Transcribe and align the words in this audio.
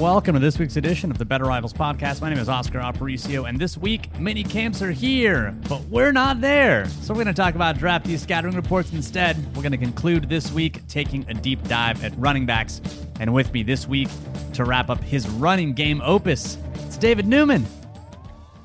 Welcome 0.00 0.32
to 0.32 0.40
this 0.40 0.58
week's 0.58 0.78
edition 0.78 1.10
of 1.10 1.18
the 1.18 1.26
Better 1.26 1.44
Rivals 1.44 1.74
podcast. 1.74 2.22
My 2.22 2.30
name 2.30 2.38
is 2.38 2.48
Oscar 2.48 2.78
Aparicio, 2.78 3.46
and 3.46 3.58
this 3.58 3.76
week 3.76 4.18
mini 4.18 4.42
camps 4.42 4.80
are 4.80 4.92
here, 4.92 5.54
but 5.68 5.82
we're 5.90 6.10
not 6.10 6.40
there. 6.40 6.88
So 7.02 7.12
we're 7.12 7.22
going 7.22 7.34
to 7.34 7.34
talk 7.34 7.54
about 7.54 7.76
draftee 7.76 8.18
scattering 8.18 8.56
reports 8.56 8.94
instead. 8.94 9.36
We're 9.54 9.60
going 9.60 9.72
to 9.72 9.78
conclude 9.78 10.26
this 10.30 10.50
week 10.52 10.88
taking 10.88 11.28
a 11.28 11.34
deep 11.34 11.62
dive 11.68 12.02
at 12.02 12.18
running 12.18 12.46
backs. 12.46 12.80
And 13.20 13.34
with 13.34 13.52
me 13.52 13.62
this 13.62 13.86
week 13.86 14.08
to 14.54 14.64
wrap 14.64 14.88
up 14.88 15.04
his 15.04 15.28
running 15.28 15.74
game 15.74 16.00
opus, 16.02 16.56
it's 16.76 16.96
David 16.96 17.26
Newman. 17.26 17.66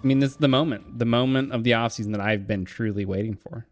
I 0.02 0.08
mean, 0.08 0.20
this 0.20 0.32
is 0.32 0.38
the 0.38 0.48
moment, 0.48 1.00
the 1.00 1.06
moment 1.06 1.52
of 1.52 1.66
the 1.66 1.72
offseason 1.72 2.14
that 2.14 2.22
I've 2.22 2.48
been 2.48 2.64
truly 2.64 3.04
waiting 3.04 3.36
for. 3.36 3.68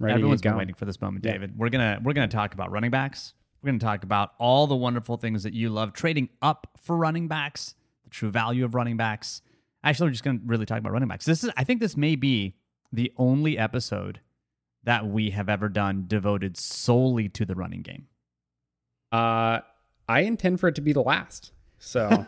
Ready 0.00 0.14
Everyone's 0.14 0.40
been 0.40 0.56
waiting 0.56 0.74
for 0.74 0.86
this 0.86 1.02
moment, 1.02 1.24
David. 1.24 1.50
Yeah. 1.50 1.56
We're 1.58 1.68
gonna 1.68 2.00
we're 2.02 2.14
gonna 2.14 2.28
talk 2.28 2.54
about 2.54 2.70
running 2.70 2.90
backs. 2.90 3.34
We're 3.62 3.68
going 3.68 3.78
to 3.78 3.84
talk 3.84 4.04
about 4.04 4.32
all 4.38 4.66
the 4.66 4.76
wonderful 4.76 5.16
things 5.16 5.42
that 5.42 5.54
you 5.54 5.70
love, 5.70 5.92
trading 5.92 6.28
up 6.40 6.68
for 6.80 6.96
running 6.96 7.28
backs, 7.28 7.74
the 8.04 8.10
true 8.10 8.30
value 8.30 8.64
of 8.64 8.74
running 8.74 8.96
backs. 8.96 9.42
Actually, 9.82 10.08
we're 10.08 10.12
just 10.12 10.24
going 10.24 10.38
to 10.38 10.44
really 10.46 10.66
talk 10.66 10.78
about 10.78 10.92
running 10.92 11.08
backs. 11.08 11.24
This 11.24 11.42
is, 11.44 11.50
I 11.56 11.64
think, 11.64 11.80
this 11.80 11.96
may 11.96 12.16
be 12.16 12.56
the 12.92 13.12
only 13.16 13.58
episode 13.58 14.20
that 14.84 15.06
we 15.06 15.30
have 15.30 15.48
ever 15.48 15.68
done 15.68 16.04
devoted 16.06 16.56
solely 16.56 17.28
to 17.30 17.44
the 17.44 17.54
running 17.54 17.82
game. 17.82 18.06
Uh, 19.10 19.60
I 20.08 20.20
intend 20.20 20.60
for 20.60 20.68
it 20.68 20.74
to 20.76 20.80
be 20.80 20.92
the 20.92 21.02
last. 21.02 21.52
So 21.78 22.26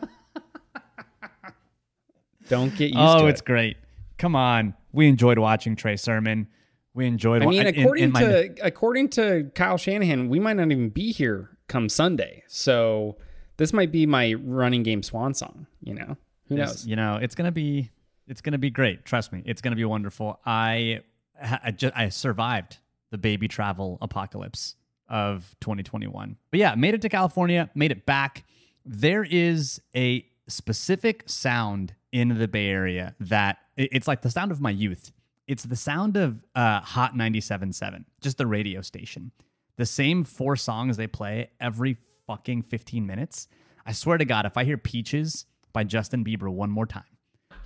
don't 2.49 2.75
get 2.77 2.91
used 2.91 2.99
oh, 2.99 3.19
to 3.19 3.21
it. 3.21 3.23
Oh, 3.23 3.27
it's 3.29 3.41
great. 3.41 3.77
Come 4.19 4.35
on. 4.35 4.75
We 4.93 5.07
enjoyed 5.09 5.39
watching 5.39 5.77
Trey 5.77 5.97
Sermon. 5.97 6.49
We 6.95 7.07
enjoyed. 7.07 7.43
It. 7.43 7.47
I 7.47 7.49
mean, 7.49 7.67
according 7.67 8.05
in, 8.05 8.11
in 8.11 8.15
to 8.15 8.29
my... 8.29 8.55
according 8.63 9.09
to 9.11 9.51
Kyle 9.55 9.77
Shanahan, 9.77 10.29
we 10.29 10.41
might 10.41 10.57
not 10.57 10.71
even 10.71 10.89
be 10.89 11.13
here 11.13 11.57
come 11.69 11.89
Sunday. 11.89 12.43
So 12.49 13.17
this 13.57 13.73
might 13.73 13.93
be 13.93 14.07
my 14.07 14.35
running 14.35 14.83
game 14.83 15.03
swan 15.03 15.35
song. 15.35 15.67
You 15.83 15.95
know, 15.95 16.17
who 16.49 16.57
knows? 16.57 16.87
You 16.87 16.97
know, 16.97 17.17
it's 17.17 17.35
gonna 17.35 17.53
be 17.53 17.91
it's 18.27 18.41
gonna 18.41 18.59
be 18.59 18.71
great. 18.71 19.05
Trust 19.05 19.33
me, 19.33 19.43
it's 19.47 19.61
gonna 19.61 19.77
be 19.77 19.85
wonderful. 19.85 20.41
I 20.45 21.03
I, 21.41 21.71
just, 21.71 21.97
I 21.97 22.09
survived 22.09 22.79
the 23.11 23.19
baby 23.19 23.49
travel 23.49 23.99
apocalypse 24.01 24.77
of 25.09 25.55
2021. 25.61 26.37
But 26.51 26.61
yeah, 26.61 26.75
made 26.75 26.95
it 26.95 27.03
to 27.03 27.09
California, 27.09 27.71
made 27.75 27.93
it 27.93 28.07
back. 28.07 28.45
There 28.85 29.25
is 29.25 29.81
a 29.95 30.27
specific 30.49 31.25
sound 31.27 31.95
in 32.13 32.39
the 32.39 32.49
Bay 32.49 32.69
Area 32.69 33.15
that 33.21 33.59
it's 33.77 34.09
like 34.09 34.23
the 34.23 34.31
sound 34.31 34.51
of 34.51 34.61
my 34.61 34.71
youth. 34.71 35.13
It's 35.49 35.63
the 35.63 35.77
sound 35.77 36.19
of 36.19 36.45
uh, 36.55 36.81
Hot 36.81 37.15
97.7, 37.15 38.05
just 38.21 38.37
the 38.37 38.47
radio 38.47 38.83
station. 38.83 39.33
The 39.79 39.87
same 39.87 40.23
four 40.23 40.57
songs 40.57 40.99
they 40.99 41.07
play 41.07 41.51
every 41.59 41.97
fucking 42.27 42.63
15 42.63 43.07
minutes. 43.07 43.49
I 43.87 43.93
swear 43.93 44.19
to 44.19 44.27
God, 44.27 44.45
if 44.45 44.59
I 44.59 44.65
hear 44.65 44.77
Peaches 44.77 45.47
by 45.73 45.85
Justin 45.85 46.23
Bieber 46.23 46.53
one 46.53 46.71
more 46.71 46.85
time, 46.85 47.05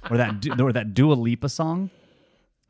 or 0.09 0.17
that 0.17 0.61
or 0.61 0.73
that 0.73 0.95
Dua 0.95 1.15
Lipa 1.15 1.49
song, 1.49 1.91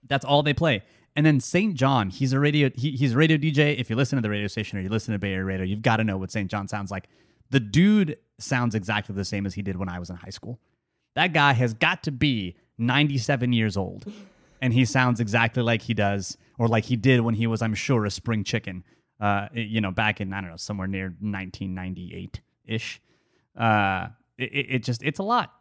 that's 0.08 0.24
all 0.24 0.42
they 0.42 0.54
play. 0.54 0.82
And 1.14 1.26
then 1.26 1.40
St. 1.40 1.74
John, 1.74 2.08
he's 2.08 2.32
a 2.32 2.40
radio 2.40 2.70
he, 2.74 2.92
he's 2.92 3.12
a 3.12 3.16
radio 3.18 3.36
DJ. 3.36 3.78
If 3.78 3.90
you 3.90 3.96
listen 3.96 4.16
to 4.16 4.22
the 4.22 4.30
radio 4.30 4.46
station 4.46 4.78
or 4.78 4.80
you 4.82 4.88
listen 4.88 5.12
to 5.12 5.18
Bay 5.18 5.34
Area 5.34 5.44
Radio, 5.44 5.66
you've 5.66 5.82
got 5.82 5.96
to 5.98 6.04
know 6.04 6.16
what 6.16 6.30
St. 6.30 6.50
John 6.50 6.68
sounds 6.68 6.90
like. 6.90 7.08
The 7.50 7.60
dude 7.60 8.16
sounds 8.38 8.74
exactly 8.74 9.14
the 9.14 9.26
same 9.26 9.44
as 9.44 9.52
he 9.54 9.60
did 9.60 9.76
when 9.76 9.90
I 9.90 9.98
was 9.98 10.08
in 10.08 10.16
high 10.16 10.30
school. 10.30 10.58
That 11.14 11.34
guy 11.34 11.52
has 11.52 11.74
got 11.74 12.02
to 12.04 12.10
be 12.10 12.56
97 12.78 13.52
years 13.52 13.76
old 13.76 14.10
and 14.62 14.72
he 14.72 14.84
sounds 14.84 15.18
exactly 15.18 15.62
like 15.62 15.82
he 15.82 15.92
does 15.92 16.38
or 16.56 16.68
like 16.68 16.84
he 16.84 16.94
did 16.94 17.20
when 17.20 17.34
he 17.34 17.48
was, 17.48 17.60
I'm 17.60 17.74
sure, 17.74 18.06
a 18.06 18.10
spring 18.10 18.44
chicken. 18.44 18.84
Uh, 19.20 19.48
you 19.52 19.80
know, 19.80 19.90
back 19.90 20.20
in 20.20 20.32
I 20.32 20.40
don't 20.40 20.50
know 20.50 20.56
somewhere 20.56 20.86
near 20.86 21.06
1998 21.20 22.40
ish. 22.64 23.02
Uh, 23.56 24.08
it, 24.38 24.44
it 24.44 24.78
just 24.84 25.02
it's 25.02 25.18
a 25.18 25.22
lot. 25.24 25.52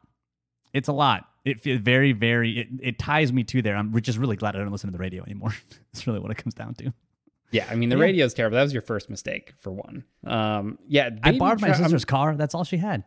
It's 0.71 0.87
a 0.87 0.93
lot. 0.93 1.27
It 1.43 1.59
feels 1.59 1.81
very 1.81 2.11
very. 2.11 2.59
It, 2.59 2.67
it 2.81 2.99
ties 2.99 3.33
me 3.33 3.43
to 3.45 3.61
there. 3.61 3.75
I'm 3.75 3.99
just 4.01 4.19
really 4.19 4.35
glad 4.35 4.55
I 4.55 4.59
don't 4.59 4.71
listen 4.71 4.89
to 4.89 4.91
the 4.91 5.01
radio 5.01 5.23
anymore. 5.23 5.53
That's 5.93 6.05
really 6.07 6.19
what 6.19 6.31
it 6.31 6.37
comes 6.37 6.53
down 6.53 6.75
to. 6.75 6.93
Yeah, 7.49 7.67
I 7.69 7.75
mean 7.75 7.89
the 7.89 7.97
yeah. 7.97 8.25
is 8.25 8.33
terrible. 8.33 8.55
That 8.55 8.63
was 8.63 8.73
your 8.73 8.81
first 8.81 9.09
mistake 9.09 9.53
for 9.57 9.71
one. 9.71 10.05
Um, 10.25 10.79
yeah, 10.87 11.09
I 11.23 11.37
borrowed 11.37 11.59
tra- 11.59 11.69
my 11.69 11.75
sister's 11.75 12.03
I'm, 12.03 12.07
car. 12.07 12.35
That's 12.35 12.55
all 12.55 12.63
she 12.63 12.77
had. 12.77 13.03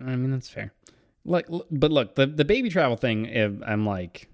I 0.00 0.16
mean 0.16 0.32
that's 0.32 0.48
fair. 0.48 0.74
Look, 1.24 1.46
but 1.70 1.90
look, 1.90 2.16
the 2.16 2.26
the 2.26 2.44
baby 2.44 2.68
travel 2.68 2.96
thing. 2.96 3.62
I'm 3.64 3.86
like, 3.86 4.28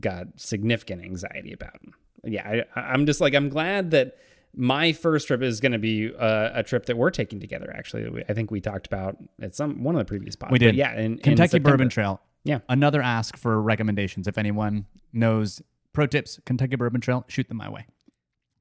got 0.00 0.40
significant 0.40 1.02
anxiety 1.02 1.52
about. 1.52 1.80
Yeah, 2.24 2.62
I, 2.74 2.80
I'm 2.80 3.06
just 3.06 3.20
like 3.20 3.34
I'm 3.34 3.48
glad 3.48 3.90
that 3.92 4.16
my 4.54 4.92
first 4.92 5.26
trip 5.26 5.42
is 5.42 5.60
going 5.60 5.72
to 5.72 5.78
be 5.78 6.06
a, 6.06 6.52
a, 6.56 6.62
trip 6.62 6.86
that 6.86 6.96
we're 6.96 7.10
taking 7.10 7.40
together. 7.40 7.72
Actually, 7.74 8.24
I 8.28 8.34
think 8.34 8.50
we 8.50 8.60
talked 8.60 8.86
about 8.86 9.16
at 9.40 9.54
some 9.54 9.82
one 9.82 9.94
of 9.94 9.98
the 9.98 10.04
previous 10.04 10.36
podcasts. 10.36 10.52
We 10.52 10.58
did. 10.58 10.68
But 10.72 10.74
yeah, 10.76 11.00
in, 11.00 11.18
Kentucky 11.18 11.56
in 11.56 11.62
Bourbon 11.62 11.88
Trail. 11.88 12.20
Yeah. 12.44 12.58
Another 12.68 13.00
ask 13.00 13.36
for 13.36 13.60
recommendations. 13.60 14.26
If 14.26 14.36
anyone 14.36 14.86
knows 15.12 15.62
pro 15.92 16.06
tips, 16.06 16.40
Kentucky 16.44 16.76
Bourbon 16.76 17.00
Trail, 17.00 17.24
shoot 17.28 17.48
them 17.48 17.56
my 17.56 17.68
way. 17.68 17.86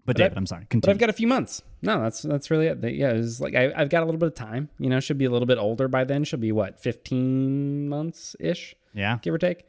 But, 0.06 0.16
but 0.16 0.18
David, 0.18 0.38
I, 0.38 0.40
am 0.40 0.46
sorry. 0.46 0.66
Continue. 0.70 0.82
But 0.82 0.92
I've 0.92 1.00
got 1.00 1.10
a 1.10 1.14
few 1.14 1.28
months. 1.28 1.62
No, 1.82 2.02
that's 2.02 2.22
that's 2.22 2.50
really 2.50 2.68
it. 2.68 2.84
Yeah, 2.84 3.12
it's 3.12 3.40
like 3.40 3.54
I, 3.54 3.72
have 3.76 3.90
got 3.90 4.02
a 4.02 4.06
little 4.06 4.20
bit 4.20 4.28
of 4.28 4.36
time. 4.36 4.70
You 4.80 4.90
know, 4.90 5.00
should 5.00 5.18
be 5.18 5.26
a 5.26 5.30
little 5.30 5.46
bit 5.46 5.60
older 5.60 5.88
by 5.88 6.06
then. 6.06 6.24
She'll 6.24 6.40
be 6.40 6.52
what, 6.52 6.80
15 6.80 7.88
months 7.88 8.36
ish. 8.40 8.76
Yeah, 8.94 9.20
give 9.22 9.34
or 9.34 9.38
take. 9.38 9.66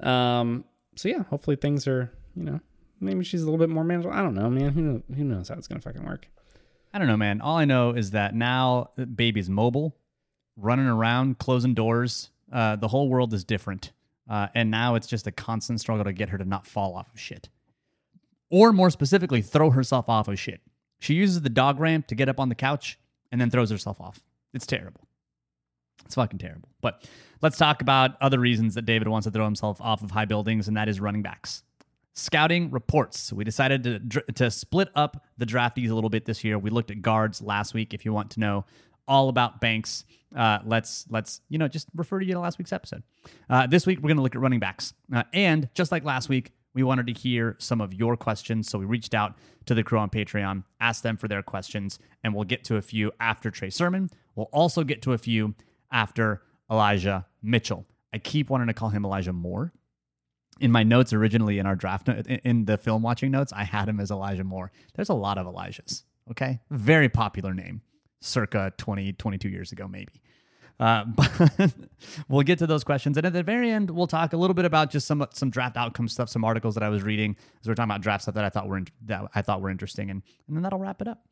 Um, 0.00 0.64
so 0.94 1.08
yeah, 1.08 1.24
hopefully 1.24 1.56
things 1.56 1.86
are, 1.86 2.12
you 2.34 2.44
know, 2.44 2.60
maybe 3.00 3.24
she's 3.24 3.42
a 3.42 3.44
little 3.44 3.58
bit 3.58 3.68
more 3.70 3.84
manageable. 3.84 4.14
I 4.14 4.22
don't 4.22 4.34
know, 4.34 4.50
man. 4.50 4.70
Who 4.72 4.82
knows, 4.82 5.02
who 5.14 5.24
knows 5.24 5.48
how 5.48 5.56
it's 5.56 5.68
gonna 5.68 5.80
fucking 5.80 6.04
work? 6.04 6.28
I 6.92 6.98
don't 6.98 7.08
know, 7.08 7.16
man. 7.16 7.40
All 7.40 7.56
I 7.56 7.64
know 7.64 7.90
is 7.90 8.10
that 8.10 8.34
now 8.34 8.90
baby's 9.14 9.48
mobile, 9.48 9.96
running 10.56 10.86
around, 10.86 11.38
closing 11.38 11.74
doors. 11.74 12.30
Uh, 12.52 12.76
the 12.76 12.88
whole 12.88 13.08
world 13.08 13.32
is 13.32 13.44
different, 13.44 13.92
uh, 14.28 14.48
and 14.54 14.70
now 14.70 14.94
it's 14.94 15.06
just 15.06 15.26
a 15.26 15.32
constant 15.32 15.80
struggle 15.80 16.04
to 16.04 16.12
get 16.12 16.28
her 16.28 16.36
to 16.36 16.44
not 16.44 16.66
fall 16.66 16.94
off 16.94 17.12
of 17.12 17.18
shit, 17.18 17.48
or 18.50 18.72
more 18.72 18.90
specifically, 18.90 19.40
throw 19.40 19.70
herself 19.70 20.08
off 20.08 20.28
of 20.28 20.38
shit. 20.38 20.60
She 20.98 21.14
uses 21.14 21.40
the 21.40 21.48
dog 21.48 21.80
ramp 21.80 22.06
to 22.08 22.14
get 22.14 22.28
up 22.28 22.38
on 22.38 22.50
the 22.50 22.54
couch 22.54 22.98
and 23.32 23.40
then 23.40 23.50
throws 23.50 23.70
herself 23.70 24.00
off. 24.00 24.20
It's 24.52 24.66
terrible. 24.66 25.08
It's 26.04 26.14
fucking 26.14 26.38
terrible. 26.38 26.68
But 26.80 27.08
let's 27.40 27.56
talk 27.56 27.82
about 27.82 28.20
other 28.20 28.38
reasons 28.38 28.74
that 28.74 28.82
David 28.82 29.08
wants 29.08 29.26
to 29.26 29.30
throw 29.30 29.44
himself 29.44 29.80
off 29.80 30.02
of 30.02 30.10
high 30.10 30.24
buildings, 30.24 30.68
and 30.68 30.76
that 30.76 30.88
is 30.88 31.00
running 31.00 31.22
backs. 31.22 31.62
Scouting 32.14 32.70
reports. 32.70 33.32
We 33.32 33.44
decided 33.44 34.10
to, 34.10 34.20
to 34.32 34.50
split 34.50 34.88
up 34.94 35.24
the 35.38 35.46
draftees 35.46 35.90
a 35.90 35.94
little 35.94 36.10
bit 36.10 36.26
this 36.26 36.44
year. 36.44 36.58
We 36.58 36.70
looked 36.70 36.90
at 36.90 37.00
guards 37.00 37.40
last 37.40 37.72
week. 37.72 37.94
If 37.94 38.04
you 38.04 38.12
want 38.12 38.30
to 38.32 38.40
know 38.40 38.66
all 39.08 39.28
about 39.28 39.60
Banks, 39.60 40.04
uh, 40.36 40.58
let's 40.64 41.06
let's 41.10 41.40
you 41.48 41.58
know 41.58 41.68
just 41.68 41.88
refer 41.94 42.18
to 42.18 42.26
you 42.26 42.34
to 42.34 42.40
last 42.40 42.58
week's 42.58 42.72
episode. 42.72 43.02
Uh, 43.48 43.66
this 43.66 43.86
week 43.86 43.98
we're 43.98 44.08
going 44.08 44.16
to 44.16 44.22
look 44.22 44.34
at 44.34 44.40
running 44.40 44.60
backs, 44.60 44.92
uh, 45.14 45.22
and 45.32 45.68
just 45.74 45.90
like 45.90 46.04
last 46.04 46.28
week, 46.28 46.52
we 46.74 46.82
wanted 46.82 47.06
to 47.06 47.12
hear 47.12 47.56
some 47.58 47.80
of 47.80 47.94
your 47.94 48.16
questions. 48.16 48.68
So 48.68 48.78
we 48.78 48.84
reached 48.84 49.14
out 49.14 49.36
to 49.66 49.74
the 49.74 49.82
crew 49.82 49.98
on 49.98 50.10
Patreon, 50.10 50.64
asked 50.80 51.02
them 51.02 51.16
for 51.16 51.28
their 51.28 51.42
questions, 51.42 51.98
and 52.22 52.34
we'll 52.34 52.44
get 52.44 52.64
to 52.64 52.76
a 52.76 52.82
few 52.82 53.12
after 53.20 53.50
Trey 53.50 53.70
Sermon. 53.70 54.10
We'll 54.34 54.48
also 54.52 54.84
get 54.84 55.02
to 55.02 55.12
a 55.12 55.18
few 55.18 55.54
after 55.92 56.42
Elijah 56.70 57.26
Mitchell. 57.42 57.86
I 58.12 58.18
keep 58.18 58.50
wanting 58.50 58.66
to 58.66 58.74
call 58.74 58.88
him 58.88 59.04
Elijah 59.04 59.32
Moore. 59.32 59.72
In 60.60 60.70
my 60.70 60.82
notes 60.82 61.12
originally 61.12 61.58
in 61.58 61.66
our 61.66 61.74
draft 61.74 62.08
in 62.08 62.66
the 62.66 62.76
film 62.76 63.02
watching 63.02 63.30
notes, 63.30 63.52
I 63.52 63.64
had 63.64 63.88
him 63.88 64.00
as 64.00 64.10
Elijah 64.10 64.44
Moore. 64.44 64.70
There's 64.94 65.08
a 65.08 65.14
lot 65.14 65.38
of 65.38 65.46
Elijahs. 65.46 66.02
Okay, 66.30 66.60
very 66.70 67.08
popular 67.08 67.52
name, 67.52 67.82
circa 68.20 68.72
20, 68.76 69.14
22 69.14 69.48
years 69.48 69.72
ago, 69.72 69.88
maybe. 69.88 70.22
Uh, 70.78 71.04
but 71.16 71.74
we'll 72.28 72.42
get 72.42 72.58
to 72.58 72.66
those 72.66 72.84
questions, 72.84 73.16
and 73.16 73.26
at 73.26 73.32
the 73.32 73.42
very 73.42 73.70
end, 73.70 73.90
we'll 73.90 74.06
talk 74.06 74.32
a 74.32 74.36
little 74.36 74.54
bit 74.54 74.64
about 74.64 74.90
just 74.90 75.06
some 75.06 75.26
some 75.32 75.50
draft 75.50 75.76
outcome 75.76 76.08
stuff, 76.08 76.28
some 76.28 76.44
articles 76.44 76.74
that 76.74 76.82
I 76.82 76.88
was 76.88 77.02
reading 77.02 77.36
as 77.60 77.68
we're 77.68 77.74
talking 77.74 77.90
about 77.90 78.00
draft 78.02 78.22
stuff 78.22 78.34
that 78.34 78.44
I 78.44 78.48
thought 78.48 78.68
were 78.68 78.78
in, 78.78 78.86
that 79.06 79.22
I 79.34 79.42
thought 79.42 79.62
were 79.62 79.70
interesting, 79.70 80.10
and 80.10 80.22
and 80.46 80.56
then 80.56 80.62
that'll 80.62 80.78
wrap 80.78 81.00
it 81.00 81.08
up. 81.08 81.24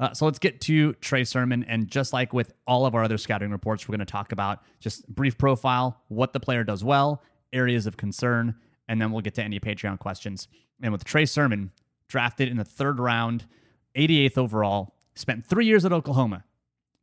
Uh, 0.00 0.12
so 0.12 0.24
let's 0.24 0.38
get 0.38 0.60
to 0.62 0.94
Trey 0.94 1.24
Sermon. 1.24 1.64
And 1.64 1.88
just 1.88 2.12
like 2.12 2.32
with 2.32 2.52
all 2.66 2.86
of 2.86 2.94
our 2.94 3.04
other 3.04 3.18
scouting 3.18 3.50
reports, 3.50 3.88
we're 3.88 3.96
going 3.96 4.06
to 4.06 4.10
talk 4.10 4.32
about 4.32 4.60
just 4.80 5.06
brief 5.06 5.38
profile, 5.38 6.00
what 6.08 6.32
the 6.32 6.40
player 6.40 6.64
does 6.64 6.82
well, 6.82 7.22
areas 7.52 7.86
of 7.86 7.96
concern, 7.96 8.56
and 8.88 9.00
then 9.00 9.12
we'll 9.12 9.20
get 9.20 9.34
to 9.34 9.42
any 9.42 9.60
Patreon 9.60 9.98
questions. 9.98 10.48
And 10.82 10.92
with 10.92 11.04
Trey 11.04 11.26
Sermon, 11.26 11.70
drafted 12.08 12.48
in 12.48 12.56
the 12.56 12.64
third 12.64 12.98
round, 12.98 13.46
88th 13.94 14.38
overall, 14.38 14.94
spent 15.14 15.46
three 15.46 15.66
years 15.66 15.84
at 15.84 15.92
Oklahoma, 15.92 16.44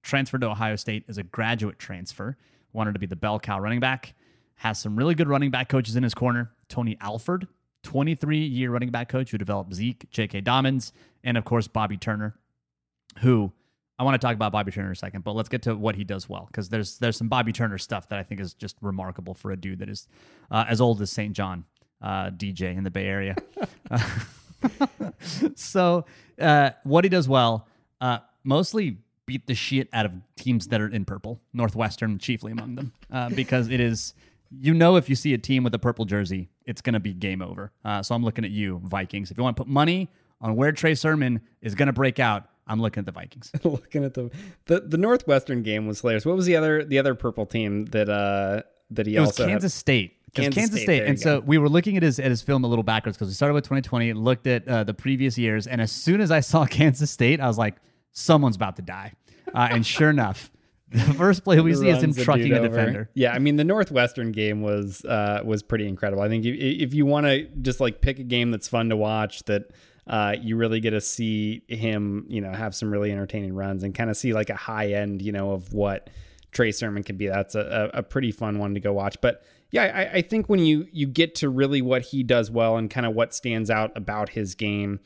transferred 0.01 0.42
to 0.42 0.50
Ohio 0.50 0.75
State 0.75 1.06
as 1.07 1.18
a 1.18 1.24
graduate 1.24 1.80
transfer, 1.80 2.38
wanted 2.74 2.94
to 2.94 3.00
be 3.00 3.06
the 3.06 3.15
bell 3.15 3.39
cow 3.39 3.59
running 3.59 3.80
back, 3.80 4.13
has 4.56 4.80
some 4.80 4.95
really 4.95 5.15
good 5.15 5.30
running 5.30 5.51
back 5.51 5.69
coaches 5.69 5.95
in 5.95 6.03
his 6.03 6.13
corner. 6.13 6.51
Tony 6.68 6.97
Alford, 7.00 7.47
23 7.83 8.39
year 8.39 8.71
running 8.71 8.89
back 8.92 9.09
coach 9.09 9.31
who 9.31 9.38
developed 9.38 9.74
Zeke, 9.74 10.09
J.K. 10.12 10.42
Dobbins, 10.42 10.92
and 11.24 11.38
of 11.38 11.45
course, 11.45 11.68
Bobby 11.68 11.97
Turner, 11.97 12.35
who 13.21 13.51
I 14.00 14.04
want 14.04 14.19
to 14.19 14.25
talk 14.25 14.33
about 14.33 14.54
Bobby 14.54 14.71
Turner 14.71 14.88
in 14.88 14.94
a 14.94 14.95
second, 14.95 15.25
but 15.25 15.36
let's 15.36 15.50
get 15.50 15.63
to 15.63 15.75
what 15.75 15.95
he 15.95 16.06
does 16.06 16.30
well 16.30 16.48
because 16.48 16.69
there's 16.69 16.98
there's 17.00 17.18
some 17.18 17.27
Bobby 17.27 17.51
Turner 17.51 17.77
stuff 17.77 18.07
that 18.10 18.18
I 18.18 18.24
think 18.24 18.39
is 18.39 18.54
just 18.54 18.77
remarkable 18.81 19.33
for 19.33 19.51
a 19.51 19.57
dude 19.57 19.80
that 19.80 19.89
is 19.89 20.07
uh, 20.50 20.66
as 20.69 20.80
old 20.80 21.01
as 21.01 21.12
St. 21.12 21.36
John 21.36 21.66
uh, 22.01 22.30
DJ 22.30 22.77
in 22.77 22.86
the 22.86 22.92
Bay 22.92 23.06
Area. 23.06 23.36
so 25.56 26.06
uh, 26.39 26.71
what 26.83 27.04
he 27.04 27.10
does 27.10 27.27
well, 27.27 27.68
uh, 28.00 28.19
mostly 28.45 29.00
beat 29.25 29.48
the 29.48 29.54
shit 29.54 29.89
out 29.92 30.06
of 30.06 30.16
teams 30.38 30.69
that 30.69 30.80
are 30.80 30.88
in 30.88 31.04
purple, 31.04 31.42
Northwestern 31.54 32.19
chiefly 32.19 32.54
among 32.54 32.75
them, 32.75 32.94
uh, 33.12 33.30
because 33.30 33.68
it 33.68 33.81
is 33.81 34.13
you 34.50 34.74
know 34.74 34.95
if 34.95 35.10
you 35.10 35.16
see 35.16 35.33
a 35.33 35.38
team 35.38 35.63
with 35.66 35.75
a 35.75 35.80
purple 35.80 36.06
jersey, 36.06 36.50
it's 36.66 36.81
going 36.81 36.94
to 36.94 37.01
be 37.01 37.13
game 37.13 37.42
over. 37.42 37.74
Uh, 37.83 38.01
so 38.01 38.16
I'm 38.16 38.24
looking 38.24 38.45
at 38.45 38.51
you, 38.51 38.81
Vikings. 38.86 39.30
If 39.30 39.38
you 39.38 39.44
want 39.44 39.57
to 39.57 39.63
put 39.63 39.69
money 39.69 40.10
on 40.42 40.56
where 40.56 40.71
Trey 40.71 40.95
Sermon 40.95 41.42
is 41.62 41.75
going 41.75 41.88
to 41.88 41.94
break 41.94 42.18
out, 42.18 42.45
I'm 42.69 42.81
looking 42.81 43.01
at 43.01 43.06
the 43.06 43.12
Vikings. 43.12 43.51
looking 43.63 44.04
at 44.04 44.13
the, 44.13 44.30
the 44.66 44.81
the 44.81 44.98
Northwestern 44.98 45.63
game 45.63 45.88
was 45.88 46.01
hilarious. 46.01 46.25
What 46.25 46.36
was 46.36 46.45
the 46.45 46.56
other 46.56 46.86
the 46.86 47.00
other 47.00 47.16
purple 47.16 47.45
team 47.45 47.86
that 47.88 48.10
uh 48.10 48.62
that 48.92 49.07
he 49.07 49.16
it 49.16 49.19
was 49.19 49.30
also 49.30 49.48
Kansas 49.48 49.74
State. 49.74 50.16
Kansas 50.33 50.54
Kansas 50.54 50.81
State, 50.81 51.00
State, 51.00 51.07
and 51.07 51.19
so 51.19 51.42
go. 51.42 51.45
we 51.48 51.57
were 51.57 51.69
looking 51.69 51.98
at 51.98 52.04
his 52.04 52.19
at 52.19 52.30
his 52.30 52.42
film 52.42 52.63
a 52.63 52.68
little 52.68 52.83
backwards 52.83 53.18
because 53.18 53.30
we 53.30 53.33
started 53.33 53.56
with 53.56 53.63
2020, 53.63 54.13
looked 54.13 54.45
at 54.45 54.68
uh, 54.68 54.83
the 54.83 54.94
previous 54.94 55.38
years, 55.38 55.66
and 55.66 55.81
as 55.81 55.92
soon 55.92 56.21
as 56.21 56.30
I 56.30 56.39
saw 56.39 56.66
Kansas 56.68 57.10
State, 57.10 57.39
I 57.39 57.48
was 57.48 57.57
like, 57.57 57.75
someone's 58.12 58.56
about 58.56 58.75
to 58.75 58.81
die. 58.81 59.13
Uh, 59.54 59.69
and 59.71 59.86
sure 59.86 60.12
enough, 60.12 60.51
the 60.92 61.00
first 61.16 61.44
play 61.44 61.60
we 61.60 61.74
see 61.74 61.89
is 61.89 61.98
him 61.98 62.10
runs 62.10 62.18
a 62.19 62.24
trucking 62.24 62.54
a 62.54 62.62
defender. 62.62 63.10
Yeah, 63.13 63.33
I 63.33 63.39
mean 63.39 63.56
the 63.56 63.63
Northwestern 63.63 64.31
game 64.31 64.62
was 64.62 65.04
uh, 65.06 65.42
was 65.44 65.63
pretty 65.63 65.88
incredible. 65.88 66.21
I 66.21 66.27
think 66.27 66.45
if, 66.45 66.56
if 66.56 66.94
you 66.94 67.06
want 67.06 67.25
to 67.25 67.45
just 67.62 67.80
like 67.80 68.01
pick 68.01 68.19
a 68.19 68.24
game 68.24 68.51
that's 68.51 68.68
fun 68.68 68.89
to 68.89 68.98
watch, 68.98 69.44
that 69.45 69.71
uh, 70.09 70.35
you 70.41 70.56
really 70.57 70.79
get 70.79 70.89
to 70.89 71.01
see 71.01 71.61
him, 71.67 72.25
you 72.27 72.41
know, 72.41 72.51
have 72.51 72.73
some 72.73 72.91
really 72.91 73.11
entertaining 73.11 73.53
runs 73.53 73.83
and 73.83 73.94
kind 73.94 74.09
of 74.09 74.17
see 74.17 74.33
like 74.33 74.50
a 74.50 74.56
high 74.56 74.94
end, 74.94 75.21
you 75.21 75.31
know, 75.31 75.51
of 75.51 75.71
what 75.71 76.09
Trey 76.51 76.71
Sermon 76.71 77.03
can 77.03 77.15
be. 77.15 77.27
That's 77.27 77.53
a, 77.53 77.91
a, 77.94 78.01
pretty 78.01 78.31
fun 78.31 78.57
one 78.57 78.73
to 78.73 78.79
go 78.79 78.91
watch. 78.91 79.21
But 79.21 79.44
yeah, 79.69 79.83
I, 79.83 80.17
I 80.17 80.21
think 80.23 80.50
when 80.50 80.65
you 80.65 80.88
you 80.91 81.06
get 81.06 81.35
to 81.35 81.50
really 81.50 81.83
what 81.83 82.01
he 82.01 82.23
does 82.23 82.50
well 82.50 82.75
and 82.75 82.89
kind 82.89 83.06
of 83.06 83.13
what 83.13 83.35
stands 83.35 83.69
out 83.69 83.95
about 83.95 84.29
his 84.29 84.56
game, 84.56 85.00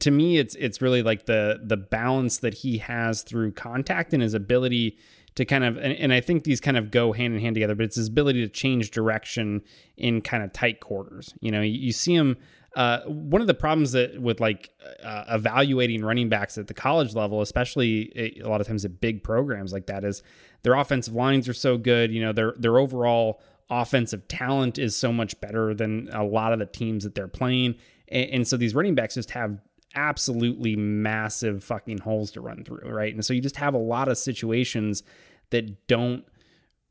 to 0.00 0.10
me 0.10 0.38
it's 0.38 0.56
it's 0.56 0.82
really 0.82 1.02
like 1.02 1.26
the 1.26 1.60
the 1.62 1.76
balance 1.76 2.38
that 2.38 2.54
he 2.54 2.78
has 2.78 3.22
through 3.22 3.52
contact 3.52 4.12
and 4.12 4.20
his 4.20 4.34
ability 4.34 4.98
to 5.36 5.44
kind 5.44 5.62
of 5.62 5.76
and, 5.76 5.92
and 5.92 6.12
I 6.12 6.20
think 6.20 6.42
these 6.42 6.60
kind 6.60 6.76
of 6.76 6.90
go 6.90 7.12
hand 7.12 7.34
in 7.34 7.40
hand 7.40 7.54
together, 7.54 7.76
but 7.76 7.84
it's 7.84 7.96
his 7.96 8.08
ability 8.08 8.40
to 8.40 8.48
change 8.48 8.90
direction 8.90 9.62
in 9.96 10.22
kind 10.22 10.42
of 10.42 10.52
tight 10.52 10.80
quarters. 10.80 11.34
You 11.40 11.52
know, 11.52 11.60
you, 11.60 11.78
you 11.78 11.92
see 11.92 12.16
him 12.16 12.36
uh, 12.76 13.00
one 13.02 13.40
of 13.40 13.46
the 13.46 13.54
problems 13.54 13.92
that 13.92 14.20
with 14.20 14.40
like 14.40 14.70
uh, 15.02 15.24
evaluating 15.28 16.04
running 16.04 16.28
backs 16.28 16.58
at 16.58 16.66
the 16.66 16.74
college 16.74 17.14
level, 17.14 17.40
especially 17.40 18.40
a 18.42 18.48
lot 18.48 18.60
of 18.60 18.66
times 18.66 18.84
at 18.84 19.00
big 19.00 19.22
programs 19.22 19.72
like 19.72 19.86
that, 19.86 20.04
is 20.04 20.22
their 20.62 20.74
offensive 20.74 21.14
lines 21.14 21.48
are 21.48 21.54
so 21.54 21.78
good. 21.78 22.12
You 22.12 22.22
know, 22.22 22.32
their 22.32 22.54
their 22.58 22.78
overall 22.78 23.40
offensive 23.70 24.26
talent 24.28 24.78
is 24.78 24.96
so 24.96 25.12
much 25.12 25.40
better 25.40 25.72
than 25.74 26.08
a 26.12 26.24
lot 26.24 26.52
of 26.52 26.58
the 26.58 26.66
teams 26.66 27.04
that 27.04 27.14
they're 27.14 27.28
playing, 27.28 27.76
and, 28.08 28.30
and 28.30 28.48
so 28.48 28.56
these 28.56 28.74
running 28.74 28.94
backs 28.94 29.14
just 29.14 29.30
have 29.30 29.60
absolutely 29.94 30.74
massive 30.74 31.62
fucking 31.62 31.98
holes 31.98 32.32
to 32.32 32.40
run 32.40 32.64
through, 32.64 32.90
right? 32.90 33.14
And 33.14 33.24
so 33.24 33.32
you 33.32 33.40
just 33.40 33.56
have 33.56 33.74
a 33.74 33.78
lot 33.78 34.08
of 34.08 34.18
situations 34.18 35.04
that 35.50 35.86
don't 35.86 36.24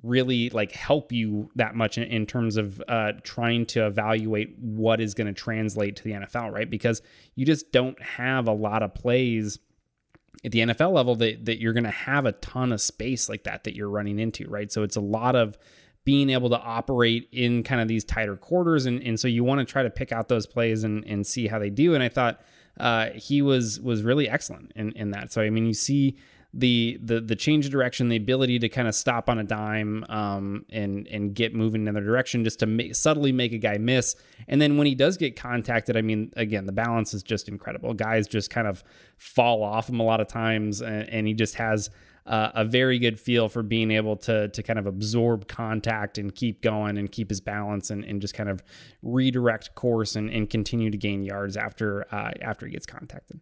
really 0.04 0.50
like 0.50 0.74
help 0.74 1.12
you 1.12 1.50
that 1.56 1.76
much 1.76 1.98
in, 1.98 2.04
in 2.04 2.26
terms 2.26 2.58
of 2.58 2.84
uh, 2.88 3.14
trying 3.24 3.66
to 3.66 3.88
evaluate 3.88 4.58
what 4.60 5.00
is 5.00 5.14
going 5.14 5.28
to 5.28 5.34
translate 5.34 5.96
to 5.96 6.04
the 6.04 6.12
NFL, 6.12 6.52
right? 6.52 6.70
Because 6.70 7.02
you 7.36 7.46
just 7.46 7.72
don't 7.72 8.00
have 8.02 8.48
a 8.48 8.52
lot 8.52 8.84
of 8.84 8.94
plays 8.94 9.60
at 10.44 10.52
the 10.52 10.60
NFL 10.60 10.92
level 10.92 11.16
that, 11.16 11.46
that 11.46 11.62
you're 11.62 11.74
going 11.74 11.86
to 11.86 11.90
have 11.90 12.26
a 12.26 12.34
ton 12.34 12.74
of 12.74 12.82
space 12.82 13.30
like 13.30 13.44
that 13.46 13.64
that 13.64 13.76
you're 13.76 13.90
running 13.90 14.20
into, 14.20 14.48
right? 14.50 14.72
So 14.72 14.84
it's 14.84 14.98
a 14.98 15.02
lot 15.02 15.38
of 15.38 15.58
being 16.04 16.30
able 16.30 16.50
to 16.50 16.60
operate 16.60 17.30
in 17.32 17.64
kind 17.64 17.80
of 17.80 17.88
these 17.88 18.04
tighter 18.04 18.36
quarters. 18.36 18.86
And, 18.86 19.02
and 19.04 19.18
so 19.18 19.30
you 19.30 19.46
want 19.46 19.66
to 19.66 19.66
try 19.66 19.84
to 19.84 19.90
pick 19.90 20.12
out 20.12 20.28
those 20.28 20.46
plays 20.46 20.84
and, 20.84 21.06
and 21.06 21.26
see 21.26 21.48
how 21.48 21.60
they 21.60 21.70
do. 21.70 21.94
And 21.94 22.04
I 22.04 22.10
thought 22.10 22.42
uh, 22.78 23.12
he 23.12 23.42
was 23.42 23.80
was 23.80 24.02
really 24.02 24.28
excellent 24.28 24.74
in, 24.76 24.92
in 24.94 25.12
that. 25.12 25.32
So, 25.32 25.42
I 25.42 25.50
mean, 25.50 25.66
you 25.66 25.74
see 25.74 26.18
the 26.54 27.00
the 27.02 27.20
the 27.20 27.36
change 27.36 27.66
of 27.66 27.72
direction, 27.72 28.10
the 28.10 28.16
ability 28.16 28.60
to 28.60 28.70
kind 28.70 28.88
of 28.88 28.94
stop 28.94 29.30
on 29.30 29.40
a 29.40 29.44
dime 29.44 30.06
um, 30.08 30.66
and 30.70 31.08
and 31.08 31.34
get 31.34 31.56
moving 31.56 31.82
in 31.82 31.88
another 31.88 32.06
direction, 32.06 32.44
just 32.44 32.60
to 32.60 32.68
make, 32.68 32.96
subtly 32.96 33.32
make 33.32 33.54
a 33.54 33.58
guy 33.58 33.78
miss. 33.78 34.16
And 34.48 34.62
then 34.62 34.78
when 34.78 34.86
he 34.86 34.94
does 34.94 35.18
get 35.18 35.36
contacted, 35.36 35.98
I 35.98 36.02
mean, 36.02 36.32
again, 36.36 36.66
the 36.66 36.72
balance 36.72 37.14
is 37.14 37.24
just 37.24 37.48
incredible. 37.48 37.94
Guys 37.94 38.28
just 38.28 38.52
kind 38.52 38.68
of 38.68 38.84
fall 39.18 39.64
off 39.64 39.90
him 39.90 40.00
a 40.00 40.04
lot 40.04 40.22
of 40.22 40.28
times, 40.28 40.82
and, 40.82 41.10
and 41.10 41.28
he 41.28 41.34
just 41.34 41.56
has 41.56 41.90
uh, 42.28 42.52
a 42.54 42.64
very 42.64 43.00
good 43.00 43.20
feel 43.20 43.50
for 43.50 43.64
being 43.64 43.90
able 43.90 44.16
to 44.16 44.48
to 44.50 44.62
kind 44.62 44.78
of 44.78 44.86
absorb 44.86 45.48
contact 45.48 46.20
and 46.20 46.36
keep 46.36 46.62
going 46.62 47.00
and 47.00 47.12
keep 47.12 47.30
his 47.30 47.42
balance 47.42 47.90
and, 47.90 48.04
and 48.06 48.22
just 48.22 48.36
kind 48.36 48.50
of 48.50 48.64
redirect 49.02 49.74
course 49.74 50.16
and, 50.16 50.30
and 50.30 50.52
continue 50.52 50.92
to 50.92 50.98
gain 50.98 51.24
yards 51.24 51.58
after 51.58 52.06
uh, 52.14 52.32
after 52.42 52.68
he 52.68 52.72
gets 52.72 52.86
contacted. 52.86 53.40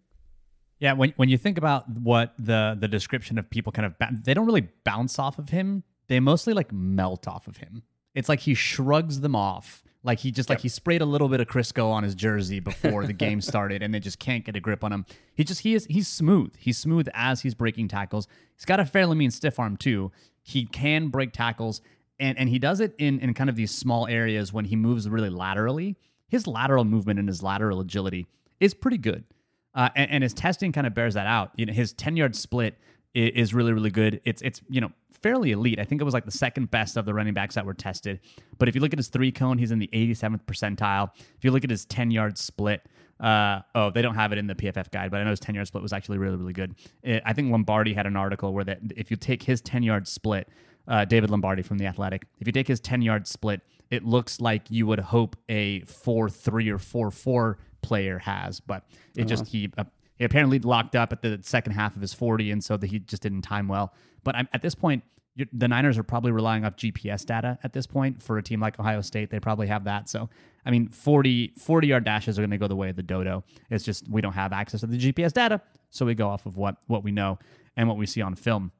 Yeah, 0.81 0.93
when 0.93 1.13
when 1.15 1.29
you 1.29 1.37
think 1.37 1.57
about 1.59 1.87
what 1.87 2.33
the 2.39 2.75
the 2.77 2.87
description 2.87 3.37
of 3.37 3.49
people 3.49 3.71
kind 3.71 3.85
of 3.85 3.97
ba- 3.99 4.09
they 4.11 4.33
don't 4.33 4.47
really 4.47 4.67
bounce 4.83 5.19
off 5.19 5.37
of 5.37 5.49
him. 5.49 5.83
They 6.07 6.19
mostly 6.19 6.53
like 6.53 6.73
melt 6.73 7.27
off 7.27 7.47
of 7.47 7.57
him. 7.57 7.83
It's 8.15 8.27
like 8.27 8.41
he 8.41 8.55
shrugs 8.55 9.21
them 9.21 9.35
off. 9.35 9.83
Like 10.03 10.19
he 10.19 10.31
just 10.31 10.49
like 10.49 10.61
he 10.61 10.69
sprayed 10.69 11.03
a 11.03 11.05
little 11.05 11.29
bit 11.29 11.39
of 11.39 11.47
Crisco 11.47 11.91
on 11.91 12.01
his 12.01 12.15
jersey 12.15 12.59
before 12.59 13.05
the 13.05 13.13
game 13.13 13.41
started, 13.41 13.83
and 13.83 13.93
they 13.93 13.99
just 13.99 14.17
can't 14.17 14.43
get 14.43 14.55
a 14.55 14.59
grip 14.59 14.83
on 14.83 14.91
him. 14.91 15.05
He 15.35 15.43
just 15.43 15.61
he 15.61 15.75
is 15.75 15.85
he's 15.85 16.07
smooth. 16.07 16.55
He's 16.57 16.79
smooth 16.79 17.07
as 17.13 17.41
he's 17.41 17.53
breaking 17.53 17.87
tackles. 17.87 18.27
He's 18.55 18.65
got 18.65 18.79
a 18.79 18.85
fairly 18.85 19.15
mean 19.15 19.29
stiff 19.29 19.59
arm 19.59 19.77
too. 19.77 20.11
He 20.41 20.65
can 20.65 21.09
break 21.09 21.31
tackles, 21.31 21.81
and 22.19 22.39
and 22.39 22.49
he 22.49 22.57
does 22.57 22.79
it 22.79 22.95
in 22.97 23.19
in 23.19 23.35
kind 23.35 23.51
of 23.51 23.55
these 23.55 23.69
small 23.69 24.07
areas 24.07 24.51
when 24.51 24.65
he 24.65 24.75
moves 24.75 25.07
really 25.07 25.29
laterally. 25.29 25.95
His 26.27 26.47
lateral 26.47 26.85
movement 26.85 27.19
and 27.19 27.27
his 27.27 27.43
lateral 27.43 27.79
agility 27.79 28.25
is 28.59 28.73
pretty 28.73 28.97
good. 28.97 29.25
Uh, 29.73 29.89
and, 29.95 30.11
and 30.11 30.23
his 30.23 30.33
testing 30.33 30.71
kind 30.71 30.85
of 30.85 30.93
bears 30.93 31.13
that 31.13 31.27
out. 31.27 31.51
You 31.55 31.65
know, 31.65 31.73
his 31.73 31.93
ten 31.93 32.17
yard 32.17 32.35
split 32.35 32.77
is, 33.13 33.31
is 33.35 33.53
really 33.53 33.73
really 33.73 33.89
good. 33.89 34.21
It's 34.25 34.41
it's 34.41 34.61
you 34.69 34.81
know 34.81 34.91
fairly 35.11 35.51
elite. 35.51 35.79
I 35.79 35.85
think 35.85 36.01
it 36.01 36.03
was 36.03 36.13
like 36.13 36.25
the 36.25 36.31
second 36.31 36.71
best 36.71 36.97
of 36.97 37.05
the 37.05 37.13
running 37.13 37.33
backs 37.33 37.55
that 37.55 37.65
were 37.65 37.73
tested. 37.73 38.19
But 38.57 38.67
if 38.67 38.75
you 38.75 38.81
look 38.81 38.93
at 38.93 38.99
his 38.99 39.07
three 39.07 39.31
cone, 39.31 39.57
he's 39.57 39.71
in 39.71 39.79
the 39.79 39.89
87th 39.93 40.45
percentile. 40.45 41.09
If 41.37 41.43
you 41.43 41.51
look 41.51 41.63
at 41.63 41.69
his 41.69 41.85
ten 41.85 42.11
yard 42.11 42.37
split. 42.37 42.81
Uh, 43.19 43.61
oh, 43.75 43.91
they 43.91 44.01
don't 44.01 44.15
have 44.15 44.31
it 44.31 44.39
in 44.39 44.47
the 44.47 44.55
PFF 44.55 44.89
guide, 44.89 45.11
but 45.11 45.21
I 45.21 45.23
know 45.23 45.29
his 45.29 45.39
10 45.39 45.53
yard 45.53 45.67
split 45.67 45.83
was 45.83 45.93
actually 45.93 46.17
really, 46.17 46.37
really 46.37 46.53
good. 46.53 46.73
It, 47.03 47.21
I 47.23 47.33
think 47.33 47.51
Lombardi 47.51 47.93
had 47.93 48.07
an 48.07 48.15
article 48.15 48.51
where 48.51 48.63
that 48.63 48.79
if 48.95 49.11
you 49.11 49.15
take 49.17 49.43
his 49.43 49.61
10 49.61 49.83
yard 49.83 50.07
split, 50.07 50.49
uh, 50.87 51.05
David 51.05 51.29
Lombardi 51.29 51.61
from 51.61 51.77
The 51.77 51.85
Athletic, 51.85 52.25
if 52.39 52.47
you 52.47 52.51
take 52.51 52.67
his 52.67 52.79
10 52.79 53.03
yard 53.03 53.27
split, 53.27 53.61
it 53.91 54.03
looks 54.03 54.41
like 54.41 54.71
you 54.71 54.87
would 54.87 54.99
hope 54.99 55.35
a 55.49 55.81
4 55.81 56.29
3 56.29 56.69
or 56.69 56.79
4 56.79 57.11
4 57.11 57.57
player 57.81 58.19
has, 58.19 58.59
but 58.59 58.85
it 59.15 59.25
just 59.25 59.47
he 59.47 59.71
uh, 59.77 59.85
he 60.15 60.25
apparently 60.25 60.59
locked 60.59 60.95
up 60.95 61.11
at 61.11 61.21
the 61.21 61.39
second 61.41 61.73
half 61.73 61.95
of 61.95 62.01
his 62.01 62.13
40, 62.13 62.51
and 62.51 62.63
so 62.63 62.77
that 62.77 62.87
he 62.87 62.99
just 62.99 63.23
didn't 63.23 63.41
time 63.41 63.67
well. 63.67 63.93
But 64.23 64.35
I'm, 64.35 64.47
at 64.53 64.61
this 64.61 64.75
point, 64.75 65.03
the 65.51 65.67
Niners 65.67 65.97
are 65.97 66.03
probably 66.03 66.31
relying 66.31 66.65
off 66.65 66.75
GPS 66.75 67.25
data 67.25 67.57
at 67.63 67.73
this 67.73 67.87
point 67.87 68.21
for 68.21 68.37
a 68.37 68.43
team 68.43 68.59
like 68.59 68.79
Ohio 68.79 69.01
State. 69.01 69.29
They 69.29 69.39
probably 69.39 69.67
have 69.67 69.85
that. 69.85 70.09
So 70.09 70.29
I 70.65 70.71
mean, 70.71 70.87
40 70.87 71.53
40 71.57 71.87
yard 71.87 72.03
dashes 72.03 72.37
are 72.37 72.41
going 72.41 72.51
to 72.51 72.57
go 72.57 72.67
the 72.67 72.75
way 72.75 72.89
of 72.89 72.95
the 72.95 73.03
dodo. 73.03 73.43
It's 73.69 73.83
just 73.83 74.07
we 74.09 74.21
don't 74.21 74.33
have 74.33 74.53
access 74.53 74.81
to 74.81 74.87
the 74.87 74.97
GPS 74.97 75.33
data, 75.33 75.61
so 75.89 76.05
we 76.05 76.15
go 76.15 76.27
off 76.27 76.45
of 76.45 76.57
what 76.57 76.77
what 76.87 77.03
we 77.03 77.11
know 77.11 77.39
and 77.75 77.87
what 77.87 77.97
we 77.97 78.05
see 78.05 78.21
on 78.21 78.35
film. 78.35 78.71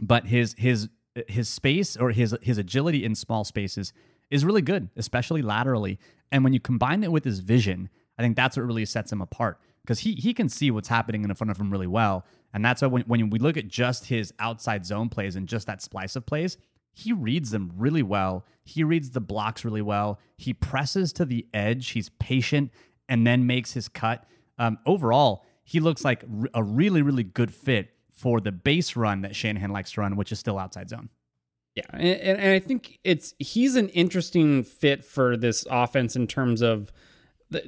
But 0.00 0.26
his 0.26 0.54
his 0.58 0.88
his 1.28 1.48
space 1.48 1.96
or 1.96 2.10
his 2.10 2.36
his 2.42 2.58
agility 2.58 3.04
in 3.04 3.14
small 3.14 3.44
spaces 3.44 3.92
is 4.30 4.44
really 4.44 4.62
good, 4.62 4.88
especially 4.96 5.42
laterally. 5.42 5.98
And 6.30 6.42
when 6.42 6.54
you 6.54 6.60
combine 6.60 7.04
it 7.04 7.12
with 7.12 7.24
his 7.24 7.40
vision, 7.40 7.90
I 8.22 8.26
think 8.26 8.36
that's 8.36 8.56
what 8.56 8.64
really 8.64 8.84
sets 8.84 9.10
him 9.10 9.20
apart. 9.20 9.58
because 9.82 10.00
he 10.00 10.14
he 10.14 10.32
can 10.32 10.48
see 10.48 10.70
what's 10.70 10.88
happening 10.88 11.24
in 11.24 11.34
front 11.34 11.50
of 11.50 11.58
him 11.58 11.70
really 11.70 11.86
well. 11.86 12.24
And 12.54 12.64
that's 12.64 12.82
why 12.82 12.88
when, 12.88 13.02
when 13.02 13.30
we 13.30 13.38
look 13.38 13.56
at 13.56 13.68
just 13.68 14.06
his 14.06 14.32
outside 14.38 14.84
zone 14.84 15.08
plays 15.08 15.36
and 15.36 15.48
just 15.48 15.66
that 15.66 15.82
splice 15.82 16.16
of 16.16 16.26
plays, 16.26 16.56
he 16.92 17.12
reads 17.12 17.50
them 17.50 17.72
really 17.76 18.02
well. 18.02 18.44
He 18.64 18.84
reads 18.84 19.10
the 19.10 19.20
blocks 19.20 19.64
really 19.64 19.82
well. 19.82 20.20
He 20.36 20.52
presses 20.52 21.12
to 21.14 21.24
the 21.24 21.46
edge. 21.54 21.90
He's 21.90 22.10
patient 22.10 22.70
and 23.08 23.26
then 23.26 23.46
makes 23.46 23.72
his 23.72 23.88
cut. 23.88 24.24
Um, 24.58 24.78
overall, 24.86 25.44
he 25.64 25.80
looks 25.80 26.04
like 26.04 26.24
a 26.54 26.62
really, 26.62 27.02
really 27.02 27.24
good 27.24 27.52
fit 27.52 27.94
for 28.12 28.40
the 28.40 28.52
base 28.52 28.94
run 28.94 29.22
that 29.22 29.34
Shanahan 29.34 29.70
likes 29.70 29.92
to 29.92 30.02
run, 30.02 30.16
which 30.16 30.30
is 30.30 30.38
still 30.38 30.58
outside 30.58 30.90
zone. 30.90 31.08
Yeah, 31.74 31.84
and, 31.94 32.38
and 32.38 32.52
I 32.52 32.58
think 32.58 32.98
it's 33.02 33.34
he's 33.38 33.76
an 33.76 33.88
interesting 33.88 34.62
fit 34.62 35.02
for 35.06 35.38
this 35.38 35.66
offense 35.70 36.14
in 36.14 36.26
terms 36.26 36.60
of 36.60 36.92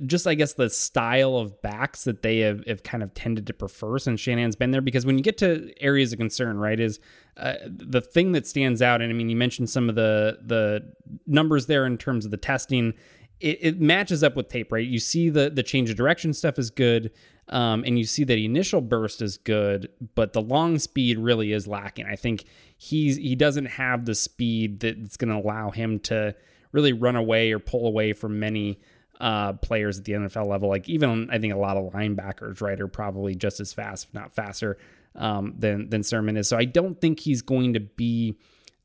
just 0.06 0.26
I 0.26 0.34
guess 0.34 0.54
the 0.54 0.70
style 0.70 1.36
of 1.36 1.60
backs 1.62 2.04
that 2.04 2.22
they 2.22 2.40
have, 2.40 2.66
have 2.66 2.82
kind 2.82 3.02
of 3.02 3.14
tended 3.14 3.46
to 3.46 3.52
prefer 3.52 3.98
since 3.98 4.20
Shanahan's 4.20 4.56
been 4.56 4.70
there. 4.70 4.80
Because 4.80 5.06
when 5.06 5.18
you 5.18 5.24
get 5.24 5.38
to 5.38 5.72
areas 5.80 6.12
of 6.12 6.18
concern, 6.18 6.58
right, 6.58 6.78
is 6.78 7.00
uh, 7.36 7.54
the 7.66 8.00
thing 8.00 8.32
that 8.32 8.46
stands 8.46 8.82
out. 8.82 9.02
And 9.02 9.10
I 9.10 9.14
mean, 9.14 9.28
you 9.28 9.36
mentioned 9.36 9.70
some 9.70 9.88
of 9.88 9.94
the 9.94 10.38
the 10.42 10.92
numbers 11.26 11.66
there 11.66 11.86
in 11.86 11.98
terms 11.98 12.24
of 12.24 12.30
the 12.30 12.36
testing. 12.36 12.94
It, 13.40 13.58
it 13.60 13.80
matches 13.80 14.22
up 14.22 14.36
with 14.36 14.48
tape, 14.48 14.72
right? 14.72 14.86
You 14.86 14.98
see 14.98 15.30
the 15.30 15.50
the 15.50 15.62
change 15.62 15.90
of 15.90 15.96
direction 15.96 16.32
stuff 16.32 16.58
is 16.58 16.70
good. 16.70 17.10
Um, 17.48 17.84
and 17.84 17.98
you 17.98 18.06
see 18.06 18.24
that 18.24 18.38
initial 18.38 18.80
burst 18.80 19.20
is 19.20 19.36
good, 19.36 19.90
but 20.14 20.32
the 20.32 20.40
long 20.40 20.78
speed 20.78 21.18
really 21.18 21.52
is 21.52 21.66
lacking. 21.66 22.06
I 22.06 22.16
think 22.16 22.44
he's 22.78 23.16
he 23.16 23.34
doesn't 23.34 23.66
have 23.66 24.06
the 24.06 24.14
speed 24.14 24.80
that's 24.80 25.18
going 25.18 25.28
to 25.28 25.36
allow 25.36 25.70
him 25.70 25.98
to 26.00 26.34
really 26.72 26.92
run 26.92 27.16
away 27.16 27.52
or 27.52 27.58
pull 27.58 27.86
away 27.86 28.12
from 28.12 28.40
many 28.40 28.80
uh, 29.21 29.54
players 29.54 29.99
at 29.99 30.04
the 30.04 30.12
NFL 30.12 30.47
level. 30.47 30.68
Like 30.68 30.88
even 30.88 31.30
I 31.30 31.38
think 31.38 31.52
a 31.52 31.59
lot 31.59 31.76
of 31.76 31.92
linebackers, 31.92 32.61
right, 32.61 32.80
are 32.80 32.88
probably 32.88 33.35
just 33.35 33.61
as 33.61 33.73
fast, 33.73 34.09
if 34.09 34.14
not 34.14 34.35
faster, 34.35 34.78
um, 35.14 35.54
than 35.59 35.90
than 35.90 36.02
Sermon 36.02 36.37
is. 36.37 36.49
So 36.49 36.56
I 36.56 36.64
don't 36.64 37.00
think 37.00 37.21
he's 37.21 37.42
going 37.42 37.75
to 37.75 37.80
be 37.80 38.38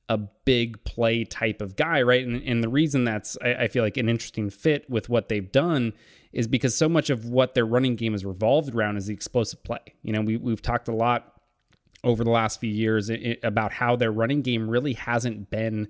a 0.07 0.17
big 0.17 0.83
play 0.83 1.23
type 1.23 1.61
of 1.61 1.75
guy, 1.75 2.01
right? 2.01 2.25
And, 2.25 2.41
and 2.43 2.63
the 2.63 2.69
reason 2.69 3.03
that's 3.03 3.37
I, 3.41 3.53
I 3.53 3.67
feel 3.67 3.83
like 3.83 3.97
an 3.97 4.09
interesting 4.09 4.49
fit 4.49 4.89
with 4.89 5.07
what 5.07 5.29
they've 5.29 5.51
done 5.51 5.93
is 6.31 6.47
because 6.47 6.75
so 6.75 6.89
much 6.89 7.09
of 7.09 7.25
what 7.25 7.53
their 7.53 7.65
running 7.65 7.95
game 7.95 8.13
is 8.13 8.25
revolved 8.25 8.73
around 8.73 8.97
is 8.97 9.07
the 9.07 9.13
explosive 9.13 9.63
play. 9.63 9.79
You 10.03 10.13
know, 10.13 10.21
we, 10.21 10.37
we've 10.37 10.61
talked 10.61 10.87
a 10.87 10.93
lot 10.93 11.33
over 12.03 12.23
the 12.23 12.29
last 12.29 12.59
few 12.59 12.71
years 12.71 13.11
about 13.43 13.73
how 13.73 13.95
their 13.95 14.11
running 14.11 14.41
game 14.41 14.69
really 14.69 14.93
hasn't 14.93 15.49
been 15.49 15.89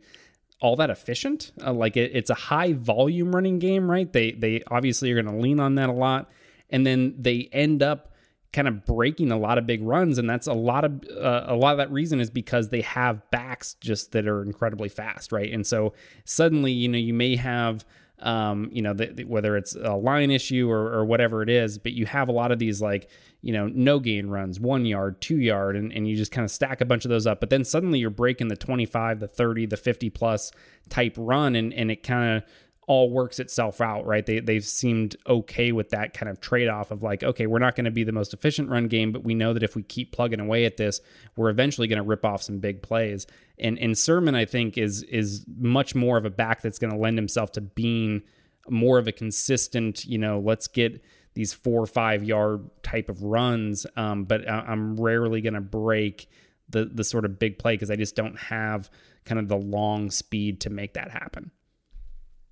all 0.61 0.75
that 0.75 0.89
efficient. 0.89 1.51
Uh, 1.63 1.73
like 1.73 1.97
it, 1.97 2.11
it's 2.13 2.29
a 2.29 2.35
high 2.35 2.73
volume 2.73 3.35
running 3.35 3.59
game, 3.59 3.89
right? 3.89 4.11
They 4.11 4.31
they 4.31 4.63
obviously 4.67 5.11
are 5.11 5.21
going 5.21 5.33
to 5.33 5.41
lean 5.41 5.59
on 5.59 5.75
that 5.75 5.89
a 5.89 5.93
lot, 5.93 6.29
and 6.69 6.85
then 6.85 7.15
they 7.17 7.49
end 7.51 7.81
up 7.81 8.13
kind 8.51 8.67
of 8.67 8.83
breaking 8.83 9.31
a 9.31 9.37
lot 9.37 9.57
of 9.57 9.67
big 9.67 9.81
runs, 9.83 10.17
and 10.17 10.29
that's 10.29 10.47
a 10.47 10.53
lot 10.53 10.83
of 10.83 11.03
uh, 11.09 11.45
a 11.47 11.55
lot 11.55 11.71
of 11.71 11.77
that 11.77 11.91
reason 11.91 12.19
is 12.19 12.29
because 12.29 12.69
they 12.69 12.81
have 12.81 13.29
backs 13.31 13.75
just 13.75 14.11
that 14.11 14.27
are 14.27 14.41
incredibly 14.41 14.89
fast, 14.89 15.31
right? 15.31 15.51
And 15.51 15.65
so 15.65 15.93
suddenly, 16.25 16.71
you 16.71 16.87
know, 16.87 16.97
you 16.97 17.13
may 17.13 17.35
have 17.35 17.85
um, 18.21 18.69
you 18.71 18.81
know, 18.81 18.93
the, 18.93 19.07
the, 19.07 19.23
whether 19.23 19.55
it's 19.55 19.75
a 19.75 19.93
line 19.95 20.31
issue 20.31 20.69
or, 20.69 20.93
or 20.93 21.05
whatever 21.05 21.41
it 21.41 21.49
is, 21.49 21.77
but 21.77 21.93
you 21.93 22.05
have 22.05 22.29
a 22.29 22.31
lot 22.31 22.51
of 22.51 22.59
these 22.59 22.81
like, 22.81 23.09
you 23.41 23.53
know, 23.53 23.67
no 23.67 23.99
gain 23.99 24.27
runs, 24.27 24.59
one 24.59 24.85
yard, 24.85 25.21
two 25.21 25.38
yard, 25.38 25.75
and, 25.75 25.93
and 25.93 26.07
you 26.07 26.15
just 26.15 26.31
kind 26.31 26.43
of 26.43 26.51
stack 26.51 26.81
a 26.81 26.85
bunch 26.85 27.05
of 27.05 27.09
those 27.09 27.25
up. 27.25 27.39
But 27.39 27.49
then 27.49 27.63
suddenly 27.63 27.99
you're 27.99 28.09
breaking 28.09 28.49
the 28.49 28.55
25, 28.55 29.19
the 29.19 29.27
30, 29.27 29.67
the 29.67 29.77
50 29.77 30.09
plus 30.09 30.51
type 30.89 31.15
run, 31.17 31.55
and, 31.55 31.73
and 31.73 31.89
it 31.89 32.03
kind 32.03 32.38
of 32.38 32.43
all 32.89 33.12
works 33.12 33.39
itself 33.39 33.81
out, 33.81 34.03
right? 34.08 34.25
They 34.25 34.39
they've 34.39 34.65
seemed 34.65 35.15
okay 35.27 35.72
with 35.72 35.89
that 35.89 36.15
kind 36.15 36.27
of 36.27 36.41
trade 36.41 36.67
off 36.67 36.89
of 36.89 37.03
like, 37.03 37.24
okay, 37.24 37.46
we're 37.46 37.60
not 37.60 37.75
going 37.75 37.86
to 37.86 37.91
be 37.91 38.03
the 38.03 38.12
most 38.12 38.34
efficient 38.34 38.67
run 38.67 38.88
game, 38.88 39.12
but 39.12 39.24
we 39.24 39.36
know 39.36 39.53
that 39.53 39.62
if 39.62 39.75
we 39.75 39.84
keep 39.84 40.12
plugging 40.12 40.39
away 40.39 40.65
at 40.65 40.77
this, 40.77 41.00
we're 41.36 41.51
eventually 41.51 41.88
going 41.88 42.01
to 42.01 42.03
rip 42.03 42.25
off 42.25 42.41
some 42.41 42.58
big 42.58 42.81
plays. 42.81 43.27
And 43.60 43.77
and 43.77 43.96
Sermon, 43.96 44.34
I 44.34 44.46
think, 44.46 44.75
is 44.75 45.03
is 45.03 45.46
much 45.55 45.93
more 45.93 46.17
of 46.17 46.25
a 46.25 46.31
back 46.31 46.63
that's 46.63 46.79
going 46.79 46.91
to 46.91 46.98
lend 46.98 47.19
himself 47.19 47.51
to 47.53 47.62
being 47.62 48.24
more 48.67 48.98
of 48.98 49.08
a 49.08 49.12
consistent, 49.12 50.03
you 50.05 50.17
know, 50.17 50.39
let's 50.39 50.67
get 50.67 51.03
these 51.36 51.53
four 51.53 51.84
or 51.84 51.88
five 51.88 52.24
yard 52.24 52.72
type 52.81 53.08
of 53.08 53.22
runs. 53.22 53.86
Um, 53.98 54.24
but 54.24 54.50
I'm 54.50 55.00
rarely 55.00 55.41
going 55.41 55.53
to 55.53 55.62
break 55.62 56.27
the 56.69 56.86
the 56.86 57.03
sort 57.03 57.24
of 57.24 57.38
big 57.38 57.60
play 57.60 57.75
because 57.75 57.91
I 57.91 57.96
just 57.98 58.15
don't 58.15 58.39
have 58.39 58.89
kind 59.25 59.38
of 59.38 59.48
the 59.48 59.58
long 59.58 60.10
speed 60.10 60.62
to 60.62 60.72
make 60.72 60.96
that 60.96 61.12
happen. 61.12 61.51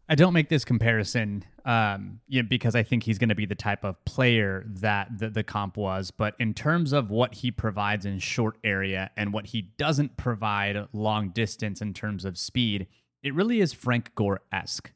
I 0.09 0.15
don't 0.15 0.33
make 0.33 0.47
this 0.49 0.63
comparison 0.63 1.43
um, 1.67 2.21
you 2.29 2.41
know, 2.41 2.47
because 2.47 2.75
I 2.75 2.83
think 2.83 3.03
he's 3.03 3.17
going 3.17 3.27
to 3.27 3.35
be 3.35 3.45
the 3.45 3.53
type 3.53 3.83
of 3.83 4.03
player 4.05 4.63
that 4.67 5.19
the, 5.19 5.29
the 5.29 5.43
comp 5.43 5.75
was. 5.75 6.11
But 6.11 6.33
in 6.39 6.53
terms 6.53 6.93
of 6.93 7.11
what 7.11 7.35
he 7.35 7.51
provides 7.51 8.05
in 8.05 8.19
short 8.19 8.57
area 8.63 9.11
and 9.17 9.33
what 9.33 9.47
he 9.47 9.63
doesn't 9.77 10.15
provide 10.15 10.87
long 10.93 11.29
distance 11.29 11.81
in 11.81 11.93
terms 11.93 12.23
of 12.23 12.37
speed, 12.37 12.87
it 13.21 13.33
really 13.33 13.59
is 13.59 13.73
Frank 13.73 14.15
Gore 14.15 14.39
esque. 14.49 14.93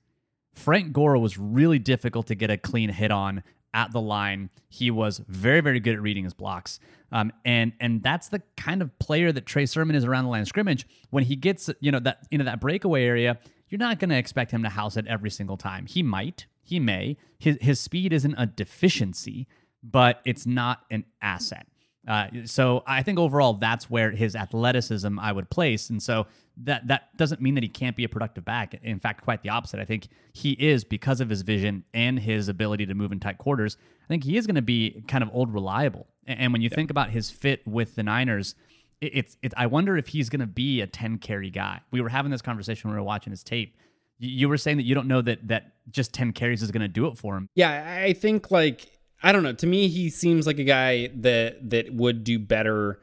Frank 0.53 0.93
Gore 0.93 1.17
was 1.17 1.37
really 1.37 1.79
difficult 1.79 2.27
to 2.27 2.35
get 2.35 2.49
a 2.49 2.57
clean 2.57 2.89
hit 2.89 3.11
on 3.11 3.43
at 3.73 3.91
the 3.91 4.01
line. 4.01 4.49
He 4.69 4.91
was 4.91 5.21
very, 5.27 5.59
very 5.59 5.81
good 5.81 5.95
at 5.95 6.01
reading 6.01 6.23
his 6.23 6.33
blocks. 6.33 6.79
Um, 7.11 7.33
and 7.43 7.73
and 7.81 8.01
that's 8.01 8.29
the 8.29 8.41
kind 8.55 8.81
of 8.81 8.97
player 8.97 9.33
that 9.33 9.45
Trey 9.45 9.65
Sermon 9.65 9.95
is 9.95 10.05
around 10.05 10.23
the 10.23 10.29
line 10.29 10.41
of 10.41 10.47
scrimmage. 10.47 10.87
When 11.09 11.25
he 11.25 11.35
gets, 11.35 11.69
you 11.81 11.91
know, 11.91 11.99
that 11.99 12.27
into 12.31 12.45
that 12.45 12.61
breakaway 12.61 13.03
area, 13.03 13.37
you're 13.71 13.79
not 13.79 13.99
going 13.99 14.09
to 14.09 14.17
expect 14.17 14.51
him 14.51 14.61
to 14.63 14.69
house 14.69 14.97
it 14.97 15.07
every 15.07 15.31
single 15.31 15.57
time. 15.57 15.85
He 15.87 16.03
might, 16.03 16.45
he 16.61 16.79
may. 16.79 17.17
His, 17.39 17.57
his 17.61 17.79
speed 17.79 18.13
isn't 18.13 18.35
a 18.37 18.45
deficiency, 18.45 19.47
but 19.81 20.21
it's 20.25 20.45
not 20.45 20.83
an 20.91 21.05
asset. 21.21 21.65
Uh, 22.07 22.27
so 22.45 22.83
I 22.85 23.03
think 23.03 23.17
overall 23.17 23.53
that's 23.53 23.89
where 23.89 24.11
his 24.11 24.35
athleticism 24.35 25.19
I 25.19 25.31
would 25.31 25.49
place, 25.49 25.89
and 25.89 26.01
so 26.01 26.25
that 26.57 26.87
that 26.87 27.15
doesn't 27.15 27.41
mean 27.41 27.53
that 27.53 27.63
he 27.63 27.69
can't 27.69 27.95
be 27.95 28.03
a 28.03 28.09
productive 28.09 28.43
back. 28.43 28.73
In 28.81 28.99
fact, 28.99 29.23
quite 29.23 29.43
the 29.43 29.49
opposite. 29.49 29.79
I 29.79 29.85
think 29.85 30.07
he 30.33 30.51
is 30.53 30.83
because 30.83 31.21
of 31.21 31.29
his 31.29 31.43
vision 31.43 31.83
and 31.93 32.19
his 32.19 32.49
ability 32.49 32.87
to 32.87 32.95
move 32.95 33.11
in 33.11 33.19
tight 33.19 33.37
quarters. 33.37 33.77
I 34.03 34.07
think 34.07 34.23
he 34.23 34.35
is 34.35 34.47
going 34.47 34.55
to 34.55 34.63
be 34.63 35.03
kind 35.07 35.23
of 35.23 35.29
old 35.31 35.53
reliable. 35.53 36.07
And 36.25 36.51
when 36.51 36.61
you 36.61 36.69
yeah. 36.71 36.75
think 36.75 36.89
about 36.89 37.11
his 37.11 37.29
fit 37.29 37.65
with 37.67 37.95
the 37.95 38.03
Niners, 38.03 38.55
it, 39.01 39.35
it's 39.41 39.55
I 39.57 39.65
wonder 39.65 39.97
if 39.97 40.07
he's 40.07 40.29
going 40.29 40.39
to 40.39 40.47
be 40.47 40.81
a 40.81 40.87
10 40.87 41.17
carry 41.17 41.49
guy. 41.49 41.81
We 41.91 42.01
were 42.01 42.09
having 42.09 42.31
this 42.31 42.41
conversation 42.41 42.89
when 42.89 42.95
we 42.95 43.01
were 43.01 43.07
watching 43.07 43.31
his 43.31 43.43
tape. 43.43 43.75
You, 44.23 44.47
were 44.47 44.57
saying 44.57 44.77
that 44.77 44.83
you 44.83 44.93
don't 44.93 45.07
know 45.07 45.23
that 45.23 45.47
that 45.47 45.73
just 45.89 46.13
10 46.13 46.33
carries 46.33 46.61
is 46.61 46.69
going 46.69 46.83
to 46.83 46.87
do 46.87 47.07
it 47.07 47.17
for 47.17 47.35
him. 47.35 47.49
Yeah, 47.55 48.01
I 48.05 48.13
think 48.13 48.51
like 48.51 48.87
I 49.23 49.31
don't 49.31 49.43
know. 49.43 49.53
To 49.53 49.67
me, 49.67 49.87
he 49.87 50.09
seems 50.09 50.45
like 50.45 50.59
a 50.59 50.63
guy 50.63 51.09
that 51.15 51.69
that 51.71 51.93
would 51.93 52.23
do 52.23 52.37
better 52.37 52.99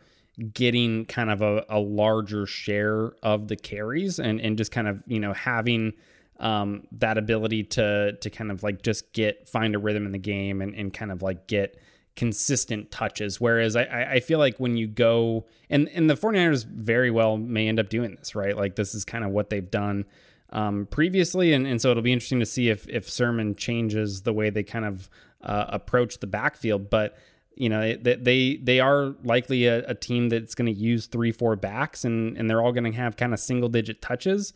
getting 0.52 1.04
kind 1.06 1.30
of 1.30 1.42
a, 1.42 1.64
a 1.68 1.80
larger 1.80 2.46
share 2.46 3.12
of 3.24 3.48
the 3.48 3.56
carries 3.56 4.20
and 4.20 4.40
and 4.40 4.56
just 4.56 4.70
kind 4.70 4.86
of 4.86 5.02
you 5.06 5.18
know 5.18 5.32
having 5.32 5.92
um, 6.38 6.86
that 6.92 7.18
ability 7.18 7.64
to 7.64 8.12
to 8.20 8.30
kind 8.30 8.52
of 8.52 8.62
like 8.62 8.82
just 8.82 9.12
get 9.12 9.48
find 9.48 9.74
a 9.74 9.78
rhythm 9.78 10.06
in 10.06 10.12
the 10.12 10.18
game 10.18 10.60
and, 10.60 10.74
and 10.74 10.94
kind 10.94 11.10
of 11.10 11.22
like 11.22 11.48
get 11.48 11.80
consistent 12.18 12.90
touches. 12.90 13.40
Whereas 13.40 13.76
I, 13.76 14.14
I 14.14 14.20
feel 14.20 14.40
like 14.40 14.58
when 14.58 14.76
you 14.76 14.88
go 14.88 15.46
and 15.70 15.88
and 15.90 16.10
the 16.10 16.16
49ers 16.16 16.66
very 16.66 17.12
well 17.12 17.36
may 17.36 17.68
end 17.68 17.78
up 17.78 17.88
doing 17.88 18.16
this, 18.16 18.34
right? 18.34 18.56
Like 18.56 18.74
this 18.74 18.92
is 18.92 19.04
kind 19.04 19.24
of 19.24 19.30
what 19.30 19.50
they've 19.50 19.70
done 19.70 20.04
um, 20.50 20.88
previously, 20.90 21.52
and, 21.52 21.64
and 21.64 21.80
so 21.80 21.92
it'll 21.92 22.02
be 22.02 22.12
interesting 22.12 22.40
to 22.40 22.46
see 22.46 22.70
if 22.70 22.88
if 22.88 23.08
Sermon 23.08 23.54
changes 23.54 24.22
the 24.22 24.32
way 24.32 24.50
they 24.50 24.64
kind 24.64 24.84
of 24.84 25.08
uh, 25.42 25.66
approach 25.68 26.18
the 26.18 26.26
backfield. 26.26 26.90
But 26.90 27.16
you 27.54 27.68
know 27.68 27.94
they 27.94 28.16
they, 28.16 28.56
they 28.56 28.80
are 28.80 29.14
likely 29.22 29.66
a, 29.66 29.86
a 29.86 29.94
team 29.94 30.28
that's 30.28 30.56
going 30.56 30.74
to 30.74 30.80
use 30.80 31.06
three 31.06 31.30
four 31.30 31.54
backs, 31.54 32.04
and 32.04 32.36
and 32.36 32.50
they're 32.50 32.60
all 32.60 32.72
going 32.72 32.90
to 32.90 32.98
have 32.98 33.16
kind 33.16 33.32
of 33.32 33.38
single 33.38 33.68
digit 33.68 34.02
touches. 34.02 34.52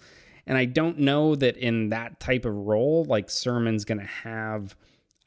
And 0.49 0.59
I 0.59 0.65
don't 0.65 0.99
know 0.99 1.37
that 1.37 1.57
in 1.57 1.91
that 1.91 2.19
type 2.19 2.45
of 2.45 2.53
role, 2.53 3.05
like 3.05 3.31
Sermon's 3.31 3.85
going 3.85 4.01
to 4.01 4.05
have 4.05 4.75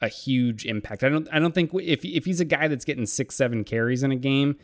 a 0.00 0.08
huge 0.08 0.64
impact. 0.66 1.02
I 1.04 1.08
don't 1.08 1.28
I 1.32 1.38
don't 1.38 1.54
think 1.54 1.70
if 1.74 2.04
if 2.04 2.24
he's 2.24 2.40
a 2.40 2.44
guy 2.44 2.68
that's 2.68 2.84
getting 2.84 3.06
six 3.06 3.34
seven 3.34 3.64
carries 3.64 4.02
in 4.02 4.12
a 4.12 4.16
game, 4.16 4.56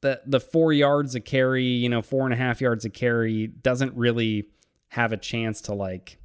the 0.00 0.20
the 0.26 0.40
four 0.40 0.72
yards 0.72 1.14
a 1.14 1.20
carry, 1.20 1.64
you 1.64 1.88
know, 1.88 2.02
four 2.02 2.24
and 2.24 2.32
a 2.32 2.36
half 2.36 2.60
yards 2.60 2.84
a 2.84 2.90
carry 2.90 3.46
doesn't 3.46 3.94
really 3.96 4.48
have 4.88 5.12
a 5.12 5.16
chance 5.16 5.60
to 5.62 5.74
like 5.74 6.18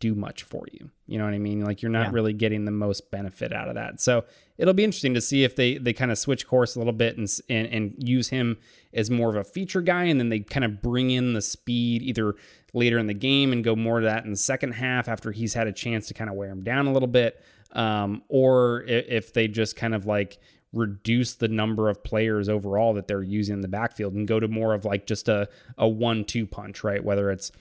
do 0.00 0.14
much 0.14 0.42
for 0.42 0.64
you. 0.72 0.90
You 1.06 1.18
know 1.18 1.24
what 1.24 1.34
I 1.34 1.38
mean? 1.38 1.62
Like 1.62 1.82
you're 1.82 1.90
not 1.90 2.06
yeah. 2.06 2.12
really 2.12 2.32
getting 2.32 2.64
the 2.64 2.70
most 2.70 3.10
benefit 3.10 3.52
out 3.52 3.68
of 3.68 3.74
that. 3.74 4.00
So 4.00 4.24
it'll 4.56 4.74
be 4.74 4.84
interesting 4.84 5.14
to 5.14 5.20
see 5.20 5.44
if 5.44 5.56
they 5.56 5.78
they 5.78 5.92
kind 5.92 6.10
of 6.10 6.18
switch 6.18 6.46
course 6.46 6.74
a 6.74 6.78
little 6.78 6.92
bit 6.92 7.16
and 7.16 7.28
and, 7.48 7.66
and 7.68 7.94
use 7.98 8.28
him 8.28 8.58
as 8.92 9.10
more 9.10 9.30
of 9.30 9.36
a 9.36 9.44
feature 9.44 9.82
guy, 9.82 10.04
and 10.04 10.18
then 10.18 10.30
they 10.30 10.40
kind 10.40 10.64
of 10.64 10.80
bring 10.82 11.10
in 11.10 11.34
the 11.34 11.42
speed 11.42 12.02
either 12.02 12.34
later 12.72 12.98
in 12.98 13.06
the 13.06 13.14
game 13.14 13.52
and 13.52 13.62
go 13.62 13.76
more 13.76 14.00
to 14.00 14.06
that 14.06 14.24
in 14.24 14.30
the 14.30 14.36
second 14.36 14.72
half 14.72 15.08
after 15.08 15.30
he's 15.30 15.54
had 15.54 15.66
a 15.66 15.72
chance 15.72 16.08
to 16.08 16.14
kind 16.14 16.28
of 16.28 16.36
wear 16.36 16.50
him 16.50 16.64
down 16.64 16.86
a 16.86 16.92
little 16.92 17.08
bit 17.08 17.40
um, 17.74 18.22
or 18.28 18.82
if 18.86 19.32
they 19.32 19.48
just 19.48 19.76
kind 19.76 19.94
of 19.94 20.06
like 20.06 20.38
reduce 20.72 21.34
the 21.34 21.48
number 21.48 21.88
of 21.88 22.02
players 22.02 22.48
overall 22.48 22.94
that 22.94 23.06
they're 23.06 23.22
using 23.22 23.54
in 23.54 23.60
the 23.60 23.68
backfield 23.68 24.14
and 24.14 24.26
go 24.26 24.40
to 24.40 24.48
more 24.48 24.74
of 24.74 24.84
like 24.84 25.06
just 25.06 25.28
a, 25.28 25.48
a 25.78 25.88
one 25.88 26.24
two 26.24 26.46
punch, 26.46 26.82
right? 26.82 27.02
Whether 27.02 27.30
it's 27.30 27.52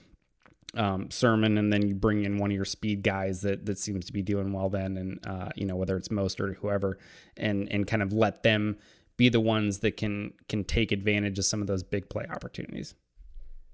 um, 0.76 1.12
Sermon, 1.12 1.58
and 1.58 1.72
then 1.72 1.88
you 1.88 1.94
bring 1.94 2.26
in 2.26 2.38
one 2.38 2.50
of 2.50 2.56
your 2.56 2.66
speed 2.66 3.04
guys 3.04 3.42
that 3.42 3.66
that 3.66 3.78
seems 3.78 4.06
to 4.06 4.14
be 4.14 4.22
doing 4.22 4.52
well 4.52 4.70
then, 4.70 4.98
and 4.98 5.20
uh, 5.26 5.50
you 5.56 5.66
know 5.66 5.76
whether 5.76 5.96
it's 5.96 6.10
Most 6.10 6.40
or 6.40 6.54
whoever, 6.54 6.98
and 7.38 7.72
and 7.72 7.86
kind 7.86 8.02
of 8.02 8.12
let 8.12 8.44
them 8.44 8.78
be 9.16 9.30
the 9.30 9.40
ones 9.40 9.80
that 9.80 9.98
can 9.98 10.34
can 10.50 10.64
take 10.64 10.92
advantage 10.92 11.38
of 11.38 11.46
some 11.46 11.62
of 11.62 11.68
those 11.68 11.84
big 11.84 12.10
play 12.10 12.26
opportunities. 12.30 12.96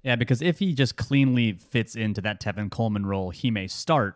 Yeah, 0.04 0.16
because 0.16 0.42
if 0.42 0.60
he 0.60 0.74
just 0.74 0.96
cleanly 0.96 1.54
fits 1.54 1.96
into 1.96 2.22
that 2.22 2.40
Tevin 2.42 2.72
Coleman 2.72 3.06
role, 3.06 3.32
he 3.32 3.52
may 3.52 3.68
start, 3.68 4.16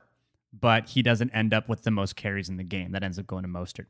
but 0.57 0.89
he 0.89 1.01
doesn't 1.01 1.31
end 1.31 1.53
up 1.53 1.67
with 1.67 1.83
the 1.83 1.91
most 1.91 2.15
carries 2.15 2.50
in 2.50 2.57
the 2.57 2.63
game. 2.63 2.91
That 2.91 3.03
ends 3.03 3.17
up 3.17 3.27
going 3.27 3.43
to 3.43 3.50
Mostert. 3.50 3.88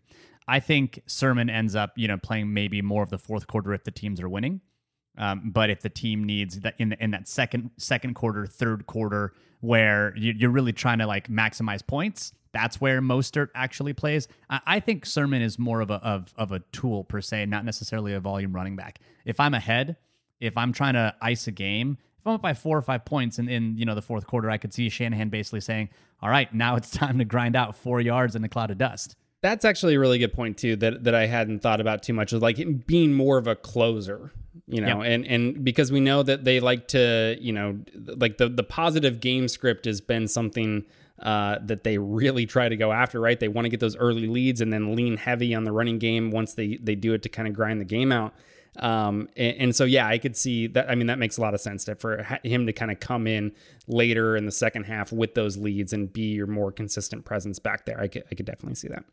I 0.48 0.60
think 0.60 1.02
Sermon 1.06 1.50
ends 1.50 1.76
up, 1.76 1.92
you 1.96 2.08
know, 2.08 2.18
playing 2.18 2.54
maybe 2.54 2.82
more 2.82 3.04
of 3.04 3.10
the 3.10 3.18
fourth 3.18 3.48
quarter 3.48 3.74
if 3.74 3.84
the 3.84 3.92
teams 3.92 4.20
are 4.22 4.30
winning. 4.30 4.62
Um, 5.18 5.52
but 5.54 5.70
if 5.70 5.82
the 5.82 5.90
team 5.90 6.24
needs 6.24 6.62
that 6.62 6.76
in 6.80 6.94
in 6.94 7.12
that 7.12 7.28
second 7.28 7.72
second 7.78 8.16
quarter, 8.16 8.48
third 8.48 8.88
quarter, 8.88 9.34
where 9.60 10.14
you're 10.18 10.50
really 10.50 10.74
trying 10.74 11.00
to 11.00 11.08
like 11.08 11.28
maximize 11.28 11.86
points, 11.86 12.34
that's 12.52 12.82
where 12.82 13.00
Mostert 13.02 13.50
actually 13.54 13.94
plays. 13.94 14.28
I, 14.50 14.62
I 14.66 14.80
think 14.80 15.06
Sermon 15.06 15.42
is 15.42 15.60
more 15.60 15.82
of 15.82 15.92
a 15.92 15.96
of, 15.96 16.34
of 16.36 16.52
a 16.52 16.60
tool 16.72 17.04
per 17.04 17.22
se, 17.22 17.46
not 17.46 17.64
necessarily 17.64 18.14
a 18.14 18.20
volume 18.20 18.54
running 18.54 18.76
back. 18.76 19.00
If 19.24 19.40
I'm 19.40 19.54
ahead, 19.54 19.98
if 20.40 20.58
I'm 20.58 20.74
trying 20.74 20.94
to 20.96 21.16
ice 21.22 21.46
a 21.46 21.52
game, 21.52 22.00
if 22.24 22.28
I'm 22.28 22.36
up 22.36 22.42
by 22.42 22.54
four 22.54 22.78
or 22.78 22.82
five 22.82 23.04
points 23.04 23.38
in, 23.38 23.50
in 23.50 23.78
you 23.78 23.84
know 23.84 23.96
the 23.96 24.02
fourth 24.02 24.26
quarter, 24.28 24.50
I 24.50 24.58
could 24.58 24.74
see 24.74 24.88
Shanahan 24.88 25.28
basically 25.28 25.60
saying, 25.60 25.90
"All 26.22 26.30
right, 26.30 26.52
now 26.54 26.78
it's 26.78 26.90
time 26.98 27.18
to 27.20 27.26
grind 27.26 27.58
out 27.58 27.76
four 27.76 28.00
yards 28.00 28.34
in 28.34 28.46
a 28.46 28.50
cloud 28.50 28.72
of 28.72 28.78
dust." 28.78 29.18
That's 29.42 29.66
actually 29.66 29.96
a 29.96 30.00
really 30.00 30.20
good 30.20 30.32
point 30.32 30.58
too 30.58 30.78
that 30.78 31.04
that 31.04 31.14
I 31.14 31.26
hadn't 31.26 31.60
thought 31.60 31.82
about 31.82 32.02
too 32.02 32.14
much. 32.14 32.32
Is 32.32 32.42
like 32.42 32.88
being 32.88 33.14
more 33.14 33.38
of 33.38 33.46
a 33.46 33.58
closer, 33.58 34.32
you 34.68 34.80
know, 34.80 35.02
and 35.02 35.28
and 35.28 35.66
because 35.66 35.92
we 35.92 36.00
know 36.00 36.24
that 36.24 36.46
they 36.46 36.62
like 36.62 36.88
to, 36.90 37.36
you 37.42 37.52
know, 37.52 37.80
like 37.94 38.38
the 38.38 38.48
the 38.48 38.64
positive 38.64 39.20
game 39.20 39.50
script 39.50 39.84
has 39.84 40.00
been 40.00 40.30
something 40.30 40.86
uh, 41.22 41.58
that 41.66 41.84
they 41.84 41.98
really 41.98 42.46
try 42.46 42.70
to 42.70 42.78
go 42.78 42.94
after, 42.94 43.20
right? 43.20 43.38
They 43.38 43.50
want 43.50 43.66
to 43.66 43.70
get 43.70 43.82
those 43.82 43.98
early 43.98 44.28
leads 44.28 44.62
and 44.62 44.72
then 44.72 44.96
lean 44.96 45.18
heavy 45.18 45.54
on 45.54 45.66
the 45.66 45.74
running 45.74 46.00
game 46.00 46.32
once 46.32 46.54
they 46.54 46.78
they 46.82 46.96
do 46.96 47.12
it 47.12 47.22
to 47.24 47.30
kind 47.30 47.50
of 47.50 47.54
grind 47.54 47.82
the 47.82 47.86
game 47.86 48.14
out. 48.14 48.34
Um, 48.80 49.30
and, 49.38 49.58
and, 49.58 49.76
so 49.76 49.86
yeah, 49.86 50.08
I 50.08 50.18
could 50.18 50.36
see 50.36 50.68
that. 50.68 50.90
I 50.90 50.96
mean, 50.96 51.08
that 51.08 51.20
makes 51.20 51.38
a 51.38 51.42
lot 51.42 51.54
of 51.54 51.62
sense 51.62 51.86
to, 51.86 51.96
for 51.96 52.26
him 52.44 52.66
to 52.66 52.74
kind 52.74 52.92
of 52.92 53.00
come 53.00 53.28
in 53.28 53.52
later 53.88 54.36
in 54.36 54.46
the 54.46 54.52
second 54.52 54.86
half 54.86 55.12
with 55.12 55.36
those 55.36 55.58
leads 55.58 55.94
and 55.94 56.12
be 56.12 56.34
your 56.34 56.48
more 56.48 56.72
consistent 56.72 57.24
presence 57.24 57.60
back 57.60 57.86
there. 57.86 58.00
I 58.00 58.08
could 58.08 58.24
I 58.32 58.36
could 58.36 58.48
definitely 58.48 58.76
see 58.76 58.88
that. 58.88 59.04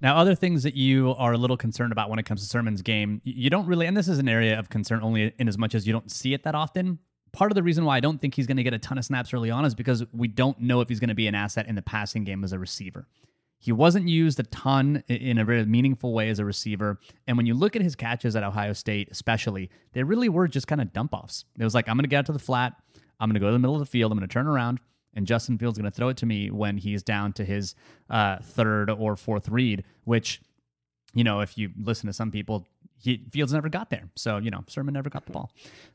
Now, 0.00 0.16
other 0.16 0.34
things 0.34 0.62
that 0.62 0.74
you 0.74 1.14
are 1.16 1.32
a 1.32 1.38
little 1.38 1.56
concerned 1.56 1.92
about 1.92 2.10
when 2.10 2.18
it 2.18 2.26
comes 2.26 2.42
to 2.42 2.46
Sermon's 2.46 2.82
game, 2.82 3.22
you 3.24 3.48
don't 3.48 3.66
really, 3.66 3.86
and 3.86 3.96
this 3.96 4.08
is 4.08 4.18
an 4.18 4.28
area 4.28 4.58
of 4.58 4.68
concern 4.68 5.00
only 5.02 5.32
in 5.38 5.48
as 5.48 5.56
much 5.56 5.74
as 5.74 5.86
you 5.86 5.92
don't 5.92 6.10
see 6.10 6.34
it 6.34 6.42
that 6.44 6.54
often. 6.54 6.98
Part 7.32 7.50
of 7.50 7.54
the 7.54 7.62
reason 7.62 7.84
why 7.84 7.96
I 7.96 8.00
don't 8.00 8.20
think 8.20 8.34
he's 8.34 8.46
going 8.46 8.58
to 8.58 8.62
get 8.62 8.74
a 8.74 8.78
ton 8.78 8.98
of 8.98 9.04
snaps 9.04 9.32
early 9.32 9.50
on 9.50 9.64
is 9.64 9.74
because 9.74 10.04
we 10.12 10.28
don't 10.28 10.60
know 10.60 10.80
if 10.80 10.88
he's 10.88 11.00
going 11.00 11.08
to 11.08 11.14
be 11.14 11.26
an 11.26 11.34
asset 11.34 11.66
in 11.66 11.74
the 11.74 11.82
passing 11.82 12.24
game 12.24 12.44
as 12.44 12.52
a 12.52 12.58
receiver. 12.58 13.08
He 13.66 13.72
wasn't 13.72 14.08
used 14.08 14.38
a 14.38 14.44
ton 14.44 15.02
in 15.08 15.38
a 15.38 15.44
very 15.44 15.64
meaningful 15.66 16.14
way 16.14 16.28
as 16.28 16.38
a 16.38 16.44
receiver. 16.44 17.00
And 17.26 17.36
when 17.36 17.46
you 17.46 17.54
look 17.54 17.74
at 17.74 17.82
his 17.82 17.96
catches 17.96 18.36
at 18.36 18.44
Ohio 18.44 18.72
State, 18.72 19.08
especially, 19.10 19.70
they 19.92 20.04
really 20.04 20.28
were 20.28 20.46
just 20.46 20.68
kind 20.68 20.80
of 20.80 20.92
dump 20.92 21.12
offs. 21.12 21.44
It 21.58 21.64
was 21.64 21.74
like, 21.74 21.88
I'm 21.88 21.96
going 21.96 22.04
to 22.04 22.08
get 22.08 22.18
out 22.18 22.26
to 22.26 22.32
the 22.32 22.38
flat, 22.38 22.74
I'm 23.18 23.28
going 23.28 23.34
to 23.34 23.40
go 23.40 23.46
to 23.46 23.52
the 23.52 23.58
middle 23.58 23.74
of 23.74 23.80
the 23.80 23.86
field, 23.86 24.12
I'm 24.12 24.18
going 24.18 24.28
to 24.28 24.32
turn 24.32 24.46
around, 24.46 24.78
and 25.14 25.26
Justin 25.26 25.58
Fields 25.58 25.78
going 25.78 25.90
to 25.90 25.96
throw 25.96 26.10
it 26.10 26.16
to 26.18 26.26
me 26.26 26.48
when 26.48 26.78
he's 26.78 27.02
down 27.02 27.32
to 27.32 27.44
his 27.44 27.74
uh, 28.08 28.36
third 28.40 28.88
or 28.88 29.16
fourth 29.16 29.48
read, 29.48 29.82
which, 30.04 30.40
you 31.12 31.24
know, 31.24 31.40
if 31.40 31.58
you 31.58 31.70
listen 31.76 32.06
to 32.06 32.12
some 32.12 32.30
people, 32.30 32.68
he, 33.02 33.26
Fields 33.32 33.52
never 33.52 33.68
got 33.68 33.90
there. 33.90 34.08
So, 34.14 34.36
you 34.36 34.52
know, 34.52 34.62
Sermon 34.68 34.94
never 34.94 35.10
got 35.10 35.26
the 35.26 35.32
ball. 35.32 35.50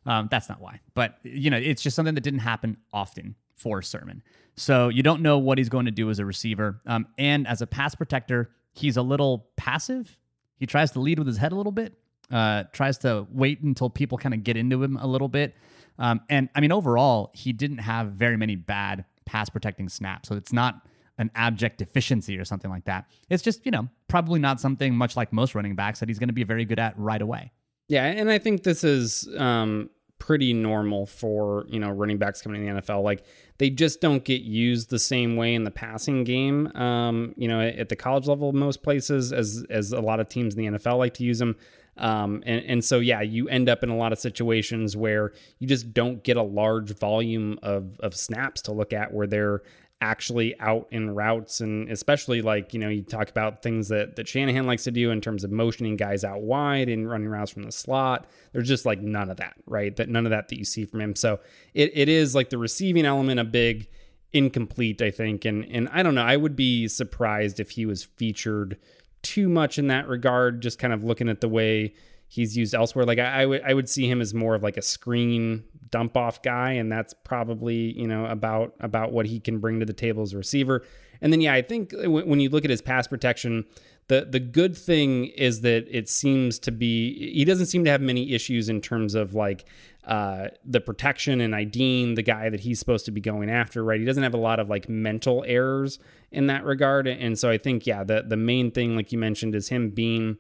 Um, 0.06 0.28
that's 0.30 0.50
not 0.50 0.60
why. 0.60 0.82
But, 0.94 1.20
you 1.24 1.50
know, 1.50 1.56
it's 1.58 1.82
just 1.82 1.96
something 1.96 2.16
that 2.16 2.22
didn't 2.22 2.40
happen 2.40 2.76
often 2.92 3.36
for 3.62 3.82
Sermon. 3.82 4.24
So 4.56 4.90
you 4.90 5.04
don't 5.04 5.22
know 5.22 5.38
what 5.38 5.58
he's 5.58 5.70
going 5.70 5.86
to 5.86 5.92
do 5.92 6.10
as 6.10 6.20
a 6.20 6.26
receiver. 6.26 6.82
Um, 6.86 7.08
and 7.18 7.48
as 7.48 7.62
a 7.62 7.68
pass 7.68 7.96
protector, 7.96 8.52
he's 8.74 8.98
a 8.98 9.02
little 9.02 9.48
passive. 9.56 10.18
He 10.58 10.66
tries 10.66 10.92
to 10.92 11.00
lead 11.00 11.20
with 11.20 11.28
his 11.28 11.38
head 11.38 11.52
a 11.52 11.56
little 11.56 11.72
bit, 11.72 11.94
uh, 12.32 12.64
tries 12.74 12.98
to 13.00 13.28
wait 13.32 13.62
until 13.62 13.90
people 13.90 14.18
kind 14.18 14.34
of 14.34 14.44
get 14.44 14.58
into 14.58 14.82
him 14.84 14.98
a 14.98 15.08
little 15.08 15.28
bit. 15.28 15.56
Um, 16.00 16.22
and 16.30 16.50
I 16.56 16.62
mean, 16.62 16.72
overall, 16.72 17.32
he 17.34 17.54
didn't 17.54 17.80
have 17.80 18.08
very 18.14 18.38
many 18.38 18.56
bad 18.56 19.06
pass 19.26 19.50
protecting 19.50 19.90
snaps. 19.90 20.30
So 20.30 20.36
it's 20.36 20.54
not 20.54 20.82
an 21.18 21.30
abject 21.36 21.78
deficiency 21.78 22.38
or 22.38 22.46
something 22.46 22.72
like 22.72 22.86
that. 22.86 23.06
It's 23.30 23.44
just, 23.44 23.66
you 23.66 23.72
know, 23.72 23.88
probably 24.08 24.40
not 24.40 24.60
something 24.60 24.96
much 24.96 25.16
like 25.16 25.32
most 25.32 25.56
running 25.56 25.76
backs 25.76 26.00
that 26.00 26.10
he's 26.10 26.20
going 26.20 26.30
to 26.30 26.34
be 26.34 26.44
very 26.44 26.66
good 26.66 26.80
at 26.80 26.98
right 26.98 27.22
away. 27.22 27.52
Yeah. 27.88 28.06
And 28.06 28.32
I 28.32 28.40
think 28.40 28.64
this 28.64 28.84
is 28.84 29.30
um, 29.38 29.90
pretty 30.22 30.54
normal 30.54 31.08
for, 31.08 31.66
you 31.68 31.80
know, 31.80 31.90
running 31.90 32.20
backs 32.20 32.44
coming 32.44 32.68
in 32.68 32.76
the 32.76 32.82
NFL. 32.84 33.02
Like 33.02 33.26
they 33.58 33.72
just 33.72 34.02
don't 34.02 34.24
get 34.24 34.44
used 34.44 34.92
the 34.92 35.00
same 35.00 35.36
way 35.36 35.56
in 35.56 35.64
the 35.64 35.72
passing 35.72 36.24
game, 36.24 36.68
um, 36.76 37.34
you 37.38 37.48
know, 37.48 37.60
at 37.60 37.90
the 37.90 37.96
college 37.96 38.28
level, 38.28 38.54
most 38.54 38.84
places, 38.84 39.34
as, 39.34 39.66
as 39.72 39.92
a 39.92 40.00
lot 40.00 40.20
of 40.20 40.30
teams 40.30 40.54
in 40.54 40.74
the 40.74 40.78
NFL 40.78 41.00
like 41.00 41.16
to 41.16 41.24
use 41.24 41.40
them. 41.40 41.56
Um, 41.98 42.44
and, 42.46 42.64
and 42.68 42.86
so, 42.86 43.00
yeah, 43.00 43.22
you 43.22 43.50
end 43.50 43.68
up 43.68 43.82
in 43.82 43.90
a 43.90 43.98
lot 43.98 44.14
of 44.14 44.20
situations 44.20 44.96
where 44.96 45.34
you 45.58 45.68
just 45.68 45.92
don't 45.92 46.24
get 46.24 46.38
a 46.38 46.44
large 46.44 46.96
volume 46.96 47.58
of, 47.64 48.00
of 48.02 48.16
snaps 48.16 48.62
to 48.64 48.74
look 48.74 48.94
at 48.94 49.12
where 49.12 49.26
they're 49.26 49.64
actually 50.02 50.60
out 50.60 50.88
in 50.92 51.12
routes. 51.12 51.62
And 51.62 51.90
especially 51.90 52.42
like, 52.42 52.74
you 52.74 52.80
know, 52.80 52.90
you 52.90 53.04
talk 53.04 53.30
about 53.30 53.62
things 53.62 53.88
that, 53.90 54.16
that 54.16 54.28
Shanahan 54.28 54.66
likes 54.66 54.84
to 54.86 54.92
do 54.92 55.12
in 55.12 55.22
terms 55.22 55.44
of 55.44 55.52
motioning 55.52 55.96
guys 55.96 56.24
out 56.24 56.42
wide 56.42 56.90
and 56.90 57.10
running 57.10 57.30
routes 57.30 57.52
from 57.52 57.64
the 57.64 57.72
slot. 57.72 58.28
There's 58.52 58.68
just 58.68 58.86
like 58.86 59.00
none 59.00 59.30
of 59.30 59.38
that, 59.38 59.54
right? 59.68 59.96
That 59.96 60.10
none 60.10 60.26
of 60.26 60.32
that 60.32 60.50
that 60.50 60.58
you 60.58 60.66
see 60.66 60.86
from 60.86 61.02
him. 61.02 61.16
So 61.16 61.40
it, 61.74 61.92
it 61.94 62.10
is 62.10 62.36
like 62.36 62.50
the 62.50 62.58
receiving 62.58 63.06
element 63.06 63.40
a 63.40 63.44
big 63.44 63.88
incomplete, 64.34 65.02
I 65.02 65.12
think. 65.12 65.46
And, 65.46 65.66
and 65.66 65.88
I 65.92 66.04
don't 66.04 66.16
know, 66.16 66.24
I 66.24 66.36
would 66.36 66.56
be 66.56 66.88
surprised 66.88 67.60
if 67.60 67.72
he 67.72 67.86
was 67.86 68.04
featured 68.04 68.78
too 69.22 69.48
much 69.48 69.78
in 69.78 69.88
that 69.88 70.08
regard. 70.08 70.62
Just 70.62 70.80
kind 70.80 70.94
of 70.94 71.04
looking 71.04 71.30
at 71.30 71.42
the 71.42 71.50
way 71.50 71.94
he's 72.32 72.56
used 72.56 72.74
elsewhere. 72.74 73.06
Like 73.06 73.20
I, 73.20 73.42
I 73.42 73.46
would 73.46 73.62
I 73.64 73.74
would 73.74 73.90
see 73.90 74.10
him 74.10 74.22
as 74.22 74.34
more 74.34 74.56
of 74.56 74.64
like 74.64 74.78
a 74.78 74.82
screen 74.82 75.66
dump 75.92 76.18
off 76.18 76.42
guy, 76.42 76.72
and 76.72 76.92
that's 76.92 77.14
probably 77.14 77.98
you 78.00 78.08
know 78.08 78.26
about 78.26 78.74
about 78.80 79.12
what 79.12 79.26
he 79.26 79.40
can 79.40 79.60
bring 79.60 79.80
to 79.80 79.86
the 79.86 79.94
table 79.94 80.24
as 80.24 80.34
a 80.34 80.38
receiver. 80.38 80.84
And 81.22 81.32
then 81.32 81.42
yeah, 81.42 81.54
I 81.54 81.62
think 81.62 81.94
when 82.04 82.40
you 82.40 82.50
look 82.50 82.64
at 82.64 82.72
his 82.72 82.82
pass 82.82 83.08
protection, 83.08 83.66
the 84.08 84.26
the 84.30 84.40
good 84.40 84.76
thing 84.76 85.26
is 85.26 85.62
that 85.62 85.88
it 85.90 86.10
seems 86.10 86.58
to 86.60 86.72
be 86.72 87.34
he 87.34 87.46
doesn't 87.46 87.68
seem 87.68 87.84
to 87.86 87.92
have 87.92 88.02
many 88.02 88.34
issues 88.34 88.70
in 88.70 88.82
terms 88.82 89.14
of 89.14 89.36
like 89.36 89.66
uh, 90.04 90.48
the 90.66 90.82
protection 90.82 91.42
and 91.42 91.56
IDing 91.56 92.16
the 92.16 92.24
guy 92.24 92.50
that 92.50 92.62
he's 92.62 92.80
supposed 92.80 93.06
to 93.06 93.12
be 93.12 93.22
going 93.22 93.50
after, 93.50 93.84
right? 93.84 94.00
He 94.00 94.06
doesn't 94.06 94.24
have 94.24 94.34
a 94.34 94.38
lot 94.38 94.60
of 94.60 94.70
like 94.70 94.90
mental 94.90 95.44
errors 95.48 96.00
in 96.32 96.48
that 96.48 96.64
regard. 96.64 97.08
And 97.08 97.38
so 97.38 97.50
I 97.50 97.58
think, 97.58 97.86
yeah, 97.86 98.04
the, 98.04 98.24
the 98.28 98.38
main 98.38 98.72
thing, 98.72 98.96
like 98.96 99.12
you 99.12 99.20
mentioned, 99.20 99.54
is 99.54 99.70
him 99.70 99.90
being 99.92 100.38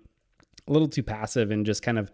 a 0.68 0.72
little 0.72 0.88
too 0.88 1.04
passive 1.04 1.52
and 1.52 1.66
just 1.66 1.84
kind 1.84 2.00
of 2.00 2.12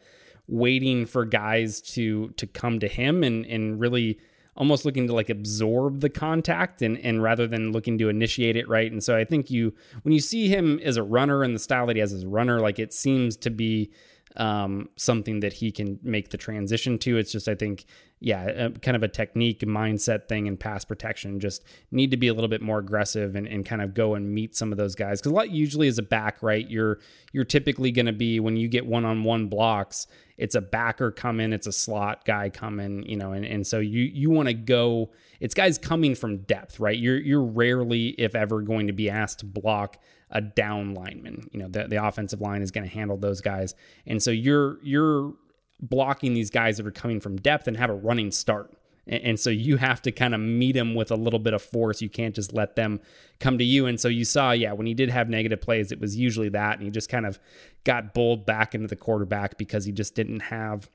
waiting 0.47 1.05
for 1.05 1.25
guys 1.25 1.81
to 1.81 2.29
to 2.37 2.47
come 2.47 2.79
to 2.79 2.87
him 2.87 3.23
and 3.23 3.45
and 3.45 3.79
really 3.79 4.17
almost 4.55 4.85
looking 4.85 5.05
to 5.07 5.13
like 5.13 5.29
absorb 5.29 5.99
the 5.99 6.09
contact 6.09 6.81
and 6.81 6.97
and 6.99 7.21
rather 7.21 7.47
than 7.47 7.71
looking 7.71 7.97
to 7.97 8.09
initiate 8.09 8.55
it 8.55 8.67
right? 8.67 8.91
And 8.91 9.03
so 9.03 9.15
i 9.15 9.23
think 9.23 9.51
you 9.51 9.73
when 10.03 10.13
you 10.13 10.19
see 10.19 10.47
him 10.47 10.79
as 10.83 10.97
a 10.97 11.03
runner 11.03 11.43
and 11.43 11.53
the 11.53 11.59
style 11.59 11.85
that 11.87 11.95
he 11.95 11.99
has 11.99 12.13
as 12.13 12.23
a 12.23 12.29
runner 12.29 12.59
like 12.59 12.79
it 12.79 12.93
seems 12.93 13.35
to 13.37 13.49
be 13.49 13.91
um, 14.37 14.89
something 14.95 15.39
that 15.41 15.53
he 15.53 15.71
can 15.71 15.99
make 16.03 16.29
the 16.29 16.37
transition 16.37 16.97
to. 16.99 17.17
It's 17.17 17.31
just, 17.31 17.47
I 17.47 17.55
think, 17.55 17.85
yeah, 18.19 18.43
a, 18.43 18.69
kind 18.71 18.95
of 18.95 19.03
a 19.03 19.07
technique 19.07 19.61
mindset 19.61 20.27
thing 20.27 20.47
and 20.47 20.59
pass 20.59 20.85
protection. 20.85 21.39
Just 21.39 21.63
need 21.91 22.11
to 22.11 22.17
be 22.17 22.27
a 22.27 22.33
little 22.33 22.47
bit 22.47 22.61
more 22.61 22.79
aggressive 22.79 23.35
and, 23.35 23.47
and 23.47 23.65
kind 23.65 23.81
of 23.81 23.93
go 23.93 24.15
and 24.15 24.31
meet 24.31 24.55
some 24.55 24.71
of 24.71 24.77
those 24.77 24.95
guys. 24.95 25.19
Because 25.19 25.31
a 25.31 25.35
lot 25.35 25.51
usually 25.51 25.87
as 25.87 25.97
a 25.97 26.03
back, 26.03 26.41
right? 26.41 26.67
You're 26.69 26.99
you're 27.31 27.45
typically 27.45 27.91
going 27.91 28.05
to 28.05 28.13
be 28.13 28.39
when 28.39 28.57
you 28.57 28.67
get 28.67 28.85
one 28.85 29.05
on 29.05 29.23
one 29.23 29.47
blocks, 29.47 30.07
it's 30.37 30.55
a 30.55 30.61
backer 30.61 31.11
coming, 31.11 31.51
it's 31.51 31.67
a 31.67 31.71
slot 31.71 32.25
guy 32.25 32.49
coming, 32.49 33.03
you 33.03 33.17
know, 33.17 33.33
and, 33.33 33.45
and 33.45 33.65
so 33.65 33.79
you 33.79 34.03
you 34.03 34.29
want 34.29 34.47
to 34.47 34.53
go. 34.53 35.11
It's 35.39 35.53
guys 35.53 35.77
coming 35.77 36.15
from 36.15 36.37
depth, 36.39 36.79
right? 36.79 36.97
You're 36.97 37.19
you're 37.19 37.43
rarely, 37.43 38.09
if 38.19 38.35
ever, 38.35 38.61
going 38.61 38.87
to 38.87 38.93
be 38.93 39.09
asked 39.09 39.39
to 39.39 39.45
block 39.45 39.97
a 40.31 40.41
down 40.41 40.93
lineman. 40.93 41.49
You 41.51 41.59
know, 41.59 41.67
the, 41.67 41.87
the 41.87 42.03
offensive 42.03 42.41
line 42.41 42.61
is 42.61 42.71
going 42.71 42.87
to 42.87 42.93
handle 42.93 43.17
those 43.17 43.41
guys. 43.41 43.75
And 44.05 44.21
so 44.21 44.31
you're 44.31 44.79
you're 44.83 45.33
blocking 45.79 46.33
these 46.33 46.49
guys 46.49 46.77
that 46.77 46.87
are 46.87 46.91
coming 46.91 47.19
from 47.19 47.37
depth 47.37 47.67
and 47.67 47.77
have 47.77 47.89
a 47.89 47.95
running 47.95 48.31
start. 48.31 48.73
And, 49.05 49.23
and 49.23 49.39
so 49.39 49.49
you 49.49 49.77
have 49.77 50.01
to 50.03 50.11
kind 50.11 50.33
of 50.33 50.41
meet 50.41 50.73
them 50.73 50.95
with 50.95 51.11
a 51.11 51.15
little 51.15 51.39
bit 51.39 51.53
of 51.53 51.61
force. 51.61 52.01
You 52.01 52.09
can't 52.09 52.35
just 52.35 52.53
let 52.53 52.75
them 52.75 52.99
come 53.39 53.57
to 53.57 53.63
you. 53.63 53.85
And 53.85 53.99
so 53.99 54.07
you 54.07 54.25
saw, 54.25 54.51
yeah, 54.51 54.73
when 54.73 54.87
he 54.87 54.93
did 54.93 55.09
have 55.09 55.29
negative 55.29 55.61
plays, 55.61 55.91
it 55.91 55.99
was 55.99 56.15
usually 56.15 56.49
that. 56.49 56.75
And 56.75 56.83
he 56.83 56.89
just 56.89 57.09
kind 57.09 57.25
of 57.25 57.39
got 57.83 58.13
bowled 58.13 58.45
back 58.45 58.75
into 58.75 58.87
the 58.87 58.95
quarterback 58.95 59.57
because 59.57 59.85
he 59.85 59.91
just 59.91 60.15
didn't 60.15 60.41
have 60.41 60.89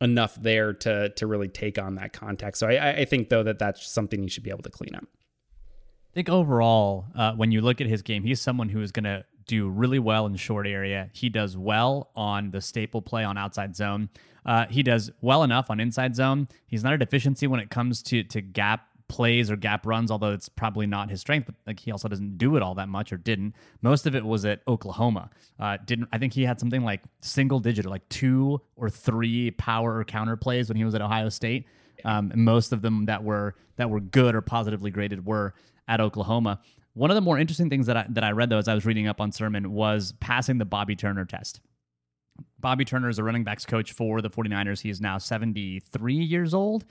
enough 0.00 0.34
there 0.36 0.74
to 0.74 1.08
to 1.10 1.26
really 1.26 1.48
take 1.48 1.78
on 1.78 1.94
that 1.94 2.12
contact. 2.12 2.58
So 2.58 2.68
I, 2.68 2.90
I 2.90 3.04
think 3.06 3.28
though 3.30 3.42
that 3.42 3.58
that's 3.58 3.86
something 3.86 4.22
you 4.22 4.28
should 4.28 4.42
be 4.42 4.50
able 4.50 4.62
to 4.62 4.70
clean 4.70 4.94
up 4.94 5.04
think 6.16 6.30
overall, 6.30 7.04
uh, 7.14 7.32
when 7.34 7.52
you 7.52 7.60
look 7.60 7.82
at 7.82 7.86
his 7.86 8.00
game, 8.00 8.24
he's 8.24 8.40
someone 8.40 8.70
who 8.70 8.80
is 8.80 8.90
going 8.90 9.04
to 9.04 9.22
do 9.46 9.68
really 9.68 9.98
well 9.98 10.24
in 10.24 10.34
short 10.34 10.66
area. 10.66 11.10
He 11.12 11.28
does 11.28 11.58
well 11.58 12.10
on 12.16 12.50
the 12.52 12.62
staple 12.62 13.02
play 13.02 13.22
on 13.22 13.36
outside 13.36 13.76
zone. 13.76 14.08
Uh, 14.46 14.64
he 14.70 14.82
does 14.82 15.10
well 15.20 15.42
enough 15.42 15.70
on 15.70 15.78
inside 15.78 16.16
zone. 16.16 16.48
He's 16.66 16.82
not 16.82 16.94
a 16.94 16.98
deficiency 16.98 17.46
when 17.46 17.60
it 17.60 17.68
comes 17.68 18.02
to 18.04 18.24
to 18.24 18.40
gap 18.40 18.88
plays 19.08 19.50
or 19.50 19.56
gap 19.56 19.86
runs, 19.86 20.10
although 20.10 20.32
it's 20.32 20.48
probably 20.48 20.86
not 20.86 21.10
his 21.10 21.20
strength. 21.20 21.46
But 21.46 21.56
like 21.66 21.80
he 21.80 21.92
also 21.92 22.08
doesn't 22.08 22.38
do 22.38 22.56
it 22.56 22.62
all 22.62 22.74
that 22.76 22.88
much, 22.88 23.12
or 23.12 23.18
didn't. 23.18 23.54
Most 23.82 24.06
of 24.06 24.16
it 24.16 24.24
was 24.24 24.46
at 24.46 24.62
Oklahoma. 24.66 25.28
Uh, 25.60 25.76
didn't 25.84 26.08
I 26.12 26.18
think 26.18 26.32
he 26.32 26.44
had 26.44 26.58
something 26.58 26.82
like 26.82 27.02
single 27.20 27.60
digit, 27.60 27.84
like 27.84 28.08
two 28.08 28.62
or 28.74 28.88
three 28.88 29.50
power 29.50 29.98
or 29.98 30.04
counter 30.04 30.36
plays 30.36 30.68
when 30.68 30.76
he 30.76 30.84
was 30.84 30.94
at 30.94 31.02
Ohio 31.02 31.28
State. 31.28 31.66
Um, 32.04 32.30
and 32.30 32.44
most 32.44 32.72
of 32.72 32.82
them 32.82 33.04
that 33.06 33.22
were 33.22 33.54
that 33.76 33.90
were 33.90 34.00
good 34.00 34.34
or 34.34 34.40
positively 34.40 34.90
graded 34.90 35.26
were 35.26 35.54
at 35.88 36.00
Oklahoma. 36.00 36.60
One 36.94 37.10
of 37.10 37.14
the 37.14 37.20
more 37.20 37.38
interesting 37.38 37.68
things 37.68 37.86
that 37.86 37.96
I, 37.96 38.06
that 38.10 38.24
I 38.24 38.30
read 38.30 38.50
though 38.50 38.58
as 38.58 38.68
I 38.68 38.74
was 38.74 38.86
reading 38.86 39.06
up 39.06 39.20
on 39.20 39.32
Sermon 39.32 39.72
was 39.72 40.14
passing 40.20 40.58
the 40.58 40.64
Bobby 40.64 40.96
Turner 40.96 41.24
test. 41.24 41.60
Bobby 42.58 42.84
Turner 42.84 43.08
is 43.08 43.18
a 43.18 43.24
running 43.24 43.44
backs 43.44 43.64
coach 43.64 43.92
for 43.92 44.20
the 44.20 44.30
49ers. 44.30 44.80
He 44.80 44.90
is 44.90 45.00
now 45.00 45.18
73 45.18 46.14
years 46.14 46.54
old 46.54 46.84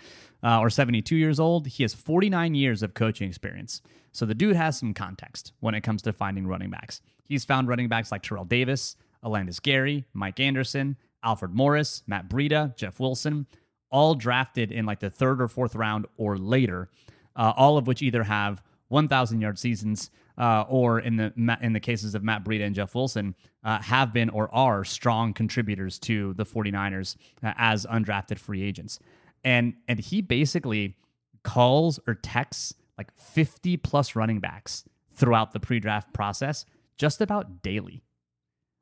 uh, 0.44 0.60
or 0.60 0.70
72 0.70 1.16
years 1.16 1.40
old. 1.40 1.68
He 1.68 1.84
has 1.84 1.94
49 1.94 2.56
years 2.56 2.84
of 2.84 2.94
coaching 2.94 3.28
experience. 3.28 3.82
So 4.12 4.26
the 4.26 4.36
dude 4.36 4.56
has 4.56 4.78
some 4.78 4.94
context 4.94 5.52
when 5.60 5.76
it 5.76 5.82
comes 5.82 6.02
to 6.04 6.14
finding 6.14 6.48
running 6.48 6.70
backs. 6.70 7.02
He's 7.28 7.44
found 7.44 7.68
running 7.68 7.90
backs 7.90 8.12
like 8.12 8.22
Terrell 8.22 8.46
Davis, 8.46 8.96
Olandis 9.24 9.62
Gary, 9.62 10.06
Mike 10.14 10.40
Anderson, 10.40 10.98
Alfred 11.24 11.54
Morris, 11.54 12.04
Matt 12.08 12.30
Breida, 12.30 12.76
Jeff 12.78 13.00
Wilson, 13.00 13.48
all 13.90 14.14
drafted 14.16 14.72
in 14.72 14.86
like 14.86 15.00
the 15.00 15.10
third 15.10 15.42
or 15.42 15.48
fourth 15.48 15.76
round 15.76 16.06
or 16.18 16.38
later, 16.38 16.90
uh, 17.36 17.54
all 17.58 17.78
of 17.78 17.88
which 17.88 18.02
either 18.02 18.24
have 18.24 18.62
1,000 18.90 19.42
yard 19.42 19.58
seasons 19.58 20.12
uh, 20.38 20.66
or 20.68 21.00
in 21.00 21.16
the 21.18 21.34
in 21.62 21.74
the 21.74 21.80
cases 21.80 22.14
of 22.16 22.24
Matt 22.24 22.44
Breida 22.44 22.66
and 22.66 22.76
Jeff 22.76 22.94
Wilson, 22.94 23.36
uh, 23.64 23.82
have 23.82 24.12
been 24.14 24.30
or 24.30 24.54
are 24.54 24.84
strong 24.84 25.34
contributors 25.34 25.98
to 26.00 26.34
the 26.34 26.46
49ers 26.46 27.16
uh, 27.44 27.54
as 27.58 27.86
undrafted 27.86 28.38
free 28.38 28.62
agents. 28.62 29.00
And 29.44 29.76
and 29.88 30.00
he 30.00 30.22
basically 30.22 30.98
calls 31.44 32.00
or 32.08 32.16
texts 32.16 32.74
like 32.98 33.16
50 33.18 33.78
plus 33.78 34.16
running 34.16 34.40
backs 34.40 34.84
throughout 35.12 35.54
the 35.54 35.60
pre-draft 35.60 36.14
process 36.14 36.66
just 36.98 37.22
about 37.22 37.62
daily. 37.62 38.04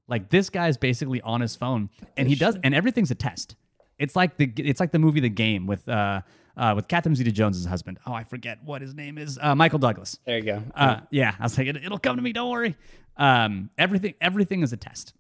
Like 0.08 0.30
this 0.30 0.50
guy's 0.50 0.78
basically 0.78 1.22
on 1.22 1.42
his 1.42 1.56
phone 1.56 1.90
and 2.18 2.28
he 2.28 2.36
does 2.36 2.58
and 2.64 2.74
everything's 2.74 3.12
a 3.12 3.16
test. 3.16 3.56
It's 4.00 4.16
like 4.16 4.38
the 4.38 4.52
it's 4.58 4.80
like 4.80 4.92
the 4.92 5.00
movie 5.00 5.20
The 5.20 5.30
Game 5.30 5.68
with 5.68 5.88
uh 5.88 6.22
uh, 6.58 6.74
with 6.76 6.88
Catherine 6.88 7.16
Zeta-Jones' 7.16 7.66
husband. 7.66 8.00
Oh, 8.06 8.14
I 8.14 8.24
forget 8.24 8.60
what 8.64 8.82
his 8.82 8.94
name 8.94 9.18
is. 9.18 9.40
Uh, 9.42 9.56
Michael 9.56 9.80
Douglas. 9.80 10.20
There 10.26 10.38
you 10.38 10.44
go. 10.44 10.64
Uh, 10.76 11.02
yeah, 11.10 11.36
I 11.40 11.44
was 11.44 11.58
like, 11.58 11.68
it, 11.68 11.90
will 11.90 12.00
come 12.00 12.16
to 12.16 12.22
me. 12.22 12.34
Don't 12.34 12.52
worry. 12.52 12.76
Um, 13.18 13.70
everything, 13.78 14.16
everything 14.22 14.62
is 14.62 14.74
a 14.74 14.78
test. 14.78 15.14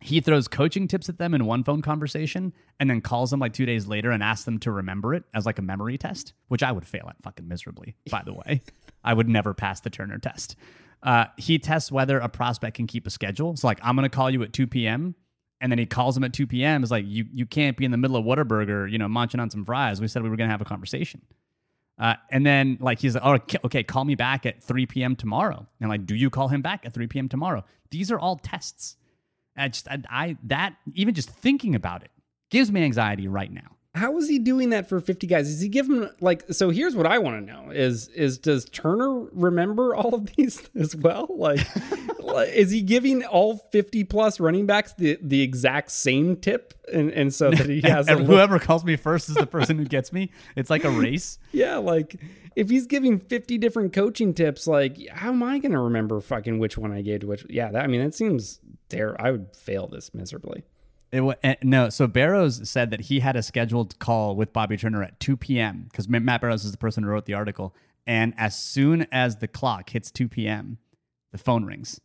He 0.00 0.20
throws 0.20 0.46
coaching 0.46 0.86
tips 0.86 1.08
at 1.08 1.18
them 1.18 1.34
in 1.34 1.44
one 1.44 1.64
phone 1.64 1.82
conversation, 1.82 2.52
and 2.78 2.88
then 2.88 3.00
calls 3.00 3.30
them 3.30 3.40
like 3.40 3.52
two 3.52 3.66
days 3.66 3.86
later 3.86 4.10
and 4.10 4.22
asks 4.22 4.44
them 4.44 4.58
to 4.60 4.70
remember 4.70 5.12
it 5.14 5.24
as 5.34 5.44
like 5.44 5.58
a 5.58 5.62
memory 5.62 5.98
test, 5.98 6.34
which 6.46 6.62
I 6.62 6.70
would 6.70 6.86
fail 6.86 7.06
at 7.08 7.20
fucking 7.22 7.48
miserably. 7.48 7.96
By 8.10 8.22
the 8.24 8.32
way, 8.32 8.62
I 9.04 9.14
would 9.14 9.28
never 9.28 9.54
pass 9.54 9.80
the 9.80 9.90
Turner 9.90 10.18
test. 10.18 10.54
Uh, 11.02 11.26
he 11.36 11.58
tests 11.58 11.90
whether 11.90 12.18
a 12.18 12.28
prospect 12.28 12.76
can 12.76 12.86
keep 12.86 13.06
a 13.06 13.10
schedule. 13.10 13.56
So 13.56 13.66
like, 13.66 13.80
I'm 13.82 13.96
gonna 13.96 14.08
call 14.08 14.30
you 14.30 14.42
at 14.42 14.52
2 14.52 14.66
p.m 14.68 15.14
and 15.60 15.72
then 15.72 15.78
he 15.78 15.86
calls 15.86 16.16
him 16.16 16.24
at 16.24 16.32
2 16.32 16.46
p.m. 16.46 16.82
Is 16.82 16.90
like, 16.90 17.04
you 17.06 17.26
you 17.32 17.46
can't 17.46 17.76
be 17.76 17.84
in 17.84 17.90
the 17.90 17.96
middle 17.96 18.16
of 18.16 18.24
Whataburger, 18.24 18.90
you 18.90 18.98
know, 18.98 19.08
munching 19.08 19.40
on 19.40 19.50
some 19.50 19.64
fries. 19.64 20.00
We 20.00 20.08
said 20.08 20.22
we 20.22 20.28
were 20.28 20.36
gonna 20.36 20.50
have 20.50 20.60
a 20.60 20.66
conversation. 20.66 21.22
Uh, 21.98 22.14
and 22.30 22.46
then 22.46 22.78
like 22.80 23.00
he's 23.00 23.16
like, 23.16 23.24
oh, 23.24 23.58
okay, 23.64 23.82
call 23.82 24.04
me 24.04 24.14
back 24.14 24.46
at 24.46 24.62
3 24.62 24.86
p.m. 24.86 25.16
tomorrow. 25.16 25.66
And 25.80 25.90
like, 25.90 26.06
do 26.06 26.14
you 26.14 26.30
call 26.30 26.48
him 26.48 26.62
back 26.62 26.86
at 26.86 26.94
3 26.94 27.08
p.m. 27.08 27.28
tomorrow? 27.28 27.64
These 27.90 28.12
are 28.12 28.18
all 28.18 28.36
tests. 28.36 28.96
I 29.56 29.68
just 29.68 29.88
I, 29.88 30.02
I 30.08 30.36
that 30.44 30.76
even 30.94 31.14
just 31.14 31.30
thinking 31.30 31.74
about 31.74 32.02
it 32.02 32.10
gives 32.50 32.70
me 32.70 32.82
anxiety 32.84 33.26
right 33.26 33.52
now 33.52 33.77
how 33.94 34.16
is 34.18 34.28
he 34.28 34.38
doing 34.38 34.70
that 34.70 34.88
for 34.88 35.00
50 35.00 35.26
guys? 35.26 35.48
Is 35.48 35.60
he 35.60 35.68
giving 35.68 36.08
like 36.20 36.44
so 36.52 36.70
here's 36.70 36.94
what 36.94 37.06
I 37.06 37.18
want 37.18 37.44
to 37.44 37.52
know 37.52 37.70
is 37.70 38.08
is 38.08 38.38
does 38.38 38.64
Turner 38.66 39.24
remember 39.32 39.94
all 39.96 40.14
of 40.14 40.34
these 40.36 40.68
as 40.78 40.94
well? 40.94 41.26
Like, 41.30 41.66
is 42.54 42.70
he 42.70 42.82
giving 42.82 43.24
all 43.24 43.56
50 43.56 44.04
plus 44.04 44.40
running 44.40 44.66
backs 44.66 44.92
the 44.94 45.18
the 45.20 45.42
exact 45.42 45.90
same 45.90 46.36
tip 46.36 46.74
and 46.92 47.10
and 47.10 47.34
so 47.34 47.50
that 47.50 47.68
he 47.68 47.80
has 47.84 48.08
and 48.08 48.26
whoever 48.26 48.58
calls 48.58 48.84
me 48.84 48.96
first 48.96 49.28
is 49.28 49.34
the 49.34 49.46
person 49.46 49.78
who 49.78 49.84
gets 49.84 50.12
me. 50.12 50.30
It's 50.54 50.70
like 50.70 50.84
a 50.84 50.90
race. 50.90 51.38
yeah, 51.52 51.76
like 51.76 52.20
if 52.56 52.70
he's 52.70 52.86
giving 52.86 53.18
50 53.18 53.56
different 53.58 53.92
coaching 53.92 54.34
tips 54.34 54.66
like 54.66 54.98
how 55.08 55.30
am 55.30 55.42
I 55.42 55.58
going 55.58 55.72
to 55.72 55.80
remember 55.80 56.20
fucking 56.20 56.58
which 56.58 56.76
one 56.76 56.92
I 56.92 57.02
gave 57.02 57.20
to 57.20 57.26
which? 57.26 57.46
Yeah, 57.48 57.70
that 57.72 57.84
I 57.84 57.86
mean 57.86 58.00
it 58.00 58.14
seems 58.14 58.60
there 58.90 59.20
I 59.20 59.30
would 59.30 59.56
fail 59.56 59.86
this 59.86 60.12
miserably. 60.14 60.64
It 61.10 61.38
eh, 61.42 61.54
no. 61.62 61.88
So 61.88 62.06
Barrows 62.06 62.68
said 62.68 62.90
that 62.90 63.02
he 63.02 63.20
had 63.20 63.36
a 63.36 63.42
scheduled 63.42 63.98
call 63.98 64.36
with 64.36 64.52
Bobby 64.52 64.76
Turner 64.76 65.02
at 65.02 65.18
2 65.20 65.36
p.m. 65.36 65.86
because 65.90 66.08
Matt 66.08 66.40
Barrows 66.40 66.64
is 66.64 66.72
the 66.72 66.78
person 66.78 67.04
who 67.04 67.10
wrote 67.10 67.26
the 67.26 67.34
article. 67.34 67.74
And 68.06 68.34
as 68.36 68.58
soon 68.58 69.06
as 69.12 69.36
the 69.36 69.48
clock 69.48 69.90
hits 69.90 70.10
2 70.10 70.28
p.m., 70.28 70.78
the 71.32 71.38
phone 71.38 71.64
rings, 71.64 72.00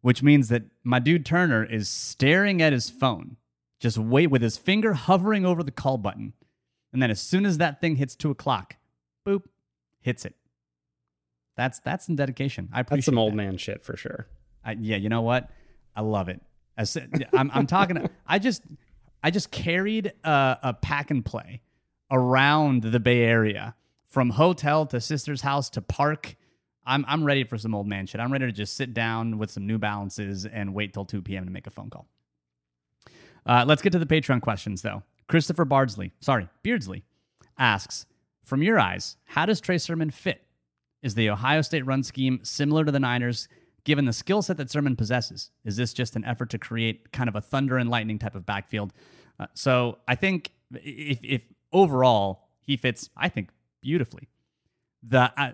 which 0.00 0.22
means 0.22 0.48
that 0.48 0.64
my 0.82 0.98
dude 0.98 1.24
Turner 1.24 1.64
is 1.64 1.88
staring 1.88 2.60
at 2.60 2.72
his 2.72 2.90
phone, 2.90 3.36
just 3.78 3.98
wait 3.98 4.28
with 4.28 4.42
his 4.42 4.56
finger 4.56 4.94
hovering 4.94 5.44
over 5.44 5.62
the 5.62 5.70
call 5.70 5.98
button. 5.98 6.32
And 6.92 7.02
then 7.02 7.10
as 7.10 7.20
soon 7.20 7.46
as 7.46 7.58
that 7.58 7.80
thing 7.80 7.96
hits 7.96 8.14
two 8.14 8.30
o'clock, 8.30 8.76
boop, 9.26 9.44
hits 10.00 10.24
it. 10.24 10.34
That's 11.56 11.80
that's 11.80 12.06
some 12.06 12.16
dedication. 12.16 12.68
I 12.72 12.80
appreciate 12.80 12.98
that's 12.98 13.06
some 13.06 13.18
old 13.18 13.32
that. 13.32 13.36
man 13.36 13.56
shit 13.56 13.82
for 13.82 13.96
sure. 13.96 14.26
I, 14.64 14.72
yeah, 14.72 14.96
you 14.96 15.08
know 15.08 15.22
what? 15.22 15.50
I 15.94 16.00
love 16.00 16.28
it. 16.28 16.40
As, 16.76 16.96
I'm, 17.32 17.50
I'm 17.52 17.66
talking. 17.66 18.08
I 18.26 18.38
just 18.38 18.62
I 19.22 19.30
just 19.30 19.50
carried 19.50 20.12
a, 20.24 20.58
a 20.62 20.74
pack 20.74 21.10
and 21.10 21.24
play 21.24 21.60
around 22.10 22.82
the 22.82 23.00
Bay 23.00 23.22
Area 23.22 23.74
from 24.04 24.30
hotel 24.30 24.86
to 24.86 25.00
sister's 25.00 25.42
house 25.42 25.70
to 25.70 25.82
park. 25.82 26.36
I'm 26.84 27.04
I'm 27.08 27.24
ready 27.24 27.44
for 27.44 27.58
some 27.58 27.74
old 27.74 27.86
man 27.86 28.06
shit. 28.06 28.20
I'm 28.20 28.32
ready 28.32 28.46
to 28.46 28.52
just 28.52 28.74
sit 28.76 28.94
down 28.94 29.38
with 29.38 29.50
some 29.50 29.66
New 29.66 29.78
Balances 29.78 30.46
and 30.46 30.74
wait 30.74 30.92
till 30.92 31.04
2 31.04 31.22
p.m. 31.22 31.44
to 31.44 31.50
make 31.50 31.66
a 31.66 31.70
phone 31.70 31.90
call. 31.90 32.06
Uh, 33.44 33.64
let's 33.66 33.82
get 33.82 33.92
to 33.92 33.98
the 33.98 34.06
Patreon 34.06 34.40
questions 34.40 34.82
though. 34.82 35.02
Christopher 35.28 35.64
Bardsley, 35.64 36.12
sorry, 36.20 36.48
Beardsley, 36.62 37.04
asks, 37.58 38.06
from 38.42 38.62
your 38.62 38.78
eyes, 38.78 39.16
how 39.24 39.46
does 39.46 39.60
Trey 39.60 39.78
Sermon 39.78 40.10
fit? 40.10 40.44
Is 41.02 41.14
the 41.14 41.30
Ohio 41.30 41.62
State 41.62 41.86
run 41.86 42.02
scheme 42.02 42.40
similar 42.42 42.84
to 42.84 42.92
the 42.92 43.00
Niners? 43.00 43.48
Given 43.84 44.04
the 44.04 44.12
skill 44.12 44.42
set 44.42 44.56
that 44.58 44.70
Sermon 44.70 44.96
possesses? 44.96 45.50
Is 45.64 45.76
this 45.76 45.92
just 45.92 46.16
an 46.16 46.24
effort 46.24 46.50
to 46.50 46.58
create 46.58 47.12
kind 47.12 47.28
of 47.28 47.36
a 47.36 47.40
thunder 47.40 47.76
and 47.78 47.90
lightning 47.90 48.18
type 48.18 48.34
of 48.34 48.46
backfield? 48.46 48.92
Uh, 49.38 49.46
so 49.54 49.98
I 50.06 50.14
think 50.14 50.52
if, 50.74 51.18
if 51.22 51.42
overall 51.72 52.48
he 52.60 52.76
fits, 52.76 53.10
I 53.16 53.28
think 53.28 53.50
beautifully. 53.82 54.28
The 55.04 55.32
uh, 55.36 55.50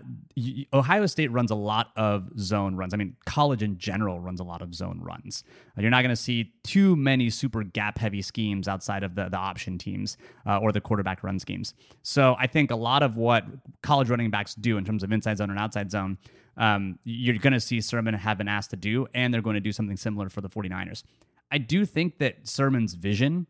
Ohio 0.74 1.06
State 1.06 1.32
runs 1.32 1.50
a 1.50 1.54
lot 1.54 1.90
of 1.96 2.28
zone 2.38 2.76
runs. 2.76 2.92
I 2.92 2.98
mean, 2.98 3.16
college 3.24 3.62
in 3.62 3.78
general 3.78 4.20
runs 4.20 4.40
a 4.40 4.44
lot 4.44 4.60
of 4.60 4.74
zone 4.74 5.00
runs. 5.02 5.42
Uh, 5.70 5.80
you're 5.80 5.90
not 5.90 6.02
going 6.02 6.14
to 6.14 6.16
see 6.16 6.52
too 6.64 6.94
many 6.96 7.30
super 7.30 7.62
gap 7.62 7.96
heavy 7.96 8.20
schemes 8.20 8.68
outside 8.68 9.02
of 9.02 9.14
the 9.14 9.30
the 9.30 9.38
option 9.38 9.78
teams 9.78 10.18
uh, 10.46 10.58
or 10.58 10.70
the 10.70 10.82
quarterback 10.82 11.24
run 11.24 11.38
schemes. 11.38 11.72
So 12.02 12.36
I 12.38 12.46
think 12.46 12.70
a 12.70 12.76
lot 12.76 13.02
of 13.02 13.16
what 13.16 13.46
college 13.82 14.10
running 14.10 14.30
backs 14.30 14.54
do 14.54 14.76
in 14.76 14.84
terms 14.84 15.02
of 15.02 15.12
inside 15.12 15.38
zone 15.38 15.48
and 15.48 15.58
outside 15.58 15.90
zone 15.90 16.18
um, 16.58 16.98
you're 17.04 17.38
going 17.38 17.52
to 17.52 17.60
see 17.60 17.80
Sermon 17.80 18.14
have 18.14 18.36
been 18.36 18.48
asked 18.48 18.70
to 18.70 18.76
do, 18.76 19.06
and 19.14 19.32
they're 19.32 19.40
going 19.40 19.54
to 19.54 19.60
do 19.60 19.72
something 19.72 19.96
similar 19.96 20.28
for 20.28 20.40
the 20.40 20.48
49ers. 20.48 21.04
I 21.50 21.58
do 21.58 21.86
think 21.86 22.18
that 22.18 22.46
Sermon's 22.46 22.94
vision 22.94 23.46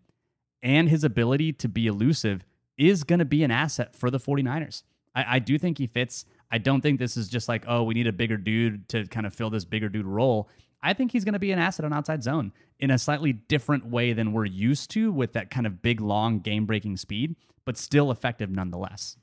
and 0.63 0.89
his 0.89 1.03
ability 1.03 1.55
to 1.55 1.69
be 1.69 1.87
elusive 1.87 2.45
is 2.77 3.03
going 3.05 3.19
to 3.19 3.25
be 3.25 3.43
an 3.43 3.51
asset 3.51 3.97
for 3.97 4.11
the 4.11 4.21
49ers. 4.21 4.83
I, 5.15 5.37
I, 5.37 5.39
do 5.41 5.59
think 5.59 5.79
he 5.79 5.87
fits. 5.87 6.27
I 6.51 6.59
don't 6.59 6.81
think 6.81 6.99
this 6.99 7.17
is 7.17 7.29
just 7.29 7.49
like, 7.49 7.65
oh, 7.67 7.83
we 7.83 7.95
need 7.95 8.07
a 8.07 8.13
bigger 8.13 8.37
dude 8.37 8.89
to 8.91 9.07
kind 9.07 9.27
of 9.27 9.35
fill 9.35 9.51
this 9.51 9.65
bigger 9.65 9.89
dude 9.89 10.07
role. 10.07 10.49
I 10.81 10.93
think 10.93 11.11
he's 11.11 11.25
going 11.25 11.33
to 11.33 11.41
be 11.41 11.51
an 11.51 11.59
asset 11.59 11.85
on 11.85 11.93
outside 11.93 12.23
zone 12.23 12.53
in 12.79 12.91
a 12.91 12.99
slightly 12.99 13.33
different 13.33 13.87
way 13.87 14.13
than 14.13 14.33
we're 14.33 14.45
used 14.45 14.91
to 14.93 15.11
with 15.11 15.33
that 15.33 15.51
kind 15.51 15.67
of 15.67 15.83
big, 15.83 16.01
long, 16.01 16.39
game 16.39 16.67
breaking 16.67 16.99
speed, 16.99 17.35
but 17.65 17.77
still 17.77 18.13
effective 18.13 18.51
nonetheless. 18.51 19.17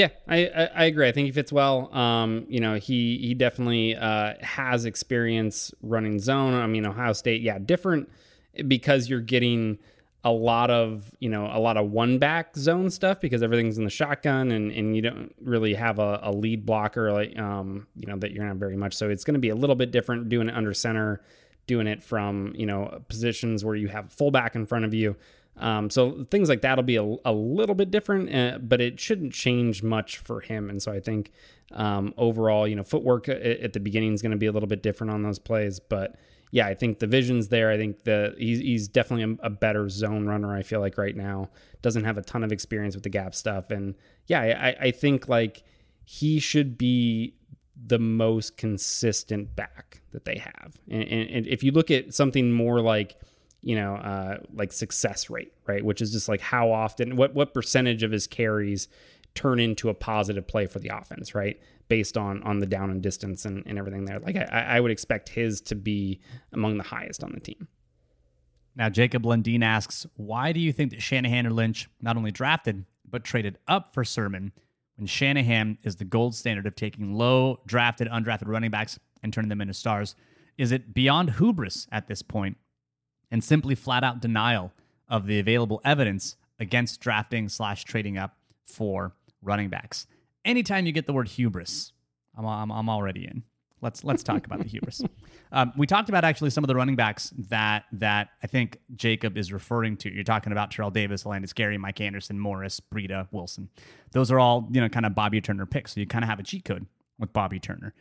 Yeah, 0.00 0.08
I, 0.26 0.46
I, 0.46 0.64
I, 0.76 0.84
agree. 0.84 1.06
I 1.06 1.12
think 1.12 1.26
he 1.26 1.32
fits 1.32 1.52
well. 1.52 1.94
Um, 1.94 2.46
you 2.48 2.58
know, 2.58 2.76
he 2.76 3.18
he 3.18 3.34
definitely 3.34 3.94
uh, 3.94 4.32
has 4.40 4.86
experience 4.86 5.74
running 5.82 6.18
zone. 6.18 6.54
I 6.54 6.66
mean, 6.66 6.86
Ohio 6.86 7.12
State, 7.12 7.42
yeah, 7.42 7.58
different 7.58 8.08
because 8.66 9.10
you're 9.10 9.20
getting 9.20 9.78
a 10.24 10.30
lot 10.30 10.70
of 10.70 11.14
you 11.20 11.28
know 11.28 11.50
a 11.52 11.60
lot 11.60 11.76
of 11.76 11.90
one 11.90 12.18
back 12.18 12.56
zone 12.56 12.88
stuff 12.88 13.20
because 13.20 13.42
everything's 13.42 13.76
in 13.76 13.84
the 13.84 13.90
shotgun 13.90 14.50
and 14.50 14.72
and 14.72 14.96
you 14.96 15.02
don't 15.02 15.34
really 15.42 15.74
have 15.74 15.98
a, 15.98 16.18
a 16.22 16.32
lead 16.32 16.64
blocker 16.64 17.12
like 17.12 17.38
um 17.38 17.86
you 17.94 18.06
know 18.06 18.16
that 18.16 18.32
you're 18.32 18.46
not 18.46 18.56
very 18.56 18.78
much. 18.78 18.96
So 18.96 19.10
it's 19.10 19.24
going 19.24 19.34
to 19.34 19.40
be 19.40 19.50
a 19.50 19.54
little 19.54 19.76
bit 19.76 19.90
different 19.90 20.30
doing 20.30 20.48
it 20.48 20.54
under 20.54 20.72
center, 20.72 21.20
doing 21.66 21.86
it 21.86 22.02
from 22.02 22.54
you 22.56 22.64
know 22.64 23.02
positions 23.08 23.66
where 23.66 23.76
you 23.76 23.88
have 23.88 24.14
fullback 24.14 24.54
in 24.54 24.64
front 24.64 24.86
of 24.86 24.94
you. 24.94 25.14
Um, 25.60 25.90
so 25.90 26.26
things 26.30 26.48
like 26.48 26.62
that'll 26.62 26.84
be 26.84 26.96
a, 26.96 27.16
a 27.24 27.32
little 27.32 27.74
bit 27.74 27.90
different, 27.90 28.34
uh, 28.34 28.58
but 28.58 28.80
it 28.80 28.98
shouldn't 28.98 29.32
change 29.32 29.82
much 29.82 30.18
for 30.18 30.40
him. 30.40 30.70
And 30.70 30.82
so 30.82 30.90
I 30.90 31.00
think 31.00 31.32
um, 31.72 32.14
overall, 32.16 32.66
you 32.66 32.74
know, 32.74 32.82
footwork 32.82 33.28
at, 33.28 33.42
at 33.42 33.72
the 33.72 33.80
beginning 33.80 34.14
is 34.14 34.22
going 34.22 34.32
to 34.32 34.38
be 34.38 34.46
a 34.46 34.52
little 34.52 34.68
bit 34.68 34.82
different 34.82 35.12
on 35.12 35.22
those 35.22 35.38
plays, 35.38 35.78
but 35.78 36.16
yeah, 36.52 36.66
I 36.66 36.74
think 36.74 36.98
the 36.98 37.06
vision's 37.06 37.48
there. 37.48 37.70
I 37.70 37.76
think 37.76 38.02
the 38.04 38.34
he's, 38.36 38.58
he's 38.58 38.88
definitely 38.88 39.36
a, 39.40 39.46
a, 39.46 39.50
better 39.50 39.88
zone 39.88 40.26
runner. 40.26 40.52
I 40.52 40.62
feel 40.62 40.80
like 40.80 40.98
right 40.98 41.16
now 41.16 41.48
doesn't 41.80 42.02
have 42.02 42.18
a 42.18 42.22
ton 42.22 42.42
of 42.42 42.50
experience 42.50 42.96
with 42.96 43.04
the 43.04 43.08
gap 43.08 43.36
stuff, 43.36 43.70
and 43.70 43.94
yeah, 44.26 44.40
I, 44.40 44.86
I 44.86 44.90
think 44.90 45.28
like 45.28 45.62
he 46.04 46.40
should 46.40 46.76
be 46.76 47.34
the 47.86 47.98
most 47.98 48.56
consistent 48.56 49.54
back 49.54 50.02
that 50.12 50.24
they 50.24 50.38
have. 50.38 50.72
And, 50.90 51.02
and, 51.04 51.30
and 51.30 51.46
if 51.46 51.62
you 51.62 51.70
look 51.70 51.90
at 51.90 52.12
something 52.14 52.52
more 52.52 52.80
like 52.80 53.16
you 53.62 53.76
know 53.76 53.94
uh, 53.96 54.38
like 54.52 54.72
success 54.72 55.30
rate, 55.30 55.52
right, 55.66 55.84
which 55.84 56.00
is 56.00 56.12
just 56.12 56.28
like 56.28 56.40
how 56.40 56.70
often 56.70 57.16
what 57.16 57.34
what 57.34 57.54
percentage 57.54 58.02
of 58.02 58.10
his 58.10 58.26
carries 58.26 58.88
turn 59.34 59.60
into 59.60 59.88
a 59.88 59.94
positive 59.94 60.46
play 60.46 60.66
for 60.66 60.78
the 60.78 60.88
offense, 60.88 61.34
right? 61.34 61.60
Based 61.88 62.16
on 62.16 62.42
on 62.42 62.58
the 62.58 62.66
down 62.66 62.90
and 62.90 63.02
distance 63.02 63.44
and, 63.44 63.62
and 63.66 63.78
everything 63.78 64.04
there. 64.04 64.18
Like 64.18 64.36
I, 64.36 64.76
I 64.76 64.80
would 64.80 64.90
expect 64.90 65.28
his 65.30 65.60
to 65.62 65.74
be 65.74 66.20
among 66.52 66.78
the 66.78 66.84
highest 66.84 67.22
on 67.22 67.32
the 67.32 67.40
team. 67.40 67.68
Now 68.76 68.88
Jacob 68.88 69.24
Lundeen 69.24 69.62
asks, 69.62 70.06
why 70.16 70.52
do 70.52 70.60
you 70.60 70.72
think 70.72 70.90
that 70.90 71.02
Shanahan 71.02 71.46
or 71.46 71.50
Lynch 71.50 71.88
not 72.00 72.16
only 72.16 72.30
drafted 72.30 72.86
but 73.08 73.24
traded 73.24 73.58
up 73.66 73.92
for 73.92 74.04
Sermon 74.04 74.52
when 74.96 75.06
Shanahan 75.06 75.78
is 75.82 75.96
the 75.96 76.04
gold 76.04 76.34
standard 76.34 76.66
of 76.66 76.76
taking 76.76 77.14
low 77.14 77.60
drafted, 77.66 78.08
undrafted 78.08 78.46
running 78.46 78.70
backs 78.70 78.98
and 79.22 79.32
turning 79.32 79.48
them 79.48 79.60
into 79.60 79.74
stars? 79.74 80.14
Is 80.56 80.72
it 80.72 80.94
beyond 80.94 81.36
hubris 81.36 81.88
at 81.90 82.06
this 82.06 82.22
point 82.22 82.56
and 83.30 83.42
simply 83.42 83.74
flat 83.74 84.04
out 84.04 84.20
denial 84.20 84.72
of 85.08 85.26
the 85.26 85.38
available 85.38 85.80
evidence 85.84 86.36
against 86.58 87.00
drafting 87.00 87.48
slash 87.48 87.84
trading 87.84 88.18
up 88.18 88.36
for 88.64 89.14
running 89.42 89.68
backs. 89.68 90.06
Anytime 90.44 90.86
you 90.86 90.92
get 90.92 91.06
the 91.06 91.12
word 91.12 91.28
hubris, 91.28 91.92
I'm, 92.36 92.46
I'm, 92.46 92.70
I'm 92.70 92.88
already 92.88 93.24
in. 93.24 93.42
Let's 93.82 94.04
let's 94.04 94.22
talk 94.22 94.44
about 94.46 94.60
the 94.60 94.68
hubris. 94.68 95.02
Um, 95.52 95.72
we 95.76 95.84
talked 95.84 96.08
about 96.08 96.22
actually 96.22 96.50
some 96.50 96.62
of 96.62 96.68
the 96.68 96.76
running 96.76 96.94
backs 96.94 97.32
that 97.48 97.84
that 97.90 98.28
I 98.40 98.46
think 98.46 98.78
Jacob 98.94 99.36
is 99.36 99.52
referring 99.52 99.96
to. 99.96 100.14
You're 100.14 100.22
talking 100.22 100.52
about 100.52 100.70
Terrell 100.70 100.92
Davis, 100.92 101.26
Landis 101.26 101.52
Gary, 101.52 101.76
Mike 101.76 102.00
Anderson, 102.00 102.38
Morris, 102.38 102.78
Breida, 102.80 103.26
Wilson. 103.32 103.68
Those 104.12 104.30
are 104.30 104.38
all 104.38 104.68
you 104.70 104.80
know 104.80 104.88
kind 104.88 105.04
of 105.04 105.16
Bobby 105.16 105.40
Turner 105.40 105.66
picks. 105.66 105.94
So 105.94 105.98
you 105.98 106.06
kind 106.06 106.22
of 106.22 106.28
have 106.28 106.38
a 106.38 106.44
cheat 106.44 106.64
code 106.64 106.86
with 107.18 107.32
Bobby 107.32 107.58
Turner. 107.58 107.94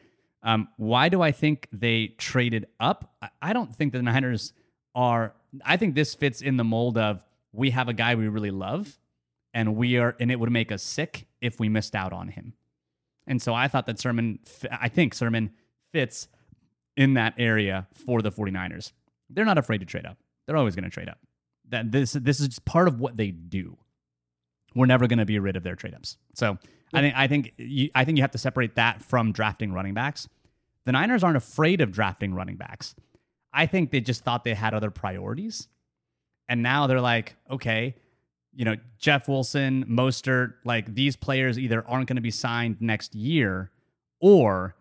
Um, 0.43 0.67
why 0.77 1.09
do 1.09 1.23
I 1.23 1.31
think 1.31 1.67
they 1.71 2.13
traded 2.19 2.67
up? 2.79 3.15
I 3.41 3.51
don't 3.51 3.73
think 3.73 3.93
the 3.93 4.03
Niners 4.03 4.53
are. 4.95 5.33
I 5.65 5.77
think 5.77 5.95
this 5.95 6.15
fits 6.15 6.41
in 6.41 6.57
the 6.57 6.63
mold 6.63 6.97
of 6.97 7.25
we 7.51 7.71
have 7.71 7.87
a 7.87 7.93
guy 7.93 8.15
we 8.15 8.27
really 8.27 8.51
love 8.51 8.99
and 9.53 9.75
we 9.75 9.97
are 9.97 10.15
and 10.19 10.31
it 10.31 10.39
would 10.39 10.51
make 10.51 10.71
us 10.71 10.83
sick 10.83 11.27
if 11.41 11.59
we 11.59 11.69
missed 11.69 11.95
out 11.95 12.13
on 12.13 12.29
him. 12.29 12.53
And 13.27 13.41
so 13.41 13.53
I 13.53 13.67
thought 13.67 13.85
that 13.87 13.99
Sermon 13.99 14.39
I 14.71 14.89
think 14.89 15.13
Sermon 15.13 15.51
fits 15.91 16.27
in 16.95 17.13
that 17.13 17.33
area 17.37 17.87
for 17.93 18.21
the 18.21 18.31
49ers. 18.31 18.91
They're 19.29 19.45
not 19.45 19.57
afraid 19.57 19.79
to 19.79 19.85
trade 19.85 20.05
up. 20.05 20.17
They're 20.45 20.57
always 20.57 20.75
going 20.75 20.83
to 20.83 20.89
trade 20.89 21.09
up. 21.09 21.19
That 21.69 21.91
this 21.91 22.13
this 22.13 22.39
is 22.39 22.47
just 22.47 22.65
part 22.65 22.87
of 22.87 22.99
what 22.99 23.17
they 23.17 23.31
do. 23.31 23.77
We're 24.75 24.87
never 24.87 25.07
going 25.07 25.19
to 25.19 25.25
be 25.25 25.39
rid 25.39 25.55
of 25.55 25.63
their 25.63 25.75
trade 25.75 25.93
ups. 25.93 26.17
So 26.33 26.57
I 26.93 27.01
think 27.01 27.15
I 27.15 27.27
think 27.27 27.53
you, 27.57 27.89
I 27.93 28.05
think 28.05 28.17
you 28.17 28.23
have 28.23 28.31
to 28.31 28.37
separate 28.37 28.75
that 28.75 29.01
from 29.01 29.31
drafting 29.31 29.73
running 29.73 29.93
backs. 29.93 30.27
The 30.85 30.91
Niners 30.91 31.23
aren't 31.23 31.37
afraid 31.37 31.81
of 31.81 31.91
drafting 31.91 32.33
running 32.33 32.55
backs. 32.55 32.95
I 33.53 33.65
think 33.65 33.91
they 33.91 34.01
just 34.01 34.23
thought 34.23 34.43
they 34.43 34.53
had 34.53 34.73
other 34.73 34.91
priorities. 34.91 35.67
And 36.47 36.63
now 36.63 36.87
they're 36.87 37.01
like, 37.01 37.35
okay, 37.49 37.95
you 38.53 38.65
know, 38.65 38.75
Jeff 38.97 39.27
Wilson, 39.27 39.85
Mostert, 39.85 40.53
like 40.65 40.93
these 40.93 41.15
players 41.15 41.59
either 41.59 41.87
aren't 41.87 42.07
going 42.07 42.15
to 42.15 42.21
be 42.21 42.31
signed 42.31 42.77
next 42.79 43.15
year 43.15 43.71
or 44.19 44.75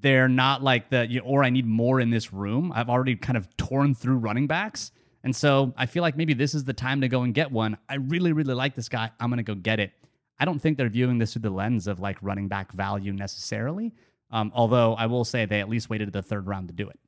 they're 0.00 0.28
not 0.28 0.62
like 0.62 0.90
the, 0.90 1.20
or 1.20 1.42
I 1.42 1.50
need 1.50 1.66
more 1.66 2.00
in 2.00 2.10
this 2.10 2.32
room. 2.32 2.72
I've 2.74 2.88
already 2.88 3.16
kind 3.16 3.36
of 3.36 3.54
torn 3.56 3.94
through 3.94 4.16
running 4.16 4.46
backs. 4.46 4.92
And 5.22 5.34
so 5.34 5.74
I 5.76 5.86
feel 5.86 6.02
like 6.02 6.16
maybe 6.16 6.34
this 6.34 6.54
is 6.54 6.64
the 6.64 6.72
time 6.72 7.00
to 7.00 7.08
go 7.08 7.22
and 7.22 7.34
get 7.34 7.50
one. 7.50 7.76
I 7.88 7.96
really, 7.96 8.32
really 8.32 8.54
like 8.54 8.74
this 8.74 8.88
guy. 8.88 9.10
I'm 9.18 9.28
going 9.28 9.38
to 9.38 9.42
go 9.42 9.54
get 9.54 9.80
it. 9.80 9.92
I 10.38 10.44
don't 10.44 10.60
think 10.60 10.76
they're 10.76 10.88
viewing 10.88 11.18
this 11.18 11.32
through 11.32 11.42
the 11.42 11.50
lens 11.50 11.86
of 11.86 11.98
like 11.98 12.18
running 12.20 12.48
back 12.48 12.72
value 12.72 13.12
necessarily. 13.12 13.94
Um, 14.30 14.52
although 14.54 14.94
I 14.94 15.06
will 15.06 15.24
say 15.24 15.46
they 15.46 15.60
at 15.60 15.68
least 15.68 15.88
waited 15.88 16.12
the 16.12 16.22
third 16.22 16.46
round 16.46 16.68
to 16.68 16.74
do 16.74 16.88
it. 16.88 16.98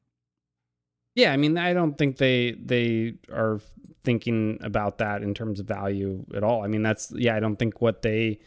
Yeah, 1.19 1.33
I 1.33 1.37
mean, 1.37 1.59
I 1.59 1.73
don't 1.73 1.99
think 1.99 2.19
they 2.19 2.53
they 2.53 3.15
are 3.33 3.61
thinking 4.05 4.57
about 4.63 4.99
that 4.99 5.21
in 5.25 5.35
terms 5.35 5.59
of 5.59 5.67
value 5.67 6.25
at 6.33 6.45
all. 6.45 6.63
I 6.63 6.69
mean, 6.69 6.85
that's 6.85 7.11
yeah, 7.13 7.35
I 7.35 7.41
don't 7.41 7.57
think 7.57 7.81
what 7.81 8.03
they 8.03 8.39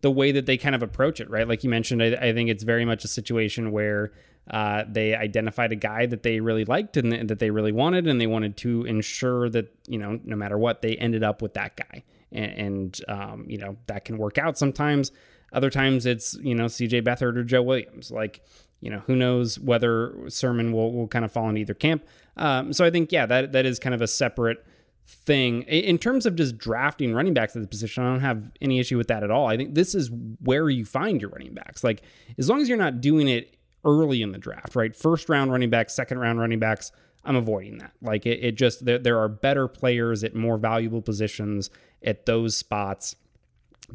the 0.00 0.12
way 0.12 0.30
that 0.30 0.46
they 0.46 0.56
kind 0.56 0.76
of 0.76 0.82
approach 0.84 1.18
it, 1.18 1.28
right? 1.28 1.48
Like 1.48 1.64
you 1.64 1.70
mentioned, 1.70 2.00
I, 2.00 2.12
I 2.12 2.32
think 2.32 2.48
it's 2.48 2.62
very 2.62 2.84
much 2.84 3.02
a 3.02 3.08
situation 3.08 3.72
where 3.72 4.12
uh, 4.48 4.84
they 4.88 5.16
identified 5.16 5.72
a 5.72 5.76
guy 5.76 6.06
that 6.06 6.22
they 6.22 6.38
really 6.38 6.64
liked 6.64 6.96
and 6.96 7.28
that 7.28 7.40
they 7.40 7.50
really 7.50 7.72
wanted, 7.72 8.06
and 8.06 8.20
they 8.20 8.28
wanted 8.28 8.56
to 8.58 8.84
ensure 8.84 9.48
that 9.48 9.74
you 9.88 9.98
know, 9.98 10.20
no 10.22 10.36
matter 10.36 10.56
what, 10.56 10.82
they 10.82 10.94
ended 10.98 11.24
up 11.24 11.42
with 11.42 11.54
that 11.54 11.74
guy, 11.74 12.04
and, 12.30 12.52
and 12.52 13.00
um, 13.08 13.44
you 13.48 13.58
know 13.58 13.76
that 13.88 14.04
can 14.04 14.18
work 14.18 14.38
out 14.38 14.56
sometimes. 14.56 15.10
Other 15.52 15.68
times 15.68 16.06
it's 16.06 16.34
you 16.40 16.54
know 16.54 16.68
C.J. 16.68 17.02
Beathard 17.02 17.36
or 17.36 17.42
Joe 17.42 17.62
Williams, 17.62 18.12
like 18.12 18.40
you 18.80 18.90
know, 18.90 19.02
who 19.06 19.14
knows 19.14 19.58
whether 19.58 20.14
Sermon 20.28 20.72
will, 20.72 20.92
will 20.92 21.08
kind 21.08 21.24
of 21.24 21.32
fall 21.32 21.48
in 21.48 21.56
either 21.56 21.74
camp. 21.74 22.04
Um, 22.36 22.72
so 22.72 22.84
I 22.84 22.90
think, 22.90 23.12
yeah, 23.12 23.26
that 23.26 23.52
that 23.52 23.66
is 23.66 23.78
kind 23.78 23.94
of 23.94 24.00
a 24.00 24.06
separate 24.06 24.64
thing. 25.06 25.62
In 25.62 25.98
terms 25.98 26.24
of 26.24 26.36
just 26.36 26.56
drafting 26.56 27.12
running 27.14 27.34
backs 27.34 27.56
at 27.56 27.62
the 27.62 27.68
position, 27.68 28.04
I 28.04 28.10
don't 28.10 28.20
have 28.20 28.50
any 28.60 28.78
issue 28.78 28.96
with 28.96 29.08
that 29.08 29.22
at 29.22 29.30
all. 29.30 29.46
I 29.46 29.56
think 29.56 29.74
this 29.74 29.94
is 29.94 30.10
where 30.42 30.70
you 30.70 30.84
find 30.84 31.20
your 31.20 31.30
running 31.30 31.54
backs. 31.54 31.82
Like, 31.82 32.02
as 32.38 32.48
long 32.48 32.60
as 32.60 32.68
you're 32.68 32.78
not 32.78 33.00
doing 33.00 33.28
it 33.28 33.56
early 33.84 34.22
in 34.22 34.32
the 34.32 34.38
draft, 34.38 34.76
right? 34.76 34.94
First 34.94 35.28
round 35.28 35.50
running 35.50 35.70
backs, 35.70 35.94
second 35.94 36.18
round 36.18 36.38
running 36.38 36.58
backs, 36.58 36.92
I'm 37.24 37.36
avoiding 37.36 37.78
that. 37.78 37.92
Like, 38.00 38.24
it, 38.24 38.42
it 38.42 38.52
just, 38.52 38.84
there, 38.84 38.98
there 38.98 39.18
are 39.18 39.28
better 39.28 39.68
players 39.68 40.22
at 40.22 40.34
more 40.34 40.58
valuable 40.58 41.02
positions 41.02 41.70
at 42.02 42.24
those 42.24 42.56
spots. 42.56 43.16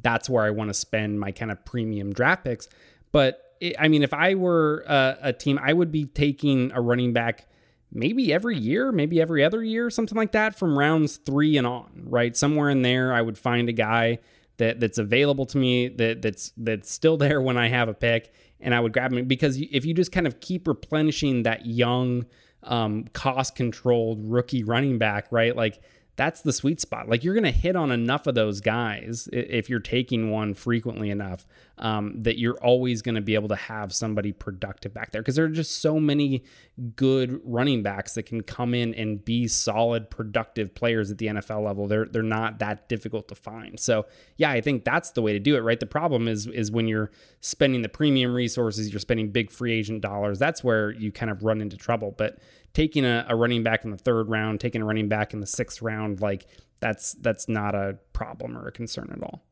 That's 0.02 0.30
where 0.30 0.44
I 0.44 0.50
want 0.50 0.70
to 0.70 0.74
spend 0.74 1.20
my 1.20 1.32
kind 1.32 1.52
of 1.52 1.64
premium 1.66 2.14
draft 2.14 2.44
picks. 2.44 2.68
But 3.12 3.45
I 3.80 3.88
mean, 3.88 4.04
if 4.04 4.14
I 4.14 4.36
were 4.36 4.84
a, 4.88 5.18
a, 5.24 5.34
team, 5.34 5.60
I 5.62 5.74
would 5.74 5.92
be 5.92 6.06
taking 6.06 6.72
a 6.74 6.82
running 6.82 7.14
back 7.14 7.48
maybe 7.92 8.34
every 8.34 8.58
year, 8.58 8.92
maybe 8.92 9.22
every 9.22 9.44
other 9.44 9.64
year, 9.64 9.90
something 9.90 10.18
like 10.18 10.34
that 10.34 10.58
from 10.58 10.78
rounds 10.78 11.18
three 11.18 11.58
and 11.58 11.66
on, 11.66 12.04
right? 12.06 12.36
Somewhere 12.36 12.70
in 12.70 12.82
there, 12.82 13.14
I 13.14 13.22
would 13.22 13.38
find 13.38 13.70
a 13.70 13.74
guy 13.74 14.20
that 14.58 14.80
that's 14.80 14.98
available 14.98 15.46
to 15.48 15.58
me 15.58 15.88
that 15.90 16.22
that's 16.22 16.54
that's 16.58 16.92
still 16.92 17.18
there 17.18 17.42
when 17.42 17.58
I 17.58 17.68
have 17.68 17.90
a 17.90 17.94
pick, 17.94 18.34
and 18.60 18.74
I 18.74 18.80
would 18.80 18.94
grab 18.94 19.14
him 19.14 19.26
because 19.26 19.58
if 19.58 19.86
you 19.86 19.94
just 19.94 20.12
kind 20.12 20.28
of 20.28 20.40
keep 20.40 20.68
replenishing 20.68 21.44
that 21.44 21.66
young, 21.66 22.26
um, 22.64 23.06
cost 23.14 23.56
controlled 23.56 24.20
rookie 24.26 24.64
running 24.64 24.98
back, 24.98 25.28
right? 25.32 25.56
Like 25.56 25.82
that's 26.16 26.42
the 26.42 26.54
sweet 26.54 26.80
spot. 26.80 27.10
Like 27.10 27.24
you're 27.24 27.34
going 27.34 27.44
to 27.44 27.52
hit 27.52 27.76
on 27.76 27.92
enough 27.92 28.26
of 28.28 28.36
those 28.36 28.62
guys 28.62 29.28
if 29.34 29.70
you're 29.70 29.80
taking 29.80 30.32
one 30.32 30.54
frequently 30.54 31.10
enough 31.10 31.46
um, 31.78 32.22
that 32.22 32.40
you're 32.40 32.58
always 32.64 33.02
going 33.02 33.16
to 33.16 33.22
be 33.22 33.36
able 33.36 33.50
to 33.50 33.56
have 33.56 33.94
somebody 33.94 34.32
productive 34.32 34.94
back 34.94 35.12
there 35.12 35.22
because 35.22 35.36
there 35.36 35.46
are 35.46 35.50
just 35.50 35.82
so 35.82 36.00
many 36.00 36.44
good 36.96 37.42
running 37.44 37.84
backs 37.84 38.14
that 38.14 38.24
can 38.24 38.42
come 38.42 38.74
in 38.74 38.94
and 38.94 39.26
be 39.26 39.48
solid, 39.48 40.10
productive 40.10 40.74
players 40.74 41.12
at 41.12 41.18
the 41.18 41.28
NFL 41.28 41.66
level. 41.66 41.88
They're 41.88 42.06
they're 42.06 42.24
not 42.24 42.60
that 42.60 42.88
difficult 42.88 43.28
to 43.28 43.36
find. 43.36 43.80
So 43.80 44.06
yeah, 44.38 44.52
I 44.52 44.62
think 44.62 44.86
that's 44.86 45.12
the 45.12 45.22
way 45.22 45.34
to 45.34 45.40
do 45.40 45.58
it. 45.58 45.62
Right. 45.62 45.80
The 45.80 45.86
problem 45.86 46.28
is 46.28 46.48
is 46.48 46.72
when 46.72 46.88
you're 46.88 47.12
spending 47.42 47.82
the 47.82 47.90
premium 47.90 48.34
resources, 48.34 48.92
you're 48.92 49.00
spending 49.00 49.32
big 49.32 49.52
free 49.52 49.74
agent 49.74 50.02
dollars. 50.02 50.40
That's 50.40 50.64
where 50.64 50.92
you 50.92 51.12
kind 51.12 51.30
of 51.30 51.44
run 51.44 51.62
into 51.62 51.76
trouble. 51.76 52.14
But 52.18 52.40
taking 52.76 53.06
a, 53.06 53.26
a 53.28 53.36
running 53.36 53.64
back 53.64 53.84
in 53.84 53.90
the 53.90 53.98
third 53.98 54.30
round, 54.30 54.60
taking 54.60 54.82
a 54.82 54.86
running 54.86 55.08
back 55.08 55.34
in 55.34 55.40
the 55.40 55.48
sixth 55.48 55.82
round, 55.82 56.22
like 56.22 56.46
that's 56.82 57.14
that's 57.14 57.50
not 57.50 57.74
a 57.74 57.98
problem 58.14 58.56
or 58.56 58.68
a 58.68 58.72
concern 58.72 59.10
at 59.12 59.24
all. 59.24 59.44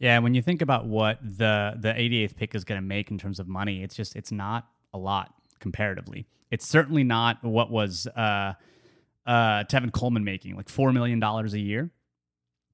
Yeah, 0.00 0.18
when 0.18 0.34
you 0.34 0.42
think 0.42 0.62
about 0.62 0.86
what 0.86 1.18
the 1.22 1.76
the 1.78 1.92
88th 1.92 2.34
pick 2.34 2.54
is 2.54 2.64
going 2.64 2.80
to 2.80 2.86
make 2.86 3.10
in 3.10 3.18
terms 3.18 3.38
of 3.38 3.46
money, 3.46 3.84
it's 3.84 3.94
just 3.94 4.16
it's 4.16 4.32
not 4.32 4.66
a 4.92 4.98
lot 4.98 5.32
comparatively. 5.60 6.26
It's 6.50 6.66
certainly 6.66 7.04
not 7.04 7.44
what 7.44 7.70
was 7.70 8.08
uh, 8.08 8.54
uh, 9.26 9.64
Tevin 9.64 9.92
Coleman 9.92 10.24
making, 10.24 10.56
like 10.56 10.68
four 10.68 10.92
million 10.92 11.20
dollars 11.20 11.52
a 11.54 11.60
year 11.60 11.90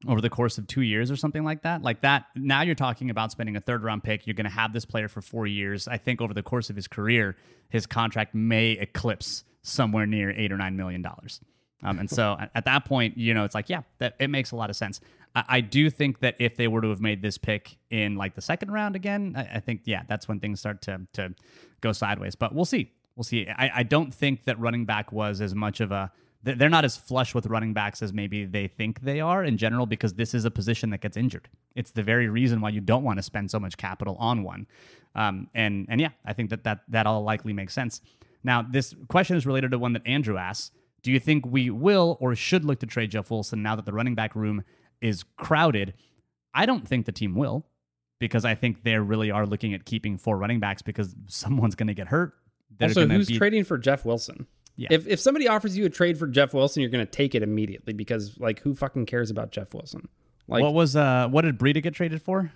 over 0.06 0.20
the 0.20 0.30
course 0.30 0.58
of 0.58 0.66
two 0.68 0.82
years 0.82 1.10
or 1.10 1.16
something 1.16 1.42
like 1.42 1.62
that. 1.62 1.82
Like 1.82 2.02
that. 2.02 2.26
Now 2.36 2.62
you're 2.62 2.76
talking 2.76 3.10
about 3.10 3.32
spending 3.32 3.56
a 3.56 3.60
third 3.60 3.82
round 3.82 4.04
pick. 4.04 4.26
You're 4.26 4.34
going 4.34 4.44
to 4.44 4.50
have 4.50 4.72
this 4.72 4.84
player 4.84 5.08
for 5.08 5.20
four 5.20 5.46
years. 5.46 5.88
I 5.88 5.96
think 5.96 6.20
over 6.20 6.32
the 6.32 6.42
course 6.42 6.70
of 6.70 6.76
his 6.76 6.86
career, 6.86 7.36
his 7.68 7.86
contract 7.86 8.34
may 8.34 8.72
eclipse 8.72 9.42
somewhere 9.66 10.06
near 10.06 10.30
eight 10.30 10.52
or 10.52 10.56
nine 10.56 10.76
million 10.76 11.02
dollars. 11.02 11.40
Um, 11.82 11.98
and 11.98 12.08
so 12.10 12.36
at 12.54 12.64
that 12.64 12.84
point, 12.84 13.18
you 13.18 13.34
know, 13.34 13.44
it's 13.44 13.54
like, 13.54 13.68
yeah, 13.68 13.82
that 13.98 14.14
it 14.18 14.28
makes 14.28 14.50
a 14.52 14.56
lot 14.56 14.70
of 14.70 14.76
sense. 14.76 15.00
I, 15.34 15.44
I, 15.48 15.60
do 15.60 15.90
think 15.90 16.20
that 16.20 16.36
if 16.38 16.56
they 16.56 16.68
were 16.68 16.80
to 16.80 16.88
have 16.88 17.00
made 17.00 17.22
this 17.22 17.36
pick 17.36 17.78
in 17.90 18.16
like 18.16 18.34
the 18.34 18.40
second 18.40 18.70
round 18.70 18.96
again, 18.96 19.34
I, 19.36 19.56
I, 19.56 19.60
think 19.60 19.82
yeah, 19.84 20.02
that's 20.08 20.28
when 20.28 20.40
things 20.40 20.60
start 20.60 20.82
to 20.82 21.02
to 21.14 21.34
go 21.80 21.92
sideways. 21.92 22.34
But 22.34 22.54
we'll 22.54 22.64
see. 22.64 22.92
We'll 23.16 23.24
see. 23.24 23.48
I, 23.48 23.70
I 23.76 23.82
don't 23.82 24.12
think 24.12 24.44
that 24.44 24.58
running 24.58 24.84
back 24.84 25.12
was 25.12 25.40
as 25.40 25.54
much 25.54 25.80
of 25.80 25.90
a 25.90 26.12
they're 26.42 26.68
not 26.68 26.84
as 26.84 26.96
flush 26.96 27.34
with 27.34 27.46
running 27.46 27.72
backs 27.72 28.02
as 28.02 28.12
maybe 28.12 28.44
they 28.44 28.68
think 28.68 29.00
they 29.00 29.20
are 29.20 29.42
in 29.42 29.56
general 29.56 29.84
because 29.84 30.14
this 30.14 30.32
is 30.32 30.44
a 30.44 30.50
position 30.50 30.90
that 30.90 31.00
gets 31.00 31.16
injured. 31.16 31.48
It's 31.74 31.90
the 31.90 32.04
very 32.04 32.28
reason 32.28 32.60
why 32.60 32.68
you 32.68 32.80
don't 32.80 33.02
want 33.02 33.18
to 33.18 33.22
spend 33.24 33.50
so 33.50 33.58
much 33.58 33.76
capital 33.76 34.14
on 34.20 34.44
one. 34.44 34.68
Um, 35.16 35.48
and 35.54 35.86
and 35.88 36.00
yeah, 36.00 36.10
I 36.24 36.34
think 36.34 36.50
that 36.50 36.62
that 36.62 36.82
that 36.88 37.06
all 37.06 37.22
likely 37.22 37.52
makes 37.52 37.74
sense. 37.74 38.00
Now, 38.46 38.62
this 38.62 38.94
question 39.08 39.36
is 39.36 39.44
related 39.44 39.72
to 39.72 39.78
one 39.78 39.92
that 39.94 40.06
Andrew 40.06 40.38
asks. 40.38 40.70
Do 41.02 41.10
you 41.10 41.18
think 41.18 41.44
we 41.44 41.68
will 41.68 42.16
or 42.20 42.34
should 42.36 42.64
look 42.64 42.78
to 42.78 42.86
trade 42.86 43.10
Jeff 43.10 43.28
Wilson 43.28 43.60
now 43.60 43.74
that 43.74 43.84
the 43.84 43.92
running 43.92 44.14
back 44.14 44.36
room 44.36 44.62
is 45.00 45.24
crowded? 45.36 45.94
I 46.54 46.64
don't 46.64 46.86
think 46.86 47.06
the 47.06 47.12
team 47.12 47.34
will 47.34 47.66
because 48.20 48.44
I 48.44 48.54
think 48.54 48.84
they 48.84 48.96
really 48.98 49.32
are 49.32 49.46
looking 49.46 49.74
at 49.74 49.84
keeping 49.84 50.16
four 50.16 50.38
running 50.38 50.60
backs 50.60 50.80
because 50.80 51.14
someone's 51.26 51.74
going 51.74 51.88
to 51.88 51.94
get 51.94 52.06
hurt. 52.06 52.34
They're 52.78 52.88
also, 52.88 53.08
who's 53.08 53.26
be- 53.26 53.36
trading 53.36 53.64
for 53.64 53.78
Jeff 53.78 54.04
Wilson? 54.04 54.46
Yeah. 54.76 54.88
If 54.90 55.08
if 55.08 55.18
somebody 55.18 55.48
offers 55.48 55.76
you 55.76 55.84
a 55.86 55.90
trade 55.90 56.16
for 56.16 56.28
Jeff 56.28 56.54
Wilson, 56.54 56.82
you're 56.82 56.90
going 56.90 57.04
to 57.04 57.10
take 57.10 57.34
it 57.34 57.42
immediately 57.42 57.94
because 57.94 58.38
like 58.38 58.60
who 58.60 58.74
fucking 58.74 59.06
cares 59.06 59.30
about 59.30 59.50
Jeff 59.50 59.74
Wilson? 59.74 60.08
Like 60.46 60.62
what 60.62 60.74
was 60.74 60.94
uh 60.94 61.28
what 61.28 61.42
did 61.42 61.58
Breida 61.58 61.82
get 61.82 61.94
traded 61.94 62.22
for? 62.22 62.52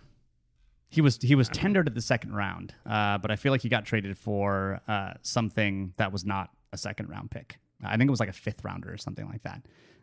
He 0.91 1.01
was 1.01 1.19
he 1.23 1.35
was 1.35 1.49
tendered 1.49 1.87
at 1.87 1.95
the 1.95 2.01
second 2.01 2.35
round, 2.35 2.75
uh, 2.85 3.19
but 3.19 3.31
I 3.31 3.37
feel 3.37 3.53
like 3.53 3.63
he 3.63 3.69
got 3.69 3.85
traded 3.85 4.19
for 4.19 4.81
uh, 4.89 5.15
something 5.23 5.95
that 5.97 6.13
was 6.13 6.25
not 6.25 6.51
a 6.73 6.77
second 6.77 7.09
round 7.09 7.31
pick. 7.31 7.59
I 7.83 7.97
think 7.97 8.09
it 8.09 8.11
was 8.11 8.21
like 8.21 8.29
a 8.29 8.35
fifth 8.35 8.65
rounder 8.65 8.93
or 8.93 8.97
something 8.97 9.27
like 9.27 9.43
that. 9.43 9.63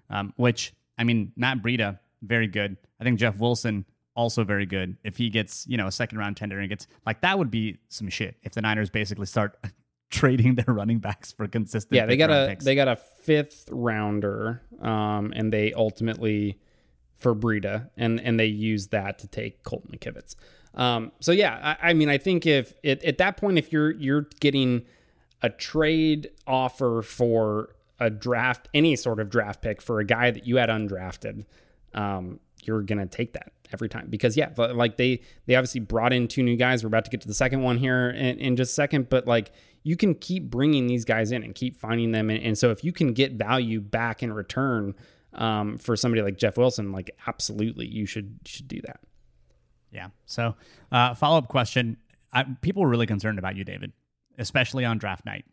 Um, 0.09 0.33
which 0.37 0.73
I 0.97 1.03
mean, 1.03 1.33
Matt 1.35 1.61
Breida, 1.61 1.99
very 2.21 2.47
good. 2.47 2.77
I 2.99 3.03
think 3.03 3.19
Jeff 3.19 3.37
Wilson 3.37 3.85
also 4.15 4.43
very 4.43 4.65
good. 4.65 4.97
If 5.03 5.17
he 5.17 5.29
gets 5.29 5.65
you 5.67 5.77
know 5.77 5.87
a 5.87 5.91
second 5.91 6.17
round 6.17 6.37
tender 6.37 6.59
and 6.59 6.69
gets 6.69 6.87
like 7.05 7.21
that 7.21 7.37
would 7.37 7.51
be 7.51 7.77
some 7.89 8.09
shit. 8.09 8.35
If 8.43 8.53
the 8.53 8.61
Niners 8.61 8.89
basically 8.89 9.27
start 9.27 9.57
trading 10.09 10.55
their 10.55 10.73
running 10.73 10.99
backs 10.99 11.31
for 11.31 11.47
consistent, 11.47 11.95
yeah, 11.95 12.05
they 12.05 12.17
got 12.17 12.31
a 12.31 12.47
picks. 12.49 12.65
they 12.65 12.75
got 12.75 12.87
a 12.87 12.95
fifth 12.95 13.67
rounder, 13.71 14.61
um, 14.81 15.33
and 15.35 15.51
they 15.51 15.73
ultimately 15.73 16.59
for 17.17 17.35
Breida, 17.35 17.89
and 17.97 18.19
and 18.19 18.39
they 18.39 18.45
used 18.45 18.91
that 18.91 19.19
to 19.19 19.27
take 19.27 19.63
Colt 19.63 19.89
McKivitz. 19.91 20.35
Um, 20.75 21.11
so 21.19 21.31
yeah, 21.31 21.75
I, 21.81 21.89
I 21.89 21.93
mean, 21.93 22.09
I 22.09 22.17
think 22.17 22.45
if 22.45 22.73
it, 22.83 23.03
at 23.03 23.17
that 23.17 23.37
point, 23.37 23.57
if 23.57 23.71
you're 23.71 23.91
you're 23.91 24.27
getting 24.39 24.85
a 25.41 25.49
trade 25.49 26.29
offer 26.45 27.01
for 27.01 27.75
a 27.99 28.09
draft, 28.09 28.67
any 28.73 28.95
sort 28.95 29.19
of 29.19 29.29
draft 29.29 29.61
pick 29.61 29.81
for 29.81 29.99
a 29.99 30.05
guy 30.05 30.31
that 30.31 30.45
you 30.45 30.57
had 30.57 30.69
undrafted, 30.69 31.45
um, 31.93 32.39
you're 32.63 32.81
gonna 32.81 33.07
take 33.07 33.33
that 33.33 33.51
every 33.73 33.89
time 33.89 34.07
because 34.09 34.37
yeah, 34.37 34.49
like 34.57 34.97
they 34.97 35.21
they 35.45 35.55
obviously 35.55 35.81
brought 35.81 36.13
in 36.13 36.27
two 36.27 36.43
new 36.43 36.55
guys. 36.55 36.83
We're 36.83 36.87
about 36.87 37.05
to 37.05 37.11
get 37.11 37.21
to 37.21 37.27
the 37.27 37.33
second 37.33 37.61
one 37.61 37.77
here 37.77 38.09
in, 38.09 38.39
in 38.39 38.55
just 38.55 38.71
a 38.71 38.75
second, 38.75 39.09
but 39.09 39.27
like 39.27 39.51
you 39.83 39.95
can 39.95 40.15
keep 40.15 40.49
bringing 40.49 40.87
these 40.87 41.05
guys 41.05 41.31
in 41.31 41.43
and 41.43 41.55
keep 41.55 41.75
finding 41.75 42.11
them, 42.11 42.29
and, 42.29 42.41
and 42.43 42.57
so 42.57 42.71
if 42.71 42.83
you 42.83 42.91
can 42.91 43.13
get 43.13 43.33
value 43.33 43.81
back 43.81 44.21
in 44.21 44.33
return 44.33 44.95
um, 45.33 45.77
for 45.77 45.95
somebody 45.95 46.21
like 46.21 46.37
Jeff 46.37 46.57
Wilson, 46.57 46.91
like 46.91 47.11
absolutely 47.25 47.87
you 47.87 48.05
should 48.05 48.39
should 48.45 48.67
do 48.67 48.81
that. 48.81 48.99
Yeah. 49.91 50.09
So, 50.25 50.55
uh, 50.91 51.13
follow 51.13 51.37
up 51.37 51.47
question: 51.47 51.97
I, 52.33 52.43
People 52.61 52.83
were 52.83 52.89
really 52.89 53.07
concerned 53.07 53.39
about 53.39 53.55
you, 53.55 53.63
David, 53.63 53.93
especially 54.37 54.85
on 54.85 54.97
draft 54.97 55.25
night. 55.25 55.45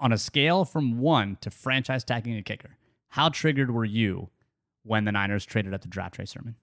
On 0.00 0.12
a 0.12 0.18
scale 0.18 0.64
from 0.64 0.98
one 0.98 1.38
to 1.42 1.50
franchise 1.50 2.02
tagging 2.02 2.36
a 2.36 2.42
kicker, 2.42 2.76
how 3.10 3.28
triggered 3.28 3.70
were 3.70 3.84
you 3.84 4.30
when 4.82 5.04
the 5.04 5.12
Niners 5.12 5.44
traded 5.44 5.72
up 5.74 5.82
to 5.82 5.88
draft 5.88 6.14
Trey 6.16 6.24
Sermon? 6.24 6.56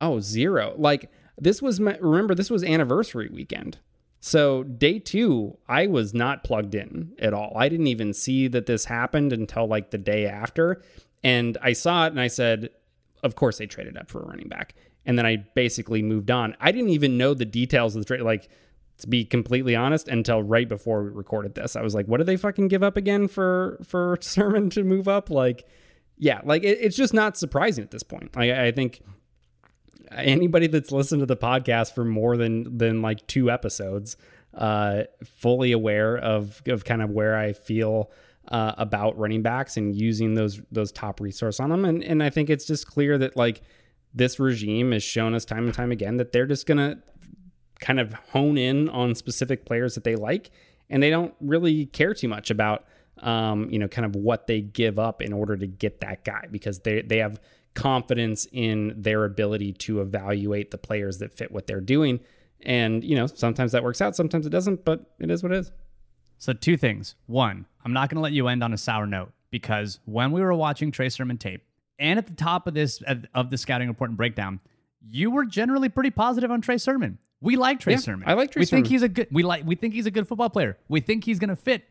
Oh, 0.00 0.20
zero. 0.20 0.74
Like 0.76 1.10
this 1.38 1.62
was 1.62 1.80
my 1.80 1.96
remember 1.96 2.34
this 2.34 2.50
was 2.50 2.64
anniversary 2.64 3.28
weekend. 3.32 3.78
So 4.20 4.62
day 4.62 4.98
2, 4.98 5.56
I 5.66 5.86
was 5.86 6.12
not 6.12 6.44
plugged 6.44 6.74
in 6.74 7.12
at 7.18 7.32
all. 7.32 7.54
I 7.56 7.70
didn't 7.70 7.86
even 7.86 8.12
see 8.12 8.48
that 8.48 8.66
this 8.66 8.84
happened 8.84 9.32
until 9.32 9.66
like 9.66 9.90
the 9.90 9.98
day 9.98 10.26
after. 10.26 10.82
And 11.24 11.56
I 11.62 11.72
saw 11.72 12.06
it 12.06 12.10
and 12.10 12.20
I 12.20 12.28
said, 12.28 12.68
of 13.22 13.34
course 13.34 13.58
they 13.58 13.66
traded 13.66 13.96
up 13.96 14.10
for 14.10 14.22
a 14.22 14.26
running 14.26 14.48
back. 14.48 14.74
And 15.06 15.18
then 15.18 15.26
I 15.26 15.36
basically 15.54 16.02
moved 16.02 16.30
on. 16.30 16.56
I 16.60 16.72
didn't 16.72 16.90
even 16.90 17.16
know 17.16 17.34
the 17.34 17.44
details 17.44 17.96
of 17.96 18.02
the 18.02 18.06
trade 18.06 18.20
like 18.20 18.48
to 18.98 19.08
be 19.08 19.24
completely 19.24 19.74
honest 19.74 20.08
until 20.08 20.42
right 20.42 20.68
before 20.68 21.02
we 21.02 21.10
recorded 21.10 21.54
this. 21.54 21.74
I 21.74 21.80
was 21.80 21.94
like, 21.94 22.06
what 22.06 22.18
did 22.18 22.26
they 22.26 22.36
fucking 22.36 22.68
give 22.68 22.82
up 22.82 22.96
again 22.96 23.28
for 23.28 23.78
for 23.84 24.18
Sermon 24.20 24.70
to 24.70 24.84
move 24.84 25.08
up? 25.08 25.30
Like 25.30 25.66
yeah, 26.18 26.40
like 26.44 26.62
it, 26.64 26.78
it's 26.80 26.96
just 26.96 27.14
not 27.14 27.36
surprising 27.36 27.82
at 27.82 27.90
this 27.90 28.02
point. 28.02 28.36
Like 28.36 28.50
I 28.50 28.72
think 28.72 29.00
anybody 30.12 30.66
that's 30.66 30.92
listened 30.92 31.20
to 31.20 31.26
the 31.26 31.36
podcast 31.36 31.94
for 31.94 32.04
more 32.04 32.36
than 32.36 32.76
than 32.76 33.02
like 33.02 33.26
two 33.26 33.50
episodes 33.50 34.16
uh 34.54 35.04
fully 35.24 35.72
aware 35.72 36.16
of 36.16 36.62
of 36.66 36.84
kind 36.84 37.02
of 37.02 37.10
where 37.10 37.36
i 37.36 37.52
feel 37.52 38.10
uh, 38.48 38.72
about 38.78 39.16
running 39.16 39.42
backs 39.42 39.76
and 39.76 39.94
using 39.94 40.34
those 40.34 40.60
those 40.72 40.90
top 40.90 41.20
resource 41.20 41.60
on 41.60 41.70
them 41.70 41.84
and 41.84 42.02
and 42.02 42.22
i 42.22 42.28
think 42.28 42.50
it's 42.50 42.64
just 42.64 42.86
clear 42.86 43.16
that 43.16 43.36
like 43.36 43.62
this 44.14 44.38
regime 44.40 44.92
has 44.92 45.02
shown 45.02 45.34
us 45.34 45.44
time 45.44 45.64
and 45.64 45.74
time 45.74 45.92
again 45.92 46.16
that 46.16 46.32
they're 46.32 46.46
just 46.46 46.66
gonna 46.66 46.98
kind 47.80 48.00
of 48.00 48.12
hone 48.12 48.58
in 48.58 48.88
on 48.88 49.14
specific 49.14 49.64
players 49.64 49.94
that 49.94 50.04
they 50.04 50.16
like 50.16 50.50
and 50.88 51.02
they 51.02 51.10
don't 51.10 51.34
really 51.40 51.86
care 51.86 52.12
too 52.12 52.28
much 52.28 52.50
about 52.50 52.84
um, 53.18 53.68
you 53.70 53.78
know 53.78 53.88
kind 53.88 54.04
of 54.04 54.14
what 54.16 54.46
they 54.46 54.60
give 54.60 54.98
up 54.98 55.22
in 55.22 55.32
order 55.32 55.56
to 55.56 55.66
get 55.66 56.00
that 56.00 56.24
guy 56.24 56.46
because 56.50 56.80
they 56.80 57.02
they 57.02 57.18
have 57.18 57.40
confidence 57.74 58.46
in 58.52 58.92
their 58.96 59.24
ability 59.24 59.72
to 59.72 60.00
evaluate 60.00 60.70
the 60.70 60.78
players 60.78 61.18
that 61.18 61.32
fit 61.32 61.52
what 61.52 61.66
they're 61.66 61.80
doing 61.80 62.18
and 62.62 63.04
you 63.04 63.14
know 63.14 63.26
sometimes 63.26 63.72
that 63.72 63.82
works 63.84 64.00
out 64.00 64.16
sometimes 64.16 64.44
it 64.44 64.50
doesn't 64.50 64.84
but 64.84 65.14
it 65.20 65.30
is 65.30 65.42
what 65.42 65.52
it 65.52 65.58
is 65.58 65.72
So, 66.38 66.52
two 66.54 66.76
things. 66.78 67.14
One, 67.26 67.66
I'm 67.84 67.92
not 67.92 68.08
going 68.08 68.16
to 68.16 68.22
let 68.22 68.32
you 68.32 68.48
end 68.48 68.64
on 68.64 68.72
a 68.72 68.78
sour 68.78 69.06
note 69.06 69.32
because 69.50 70.00
when 70.06 70.32
we 70.32 70.40
were 70.40 70.54
watching 70.54 70.90
Trey 70.90 71.10
Sermon 71.10 71.36
tape 71.38 71.62
and 72.00 72.18
at 72.18 72.26
the 72.26 72.34
top 72.34 72.66
of 72.66 72.74
this 72.74 73.00
of 73.34 73.50
the 73.50 73.58
scouting 73.58 73.86
report 73.86 74.10
and 74.10 74.16
breakdown, 74.16 74.58
you 75.08 75.30
were 75.30 75.44
generally 75.44 75.88
pretty 75.88 76.10
positive 76.10 76.50
on 76.50 76.60
Trey 76.60 76.78
Sermon. 76.78 77.18
We 77.40 77.56
like 77.56 77.80
Trey 77.80 77.92
Yeah, 77.92 77.98
Sermon. 78.00 78.28
I 78.28 78.34
like 78.34 78.50
Trey 78.50 78.60
We 78.60 78.66
think 78.66 78.88
he's 78.88 79.02
a 79.02 79.08
good. 79.08 79.28
We 79.30 79.42
like. 79.42 79.64
We 79.64 79.76
think 79.76 79.94
he's 79.94 80.06
a 80.06 80.10
good 80.10 80.26
football 80.26 80.50
player. 80.50 80.76
We 80.88 81.00
think 81.00 81.24
he's 81.24 81.38
going 81.38 81.50
to 81.50 81.56
fit. 81.56 81.84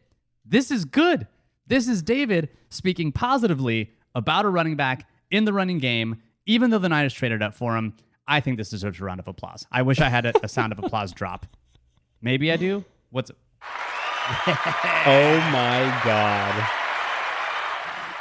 This 0.46 0.72
is 0.72 0.84
good. 0.84 1.28
This 1.68 1.88
is 1.88 2.02
David 2.02 2.50
speaking 2.70 3.12
positively 3.12 3.92
about 4.16 4.46
a 4.46 4.50
running 4.50 4.76
back 4.76 5.08
in 5.30 5.46
the 5.46 5.54
running 5.54 5.78
game, 5.78 6.22
even 6.46 6.72
though 6.72 6.80
the 6.80 6.90
Niners 6.90 7.14
traded 7.14 7.42
up 7.42 7.54
for 7.54 7.78
him. 7.78 7.94
I 8.28 8.42
think 8.42 8.58
this 8.58 8.70
deserves 8.70 9.00
a 9.00 9.04
round 9.04 9.20
of 9.20 9.28
applause. 9.28 9.66
I 9.72 9.82
wish 9.82 10.00
I 10.00 10.10
had 10.10 10.26
a, 10.26 10.34
a 10.44 10.48
sound 10.48 10.72
of 10.72 10.80
applause 10.80 11.14
drop. 11.14 11.46
Maybe 12.22 12.52
I 12.52 12.58
do. 12.58 12.84
What's 13.10 13.32
oh 14.48 15.50
my 15.52 16.02
god 16.06 16.70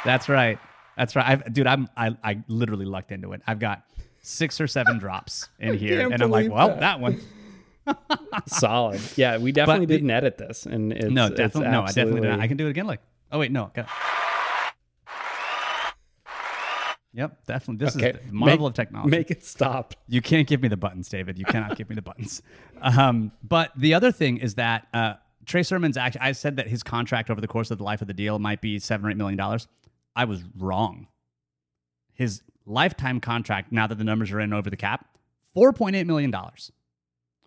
That's 0.03 0.27
right. 0.29 0.57
That's 0.99 1.15
right. 1.15 1.25
I've, 1.27 1.51
dude, 1.53 1.65
I'm 1.65 1.87
I, 1.97 2.15
I 2.23 2.43
literally 2.47 2.85
lucked 2.85 3.11
into 3.11 3.31
it. 3.33 3.41
I've 3.47 3.57
got 3.59 3.83
six 4.21 4.59
or 4.61 4.67
seven 4.67 4.99
drops 4.99 5.47
in 5.59 5.73
here, 5.79 6.11
and 6.11 6.21
I'm 6.21 6.29
like, 6.29 6.51
well, 6.51 6.67
that. 6.67 6.79
that, 6.81 6.99
one. 6.99 7.19
solid 8.45 9.01
yeah 9.15 9.37
we 9.37 9.51
definitely 9.51 9.87
the- 9.87 9.95
didn't 9.95 10.11
edit 10.11 10.37
this 10.37 10.67
and 10.67 10.93
it's, 10.93 11.05
No, 11.09 11.25
it's 11.25 11.35
definitely. 11.37 11.71
No, 11.71 11.81
I 11.81 11.87
definitely 11.87 12.21
did 12.21 12.29
not. 12.29 12.39
I 12.39 12.47
can 12.47 12.55
do 12.57 12.67
it 12.67 12.69
again. 12.69 12.85
Like, 12.85 13.01
oh 13.31 13.39
wait, 13.39 13.51
no. 13.51 13.71
Go. 13.73 13.83
Yep, 17.13 17.45
definitely. 17.47 17.83
This 17.85 17.95
Okay, 17.95 18.11
is 18.11 18.27
the 18.27 18.33
marvel 18.33 18.65
make- 18.65 18.69
of 18.71 18.73
technology. 18.75 19.09
make 19.09 19.31
it 19.31 19.43
stop 19.43 19.95
You 20.07 20.21
can't 20.21 20.47
give 20.47 20.61
me 20.61 20.67
the 20.67 20.77
buttons, 20.77 21.09
David. 21.09 21.39
You 21.39 21.45
cannot 21.45 21.75
give 21.75 21.89
me 21.89 21.95
the 21.95 22.03
buttons. 22.03 22.43
Um, 22.81 23.31
but 23.41 23.71
the 23.75 23.95
other 23.95 24.11
thing 24.11 24.37
is 24.37 24.55
that 24.55 24.87
uh, 24.93 25.15
Trey 25.45 25.63
Sermon's 25.63 25.97
actually, 25.97 26.21
I 26.21 26.33
said 26.33 26.57
that 26.57 26.67
his 26.67 26.83
contract 26.83 27.31
over 27.31 27.41
the 27.41 27.47
course 27.47 27.71
of 27.71 27.79
the 27.79 27.83
life 27.83 28.01
of 28.01 28.07
the 28.07 28.13
deal 28.13 28.37
might 28.37 28.61
be 28.61 28.77
seven 28.77 29.07
or 29.07 29.09
eight 29.09 29.17
million 29.17 29.37
dollars. 29.37 29.67
I 30.19 30.25
was 30.25 30.43
wrong. 30.57 31.07
His 32.13 32.41
lifetime 32.65 33.21
contract, 33.21 33.71
now 33.71 33.87
that 33.87 33.97
the 33.97 34.03
numbers 34.03 34.33
are 34.33 34.39
in 34.41 34.51
over 34.51 34.69
the 34.69 34.75
cap, 34.75 35.07
four 35.53 35.71
point 35.71 35.95
eight 35.95 36.05
million 36.07 36.29
dollars 36.29 36.73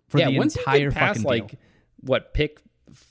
for 0.07 0.17
yeah 0.17 0.31
the 0.31 0.37
once 0.39 0.55
entire 0.55 0.77
you 0.77 0.89
get 0.89 0.97
past 0.97 1.19
fucking 1.19 1.29
like 1.29 1.51
deal. 1.51 1.59
what 2.01 2.33
pick 2.33 2.61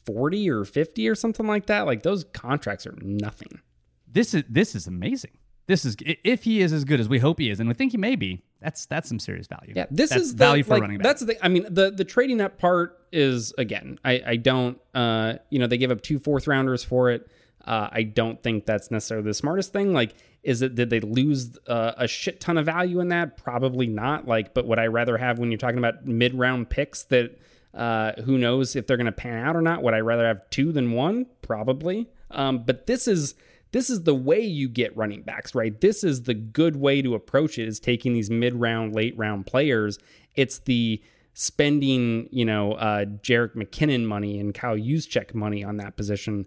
40 0.05 0.51
or 0.51 0.65
50 0.65 1.09
or 1.09 1.15
something 1.15 1.47
like 1.47 1.67
that 1.67 1.87
like 1.87 2.03
those 2.03 2.25
contracts 2.33 2.87
are 2.87 2.95
nothing 3.01 3.61
This 4.07 4.35
is 4.35 4.45
this 4.49 4.75
is 4.75 4.87
amazing. 4.89 5.31
This 5.69 5.85
is 5.85 5.97
if 6.01 6.43
he 6.43 6.61
is 6.61 6.73
as 6.73 6.85
good 6.85 6.99
as 6.99 7.09
we 7.09 7.21
hope 7.21 7.39
he 7.39 7.49
is, 7.49 7.61
and 7.61 7.69
we 7.69 7.75
think 7.75 7.93
he 7.93 7.99
may 7.99 8.17
be. 8.17 8.43
That's 8.61 8.85
that's 8.87 9.09
some 9.09 9.21
serious 9.21 9.47
value. 9.47 9.75
Yeah, 9.77 9.87
this 9.91 10.11
That's 10.11 10.23
is 10.23 10.33
the, 10.35 10.45
value 10.45 10.65
for 10.65 10.71
like, 10.71 10.83
running 10.83 10.99
back. 10.99 11.05
That's 11.05 11.21
the 11.21 11.27
thing. 11.27 11.37
I 11.41 11.49
mean, 11.49 11.67
the 11.71 11.93
the 11.93 12.05
trading 12.05 12.41
up 12.41 12.59
part 12.59 12.99
is 13.13 13.55
again. 13.59 13.99
I 14.05 14.23
I 14.27 14.37
don't. 14.37 14.79
Uh, 14.93 15.35
you 15.51 15.61
know, 15.61 15.69
they 15.69 15.79
gave 15.79 15.93
up 15.93 16.01
two 16.03 16.19
fourth 16.19 16.49
rounders 16.49 16.83
for 16.83 17.11
it. 17.11 17.31
Uh, 17.65 17.89
I 17.91 18.03
don't 18.03 18.43
think 18.43 18.67
that's 18.67 18.91
necessarily 18.91 19.27
the 19.27 19.35
smartest 19.35 19.73
thing. 19.73 19.93
Like, 19.93 20.15
is 20.43 20.63
it 20.63 20.75
did 20.75 20.91
they 20.91 21.01
lose 21.01 21.59
uh, 21.67 21.93
a 21.97 22.09
shit 22.09 22.41
ton 22.41 22.59
of 22.59 22.67
value 22.67 23.01
in 23.01 23.09
that? 23.09 23.37
Probably 23.37 23.87
not. 23.87 24.27
Like, 24.27 24.55
but 24.55 24.67
would 24.67 24.79
I 24.79 24.87
rather 24.87 25.17
have 25.17 25.39
when 25.39 25.51
you're 25.51 25.59
talking 25.59 25.79
about 25.79 26.07
mid 26.07 26.35
round 26.35 26.71
picks 26.71 27.05
that 27.05 27.39
uh, 27.75 28.13
who 28.23 28.39
knows 28.39 28.75
if 28.77 28.87
they're 28.87 28.97
going 28.97 29.07
to 29.07 29.13
pan 29.13 29.45
out 29.45 29.57
or 29.57 29.63
not? 29.63 29.83
Would 29.83 29.95
I 29.95 30.01
rather 30.01 30.27
have 30.27 30.49
two 30.51 30.73
than 30.73 30.93
one? 30.93 31.27
Probably. 31.43 32.09
Um, 32.31 32.65
but 32.65 32.87
this 32.87 33.07
is 33.07 33.35
this 33.71 33.89
is 33.89 34.03
the 34.03 34.15
way 34.15 34.41
you 34.41 34.69
get 34.69 34.97
running 34.97 35.23
backs, 35.23 35.55
right? 35.55 35.79
This 35.81 36.05
is 36.05 36.25
the 36.25 36.35
good 36.35 36.77
way 36.77 37.01
to 37.03 37.15
approach 37.15 37.59
it 37.59 37.67
is 37.67 37.81
taking 37.81 38.13
these 38.13 38.31
mid 38.31 38.55
round, 38.55 38.95
late 38.95 39.17
round 39.17 39.47
players. 39.47 39.99
It's 40.35 40.59
the 40.59 41.03
spending, 41.35 42.29
you 42.31 42.45
know, 42.45 42.73
uh, 42.73 43.05
Jerick 43.05 43.55
McKinnon 43.55 44.05
money 44.05 44.39
and 44.39 44.53
Kyle 44.53 44.77
Juszczyk 44.77 45.35
money 45.35 45.65
on 45.65 45.79
that 45.79 45.97
position 45.97 46.47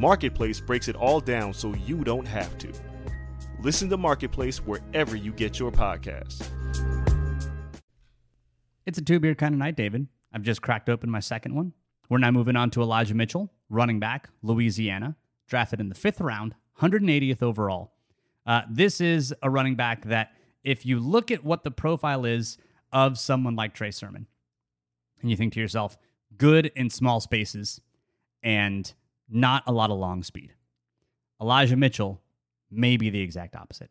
Marketplace 0.00 0.62
breaks 0.62 0.88
it 0.88 0.96
all 0.96 1.20
down 1.20 1.52
so 1.52 1.74
you 1.74 2.02
don't 2.04 2.26
have 2.26 2.56
to. 2.56 2.72
Listen 3.60 3.90
to 3.90 3.98
Marketplace 3.98 4.56
wherever 4.56 5.14
you 5.14 5.30
get 5.30 5.58
your 5.58 5.70
podcasts. 5.70 6.48
It's 8.86 8.96
a 8.96 9.02
two 9.02 9.20
beer 9.20 9.34
kind 9.34 9.54
of 9.54 9.58
night, 9.58 9.76
David. 9.76 10.08
I've 10.32 10.40
just 10.40 10.62
cracked 10.62 10.88
open 10.88 11.10
my 11.10 11.20
second 11.20 11.54
one. 11.54 11.74
We're 12.08 12.16
now 12.16 12.30
moving 12.30 12.56
on 12.56 12.70
to 12.70 12.80
Elijah 12.80 13.14
Mitchell, 13.14 13.52
running 13.68 14.00
back, 14.00 14.30
Louisiana, 14.42 15.16
drafted 15.46 15.80
in 15.80 15.90
the 15.90 15.94
fifth 15.94 16.22
round, 16.22 16.54
180th 16.80 17.42
overall. 17.42 17.92
Uh, 18.46 18.62
this 18.70 19.02
is 19.02 19.34
a 19.42 19.50
running 19.50 19.74
back 19.74 20.06
that, 20.06 20.32
if 20.64 20.86
you 20.86 20.98
look 20.98 21.30
at 21.30 21.44
what 21.44 21.62
the 21.62 21.70
profile 21.70 22.24
is 22.24 22.56
of 22.90 23.18
someone 23.18 23.54
like 23.54 23.74
Trey 23.74 23.90
Sermon, 23.90 24.26
and 25.20 25.30
you 25.30 25.36
think 25.36 25.52
to 25.52 25.60
yourself, 25.60 25.98
good 26.38 26.72
in 26.74 26.88
small 26.88 27.20
spaces 27.20 27.82
and 28.42 28.94
not 29.30 29.62
a 29.66 29.72
lot 29.72 29.90
of 29.90 29.98
long 29.98 30.22
speed. 30.22 30.54
Elijah 31.40 31.76
Mitchell 31.76 32.20
may 32.70 32.96
be 32.96 33.10
the 33.10 33.20
exact 33.20 33.56
opposite. 33.56 33.90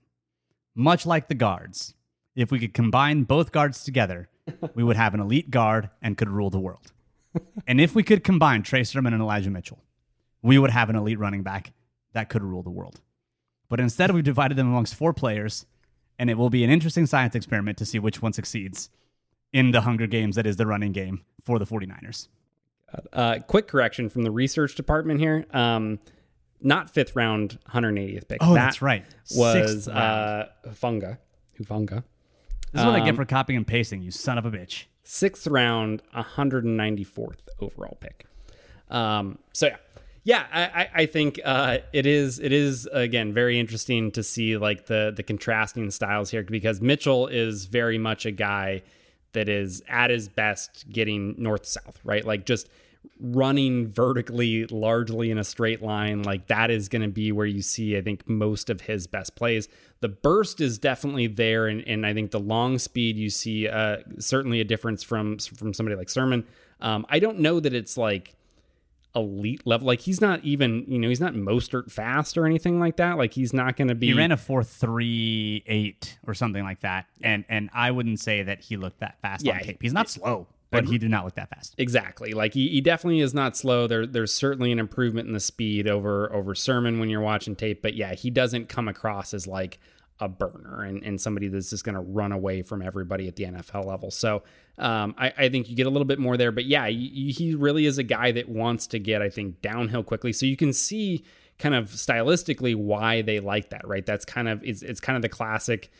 Much 0.75 1.05
like 1.05 1.27
the 1.27 1.35
guards, 1.35 1.93
if 2.35 2.51
we 2.51 2.59
could 2.59 2.73
combine 2.73 3.23
both 3.23 3.51
guards 3.51 3.83
together, 3.83 4.29
we 4.75 4.83
would 4.83 4.95
have 4.95 5.13
an 5.13 5.19
elite 5.19 5.51
guard 5.51 5.89
and 6.01 6.17
could 6.17 6.29
rule 6.29 6.49
the 6.49 6.59
world. 6.59 6.91
and 7.67 7.81
if 7.81 7.95
we 7.95 8.03
could 8.03 8.23
combine 8.23 8.63
Trey 8.63 8.83
Sermon 8.83 9.13
and 9.13 9.21
Elijah 9.21 9.49
Mitchell, 9.49 9.83
we 10.41 10.57
would 10.57 10.71
have 10.71 10.89
an 10.89 10.95
elite 10.95 11.19
running 11.19 11.43
back 11.43 11.73
that 12.13 12.29
could 12.29 12.43
rule 12.43 12.63
the 12.63 12.69
world. 12.69 13.01
But 13.67 13.79
instead, 13.79 14.11
we've 14.11 14.23
divided 14.23 14.57
them 14.57 14.67
amongst 14.67 14.95
four 14.95 15.13
players, 15.13 15.65
and 16.17 16.29
it 16.29 16.37
will 16.37 16.49
be 16.49 16.63
an 16.63 16.69
interesting 16.69 17.05
science 17.05 17.35
experiment 17.35 17.77
to 17.77 17.85
see 17.85 17.99
which 17.99 18.21
one 18.21 18.33
succeeds 18.33 18.89
in 19.53 19.71
the 19.71 19.81
Hunger 19.81 20.07
Games 20.07 20.35
that 20.35 20.47
is 20.47 20.55
the 20.55 20.65
running 20.65 20.91
game 20.91 21.23
for 21.43 21.59
the 21.59 21.65
49ers. 21.65 22.27
Uh, 23.13 23.39
quick 23.47 23.67
correction 23.67 24.09
from 24.09 24.23
the 24.23 24.31
research 24.31 24.75
department 24.75 25.19
here. 25.19 25.45
Um, 25.51 25.99
not 26.61 26.89
fifth 26.89 27.15
round, 27.15 27.57
180th 27.73 28.27
pick. 28.27 28.37
Oh, 28.41 28.53
that 28.53 28.65
that's 28.65 28.81
right. 28.81 29.05
Was 29.35 29.53
Sixth 29.85 29.87
uh, 29.87 30.47
Funga. 30.69 31.17
Hufanga. 31.59 32.03
This 32.71 32.81
is 32.81 32.85
what 32.85 32.95
I 32.95 32.99
get 32.99 33.09
Um, 33.09 33.15
for 33.15 33.25
copying 33.25 33.57
and 33.57 33.65
pasting, 33.67 34.01
you 34.01 34.11
son 34.11 34.37
of 34.37 34.45
a 34.45 34.51
bitch. 34.51 34.85
Sixth 35.03 35.47
round, 35.47 36.03
194th 36.15 37.47
overall 37.59 37.97
pick. 37.99 38.25
Um, 38.89 39.39
so 39.53 39.67
yeah. 39.67 39.77
Yeah, 40.25 40.45
I, 40.51 40.61
I- 40.63 40.89
I 40.95 41.05
think 41.05 41.39
uh, 41.43 41.77
it 41.93 42.05
is 42.05 42.39
it 42.39 42.51
is 42.51 42.87
again 42.91 43.33
very 43.33 43.57
interesting 43.59 44.11
to 44.11 44.21
see 44.21 44.57
like 44.57 44.85
the 44.85 45.13
the 45.15 45.23
contrasting 45.23 45.89
styles 45.91 46.29
here 46.29 46.43
because 46.43 46.81
Mitchell 46.81 47.27
is 47.27 47.65
very 47.65 47.97
much 47.97 48.25
a 48.25 48.31
guy 48.31 48.83
that 49.33 49.49
is 49.49 49.81
at 49.87 50.09
his 50.09 50.27
best 50.27 50.85
getting 50.89 51.35
north 51.37 51.65
south, 51.65 51.99
right? 52.03 52.25
Like 52.25 52.45
just 52.45 52.69
running 53.19 53.87
vertically 53.87 54.65
largely 54.67 55.31
in 55.31 55.37
a 55.37 55.43
straight 55.43 55.81
line 55.81 56.23
like 56.23 56.47
that 56.47 56.69
is 56.71 56.89
going 56.89 57.01
to 57.01 57.07
be 57.07 57.31
where 57.31 57.45
you 57.45 57.61
see 57.61 57.97
i 57.97 58.01
think 58.01 58.27
most 58.27 58.69
of 58.69 58.81
his 58.81 59.07
best 59.07 59.35
plays 59.35 59.67
the 60.01 60.07
burst 60.07 60.61
is 60.61 60.77
definitely 60.77 61.27
there 61.27 61.67
and, 61.67 61.85
and 61.87 62.05
i 62.05 62.13
think 62.13 62.31
the 62.31 62.39
long 62.39 62.77
speed 62.77 63.17
you 63.17 63.29
see 63.29 63.67
uh, 63.67 63.97
certainly 64.19 64.61
a 64.61 64.63
difference 64.63 65.03
from 65.03 65.37
from 65.37 65.73
somebody 65.73 65.95
like 65.95 66.09
sermon 66.09 66.45
um, 66.81 67.05
i 67.09 67.19
don't 67.19 67.39
know 67.39 67.59
that 67.59 67.73
it's 67.73 67.97
like 67.97 68.35
elite 69.15 69.65
level 69.65 69.87
like 69.87 70.01
he's 70.01 70.21
not 70.21 70.43
even 70.43 70.85
you 70.87 70.99
know 70.99 71.09
he's 71.09 71.19
not 71.19 71.33
mostert 71.33 71.91
fast 71.91 72.37
or 72.37 72.45
anything 72.45 72.79
like 72.79 72.97
that 72.97 73.17
like 73.17 73.33
he's 73.33 73.51
not 73.53 73.75
going 73.75 73.87
to 73.87 73.95
be 73.95 74.07
He 74.07 74.13
ran 74.13 74.31
a 74.31 74.37
four 74.37 74.63
three 74.63 75.63
eight 75.65 76.19
or 76.27 76.33
something 76.33 76.63
like 76.63 76.81
that, 76.81 77.05
and 77.21 77.43
and 77.49 77.69
I 77.73 77.91
wouldn't 77.91 78.19
say 78.19 78.43
that 78.43 78.61
he 78.61 78.77
looked 78.77 78.99
that 78.99 79.19
fast 79.21 79.43
Yeah, 79.45 79.53
on 79.55 79.59
tape. 79.61 79.81
He's 79.81 79.93
not 79.93 80.09
slow, 80.09 80.47
but 80.69 80.85
he 80.85 80.99
did 80.99 81.09
not 81.09 81.25
look 81.25 81.35
that 81.35 81.49
fast. 81.49 81.73
Exactly. 81.79 82.33
Like 82.33 82.53
he, 82.53 82.67
he 82.69 82.81
definitely 82.81 83.21
is 83.21 83.33
not 83.33 83.57
slow. 83.57 83.87
There 83.87 84.05
there's 84.05 84.31
certainly 84.33 84.71
an 84.71 84.77
improvement 84.77 85.27
in 85.27 85.33
the 85.33 85.39
speed 85.39 85.87
over 85.87 86.31
over 86.31 86.53
Sermon 86.53 86.99
when 86.99 87.09
you're 87.09 87.21
watching 87.21 87.55
tape, 87.55 87.81
but 87.81 87.95
yeah, 87.95 88.13
he 88.13 88.29
doesn't 88.29 88.69
come 88.69 88.87
across 88.87 89.33
as 89.33 89.47
like 89.47 89.79
a 90.19 90.27
burner 90.27 90.83
and, 90.83 91.03
and 91.03 91.19
somebody 91.19 91.47
that's 91.47 91.69
just 91.69 91.83
going 91.83 91.95
to 91.95 92.01
run 92.01 92.31
away 92.31 92.61
from 92.61 92.81
everybody 92.81 93.27
at 93.27 93.35
the 93.35 93.45
NFL 93.45 93.85
level. 93.85 94.11
So 94.11 94.43
um, 94.77 95.15
I, 95.17 95.33
I 95.37 95.49
think 95.49 95.69
you 95.69 95.75
get 95.75 95.87
a 95.87 95.89
little 95.89 96.05
bit 96.05 96.19
more 96.19 96.37
there, 96.37 96.51
but 96.51 96.65
yeah, 96.65 96.87
he, 96.87 97.31
he 97.31 97.55
really 97.55 97.85
is 97.85 97.97
a 97.97 98.03
guy 98.03 98.31
that 98.33 98.49
wants 98.49 98.87
to 98.87 98.99
get 98.99 99.21
I 99.21 99.29
think 99.29 99.61
downhill 99.61 100.03
quickly. 100.03 100.33
So 100.33 100.45
you 100.45 100.57
can 100.57 100.73
see 100.73 101.23
kind 101.57 101.75
of 101.75 101.89
stylistically 101.89 102.75
why 102.75 103.21
they 103.21 103.39
like 103.39 103.69
that, 103.69 103.87
right? 103.87 104.05
That's 104.05 104.25
kind 104.25 104.47
of 104.47 104.63
it's 104.63 104.81
it's 104.81 104.99
kind 104.99 105.15
of 105.15 105.21
the 105.21 105.29
classic 105.29 105.91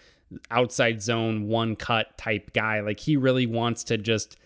outside 0.52 1.02
zone 1.02 1.48
one 1.48 1.76
cut 1.76 2.18
type 2.18 2.54
guy. 2.54 2.82
Like 2.82 3.00
he 3.00 3.18
really 3.18 3.46
wants 3.46 3.84
to 3.86 3.98
just 3.98 4.38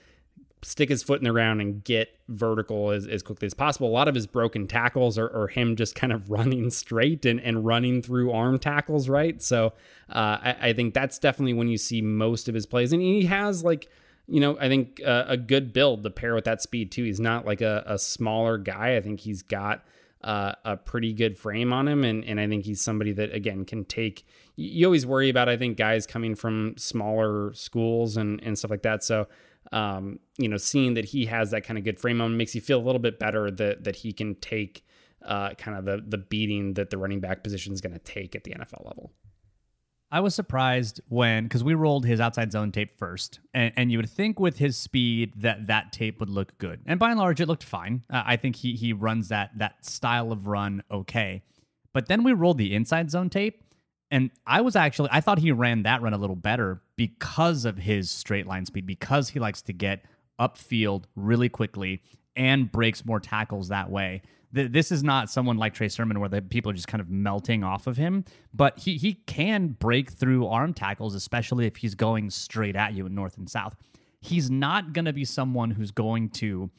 stick 0.63 0.89
his 0.89 1.03
foot 1.03 1.19
in 1.19 1.25
the 1.25 1.31
ground 1.31 1.61
and 1.61 1.83
get 1.83 2.17
vertical 2.27 2.91
as, 2.91 3.05
as 3.05 3.21
quickly 3.21 3.45
as 3.45 3.53
possible. 3.53 3.87
A 3.87 3.91
lot 3.91 4.07
of 4.07 4.15
his 4.15 4.27
broken 4.27 4.67
tackles 4.67 5.17
are, 5.17 5.29
are 5.29 5.47
him 5.47 5.75
just 5.75 5.95
kind 5.95 6.11
of 6.13 6.29
running 6.29 6.69
straight 6.69 7.25
and, 7.25 7.39
and 7.39 7.65
running 7.65 8.01
through 8.01 8.31
arm 8.31 8.59
tackles, 8.59 9.09
right? 9.09 9.41
So 9.41 9.73
uh, 10.09 10.37
I, 10.41 10.55
I 10.61 10.73
think 10.73 10.93
that's 10.93 11.19
definitely 11.19 11.53
when 11.53 11.67
you 11.67 11.77
see 11.77 12.01
most 12.01 12.49
of 12.49 12.55
his 12.55 12.65
plays. 12.65 12.93
And 12.93 13.01
he 13.01 13.25
has 13.25 13.63
like, 13.63 13.89
you 14.27 14.39
know, 14.39 14.57
I 14.59 14.69
think 14.69 15.01
uh, 15.05 15.25
a 15.27 15.37
good 15.37 15.73
build 15.73 16.03
to 16.03 16.09
pair 16.09 16.33
with 16.33 16.45
that 16.45 16.61
speed 16.61 16.91
too. 16.91 17.03
He's 17.03 17.19
not 17.19 17.45
like 17.45 17.61
a, 17.61 17.83
a 17.85 17.99
smaller 17.99 18.57
guy. 18.57 18.95
I 18.95 19.01
think 19.01 19.19
he's 19.19 19.41
got 19.41 19.83
uh, 20.23 20.53
a 20.63 20.77
pretty 20.77 21.13
good 21.13 21.37
frame 21.37 21.73
on 21.73 21.87
him. 21.87 22.03
And, 22.03 22.23
and 22.23 22.39
I 22.39 22.47
think 22.47 22.63
he's 22.65 22.81
somebody 22.81 23.11
that, 23.13 23.33
again, 23.33 23.65
can 23.65 23.83
take. 23.83 24.25
You 24.55 24.85
always 24.85 25.05
worry 25.05 25.29
about, 25.29 25.49
I 25.49 25.57
think, 25.57 25.77
guys 25.77 26.07
coming 26.07 26.35
from 26.35 26.75
smaller 26.77 27.53
schools 27.53 28.15
and, 28.15 28.41
and 28.41 28.57
stuff 28.57 28.71
like 28.71 28.83
that. 28.83 29.03
So, 29.03 29.27
um, 29.73 30.19
you 30.37 30.47
know, 30.47 30.57
seeing 30.57 30.93
that 30.93 31.05
he 31.05 31.25
has 31.25 31.51
that 31.51 31.61
kind 31.61 31.77
of 31.77 31.83
good 31.83 31.99
frame 31.99 32.21
on 32.21 32.37
makes 32.37 32.53
you 32.53 32.61
feel 32.61 32.79
a 32.79 32.85
little 32.85 32.99
bit 32.99 33.19
better 33.19 33.49
that 33.49 33.83
that 33.83 33.97
he 33.97 34.13
can 34.13 34.35
take 34.35 34.85
uh, 35.25 35.55
kind 35.55 35.77
of 35.77 35.85
the 35.85 36.03
the 36.07 36.17
beating 36.17 36.75
that 36.75 36.91
the 36.91 36.97
running 36.97 37.19
back 37.19 37.43
position 37.43 37.73
is 37.73 37.81
going 37.81 37.93
to 37.93 37.99
take 37.99 38.35
at 38.35 38.43
the 38.43 38.51
NFL 38.51 38.85
level. 38.85 39.11
I 40.11 40.19
was 40.19 40.35
surprised 40.35 41.01
when 41.09 41.45
because 41.45 41.63
we 41.63 41.73
rolled 41.73 42.05
his 42.05 42.19
outside 42.19 42.51
zone 42.51 42.71
tape 42.71 42.99
first, 42.99 43.39
and, 43.51 43.73
and 43.75 43.91
you 43.91 43.97
would 43.97 44.11
think 44.11 44.39
with 44.39 44.59
his 44.59 44.77
speed 44.77 45.33
that 45.37 45.65
that 45.65 45.91
tape 45.91 46.19
would 46.19 46.29
look 46.29 46.55
good, 46.59 46.81
and 46.85 46.99
by 46.99 47.09
and 47.09 47.19
large 47.19 47.41
it 47.41 47.47
looked 47.47 47.63
fine. 47.63 48.03
Uh, 48.11 48.21
I 48.23 48.35
think 48.35 48.57
he 48.57 48.75
he 48.75 48.93
runs 48.93 49.29
that 49.29 49.57
that 49.57 49.83
style 49.85 50.31
of 50.31 50.45
run 50.45 50.83
okay, 50.91 51.41
but 51.93 52.07
then 52.07 52.23
we 52.23 52.31
rolled 52.31 52.59
the 52.59 52.75
inside 52.75 53.09
zone 53.09 53.31
tape, 53.31 53.63
and 54.13 54.29
I 54.45 54.61
was 54.61 54.75
actually 54.75 55.09
I 55.11 55.21
thought 55.21 55.39
he 55.39 55.51
ran 55.51 55.83
that 55.83 56.03
run 56.03 56.13
a 56.13 56.17
little 56.17 56.35
better 56.35 56.83
because 56.95 57.65
of 57.65 57.79
his 57.79 58.11
straight 58.11 58.45
line 58.45 58.65
speed 58.65 58.85
because 58.85 59.29
he 59.29 59.39
likes 59.39 59.63
to 59.63 59.73
get 59.73 60.05
upfield 60.39 61.05
really 61.15 61.49
quickly 61.49 62.03
and 62.35 62.71
breaks 62.71 63.05
more 63.05 63.19
tackles 63.19 63.69
that 63.69 63.89
way. 63.89 64.21
This 64.51 64.91
is 64.91 65.03
not 65.03 65.31
someone 65.31 65.57
like 65.57 65.73
Trey 65.73 65.89
Sermon 65.89 66.19
where 66.19 66.29
the 66.29 66.43
people 66.43 66.69
are 66.69 66.75
just 66.75 66.87
kind 66.87 67.01
of 67.01 67.09
melting 67.09 67.63
off 67.63 67.87
of 67.87 67.97
him, 67.97 68.23
but 68.53 68.77
he 68.77 68.97
he 68.97 69.15
can 69.25 69.69
break 69.69 70.11
through 70.11 70.45
arm 70.45 70.75
tackles, 70.75 71.15
especially 71.15 71.65
if 71.65 71.77
he's 71.77 71.95
going 71.95 72.29
straight 72.29 72.75
at 72.75 72.93
you 72.93 73.07
in 73.07 73.15
north 73.15 73.35
and 73.35 73.49
south. 73.49 73.75
He's 74.21 74.51
not 74.51 74.93
going 74.93 75.05
to 75.05 75.13
be 75.13 75.25
someone 75.25 75.71
who's 75.71 75.89
going 75.89 76.29
to 76.29 76.69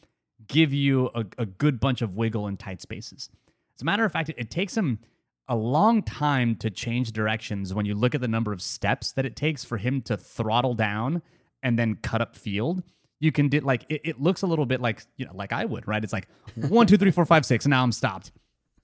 give 0.46 0.72
you 0.72 1.10
a, 1.16 1.24
a 1.36 1.46
good 1.46 1.80
bunch 1.80 2.00
of 2.00 2.16
wiggle 2.16 2.46
in 2.46 2.56
tight 2.56 2.80
spaces. 2.80 3.28
As 3.76 3.82
a 3.82 3.84
matter 3.84 4.04
of 4.04 4.12
fact, 4.12 4.28
it, 4.28 4.36
it 4.38 4.50
takes 4.52 4.76
him 4.76 5.00
a 5.48 5.56
long 5.56 6.02
time 6.02 6.56
to 6.56 6.70
change 6.70 7.12
directions 7.12 7.74
when 7.74 7.86
you 7.86 7.94
look 7.94 8.14
at 8.14 8.20
the 8.20 8.28
number 8.28 8.52
of 8.52 8.62
steps 8.62 9.12
that 9.12 9.26
it 9.26 9.36
takes 9.36 9.64
for 9.64 9.76
him 9.76 10.00
to 10.02 10.16
throttle 10.16 10.74
down 10.74 11.22
and 11.62 11.78
then 11.78 11.96
cut 11.96 12.20
up 12.20 12.36
field. 12.36 12.82
You 13.20 13.32
can 13.32 13.48
do 13.48 13.60
like 13.60 13.84
it, 13.88 14.00
it 14.04 14.20
looks 14.20 14.42
a 14.42 14.46
little 14.46 14.66
bit 14.66 14.80
like 14.80 15.02
you 15.16 15.26
know, 15.26 15.34
like 15.34 15.52
I 15.52 15.64
would, 15.64 15.86
right? 15.86 16.02
It's 16.02 16.12
like 16.12 16.28
one, 16.54 16.86
two, 16.86 16.96
three, 16.96 17.10
four, 17.10 17.24
five, 17.24 17.46
six, 17.46 17.64
and 17.64 17.70
now 17.70 17.82
I'm 17.82 17.92
stopped. 17.92 18.32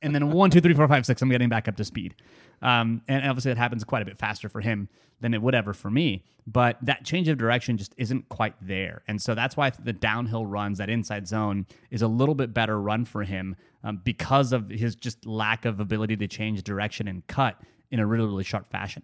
And 0.02 0.14
then 0.14 0.30
one, 0.30 0.50
two, 0.50 0.60
three, 0.60 0.74
four, 0.74 0.88
five, 0.88 1.04
six, 1.04 1.20
I'm 1.20 1.28
getting 1.28 1.48
back 1.48 1.68
up 1.68 1.76
to 1.76 1.84
speed. 1.84 2.14
Um, 2.62 3.02
and 3.08 3.26
obviously, 3.28 3.50
it 3.50 3.58
happens 3.58 3.84
quite 3.84 4.02
a 4.02 4.04
bit 4.04 4.18
faster 4.18 4.48
for 4.48 4.60
him 4.60 4.88
than 5.20 5.34
it 5.34 5.42
would 5.42 5.54
ever 5.54 5.72
for 5.74 5.90
me. 5.90 6.24
But 6.46 6.78
that 6.82 7.04
change 7.04 7.28
of 7.28 7.38
direction 7.38 7.76
just 7.76 7.94
isn't 7.96 8.28
quite 8.28 8.54
there. 8.60 9.02
And 9.06 9.20
so 9.20 9.34
that's 9.34 9.56
why 9.56 9.70
the 9.70 9.92
downhill 9.92 10.46
runs, 10.46 10.78
that 10.78 10.88
inside 10.88 11.28
zone, 11.28 11.66
is 11.90 12.02
a 12.02 12.08
little 12.08 12.34
bit 12.34 12.54
better 12.54 12.80
run 12.80 13.04
for 13.04 13.24
him 13.24 13.56
um, 13.84 14.00
because 14.02 14.52
of 14.52 14.70
his 14.70 14.94
just 14.94 15.26
lack 15.26 15.64
of 15.64 15.80
ability 15.80 16.16
to 16.16 16.26
change 16.26 16.62
direction 16.62 17.06
and 17.06 17.26
cut 17.26 17.60
in 17.90 18.00
a 18.00 18.06
really, 18.06 18.26
really 18.26 18.44
sharp 18.44 18.70
fashion. 18.70 19.02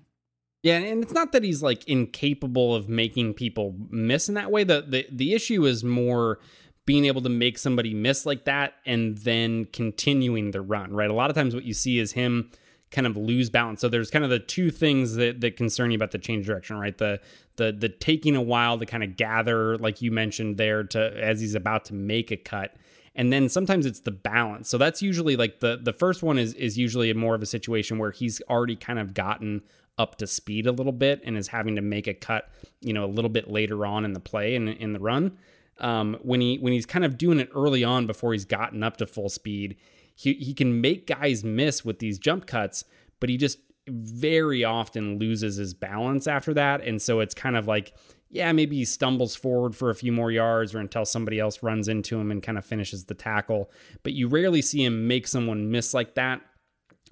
Yeah, 0.63 0.79
and 0.79 1.03
it's 1.03 1.13
not 1.13 1.31
that 1.33 1.45
he's 1.45 1.63
like 1.63 1.87
incapable 1.87 2.75
of 2.75 2.89
making 2.89 3.35
people 3.35 3.77
miss 3.89 4.29
in 4.29 4.35
that 4.35 4.51
way. 4.51 4.65
The 4.65 4.83
the 4.83 5.07
the 5.13 5.33
issue 5.33 5.65
is 5.65 5.85
more 5.85 6.41
being 6.87 7.05
able 7.05 7.21
to 7.21 7.29
make 7.29 7.59
somebody 7.59 7.93
miss 7.93 8.25
like 8.25 8.45
that 8.45 8.75
and 8.87 9.19
then 9.19 9.67
continuing 9.67 10.53
the 10.53 10.61
run, 10.61 10.93
right? 10.93 11.11
A 11.11 11.15
lot 11.15 11.31
of 11.31 11.37
times 11.37 11.55
what 11.55 11.65
you 11.65 11.75
see 11.75 11.99
is 11.99 12.13
him 12.13 12.51
kind 12.93 13.07
of 13.07 13.17
lose 13.17 13.51
balance. 13.51 13.81
So 13.81 13.89
there's 13.89 14.11
kind 14.11 14.25
of 14.25 14.31
the 14.31 14.39
two 14.39 14.71
things 14.71 15.17
that, 15.17 15.41
that 15.41 15.57
concern 15.57 15.91
you 15.91 15.97
about 15.97 16.13
the 16.13 16.19
change 16.19 16.47
direction, 16.47 16.79
right? 16.79 16.97
The 16.97 17.21
the 17.57 17.73
the 17.73 17.89
taking 17.89 18.37
a 18.37 18.43
while 18.43 18.79
to 18.79 18.87
kind 18.87 19.03
of 19.03 19.17
gather, 19.17 19.77
like 19.79 20.01
you 20.01 20.13
mentioned 20.13 20.57
there, 20.57 20.85
to 20.85 21.23
as 21.23 21.41
he's 21.41 21.55
about 21.55 21.85
to 21.87 21.95
make 21.95 22.31
a 22.31 22.37
cut. 22.37 22.77
And 23.15 23.33
then 23.33 23.49
sometimes 23.49 23.87
it's 23.87 24.01
the 24.01 24.11
balance. 24.11 24.69
So 24.69 24.79
that's 24.79 25.03
usually 25.03 25.37
like 25.37 25.61
the 25.61 25.81
the 25.83 25.93
first 25.93 26.23
one 26.23 26.39
is 26.39 26.55
is 26.55 26.79
usually 26.79 27.13
more 27.13 27.35
of 27.35 27.43
a 27.43 27.47
situation 27.47 27.99
where 27.99 28.13
he's 28.13 28.41
already 28.49 28.77
kind 28.77 28.99
of 28.99 29.15
gotten 29.15 29.63
up 29.99 30.17
to 30.19 30.27
speed 30.27 30.67
a 30.67 30.73
little 30.73 30.93
bit 30.93 31.23
and 31.25 31.37
is 31.37 31.49
having 31.49 31.75
to 31.77 31.83
make 31.83 32.07
a 32.07 32.15
cut, 32.15 32.51
you 32.81 32.93
know, 32.93 33.05
a 33.05 33.09
little 33.09 33.31
bit 33.31 33.51
later 33.51 33.87
on 33.87 34.05
in 34.05 34.13
the 34.13 34.21
play 34.21 34.55
and 34.55 34.69
in, 34.69 34.77
in 34.77 34.93
the 34.93 35.01
run. 35.01 35.37
Um, 35.79 36.17
when 36.23 36.41
he 36.41 36.57
when 36.57 36.73
he's 36.73 36.87
kind 36.87 37.05
of 37.05 37.19
doing 37.19 37.39
it 37.39 37.51
early 37.55 37.85
on 37.85 38.07
before 38.07 38.33
he's 38.33 38.45
gotten 38.45 38.83
up 38.83 38.97
to 38.99 39.07
full 39.07 39.29
speed, 39.29 39.77
he 40.15 40.35
he 40.35 40.55
can 40.55 40.81
make 40.81 41.07
guys 41.07 41.45
miss 41.45 41.85
with 41.85 41.99
these 41.99 42.19
jump 42.19 42.47
cuts, 42.47 42.85
but 43.21 43.29
he 43.29 43.37
just 43.37 43.59
very 43.89 44.65
often 44.65 45.19
loses 45.19 45.57
his 45.57 45.75
balance 45.75 46.27
after 46.27 46.55
that, 46.55 46.81
and 46.83 47.01
so 47.01 47.21
it's 47.21 47.35
kind 47.35 47.57
of 47.57 47.67
like 47.67 47.95
yeah, 48.29 48.51
maybe 48.53 48.77
he 48.77 48.85
stumbles 48.85 49.37
forward 49.37 49.77
for 49.77 49.91
a 49.91 49.95
few 49.95 50.13
more 50.13 50.33
yards 50.33 50.75
or 50.75 50.79
until 50.79 51.05
somebody 51.05 51.39
else 51.39 51.63
runs 51.63 51.87
into 51.87 52.19
him 52.19 52.31
and 52.31 52.43
kind 52.43 52.59
of 52.59 52.65
finishes 52.65 53.05
the 53.05 53.15
tackle, 53.15 53.71
but 54.03 54.15
you 54.15 54.27
rarely 54.29 54.61
see 54.61 54.85
him 54.85 55.07
make 55.07 55.29
someone 55.29 55.71
miss 55.71 55.95
like 55.95 56.15
that 56.17 56.41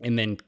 and 0.00 0.18
then 0.18 0.38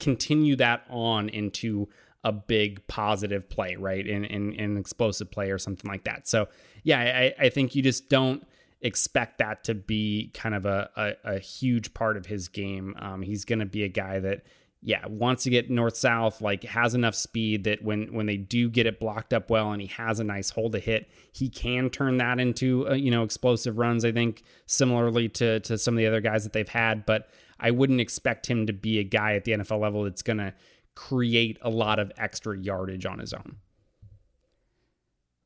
continue 0.00 0.56
that 0.56 0.82
on 0.90 1.28
into 1.28 1.88
a 2.24 2.32
big 2.32 2.84
positive 2.88 3.48
play, 3.48 3.76
right? 3.76 4.06
In, 4.06 4.24
an 4.24 4.76
explosive 4.76 5.30
play 5.30 5.50
or 5.50 5.58
something 5.58 5.88
like 5.88 6.04
that. 6.04 6.26
So, 6.26 6.48
yeah, 6.88 7.32
I, 7.38 7.44
I 7.44 7.48
think 7.50 7.74
you 7.74 7.82
just 7.82 8.08
don't 8.08 8.46
expect 8.80 9.38
that 9.38 9.62
to 9.64 9.74
be 9.74 10.30
kind 10.32 10.54
of 10.54 10.64
a, 10.64 10.88
a, 10.96 11.34
a 11.34 11.38
huge 11.38 11.92
part 11.92 12.16
of 12.16 12.24
his 12.24 12.48
game. 12.48 12.96
Um, 12.98 13.20
he's 13.20 13.44
going 13.44 13.58
to 13.58 13.66
be 13.66 13.84
a 13.84 13.88
guy 13.88 14.20
that, 14.20 14.44
yeah, 14.80 15.04
wants 15.06 15.42
to 15.42 15.50
get 15.50 15.68
north 15.68 15.98
south, 15.98 16.40
like 16.40 16.64
has 16.64 16.94
enough 16.94 17.14
speed 17.14 17.64
that 17.64 17.84
when 17.84 18.14
when 18.14 18.24
they 18.24 18.38
do 18.38 18.70
get 18.70 18.86
it 18.86 18.98
blocked 18.98 19.34
up 19.34 19.50
well 19.50 19.70
and 19.70 19.82
he 19.82 19.88
has 19.88 20.18
a 20.18 20.24
nice 20.24 20.48
hole 20.48 20.70
to 20.70 20.78
hit, 20.78 21.10
he 21.30 21.50
can 21.50 21.90
turn 21.90 22.16
that 22.18 22.40
into 22.40 22.88
uh, 22.88 22.94
you 22.94 23.10
know 23.10 23.22
explosive 23.22 23.76
runs. 23.76 24.02
I 24.02 24.12
think 24.12 24.42
similarly 24.64 25.28
to 25.30 25.60
to 25.60 25.76
some 25.76 25.92
of 25.92 25.98
the 25.98 26.06
other 26.06 26.22
guys 26.22 26.44
that 26.44 26.54
they've 26.54 26.66
had, 26.66 27.04
but 27.04 27.28
I 27.60 27.70
wouldn't 27.70 28.00
expect 28.00 28.46
him 28.46 28.66
to 28.66 28.72
be 28.72 28.98
a 28.98 29.04
guy 29.04 29.34
at 29.34 29.44
the 29.44 29.52
NFL 29.52 29.80
level 29.80 30.04
that's 30.04 30.22
going 30.22 30.38
to 30.38 30.54
create 30.94 31.58
a 31.60 31.68
lot 31.68 31.98
of 31.98 32.12
extra 32.16 32.56
yardage 32.56 33.04
on 33.04 33.18
his 33.18 33.34
own. 33.34 33.56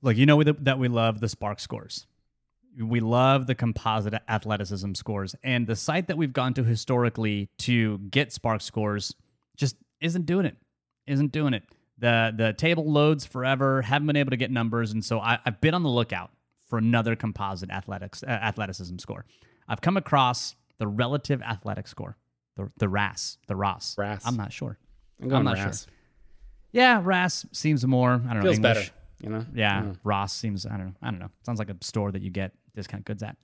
Look, 0.02 0.16
you 0.16 0.26
know 0.26 0.42
that 0.42 0.78
we 0.78 0.88
love 0.88 1.20
the 1.20 1.28
SPARQ 1.28 1.60
scores. 1.60 2.06
We 2.78 3.00
love 3.00 3.46
the 3.46 3.54
composite 3.54 4.14
athleticism 4.28 4.94
scores. 4.94 5.36
And 5.44 5.66
the 5.66 5.76
site 5.76 6.08
that 6.08 6.16
we've 6.16 6.32
gone 6.32 6.54
to 6.54 6.64
historically 6.64 7.48
to 7.58 7.98
get 7.98 8.30
SPARQ 8.30 8.62
scores 8.62 9.14
just 9.56 9.76
isn't 10.00 10.26
doing 10.26 10.46
it. 10.46 10.56
Isn't 11.06 11.30
doing 11.32 11.54
it. 11.54 11.62
The 11.98 12.32
the 12.36 12.52
table 12.52 12.90
loads 12.90 13.24
forever, 13.24 13.82
haven't 13.82 14.06
been 14.06 14.16
able 14.16 14.30
to 14.30 14.36
get 14.36 14.50
numbers. 14.50 14.90
And 14.92 15.04
so 15.04 15.20
I, 15.20 15.38
have 15.44 15.60
been 15.60 15.74
on 15.74 15.82
the 15.82 15.88
lookout 15.88 16.30
for 16.68 16.78
another 16.78 17.14
composite 17.14 17.70
athletics 17.70 18.22
uh, 18.22 18.30
athleticism 18.30 18.98
score. 18.98 19.24
I've 19.68 19.80
come 19.80 19.96
across 19.96 20.56
the 20.78 20.88
relative 20.88 21.42
athletic 21.42 21.86
score, 21.86 22.16
the 22.56 22.70
the 22.78 22.88
RAS, 22.88 23.38
the 23.46 23.54
ROS. 23.54 23.94
RAS. 23.98 24.22
I'm 24.24 24.36
not 24.36 24.52
sure. 24.52 24.78
I'm, 25.22 25.32
I'm 25.32 25.44
not 25.44 25.58
RAS. 25.58 25.84
sure. 25.84 25.92
Yeah, 26.72 27.00
RAS 27.04 27.46
seems 27.52 27.86
more. 27.86 28.22
I 28.28 28.34
don't 28.34 28.42
Feels 28.42 28.58
know. 28.58 28.70
English. 28.70 28.88
better. 28.88 28.96
You 29.22 29.30
know. 29.30 29.46
Yeah, 29.54 29.84
yeah, 29.84 29.92
Ross 30.04 30.34
seems. 30.34 30.66
I 30.66 30.76
don't 30.76 30.86
know. 30.86 30.94
I 31.02 31.10
don't 31.10 31.20
know. 31.20 31.30
Sounds 31.44 31.58
like 31.58 31.70
a 31.70 31.76
store 31.80 32.12
that 32.12 32.22
you 32.22 32.30
get 32.30 32.52
discount 32.74 33.04
goods 33.04 33.22
at. 33.22 33.36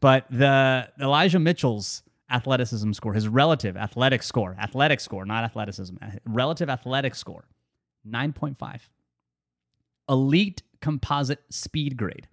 But 0.00 0.26
the 0.30 0.88
Elijah 1.00 1.38
Mitchell's 1.38 2.02
athleticism 2.30 2.92
score, 2.92 3.12
his 3.12 3.28
relative 3.28 3.76
athletic 3.76 4.22
score, 4.22 4.56
athletic 4.58 5.00
score, 5.00 5.24
not 5.24 5.44
athleticism, 5.44 5.96
relative 6.24 6.70
athletic 6.70 7.14
score, 7.14 7.44
nine 8.04 8.32
point 8.32 8.56
five. 8.56 8.88
Elite 10.08 10.62
composite 10.80 11.40
speed 11.50 11.96
grade, 11.96 12.28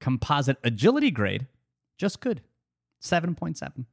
composite 0.00 0.56
agility 0.64 1.10
grade, 1.10 1.46
just 1.98 2.20
good, 2.20 2.42
seven 3.00 3.34
point 3.34 3.56
seven 3.56 3.86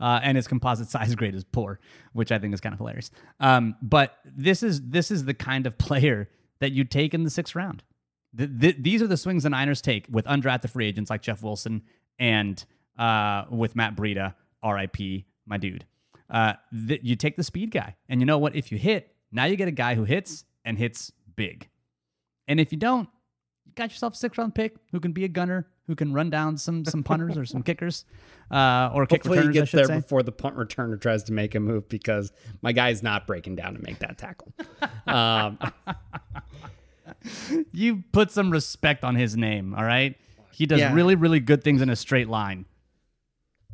uh, 0.00 0.20
and 0.22 0.36
his 0.36 0.46
composite 0.46 0.88
size 0.90 1.14
grade 1.14 1.34
is 1.34 1.44
poor, 1.44 1.80
which 2.12 2.32
I 2.32 2.38
think 2.38 2.54
is 2.54 2.60
kind 2.60 2.72
of 2.72 2.78
hilarious. 2.78 3.10
Um, 3.40 3.76
but 3.82 4.18
this 4.24 4.62
is 4.62 4.82
this 4.88 5.10
is 5.10 5.24
the 5.24 5.34
kind 5.34 5.66
of 5.66 5.78
player 5.78 6.28
that 6.60 6.72
you 6.72 6.84
take 6.84 7.14
in 7.14 7.24
the 7.24 7.30
sixth 7.30 7.54
round. 7.54 7.82
The, 8.32 8.46
the, 8.46 8.76
these 8.78 9.02
are 9.02 9.06
the 9.06 9.16
swings 9.16 9.42
the 9.44 9.50
Niners 9.50 9.80
take 9.80 10.06
with 10.10 10.26
undrafted 10.26 10.70
free 10.70 10.86
agents 10.86 11.10
like 11.10 11.22
Jeff 11.22 11.42
Wilson 11.42 11.82
and 12.18 12.62
uh, 12.98 13.44
with 13.50 13.74
Matt 13.74 13.96
Breida, 13.96 14.34
R.I.P. 14.62 15.26
My 15.46 15.56
dude. 15.56 15.86
Uh, 16.30 16.54
you 16.70 17.16
take 17.16 17.36
the 17.36 17.42
speed 17.42 17.70
guy, 17.70 17.96
and 18.08 18.20
you 18.20 18.26
know 18.26 18.36
what? 18.36 18.54
If 18.54 18.70
you 18.70 18.76
hit, 18.76 19.14
now 19.32 19.46
you 19.46 19.56
get 19.56 19.68
a 19.68 19.72
guy 19.72 19.94
who 19.94 20.04
hits 20.04 20.44
and 20.64 20.78
hits 20.78 21.10
big. 21.36 21.68
And 22.46 22.60
if 22.60 22.70
you 22.70 22.78
don't, 22.78 23.08
you 23.64 23.72
got 23.74 23.90
yourself 23.90 24.14
a 24.14 24.16
six 24.16 24.36
round 24.36 24.54
pick 24.54 24.76
who 24.92 25.00
can 25.00 25.12
be 25.12 25.24
a 25.24 25.28
gunner, 25.28 25.66
who 25.86 25.94
can 25.94 26.12
run 26.12 26.28
down 26.28 26.58
some 26.58 26.84
some 26.84 27.02
punters 27.02 27.38
or 27.38 27.46
some 27.46 27.62
kickers, 27.62 28.04
uh, 28.50 28.90
or 28.92 29.06
kick 29.06 29.22
Hopefully 29.22 29.38
returners. 29.38 29.54
he 29.54 29.60
gets 29.60 29.72
there 29.72 29.84
say. 29.86 29.96
before 29.96 30.22
the 30.22 30.32
punt 30.32 30.56
returner 30.56 31.00
tries 31.00 31.22
to 31.24 31.32
make 31.32 31.54
a 31.54 31.60
move 31.60 31.88
because 31.88 32.30
my 32.60 32.72
guy's 32.72 33.02
not 33.02 33.26
breaking 33.26 33.56
down 33.56 33.74
to 33.74 33.80
make 33.80 33.98
that 34.00 34.18
tackle. 34.18 34.52
um, 35.06 35.58
you 37.72 38.04
put 38.12 38.30
some 38.30 38.50
respect 38.50 39.04
on 39.04 39.14
his 39.16 39.36
name, 39.36 39.74
all 39.74 39.84
right? 39.84 40.16
He 40.52 40.66
does 40.66 40.80
Yeah. 40.80 40.92
really, 40.94 41.14
really 41.14 41.40
good 41.40 41.62
things 41.62 41.80
in 41.82 41.88
a 41.90 41.96
straight 41.96 42.28
line. 42.28 42.64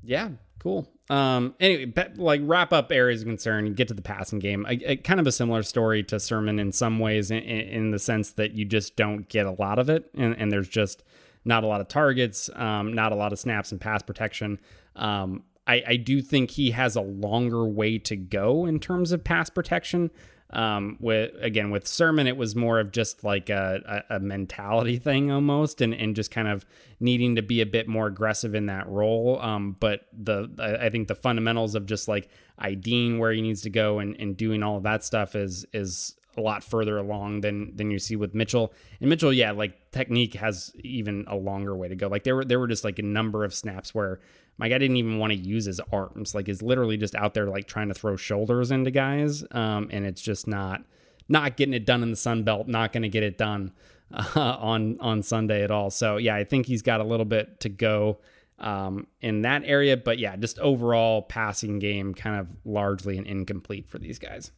yeah, 0.03 0.31
cool. 0.59 0.89
Um, 1.11 1.55
anyway, 1.61 1.93
like 2.17 2.41
wrap 2.45 2.73
up 2.73 2.91
areas 2.91 3.21
of 3.23 3.29
concern, 3.29 3.75
get 3.75 3.89
to 3.89 3.95
the 3.95 4.01
passing 4.03 4.39
game. 4.39 4.65
I, 4.67 4.79
I- 4.89 4.97
kind 4.97 5.21
of 5.21 5.27
a 5.27 5.33
similar 5.33 5.63
story 5.63 6.03
to 6.05 6.19
Sermon 6.19 6.59
in 6.59 6.73
some 6.73 6.99
ways, 6.99 7.31
in, 7.31 7.39
in 7.43 7.91
the 7.91 7.99
sense 7.99 8.33
that 8.33 8.53
you 8.53 8.65
just 8.65 8.97
don't 8.97 9.29
get 9.29 9.45
a 9.47 9.51
lot 9.53 9.79
of 9.79 9.91
it, 9.91 10.11
and, 10.15 10.35
and 10.39 10.51
there's 10.51 10.69
just 10.69 11.03
not 11.45 11.63
a 11.63 11.67
lot 11.67 11.83
of 11.83 11.89
targets, 11.89 12.49
um, 12.55 12.93
not 12.95 13.13
a 13.13 13.15
lot 13.15 13.33
of 13.33 13.39
snaps 13.39 13.71
and 13.71 13.81
pass 13.81 14.03
protection. 14.03 14.59
Um, 14.97 15.43
I, 15.67 15.83
I 15.87 15.97
do 15.97 16.23
think 16.23 16.51
he 16.53 16.71
has 16.71 16.97
a 16.97 17.01
longer 17.03 17.67
way 17.67 17.99
to 17.99 18.17
go 18.17 18.65
in 18.65 18.81
terms 18.81 19.13
of 19.13 19.23
pass 19.25 19.51
protection. 19.51 20.11
Um, 20.51 20.99
with 21.01 21.33
again 21.41 21.71
with 21.71 21.87
Sermon, 21.87 22.27
it 22.27 22.37
was 22.37 22.55
more 22.55 22.79
of 22.79 22.93
just 22.93 23.25
like 23.25 23.51
a, 23.51 24.05
a, 24.09 24.21
mentality 24.21 24.99
thing 24.99 25.31
almost, 25.31 25.81
and 25.81 25.93
and 25.95 26.15
just 26.15 26.31
kind 26.31 26.49
of 26.49 26.65
needing 27.01 27.37
to 27.37 27.43
be 27.43 27.61
a 27.61 27.67
bit 27.67 27.89
more 27.89 28.07
aggressive 28.07 28.55
in 28.55 28.67
that 28.67 28.89
role. 28.89 29.41
Um, 29.41 29.77
but 29.81 30.07
the 30.13 30.51
I, 30.59 30.87
I 30.87 30.91
think 30.91 31.09
the 31.09 31.15
fundamentals 31.15 31.75
of 31.75 31.87
just 31.87 32.09
like 32.09 32.29
IDing 32.59 33.19
where 33.19 33.33
he 33.33 33.43
needs 33.43 33.63
to 33.63 33.71
go 33.71 33.99
and, 33.99 34.15
and 34.21 34.37
doing 34.37 34.63
all 34.63 34.77
of 34.77 34.85
that 34.85 35.03
stuff 35.03 35.35
is 35.35 35.67
is 35.73 36.15
a 36.37 36.41
lot 36.41 36.63
further 36.65 36.99
along 36.99 37.41
than 37.41 37.75
than 37.77 37.91
you 37.91 37.99
see 37.99 38.17
with 38.17 38.35
Mitchell. 38.35 38.73
And 39.01 39.11
Mitchell, 39.11 39.33
yeah, 39.33 39.53
like 39.53 39.91
technique 39.91 40.35
has 40.35 40.73
even 40.83 41.25
a 41.29 41.37
longer 41.37 41.77
way 41.77 41.89
to 41.89 41.97
go. 41.97 42.09
Like 42.09 42.25
there 42.25 42.37
were 42.37 42.45
there 42.45 42.59
were 42.59 42.69
just 42.69 42.85
like 42.85 42.99
a 42.99 43.03
number 43.03 43.45
of 43.45 43.55
snaps 43.55 43.95
where 43.95 44.21
my 44.57 44.69
guy 44.69 44.79
didn't 44.79 44.97
even 44.97 45.19
want 45.19 45.33
to 45.33 45.39
use 45.39 45.65
his 45.65 45.81
arms. 45.93 46.35
Like 46.35 46.49
is 46.49 46.63
literally 46.63 46.97
just 46.97 47.15
out 47.15 47.35
there 47.35 47.47
like 47.47 47.67
trying 47.67 47.89
to 47.89 47.95
throw 47.95 48.17
shoulders 48.17 48.71
into 48.71 48.91
guys. 48.91 49.45
Um, 49.51 49.89
and 49.91 50.05
it's 50.05 50.23
just 50.23 50.47
not 50.47 50.83
not 51.29 51.57
getting 51.57 51.75
it 51.75 51.87
done 51.87 52.03
in 52.03 52.11
the 52.11 52.17
Sun 52.17 52.45
Belt. 52.45 52.69
Not 52.69 52.93
going 52.93 53.03
to 53.03 53.09
get 53.09 53.23
it 53.23 53.39
done 53.39 53.73
uh, 54.13 54.57
on 54.61 54.99
on 55.01 55.23
Sunday 55.23 55.63
at 55.63 55.71
all. 55.71 55.91
So 55.91 56.17
yeah, 56.17 56.35
I 56.35 56.45
think 56.45 56.67
he's 56.67 56.83
got 56.83 57.01
a 57.01 57.05
little 57.05 57.27
bit 57.27 57.61
to 57.61 57.69
go 57.69 58.19
um, 58.59 59.07
in 59.21 59.43
that 59.43 59.63
area. 59.65 59.97
But 59.97 60.19
yeah, 60.19 60.37
just 60.37 60.59
overall 60.59 61.23
passing 61.23 61.79
game 61.79 62.15
kind 62.15 62.41
of 62.41 62.49
largely 62.65 63.19
an 63.19 63.27
incomplete 63.27 63.89
for 63.89 63.99
these 63.99 64.19
guys. 64.19 64.53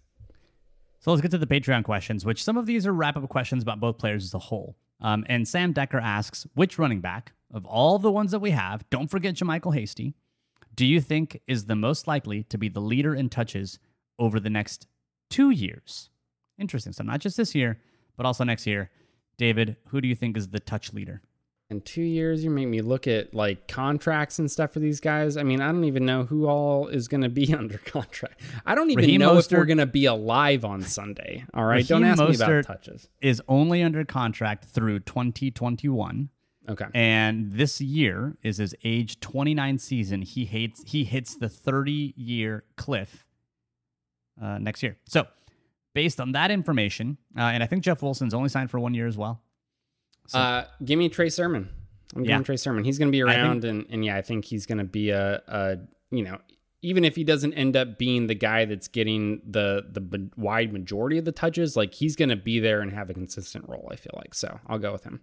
So 1.07 1.13
let's 1.13 1.23
get 1.23 1.31
to 1.31 1.39
the 1.39 1.47
Patreon 1.47 1.85
questions, 1.85 2.25
which 2.25 2.43
some 2.43 2.57
of 2.57 2.67
these 2.67 2.85
are 2.85 2.93
wrap 2.93 3.17
up 3.17 3.29
questions 3.29 3.63
about 3.63 3.79
both 3.79 3.97
players 3.97 4.25
as 4.25 4.35
a 4.35 4.41
whole. 4.41 4.77
Um, 5.01 5.25
and 5.29 5.47
Sam 5.47 5.73
Decker 5.73 6.01
asks, 6.01 6.49
which 6.55 6.81
running 6.81 7.01
back 7.01 7.33
of 7.55 7.65
all 7.65 8.01
the 8.01 8.11
ones 8.11 8.33
that 8.33 8.41
we 8.41 8.51
have, 8.51 8.85
don't 8.91 9.07
forget 9.07 9.37
JaMycal 9.37 9.73
Hasty, 9.73 10.17
do 10.75 10.85
you 10.85 11.01
think 11.01 11.41
is 11.47 11.67
the 11.67 11.77
most 11.77 12.09
likely 12.09 12.43
to 12.43 12.59
be 12.59 12.69
the 12.69 12.81
leader 12.81 13.15
in 13.15 13.29
touches 13.29 13.79
over 14.19 14.41
the 14.41 14.51
next 14.51 14.89
two 15.31 15.51
years? 15.51 16.11
Interesting. 16.59 16.93
So 16.93 17.05
not 17.05 17.21
just 17.21 17.37
this 17.37 17.55
year, 17.55 17.79
but 18.17 18.27
also 18.27 18.43
next 18.43 18.67
year. 18.67 18.91
David, 19.39 19.77
who 19.91 20.01
do 20.01 20.09
you 20.09 20.17
think 20.17 20.37
is 20.37 20.49
the 20.49 20.59
touch 20.59 20.93
leader? 20.93 21.23
In 21.69 21.81
two 21.81 22.03
years 22.03 22.45
you 22.45 22.51
make 22.51 22.69
me 22.69 22.81
look 22.81 23.07
at 23.07 23.35
like 23.35 23.67
contracts 23.67 24.39
and 24.39 24.51
stuff 24.51 24.73
for 24.73 24.79
these 24.79 25.01
guys 25.01 25.37
i 25.37 25.43
mean 25.43 25.61
i 25.61 25.67
don't 25.67 25.85
even 25.85 26.07
know 26.07 26.25
who 26.25 26.47
all 26.47 26.87
is 26.89 27.09
going 27.09 27.23
to 27.23 27.29
be 27.29 27.53
under 27.59 27.79
contract 27.79 28.41
i 28.65 28.75
don't 28.75 28.91
even 28.91 29.05
Raheem 29.05 29.21
know 29.21 29.37
if 29.37 29.47
Mostert- 29.49 29.59
we're 29.59 29.65
going 29.65 29.79
to 29.79 29.87
be 29.87 30.05
alive 30.05 30.65
on 30.65 30.83
sunday 30.83 31.45
all 31.55 31.65
right 31.65 31.77
Raheem 31.89 32.03
don't 32.03 32.05
ask 32.05 32.21
me 32.21 32.35
about 32.37 32.65
touches 32.65 33.09
Is 33.21 33.43
only 33.49 33.83
under 33.83 34.05
contract 34.05 34.67
through 34.67 35.01
2021. 35.01 36.29
okay 36.69 36.87
And 36.95 37.53
this 37.53 37.81
year 37.81 38.37
is 38.43 38.59
his 38.59 38.75
age 38.85 39.19
29 39.21 39.79
season. 39.79 40.23
He 40.23 40.45
hates 40.45 40.83
he 40.87 41.05
hits 41.05 41.35
the 41.37 41.49
30 41.49 42.15
year 42.17 42.65
cliff 42.77 43.27
uh, 44.41 44.59
next 44.59 44.83
year. 44.83 44.99
So, 45.07 45.27
based 45.95 46.21
on 46.21 46.33
that 46.33 46.51
information, 46.51 47.17
uh, 47.37 47.41
and 47.43 47.63
I 47.63 47.67
think 47.67 47.83
Jeff 47.83 48.03
Wilson's 48.03 48.35
only 48.35 48.49
signed 48.51 48.71
for 48.71 48.79
one 48.79 48.95
year 48.95 49.07
as 49.07 49.17
well. 49.17 49.43
So- 50.27 50.39
uh 50.39 50.67
give 50.85 50.99
me 50.99 51.09
trey 51.09 51.29
sermon 51.29 51.69
i'm 52.15 52.23
Yeah. 52.25 52.29
giving 52.33 52.45
trey 52.45 52.57
sermon 52.57 52.85
he's 52.85 52.99
going 52.99 53.09
to 53.09 53.13
be 53.13 53.23
I 53.23 53.27
think- 53.27 53.37
around 53.39 53.65
and, 53.65 53.87
and 53.91 54.05
yeah 54.05 54.17
i 54.17 54.23
think 54.23 54.45
he's 54.45 54.67
going 54.67 54.79
to 54.79 54.85
be 54.85 55.11
a, 55.11 55.43
a 55.49 55.77
you 56.11 56.23
know 56.23 56.39
even 56.83 57.05
if 57.05 57.17
he 57.17 57.25
doesn't 57.25 57.53
end 57.55 57.77
up 57.77 57.99
being 57.99 58.27
the 58.29 58.35
guy 58.35 58.65
that's 58.65 58.87
getting 58.87 59.41
the 59.49 59.85
the 59.91 60.31
wide 60.37 60.73
majority 60.73 61.19
of 61.19 61.25
the 61.25 61.33
touches, 61.33 61.75
like 61.75 61.95
he's 61.95 62.15
going 62.15 62.29
to 62.29 62.37
be 62.37 62.61
there 62.61 62.81
and 62.81 62.93
have 62.93 63.11
a 63.11 63.15
consistent 63.15 63.69
role. 63.69 63.89
I 63.91 63.97
feel 63.97 64.13
like 64.15 64.35
so. 64.35 64.61
I'll 64.69 64.79
go 64.79 64.93
with 64.93 65.03
him. 65.03 65.21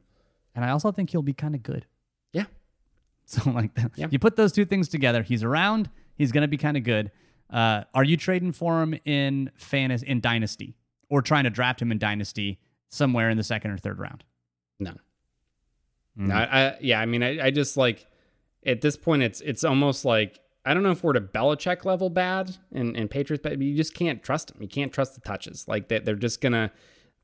And 0.55 0.65
I 0.65 0.71
also 0.71 0.91
think 0.91 1.11
he'll 1.11 1.21
be 1.21 1.31
kind 1.31 1.55
of 1.55 1.63
good. 1.63 1.85
Yeah. 2.33 2.45
So 3.25 3.49
like, 3.51 3.75
that. 3.75 3.91
Yeah. 3.95 4.07
you 4.09 4.19
put 4.19 4.35
those 4.35 4.51
two 4.51 4.65
things 4.65 4.89
together. 4.89 5.21
He's 5.23 5.41
around. 5.43 5.89
He's 6.17 6.33
going 6.33 6.41
to 6.41 6.49
be 6.49 6.57
kind 6.57 6.75
of 6.75 6.83
good. 6.83 7.11
Uh, 7.49 7.83
are 7.93 8.03
you 8.03 8.17
trading 8.17 8.51
for 8.51 8.81
him 8.81 8.95
in 9.05 9.49
fantasy 9.55 10.05
in 10.07 10.19
dynasty 10.19 10.75
or 11.07 11.21
trying 11.21 11.45
to 11.45 11.49
draft 11.49 11.81
him 11.81 11.91
in 11.93 11.99
dynasty 11.99 12.59
somewhere 12.89 13.29
in 13.29 13.37
the 13.37 13.43
second 13.43 13.71
or 13.71 13.77
third 13.77 13.99
round? 13.99 14.25
No. 14.79 14.91
Mm. 16.17 16.27
No, 16.27 16.35
I, 16.35 16.43
I 16.43 16.77
yeah, 16.81 16.99
I 16.99 17.05
mean, 17.05 17.23
I, 17.23 17.45
I 17.45 17.51
just 17.51 17.77
like 17.77 18.07
at 18.65 18.81
this 18.81 18.97
point, 18.97 19.23
it's 19.23 19.41
it's 19.41 19.63
almost 19.63 20.05
like 20.05 20.39
I 20.65 20.73
don't 20.73 20.83
know 20.83 20.91
if 20.91 21.03
we're 21.03 21.13
to 21.13 21.21
Belichick 21.21 21.85
level 21.85 22.09
bad 22.09 22.57
and 22.71 22.95
and 22.95 23.09
Patriots, 23.09 23.41
but 23.41 23.59
you 23.61 23.75
just 23.75 23.93
can't 23.93 24.23
trust 24.23 24.49
them. 24.49 24.61
You 24.61 24.67
can't 24.67 24.93
trust 24.93 25.15
the 25.15 25.21
touches. 25.21 25.67
Like 25.67 25.89
that, 25.89 26.05
they're 26.05 26.15
just 26.15 26.41
gonna. 26.41 26.71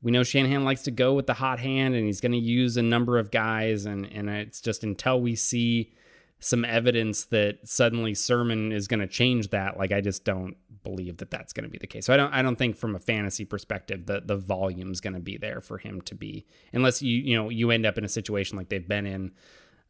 We 0.02 0.12
know 0.12 0.22
Shanahan 0.22 0.64
likes 0.64 0.82
to 0.84 0.90
go 0.90 1.12
with 1.12 1.26
the 1.26 1.34
hot 1.34 1.60
hand, 1.60 1.94
and 1.94 2.06
he's 2.06 2.22
going 2.22 2.32
to 2.32 2.38
use 2.38 2.78
a 2.78 2.82
number 2.82 3.18
of 3.18 3.30
guys, 3.30 3.84
and 3.84 4.10
and 4.10 4.30
it's 4.30 4.60
just 4.60 4.82
until 4.82 5.20
we 5.20 5.36
see 5.36 5.92
some 6.40 6.64
evidence 6.64 7.26
that 7.26 7.58
suddenly 7.64 8.14
Sermon 8.14 8.72
is 8.72 8.88
going 8.88 9.00
to 9.00 9.06
change 9.06 9.50
that. 9.50 9.78
Like 9.78 9.92
I 9.92 10.00
just 10.00 10.24
don't 10.24 10.56
believe 10.82 11.18
that 11.18 11.30
that's 11.30 11.52
going 11.52 11.64
to 11.64 11.70
be 11.70 11.78
the 11.78 11.86
case. 11.86 12.06
So 12.06 12.14
I 12.14 12.16
don't 12.16 12.32
I 12.32 12.42
don't 12.42 12.56
think 12.56 12.76
from 12.76 12.96
a 12.96 12.98
fantasy 12.98 13.44
perspective 13.44 14.06
the 14.06 14.22
the 14.24 14.36
volume's 14.36 15.00
going 15.00 15.12
to 15.12 15.20
be 15.20 15.36
there 15.36 15.60
for 15.60 15.78
him 15.78 16.00
to 16.02 16.14
be 16.14 16.46
unless 16.72 17.02
you 17.02 17.18
you 17.18 17.36
know 17.36 17.50
you 17.50 17.70
end 17.70 17.86
up 17.86 17.98
in 17.98 18.04
a 18.04 18.08
situation 18.08 18.56
like 18.56 18.70
they've 18.70 18.88
been 18.88 19.06
in 19.06 19.32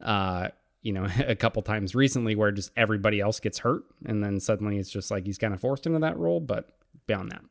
uh 0.05 0.49
you 0.83 0.93
know 0.93 1.07
a 1.27 1.37
couple 1.37 1.63
times 1.63 1.95
recently 1.95 2.35
where 2.35 2.51
just 2.51 2.73
everybody 2.77 3.21
else 3.21 3.39
gets 3.39 3.61
hurt 3.61 3.85
and 4.05 4.25
then 4.25 4.41
suddenly 4.41 4.79
it's 4.79 4.91
just 4.91 5.11
like 5.11 5.27
he's 5.27 5.39
kind 5.39 5.55
of 5.55 5.61
forced 5.61 5.87
into 5.87 5.99
that 6.01 6.19
role 6.19 6.41
but 6.41 6.71
beyond 7.07 7.31
that 7.31 7.43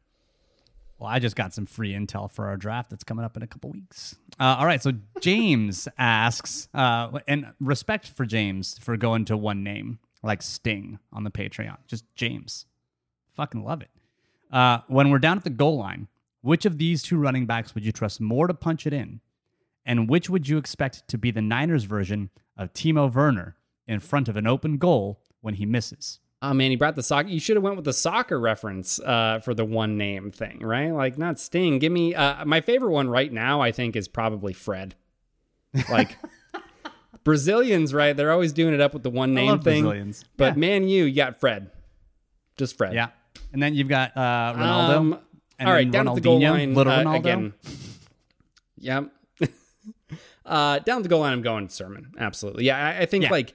Well, 0.99 1.09
I 1.09 1.19
just 1.19 1.37
got 1.37 1.53
some 1.53 1.65
free 1.65 1.93
intel 1.93 2.29
for 2.29 2.47
our 2.47 2.57
draft 2.57 2.89
that's 2.89 3.05
coming 3.05 3.23
up 3.23 3.37
in 3.37 3.43
a 3.43 3.47
couple 3.47 3.71
weeks. 3.71 4.17
Uh, 4.37 4.57
all 4.59 4.65
right, 4.65 4.83
so 4.83 4.91
James 5.21 5.87
asks, 5.97 6.67
uh, 6.73 7.19
and 7.25 7.53
respect 7.61 8.07
for 8.07 8.25
James 8.25 8.77
for 8.79 8.97
going 8.97 9.23
to 9.25 9.37
one 9.37 9.63
name 9.63 9.99
like 10.21 10.41
Sting 10.41 10.99
on 11.13 11.23
the 11.23 11.31
Patreon. 11.31 11.77
Just 11.87 12.03
James, 12.15 12.65
fucking 13.33 13.63
love 13.63 13.81
it. 13.81 13.89
Uh, 14.51 14.79
when 14.87 15.09
we're 15.09 15.19
down 15.19 15.37
at 15.37 15.45
the 15.45 15.49
goal 15.49 15.77
line, 15.77 16.07
which 16.41 16.65
of 16.65 16.77
these 16.77 17.01
two 17.01 17.17
running 17.17 17.45
backs 17.45 17.73
would 17.73 17.85
you 17.85 17.93
trust 17.93 18.19
more 18.19 18.47
to 18.47 18.53
punch 18.53 18.85
it 18.85 18.93
in, 18.93 19.21
and 19.85 20.09
which 20.09 20.29
would 20.29 20.49
you 20.49 20.57
expect 20.57 21.07
to 21.07 21.17
be 21.17 21.31
the 21.31 21.41
Niners 21.41 21.85
version 21.85 22.29
of 22.57 22.73
Timo 22.73 23.13
Werner 23.13 23.55
in 23.87 23.99
front 23.99 24.27
of 24.27 24.35
an 24.35 24.47
open 24.47 24.77
goal 24.77 25.21
when 25.39 25.55
he 25.55 25.65
misses? 25.65 26.19
Oh 26.41 26.53
man 26.53 26.69
he 26.71 26.75
brought 26.75 26.95
the 26.95 27.03
soccer 27.03 27.27
you 27.29 27.39
should 27.39 27.55
have 27.55 27.63
went 27.63 27.75
with 27.75 27.85
the 27.85 27.93
soccer 27.93 28.39
reference 28.39 28.99
uh 29.01 29.39
for 29.43 29.53
the 29.53 29.65
one 29.65 29.97
name 29.97 30.31
thing 30.31 30.59
right 30.59 30.91
like 30.91 31.17
not 31.17 31.39
sting 31.39 31.79
give 31.79 31.91
me 31.91 32.15
uh 32.15 32.45
my 32.45 32.61
favorite 32.61 32.91
one 32.91 33.09
right 33.09 33.31
now 33.33 33.59
i 33.61 33.71
think 33.71 33.95
is 33.95 34.07
probably 34.07 34.53
fred 34.53 34.95
like 35.89 36.17
brazilians 37.23 37.93
right 37.93 38.15
they're 38.15 38.31
always 38.31 38.53
doing 38.53 38.73
it 38.73 38.81
up 38.81 38.93
with 38.93 39.03
the 39.03 39.09
one 39.09 39.33
name 39.33 39.59
thing 39.59 39.83
Brazilians. 39.83 40.23
but 40.37 40.53
Yeah. 40.55 40.59
man 40.59 40.87
you 40.87 41.03
you 41.05 41.15
got 41.15 41.39
fred 41.39 41.71
just 42.57 42.77
fred 42.77 42.93
Yeah. 42.93 43.09
And 43.53 43.63
then 43.63 43.73
you've 43.73 43.87
got 43.87 44.15
uh, 44.15 44.21
Ronaldo. 44.55 44.95
Um, 44.97 45.19
and 45.57 45.67
all 45.69 45.73
right, 45.73 45.89
down 45.89 46.07
at 46.07 46.13
the 46.15 46.21
goal 46.21 46.39
line 46.39 46.75
Little 46.75 46.93
uh, 46.93 47.03
Ronaldo. 47.03 47.15
again. 47.17 47.53
Yep. 48.77 49.11
uh, 50.45 50.79
down 50.79 50.97
at 50.97 51.03
the 51.03 51.09
goal 51.09 51.21
line, 51.21 51.33
I'm 51.33 51.41
going 51.41 51.67
Sermon. 51.69 52.11
Absolutely. 52.19 52.65
Yeah, 52.65 52.77
I, 52.77 53.01
I 53.01 53.05
think 53.07 53.23
Yeah. 53.23 53.31
like 53.31 53.53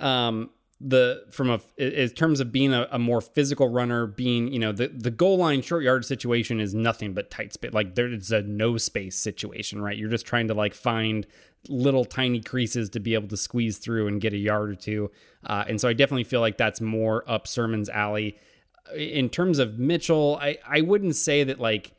um, 0.00 0.50
the 0.80 1.24
from 1.30 1.50
a 1.50 1.60
in 1.76 2.08
terms 2.10 2.38
of 2.40 2.52
being 2.52 2.72
a, 2.72 2.86
a 2.90 2.98
more 2.98 3.20
physical 3.20 3.68
runner, 3.68 4.06
being 4.06 4.52
you 4.52 4.58
know 4.58 4.72
the 4.72 4.88
the 4.88 5.10
goal 5.10 5.38
line 5.38 5.62
short 5.62 5.82
yard 5.82 6.04
situation 6.04 6.60
is 6.60 6.74
nothing 6.74 7.14
but 7.14 7.30
tight 7.30 7.52
space. 7.52 7.72
Like 7.72 7.94
there's 7.94 8.30
a 8.30 8.42
no 8.42 8.76
space 8.76 9.16
situation, 9.16 9.82
right? 9.82 9.96
You're 9.96 10.10
just 10.10 10.26
trying 10.26 10.48
to 10.48 10.54
like 10.54 10.74
find 10.74 11.26
little 11.68 12.04
tiny 12.04 12.40
creases 12.40 12.88
to 12.90 13.00
be 13.00 13.14
able 13.14 13.28
to 13.28 13.36
squeeze 13.36 13.78
through 13.78 14.06
and 14.06 14.20
get 14.20 14.32
a 14.32 14.36
yard 14.36 14.70
or 14.70 14.74
two. 14.76 15.10
Uh, 15.44 15.64
and 15.66 15.80
so 15.80 15.88
I 15.88 15.92
definitely 15.92 16.24
feel 16.24 16.40
like 16.40 16.56
that's 16.56 16.80
more 16.80 17.24
up 17.28 17.48
Sermon's 17.48 17.88
alley 17.88 18.38
in 18.94 19.28
terms 19.28 19.58
of 19.58 19.78
Mitchell, 19.78 20.38
I, 20.40 20.58
I 20.66 20.80
wouldn't 20.80 21.16
say 21.16 21.44
that 21.44 21.60
like 21.60 21.92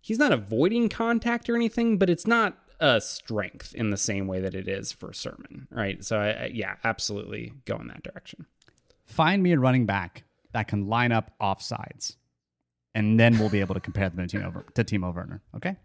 he's 0.00 0.18
not 0.18 0.32
avoiding 0.32 0.88
contact 0.88 1.48
or 1.48 1.56
anything, 1.56 1.98
but 1.98 2.10
it's 2.10 2.26
not 2.26 2.56
a 2.80 3.00
strength 3.00 3.74
in 3.74 3.90
the 3.90 3.96
same 3.96 4.26
way 4.26 4.40
that 4.40 4.54
it 4.54 4.68
is 4.68 4.92
for 4.92 5.12
Sermon, 5.12 5.66
right? 5.70 6.04
So 6.04 6.18
I, 6.18 6.28
I 6.30 6.50
yeah, 6.52 6.76
absolutely 6.84 7.52
go 7.64 7.76
in 7.76 7.88
that 7.88 8.02
direction. 8.02 8.46
Find 9.06 9.42
me 9.42 9.52
a 9.52 9.58
running 9.58 9.86
back 9.86 10.24
that 10.52 10.68
can 10.68 10.86
line 10.86 11.12
up 11.12 11.32
offsides, 11.40 12.16
and 12.94 13.18
then 13.18 13.38
we'll 13.38 13.48
be 13.48 13.60
able 13.60 13.74
to 13.74 13.80
compare 13.80 14.08
them 14.08 14.26
to 14.26 14.38
Timo, 14.38 14.74
to 14.74 14.84
Timo 14.84 15.14
Werner. 15.14 15.42
Okay. 15.56 15.76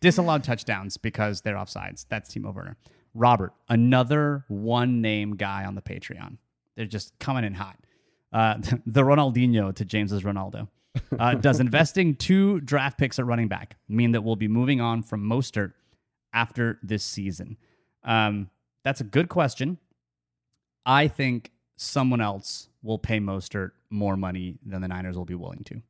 Disallowed 0.00 0.44
touchdowns 0.44 0.96
because 0.96 1.42
they're 1.42 1.56
offsides. 1.56 2.06
That's 2.08 2.32
Timo 2.32 2.54
Werner. 2.54 2.76
Robert, 3.14 3.52
another 3.68 4.44
one 4.48 5.00
name 5.00 5.36
guy 5.36 5.64
on 5.64 5.74
the 5.74 5.82
Patreon. 5.82 6.38
They're 6.76 6.86
just 6.86 7.18
coming 7.18 7.44
in 7.44 7.54
hot. 7.54 7.76
Uh, 8.32 8.58
the 8.86 9.02
Ronaldinho 9.02 9.74
to 9.74 9.84
James's 9.84 10.22
Ronaldo. 10.22 10.68
Uh, 11.18 11.34
does 11.34 11.60
investing 11.60 12.14
two 12.14 12.60
draft 12.60 12.98
picks 12.98 13.18
at 13.18 13.26
running 13.26 13.48
back 13.48 13.76
mean 13.88 14.12
that 14.12 14.22
we'll 14.22 14.36
be 14.36 14.48
moving 14.48 14.80
on 14.80 15.02
from 15.02 15.22
Mostert 15.22 15.72
after 16.32 16.78
this 16.82 17.04
season? 17.04 17.56
Um, 18.04 18.50
that's 18.84 19.00
a 19.00 19.04
good 19.04 19.28
question. 19.28 19.78
I 20.86 21.08
think 21.08 21.50
someone 21.76 22.20
else 22.20 22.68
will 22.82 22.98
pay 22.98 23.18
Mostert 23.18 23.72
more 23.90 24.16
money 24.16 24.58
than 24.64 24.80
the 24.80 24.88
Niners 24.88 25.16
will 25.16 25.24
be 25.24 25.34
willing 25.34 25.64
to. 25.64 25.82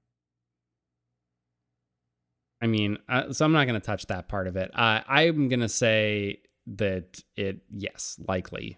I 2.62 2.66
mean, 2.66 2.98
uh, 3.08 3.32
so 3.32 3.44
I'm 3.44 3.52
not 3.52 3.66
going 3.66 3.80
to 3.80 3.86
touch 3.86 4.06
that 4.06 4.28
part 4.28 4.46
of 4.46 4.56
it. 4.56 4.70
Uh, 4.74 5.00
I'm 5.08 5.48
going 5.48 5.60
to 5.60 5.68
say 5.68 6.40
that 6.66 7.22
it, 7.36 7.60
yes, 7.74 8.18
likely 8.28 8.76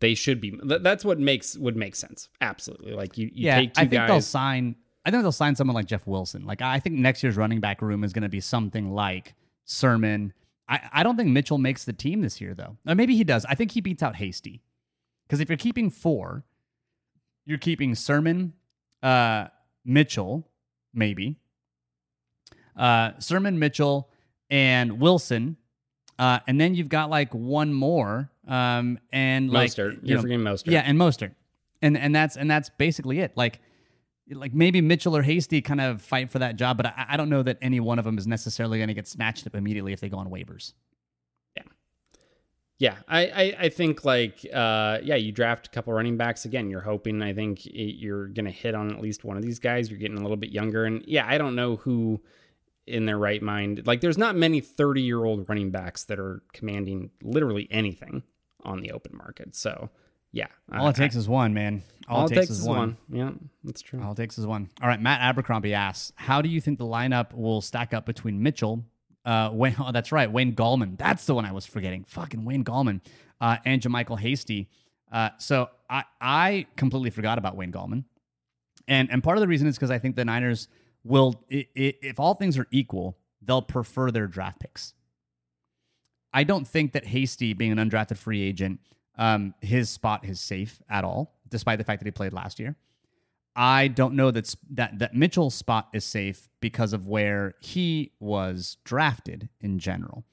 they 0.00 0.14
should 0.14 0.40
be. 0.40 0.50
Th- 0.50 0.82
that's 0.82 1.04
what 1.04 1.18
makes 1.18 1.56
would 1.56 1.76
make 1.76 1.96
sense. 1.96 2.28
Absolutely, 2.40 2.92
like 2.92 3.16
you, 3.16 3.26
you 3.26 3.46
yeah, 3.46 3.56
take 3.56 3.74
two 3.74 3.80
I 3.80 3.84
think 3.84 3.92
guys. 3.92 4.08
they'll 4.08 4.20
sign. 4.20 4.76
I 5.06 5.10
think 5.10 5.22
they'll 5.22 5.32
sign 5.32 5.56
someone 5.56 5.74
like 5.74 5.86
Jeff 5.86 6.06
Wilson. 6.06 6.44
Like 6.44 6.60
I 6.60 6.78
think 6.78 6.96
next 6.96 7.22
year's 7.22 7.36
running 7.36 7.60
back 7.60 7.80
room 7.80 8.04
is 8.04 8.12
going 8.12 8.22
to 8.22 8.28
be 8.28 8.40
something 8.40 8.90
like 8.92 9.34
Sermon. 9.64 10.34
I, 10.72 10.88
I 10.92 11.02
don't 11.02 11.16
think 11.16 11.28
Mitchell 11.28 11.58
makes 11.58 11.84
the 11.84 11.92
team 11.92 12.22
this 12.22 12.40
year 12.40 12.54
though. 12.54 12.78
Or 12.86 12.94
maybe 12.94 13.14
he 13.14 13.24
does. 13.24 13.44
I 13.44 13.54
think 13.54 13.72
he 13.72 13.80
beats 13.80 14.02
out 14.02 14.16
Hasty. 14.16 14.62
Because 15.26 15.40
if 15.40 15.48
you're 15.48 15.58
keeping 15.58 15.90
four, 15.90 16.44
you're 17.44 17.58
keeping 17.58 17.94
Sermon, 17.94 18.54
uh, 19.02 19.48
Mitchell, 19.84 20.48
maybe. 20.94 21.36
Uh, 22.76 23.12
Sermon, 23.18 23.58
Mitchell, 23.58 24.08
and 24.50 24.98
Wilson. 25.00 25.56
Uh, 26.18 26.38
and 26.46 26.60
then 26.60 26.74
you've 26.74 26.88
got 26.88 27.10
like 27.10 27.32
one 27.34 27.72
more. 27.72 28.30
Um, 28.46 28.98
and 29.12 29.50
like 29.50 29.70
Mostert. 29.70 29.94
you 29.94 30.00
You're 30.04 30.16
know, 30.16 30.22
forgetting 30.22 30.44
Mostert. 30.44 30.70
yeah, 30.72 30.82
and 30.84 30.98
Mostert, 30.98 31.34
and 31.80 31.96
and 31.96 32.14
that's 32.14 32.36
and 32.36 32.50
that's 32.50 32.70
basically 32.70 33.20
it. 33.20 33.32
Like, 33.36 33.60
like 34.30 34.54
maybe 34.54 34.80
Mitchell 34.80 35.16
or 35.16 35.22
Hasty 35.22 35.60
kind 35.60 35.80
of 35.80 36.00
fight 36.02 36.30
for 36.30 36.38
that 36.38 36.56
job, 36.56 36.76
but 36.76 36.86
I, 36.86 37.06
I 37.10 37.16
don't 37.16 37.28
know 37.28 37.42
that 37.42 37.58
any 37.60 37.80
one 37.80 37.98
of 37.98 38.04
them 38.04 38.18
is 38.18 38.26
necessarily 38.26 38.78
going 38.78 38.88
to 38.88 38.94
get 38.94 39.08
snatched 39.08 39.46
up 39.46 39.54
immediately 39.54 39.92
if 39.92 40.00
they 40.00 40.08
go 40.08 40.18
on 40.18 40.28
waivers. 40.28 40.72
Yeah, 42.82 42.96
I, 43.06 43.26
I, 43.26 43.56
I 43.60 43.68
think 43.68 44.04
like 44.04 44.44
uh, 44.52 44.98
yeah, 45.04 45.14
you 45.14 45.30
draft 45.30 45.68
a 45.68 45.70
couple 45.70 45.92
running 45.92 46.16
backs 46.16 46.44
again. 46.46 46.68
You're 46.68 46.80
hoping 46.80 47.22
I 47.22 47.32
think 47.32 47.64
it, 47.64 47.94
you're 47.94 48.26
gonna 48.26 48.50
hit 48.50 48.74
on 48.74 48.90
at 48.90 49.00
least 49.00 49.22
one 49.22 49.36
of 49.36 49.44
these 49.44 49.60
guys. 49.60 49.88
You're 49.88 50.00
getting 50.00 50.18
a 50.18 50.20
little 50.20 50.36
bit 50.36 50.50
younger, 50.50 50.84
and 50.84 51.04
yeah, 51.06 51.24
I 51.24 51.38
don't 51.38 51.54
know 51.54 51.76
who 51.76 52.20
in 52.88 53.06
their 53.06 53.18
right 53.18 53.40
mind. 53.40 53.86
Like, 53.86 54.00
there's 54.00 54.18
not 54.18 54.34
many 54.34 54.60
30 54.60 55.00
year 55.00 55.24
old 55.24 55.48
running 55.48 55.70
backs 55.70 56.02
that 56.04 56.18
are 56.18 56.42
commanding 56.52 57.10
literally 57.22 57.68
anything 57.70 58.24
on 58.64 58.80
the 58.80 58.90
open 58.90 59.16
market. 59.16 59.54
So 59.54 59.90
yeah, 60.32 60.46
All 60.72 60.88
it 60.88 60.96
takes 60.96 61.14
is 61.16 61.28
one, 61.28 61.52
man. 61.54 61.82
All, 62.08 62.20
all 62.22 62.26
it 62.26 62.34
takes, 62.34 62.50
is 62.50 62.62
one. 62.62 62.96
Yeah, 63.10 63.30
that's 63.64 63.80
true. 63.82 64.02
All 64.02 64.12
it 64.12 64.16
takes 64.16 64.38
is 64.38 64.46
one. 64.46 64.68
All 64.82 64.88
right, 64.88 65.00
Matt 65.00 65.20
Abercrombie 65.20 65.72
asks, 65.74 66.12
how 66.16 66.42
do 66.42 66.48
you 66.48 66.60
think 66.60 66.78
the 66.78 66.84
lineup 66.86 67.32
will 67.32 67.60
stack 67.60 67.94
up 67.94 68.06
between 68.06 68.42
Mitchell, 68.42 68.84
uh, 69.24 69.50
Wayne, 69.52 69.76
oh, 69.80 69.92
that's 69.92 70.10
right, 70.12 70.30
Wayne 70.30 70.54
Gallman. 70.54 70.98
That's 70.98 71.26
the 71.26 71.34
one 71.34 71.44
I 71.44 71.52
was 71.52 71.64
forgetting. 71.66 72.04
Fucking 72.04 72.44
Wayne 72.44 72.64
Gallman 72.64 73.00
uh, 73.40 73.58
and 73.64 73.80
JaMycal 73.80 74.18
Hasty. 74.18 74.68
Uh, 75.12 75.30
so 75.38 75.68
I, 75.90 76.04
I 76.20 76.66
completely 76.76 77.10
forgot 77.10 77.38
about 77.38 77.54
Wayne 77.56 77.70
Gallman. 77.72 78.04
And, 78.88 79.10
and 79.12 79.22
part 79.22 79.36
of 79.36 79.42
the 79.42 79.48
reason 79.48 79.68
is 79.68 79.76
because 79.76 79.90
I 79.90 79.98
think 79.98 80.16
the 80.16 80.24
Niners 80.24 80.66
will, 81.04 81.44
i- 81.52 81.68
i- 81.76 81.94
if 82.02 82.18
all 82.18 82.34
things 82.34 82.58
are 82.58 82.66
equal, 82.70 83.16
they'll 83.40 83.62
prefer 83.62 84.10
their 84.10 84.26
draft 84.26 84.58
picks. 84.60 84.94
I 86.32 86.44
don't 86.44 86.66
think 86.66 86.92
that 86.92 87.06
Hasty, 87.06 87.52
being 87.52 87.72
an 87.72 87.78
undrafted 87.90 88.16
free 88.16 88.42
agent, 88.42 88.80
um, 89.18 89.54
his 89.60 89.90
spot 89.90 90.24
is 90.24 90.40
safe 90.40 90.80
at 90.88 91.04
all, 91.04 91.34
despite 91.48 91.78
the 91.78 91.84
fact 91.84 92.00
that 92.00 92.06
he 92.06 92.12
played 92.12 92.32
last 92.32 92.58
year. 92.58 92.76
I 93.54 93.88
don't 93.88 94.14
know 94.14 94.30
that 94.30 94.54
that 94.70 94.98
that 94.98 95.14
Mitchell's 95.14 95.54
spot 95.54 95.88
is 95.92 96.04
safe 96.04 96.48
because 96.60 96.92
of 96.92 97.06
where 97.06 97.54
he 97.60 98.12
was 98.18 98.78
drafted 98.84 99.50
in 99.60 99.78
general. 99.78 100.24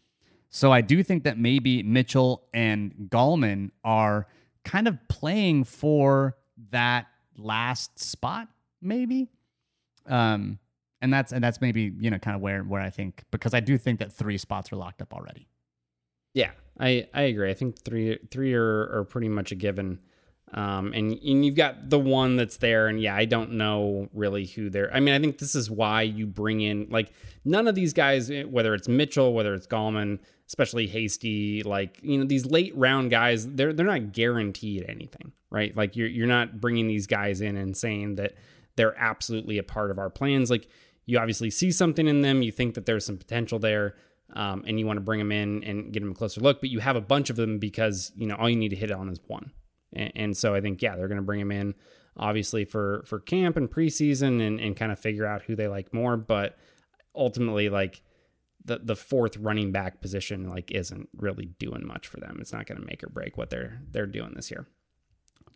So 0.49 0.71
I 0.71 0.82
do 0.82 1.03
think 1.03 1.25
that 1.25 1.38
maybe 1.38 1.84
Mitchell 1.84 2.47
and 2.53 3.09
Gallman 3.09 3.71
are 3.84 4.27
kind 4.63 4.88
of 4.88 4.97
playing 5.09 5.65
for 5.65 6.38
that 6.71 7.07
last 7.38 7.99
spot, 7.99 8.47
maybe. 8.82 9.30
Um, 10.07 10.59
and 11.01 11.13
that's 11.13 11.32
and 11.32 11.43
that's 11.43 11.61
maybe 11.61 11.93
you 11.99 12.09
know 12.09 12.19
kind 12.19 12.36
of 12.36 12.41
where 12.41 12.63
where 12.63 12.82
I 12.82 12.89
think 12.89 13.23
because 13.32 13.53
I 13.53 13.59
do 13.59 13.77
think 13.77 13.99
that 13.99 14.13
three 14.13 14.38
spots 14.38 14.71
are 14.71 14.77
locked 14.77 15.01
up 15.01 15.13
already. 15.13 15.49
Yeah, 16.34 16.51
I 16.80 17.07
I 17.13 17.23
agree. 17.23 17.49
I 17.49 17.53
think 17.53 17.84
three 17.84 18.19
three 18.32 18.53
are, 18.53 18.99
are 18.99 19.05
pretty 19.05 19.30
much 19.30 19.51
a 19.51 19.55
given. 19.55 19.99
Um, 20.51 20.93
and 20.93 21.11
and 21.11 21.45
you've 21.45 21.55
got 21.55 21.89
the 21.89 21.99
one 21.99 22.36
that's 22.36 22.57
there, 22.57 22.88
and 22.88 22.99
yeah, 22.99 23.15
I 23.15 23.25
don't 23.25 23.53
know 23.53 24.09
really 24.13 24.45
who 24.45 24.69
they're. 24.69 24.93
I 24.93 24.99
mean, 24.99 25.13
I 25.13 25.19
think 25.19 25.38
this 25.38 25.53
is 25.53 25.69
why 25.69 26.01
you 26.01 26.25
bring 26.25 26.61
in 26.61 26.88
like 26.89 27.11
none 27.45 27.67
of 27.67 27.75
these 27.75 27.93
guys, 27.93 28.32
eh, 28.32 28.43
whether 28.43 28.73
it's 28.73 28.88
Mitchell, 28.88 29.34
whether 29.34 29.53
it's 29.53 29.67
Gallman, 29.67 30.19
especially 30.47 30.88
Hasty, 30.88 31.61
like 31.61 31.99
you 32.01 32.17
know 32.17 32.25
these 32.25 32.47
late 32.47 32.75
round 32.75 33.11
guys, 33.11 33.47
they're 33.47 33.73
they're 33.73 33.86
not 33.86 34.11
guaranteed 34.11 34.86
anything, 34.89 35.34
right? 35.51 35.75
Like 35.75 35.95
you're 35.95 36.07
you're 36.07 36.27
not 36.27 36.59
bringing 36.59 36.88
these 36.88 37.05
guys 37.05 37.41
in 37.41 37.55
and 37.55 37.77
saying 37.77 38.15
that 38.15 38.34
they're 38.75 38.97
absolutely 38.97 39.59
a 39.59 39.63
part 39.63 39.91
of 39.91 39.99
our 39.99 40.09
plans. 40.09 40.49
Like 40.49 40.67
you 41.05 41.19
obviously 41.19 41.51
see 41.51 41.71
something 41.71 42.07
in 42.07 42.21
them, 42.21 42.41
you 42.41 42.51
think 42.51 42.73
that 42.73 42.88
there's 42.88 43.05
some 43.05 43.17
potential 43.17 43.59
there. 43.59 43.95
Um, 44.34 44.63
and 44.67 44.80
you 44.80 44.86
want 44.86 44.97
to 44.97 45.01
bring 45.01 45.19
them 45.19 45.32
in 45.32 45.63
and 45.63 45.91
get 45.91 46.01
them 46.01 46.11
a 46.11 46.15
closer 46.15 46.39
look, 46.39 46.61
but 46.61 46.69
you 46.69 46.80
have 46.80 46.95
a 46.95 47.01
bunch 47.01 47.32
of 47.32 47.36
them 47.36 47.57
because 47.57 48.11
you 48.15 48.27
know 48.27 48.36
all 48.36 48.49
you 48.49 48.55
need 48.55 48.69
to 48.69 48.75
hit 48.75 48.91
on 48.91 49.09
is 49.09 49.19
one. 49.25 49.51
And, 49.93 50.11
and 50.15 50.38
so 50.38 50.53
I 50.53 50.61
think, 50.61 50.82
yeah, 50.82 50.95
they're 50.95 51.07
going 51.07 51.17
to 51.17 51.23
bring 51.23 51.39
them 51.39 51.51
in 51.51 51.73
obviously 52.17 52.65
for, 52.65 53.03
for 53.05 53.19
camp 53.19 53.57
and 53.57 53.69
preseason 53.69 54.45
and, 54.45 54.59
and 54.59 54.75
kind 54.75 54.91
of 54.91 54.99
figure 54.99 55.25
out 55.25 55.43
who 55.43 55.55
they 55.55 55.67
like 55.67 55.93
more. 55.93 56.17
But 56.17 56.57
ultimately, 57.15 57.69
like 57.69 58.01
the, 58.63 58.80
the 58.80 58.95
fourth 58.95 59.38
running 59.38 59.71
back 59.71 60.01
position, 60.01 60.49
like 60.49 60.71
isn't 60.71 61.09
really 61.15 61.45
doing 61.59 61.86
much 61.86 62.07
for 62.07 62.19
them. 62.19 62.38
It's 62.39 62.53
not 62.53 62.65
going 62.65 62.80
to 62.80 62.86
make 62.86 63.03
or 63.03 63.09
break 63.09 63.38
what 63.38 63.49
they're, 63.49 63.82
they're 63.89 64.05
doing 64.05 64.34
this 64.36 64.51
year. 64.51 64.67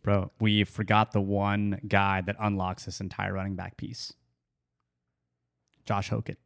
Bro, 0.02 0.32
we 0.40 0.64
forgot 0.64 1.12
the 1.12 1.20
one 1.20 1.80
guy 1.86 2.20
that 2.22 2.36
unlocks 2.38 2.84
this 2.84 3.00
entire 3.00 3.32
running 3.32 3.56
back 3.56 3.76
piece. 3.76 4.12
Josh 5.86 6.10
Hokit. 6.10 6.36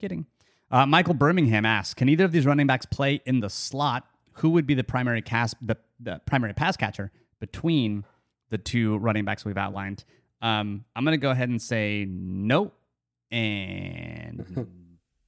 Kidding. 0.00 0.26
Uh, 0.70 0.86
Michael 0.86 1.14
Birmingham 1.14 1.64
asks, 1.66 1.94
can 1.94 2.08
either 2.08 2.24
of 2.24 2.32
these 2.32 2.46
running 2.46 2.66
backs 2.66 2.86
play 2.86 3.20
in 3.26 3.40
the 3.40 3.50
slot? 3.50 4.06
Who 4.34 4.50
would 4.50 4.66
be 4.66 4.74
the 4.74 4.84
primary 4.84 5.20
cast 5.22 5.56
the, 5.60 5.76
the 5.98 6.20
primary 6.26 6.54
pass 6.54 6.76
catcher 6.76 7.10
between 7.40 8.04
the 8.50 8.58
two 8.58 8.96
running 8.98 9.24
backs 9.24 9.44
we've 9.44 9.58
outlined? 9.58 10.04
Um, 10.40 10.84
I'm 10.94 11.04
gonna 11.04 11.18
go 11.18 11.30
ahead 11.30 11.48
and 11.48 11.60
say 11.60 12.06
no 12.08 12.72
and 13.30 14.66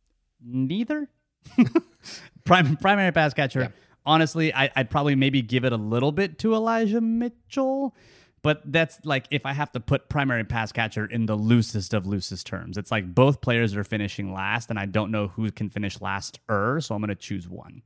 neither. 0.44 1.08
Prim- 2.44 2.76
primary 2.76 3.12
pass 3.12 3.34
catcher. 3.34 3.60
Yeah. 3.60 3.68
Honestly, 4.04 4.52
I, 4.54 4.70
I'd 4.74 4.90
probably 4.90 5.14
maybe 5.14 5.42
give 5.42 5.64
it 5.64 5.72
a 5.72 5.76
little 5.76 6.12
bit 6.12 6.38
to 6.40 6.54
Elijah 6.54 7.00
Mitchell. 7.00 7.94
But 8.42 8.60
that's 8.64 8.98
like 9.04 9.26
if 9.30 9.46
I 9.46 9.52
have 9.52 9.70
to 9.72 9.80
put 9.80 10.08
primary 10.08 10.44
pass 10.44 10.72
catcher 10.72 11.06
in 11.06 11.26
the 11.26 11.36
loosest 11.36 11.94
of 11.94 12.06
loosest 12.06 12.46
terms. 12.46 12.76
It's 12.76 12.90
like 12.90 13.14
both 13.14 13.40
players 13.40 13.76
are 13.76 13.84
finishing 13.84 14.32
last, 14.32 14.68
and 14.68 14.78
I 14.78 14.86
don't 14.86 15.12
know 15.12 15.28
who 15.28 15.50
can 15.52 15.70
finish 15.70 16.00
last 16.00 16.40
er, 16.50 16.80
so 16.80 16.94
I'm 16.94 17.00
gonna 17.00 17.14
choose 17.14 17.48
one. 17.48 17.82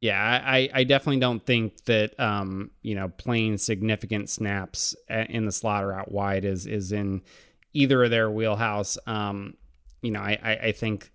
Yeah, 0.00 0.42
I, 0.44 0.68
I 0.72 0.84
definitely 0.84 1.20
don't 1.20 1.44
think 1.44 1.84
that 1.84 2.18
um, 2.18 2.70
you 2.82 2.94
know 2.94 3.08
playing 3.08 3.58
significant 3.58 4.30
snaps 4.30 4.94
in 5.08 5.44
the 5.44 5.52
slot 5.52 5.84
or 5.84 5.92
out 5.92 6.10
wide 6.10 6.44
is 6.44 6.66
is 6.66 6.92
in 6.92 7.22
either 7.74 8.04
of 8.04 8.10
their 8.10 8.30
wheelhouse. 8.30 8.96
Um, 9.06 9.54
you 10.00 10.10
know, 10.10 10.20
I, 10.20 10.38
I, 10.42 10.52
I 10.56 10.72
think 10.72 11.10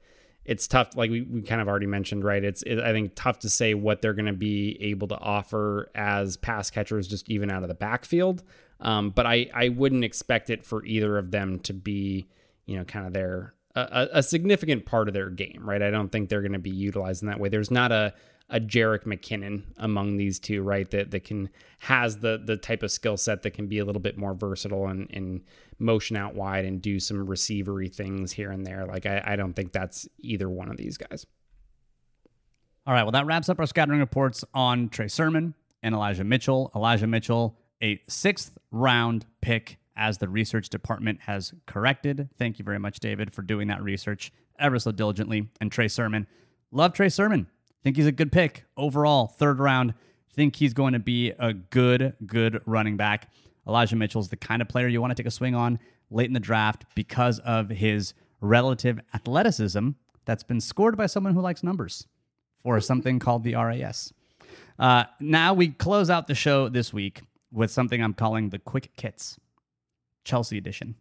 it's 0.49 0.67
tough. 0.67 0.97
Like 0.97 1.11
we, 1.11 1.21
we 1.21 1.43
kind 1.43 1.61
of 1.61 1.67
already 1.67 1.85
mentioned, 1.85 2.23
right? 2.23 2.43
It's 2.43 2.63
it, 2.63 2.79
I 2.79 2.91
think 2.91 3.11
tough 3.13 3.37
to 3.39 3.49
say 3.49 3.75
what 3.75 4.01
they're 4.01 4.15
going 4.15 4.25
to 4.25 4.33
be 4.33 4.77
able 4.81 5.07
to 5.09 5.17
offer 5.19 5.91
as 5.93 6.37
pass 6.37 6.71
catchers, 6.71 7.07
just 7.07 7.29
even 7.29 7.51
out 7.51 7.61
of 7.61 7.69
the 7.69 7.75
backfield. 7.75 8.41
Um, 8.79 9.11
but 9.11 9.27
I 9.27 9.51
I 9.53 9.69
wouldn't 9.69 10.03
expect 10.03 10.49
it 10.49 10.65
for 10.65 10.83
either 10.85 11.19
of 11.19 11.29
them 11.29 11.59
to 11.59 11.73
be 11.73 12.29
you 12.65 12.77
know 12.77 12.83
kind 12.83 13.05
of 13.05 13.13
their 13.13 13.53
a, 13.75 14.07
a 14.13 14.23
significant 14.23 14.87
part 14.87 15.07
of 15.07 15.13
their 15.13 15.29
game, 15.29 15.61
right? 15.63 15.83
I 15.83 15.91
don't 15.91 16.11
think 16.11 16.29
they're 16.29 16.41
going 16.41 16.53
to 16.53 16.59
be 16.59 16.71
utilized 16.71 17.21
in 17.21 17.29
that 17.29 17.39
way. 17.39 17.49
There's 17.49 17.69
not 17.69 17.91
a 17.91 18.15
a 18.49 18.59
Jerick 18.59 19.03
McKinnon 19.03 19.63
among 19.77 20.17
these 20.17 20.39
two, 20.39 20.61
right? 20.63 20.89
That 20.89 21.11
that 21.11 21.23
can 21.23 21.49
has 21.79 22.19
the 22.19 22.41
the 22.43 22.57
type 22.57 22.83
of 22.83 22.91
skill 22.91 23.17
set 23.17 23.43
that 23.43 23.51
can 23.51 23.67
be 23.67 23.79
a 23.79 23.85
little 23.85 24.01
bit 24.01 24.17
more 24.17 24.33
versatile 24.33 24.87
and, 24.87 25.09
and 25.11 25.41
motion 25.77 26.15
out 26.17 26.35
wide 26.35 26.65
and 26.65 26.81
do 26.81 26.99
some 26.99 27.27
receivery 27.27 27.93
things 27.93 28.31
here 28.31 28.51
and 28.51 28.65
there. 28.65 28.85
Like 28.85 29.05
I, 29.05 29.21
I 29.25 29.35
don't 29.35 29.53
think 29.53 29.71
that's 29.71 30.07
either 30.19 30.49
one 30.49 30.69
of 30.69 30.77
these 30.77 30.97
guys. 30.97 31.25
All 32.87 32.93
right, 32.93 33.03
well 33.03 33.11
that 33.11 33.25
wraps 33.25 33.49
up 33.49 33.59
our 33.59 33.67
scattering 33.67 33.99
reports 33.99 34.43
on 34.53 34.89
Trey 34.89 35.07
Sermon 35.07 35.53
and 35.83 35.93
Elijah 35.93 36.23
Mitchell. 36.23 36.71
Elijah 36.75 37.07
Mitchell, 37.07 37.55
a 37.81 38.01
sixth 38.07 38.57
round 38.71 39.25
pick 39.41 39.77
as 39.95 40.17
the 40.17 40.29
research 40.29 40.69
department 40.69 41.21
has 41.21 41.53
corrected. 41.67 42.29
Thank 42.37 42.57
you 42.57 42.65
very 42.65 42.79
much, 42.79 42.99
David, 42.99 43.33
for 43.33 43.41
doing 43.41 43.67
that 43.67 43.83
research 43.83 44.31
ever 44.57 44.79
so 44.79 44.91
diligently. 44.91 45.49
And 45.59 45.71
Trey 45.71 45.89
Sermon, 45.89 46.25
love 46.71 46.93
Trey 46.93 47.09
Sermon. 47.09 47.47
Think 47.83 47.95
he's 47.95 48.07
a 48.07 48.11
good 48.11 48.31
pick 48.31 48.65
overall, 48.75 49.27
third 49.27 49.59
round. 49.59 49.93
Think 50.33 50.57
he's 50.57 50.73
going 50.73 50.93
to 50.93 50.99
be 50.99 51.31
a 51.39 51.53
good, 51.53 52.13
good 52.25 52.61
running 52.65 52.97
back. 52.97 53.29
Elijah 53.67 53.95
Mitchell's 53.95 54.29
the 54.29 54.37
kind 54.37 54.61
of 54.61 54.67
player 54.67 54.87
you 54.87 55.01
want 55.01 55.11
to 55.11 55.15
take 55.15 55.27
a 55.27 55.31
swing 55.31 55.55
on 55.55 55.79
late 56.09 56.27
in 56.27 56.33
the 56.33 56.39
draft 56.39 56.85
because 56.95 57.39
of 57.39 57.69
his 57.69 58.13
relative 58.41 58.99
athleticism 59.13 59.89
that's 60.25 60.43
been 60.43 60.61
scored 60.61 60.97
by 60.97 61.05
someone 61.05 61.33
who 61.33 61.41
likes 61.41 61.63
numbers 61.63 62.07
for 62.57 62.79
something 62.81 63.19
called 63.19 63.43
the 63.43 63.55
RAS. 63.55 64.13
Uh, 64.77 65.03
now 65.19 65.53
we 65.53 65.69
close 65.69 66.09
out 66.09 66.27
the 66.27 66.35
show 66.35 66.69
this 66.69 66.93
week 66.93 67.21
with 67.51 67.71
something 67.71 68.01
I'm 68.01 68.13
calling 68.13 68.49
the 68.49 68.59
Quick 68.59 68.95
Kits 68.95 69.37
Chelsea 70.23 70.57
edition. 70.57 70.95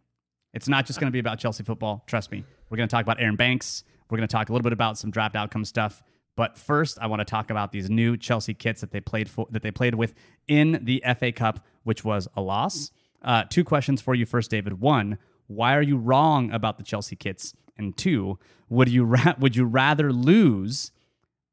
It's 0.53 0.67
not 0.67 0.85
just 0.85 0.99
going 0.99 1.07
to 1.07 1.11
be 1.11 1.19
about 1.19 1.39
Chelsea 1.39 1.63
football. 1.63 2.03
Trust 2.07 2.31
me. 2.31 2.43
We're 2.69 2.77
going 2.77 2.89
to 2.89 2.91
talk 2.91 3.03
about 3.03 3.21
Aaron 3.21 3.35
Banks. 3.35 3.83
We're 4.09 4.17
going 4.17 4.27
to 4.27 4.31
talk 4.31 4.49
a 4.49 4.51
little 4.51 4.63
bit 4.63 4.73
about 4.73 4.97
some 4.97 5.11
draft 5.11 5.35
outcome 5.35 5.65
stuff. 5.65 6.01
But 6.39 6.57
first, 6.57 6.97
I 7.01 7.07
want 7.07 7.19
to 7.19 7.25
talk 7.25 7.49
about 7.49 7.73
these 7.73 7.89
new 7.89 8.15
Chelsea 8.15 8.53
kits 8.53 8.79
that 8.79 8.91
they 8.91 9.01
played 9.01 9.29
for 9.29 9.45
that 9.51 9.61
they 9.61 9.71
played 9.71 9.95
with 9.95 10.13
in 10.47 10.79
the 10.81 11.03
FA 11.19 11.33
Cup, 11.33 11.65
which 11.83 12.05
was 12.05 12.29
a 12.33 12.39
loss. 12.39 12.91
Uh, 13.21 13.43
two 13.49 13.65
questions 13.65 13.99
for 13.99 14.15
you 14.15 14.25
first, 14.25 14.49
David. 14.49 14.79
One, 14.79 15.17
why 15.47 15.75
are 15.75 15.81
you 15.81 15.97
wrong 15.97 16.49
about 16.51 16.77
the 16.77 16.83
Chelsea 16.85 17.17
kits? 17.17 17.53
And 17.77 17.97
two, 17.97 18.39
would 18.69 18.87
you 18.87 19.03
ra- 19.03 19.35
would 19.37 19.57
you 19.57 19.65
rather 19.65 20.13
lose 20.13 20.93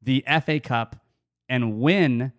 the 0.01 0.23
FA 0.45 0.61
Cup 0.61 0.95
and 1.49 1.81
win 1.81 2.31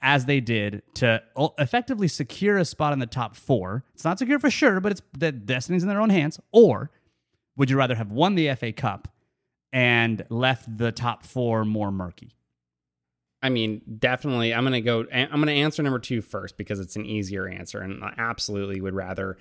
as 0.00 0.26
they 0.26 0.38
did 0.38 0.84
to 0.94 1.20
effectively 1.58 2.06
secure 2.06 2.56
a 2.56 2.64
spot 2.64 2.92
in 2.92 3.00
the 3.00 3.06
top 3.06 3.34
four? 3.34 3.82
It's 3.94 4.04
not 4.04 4.20
secure 4.20 4.38
for 4.38 4.48
sure, 4.48 4.78
but 4.78 4.92
it's 4.92 5.02
the 5.18 5.32
destiny's 5.32 5.82
in 5.82 5.88
their 5.88 6.00
own 6.00 6.10
hands. 6.10 6.38
Or 6.52 6.92
would 7.56 7.68
you 7.68 7.76
rather 7.76 7.96
have 7.96 8.12
won 8.12 8.36
the 8.36 8.54
FA 8.54 8.72
Cup 8.72 9.08
and 9.76 10.24
left 10.30 10.78
the 10.78 10.90
top 10.90 11.22
four 11.22 11.62
more 11.66 11.92
murky? 11.92 12.34
I 13.42 13.50
mean, 13.50 13.82
definitely. 13.98 14.54
I'm 14.54 14.64
gonna 14.64 14.80
go. 14.80 15.04
I'm 15.12 15.38
gonna 15.38 15.52
answer 15.52 15.82
number 15.82 15.98
two 15.98 16.22
first 16.22 16.56
because 16.56 16.80
it's 16.80 16.96
an 16.96 17.04
easier 17.04 17.46
answer, 17.46 17.80
and 17.80 18.02
I 18.02 18.14
absolutely 18.16 18.80
would 18.80 18.94
rather 18.94 19.36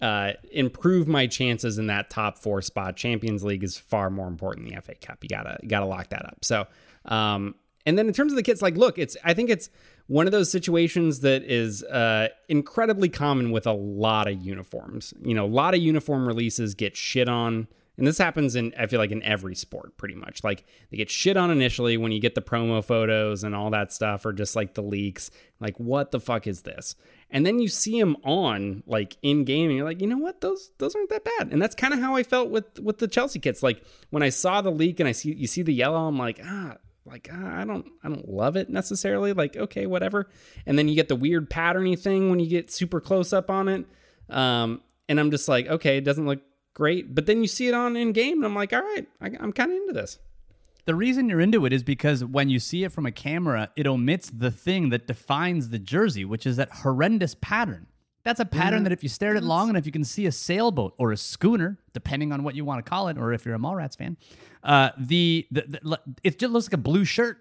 uh, 0.00 0.34
improve 0.52 1.08
my 1.08 1.26
chances 1.26 1.76
in 1.76 1.88
that 1.88 2.08
top 2.08 2.38
four 2.38 2.62
spot. 2.62 2.96
Champions 2.96 3.42
League 3.42 3.64
is 3.64 3.76
far 3.76 4.10
more 4.10 4.28
important 4.28 4.68
than 4.68 4.76
the 4.76 4.80
FA 4.80 4.94
Cup. 4.94 5.18
You 5.22 5.28
gotta 5.28 5.58
gotta 5.66 5.86
lock 5.86 6.10
that 6.10 6.24
up. 6.24 6.44
So, 6.44 6.68
um, 7.06 7.56
and 7.84 7.98
then 7.98 8.06
in 8.06 8.12
terms 8.12 8.30
of 8.30 8.36
the 8.36 8.44
kits, 8.44 8.62
like, 8.62 8.76
look, 8.76 8.96
it's 8.96 9.16
I 9.24 9.34
think 9.34 9.50
it's 9.50 9.70
one 10.06 10.26
of 10.26 10.32
those 10.32 10.52
situations 10.52 11.20
that 11.20 11.42
is 11.42 11.82
uh, 11.82 12.28
incredibly 12.48 13.08
common 13.08 13.50
with 13.50 13.66
a 13.66 13.72
lot 13.72 14.28
of 14.28 14.40
uniforms. 14.40 15.12
You 15.20 15.34
know, 15.34 15.46
a 15.46 15.48
lot 15.48 15.74
of 15.74 15.80
uniform 15.80 16.28
releases 16.28 16.76
get 16.76 16.96
shit 16.96 17.28
on 17.28 17.66
and 18.00 18.06
this 18.06 18.16
happens 18.16 18.56
in, 18.56 18.72
I 18.78 18.86
feel 18.86 18.98
like, 18.98 19.10
in 19.10 19.22
every 19.22 19.54
sport 19.54 19.98
pretty 19.98 20.14
much. 20.14 20.42
Like 20.42 20.64
they 20.90 20.96
get 20.96 21.10
shit 21.10 21.36
on 21.36 21.50
initially 21.50 21.98
when 21.98 22.12
you 22.12 22.18
get 22.18 22.34
the 22.34 22.40
promo 22.40 22.82
photos 22.82 23.44
and 23.44 23.54
all 23.54 23.68
that 23.70 23.92
stuff, 23.92 24.24
or 24.24 24.32
just 24.32 24.56
like 24.56 24.72
the 24.72 24.82
leaks. 24.82 25.30
Like, 25.60 25.78
what 25.78 26.10
the 26.10 26.18
fuck 26.18 26.46
is 26.46 26.62
this? 26.62 26.96
And 27.30 27.44
then 27.44 27.58
you 27.58 27.68
see 27.68 28.00
them 28.00 28.16
on 28.24 28.82
like 28.86 29.18
in 29.20 29.44
game, 29.44 29.68
and 29.68 29.76
you're 29.76 29.84
like, 29.84 30.00
you 30.00 30.06
know 30.06 30.16
what? 30.16 30.40
Those 30.40 30.70
those 30.78 30.96
aren't 30.96 31.10
that 31.10 31.24
bad. 31.24 31.52
And 31.52 31.60
that's 31.60 31.74
kind 31.74 31.92
of 31.92 32.00
how 32.00 32.16
I 32.16 32.22
felt 32.22 32.48
with 32.48 32.80
with 32.80 33.00
the 33.00 33.06
Chelsea 33.06 33.38
kits. 33.38 33.62
Like 33.62 33.84
when 34.08 34.22
I 34.22 34.30
saw 34.30 34.62
the 34.62 34.70
leak 34.70 34.98
and 34.98 35.06
I 35.06 35.12
see 35.12 35.34
you 35.34 35.46
see 35.46 35.60
the 35.60 35.74
yellow, 35.74 36.08
I'm 36.08 36.18
like, 36.18 36.40
ah, 36.42 36.78
like 37.04 37.28
ah, 37.30 37.60
I 37.60 37.66
don't 37.66 37.86
I 38.02 38.08
don't 38.08 38.30
love 38.30 38.56
it 38.56 38.70
necessarily. 38.70 39.34
Like 39.34 39.58
okay, 39.58 39.84
whatever. 39.84 40.30
And 40.64 40.78
then 40.78 40.88
you 40.88 40.94
get 40.94 41.08
the 41.08 41.16
weird 41.16 41.50
patterny 41.50 41.98
thing 41.98 42.30
when 42.30 42.40
you 42.40 42.48
get 42.48 42.70
super 42.70 42.98
close 42.98 43.34
up 43.34 43.50
on 43.50 43.68
it. 43.68 43.84
Um, 44.30 44.80
and 45.06 45.20
I'm 45.20 45.30
just 45.30 45.48
like, 45.48 45.66
okay, 45.66 45.98
it 45.98 46.04
doesn't 46.04 46.24
look 46.24 46.40
great. 46.80 47.14
But 47.14 47.26
then 47.26 47.42
you 47.42 47.46
see 47.46 47.68
it 47.68 47.74
on 47.74 47.94
in 47.94 48.12
game, 48.12 48.38
and 48.38 48.46
I'm 48.46 48.54
like, 48.54 48.72
all 48.72 48.80
right, 48.80 49.06
I, 49.20 49.26
I'm 49.38 49.52
kind 49.52 49.70
of 49.70 49.76
into 49.76 49.92
this. 49.92 50.18
The 50.86 50.94
reason 50.94 51.28
you're 51.28 51.40
into 51.40 51.66
it 51.66 51.74
is 51.74 51.82
because 51.82 52.24
when 52.24 52.48
you 52.48 52.58
see 52.58 52.84
it 52.84 52.90
from 52.90 53.04
a 53.04 53.12
camera, 53.12 53.68
it 53.76 53.86
omits 53.86 54.30
the 54.30 54.50
thing 54.50 54.88
that 54.88 55.06
defines 55.06 55.68
the 55.68 55.78
jersey, 55.78 56.24
which 56.24 56.46
is 56.46 56.56
that 56.56 56.70
horrendous 56.76 57.36
pattern. 57.38 57.86
That's 58.24 58.40
a 58.40 58.46
pattern 58.46 58.84
that 58.84 58.92
if 58.92 59.02
you 59.02 59.10
stare 59.10 59.32
at 59.32 59.36
it 59.36 59.42
long 59.42 59.68
enough, 59.68 59.84
you 59.84 59.92
can 59.92 60.04
see 60.04 60.24
a 60.24 60.32
sailboat 60.32 60.94
or 60.96 61.12
a 61.12 61.18
schooner, 61.18 61.78
depending 61.92 62.32
on 62.32 62.44
what 62.44 62.54
you 62.54 62.64
want 62.64 62.82
to 62.82 62.88
call 62.88 63.08
it, 63.08 63.18
or 63.18 63.34
if 63.34 63.44
you're 63.44 63.54
a 63.54 63.58
Mallrats 63.58 63.98
fan. 63.98 64.16
Uh, 64.64 64.90
the, 64.98 65.46
the, 65.50 65.62
the 65.68 65.98
it 66.24 66.38
just 66.38 66.50
looks 66.50 66.66
like 66.66 66.74
a 66.74 66.78
blue 66.78 67.04
shirt, 67.04 67.38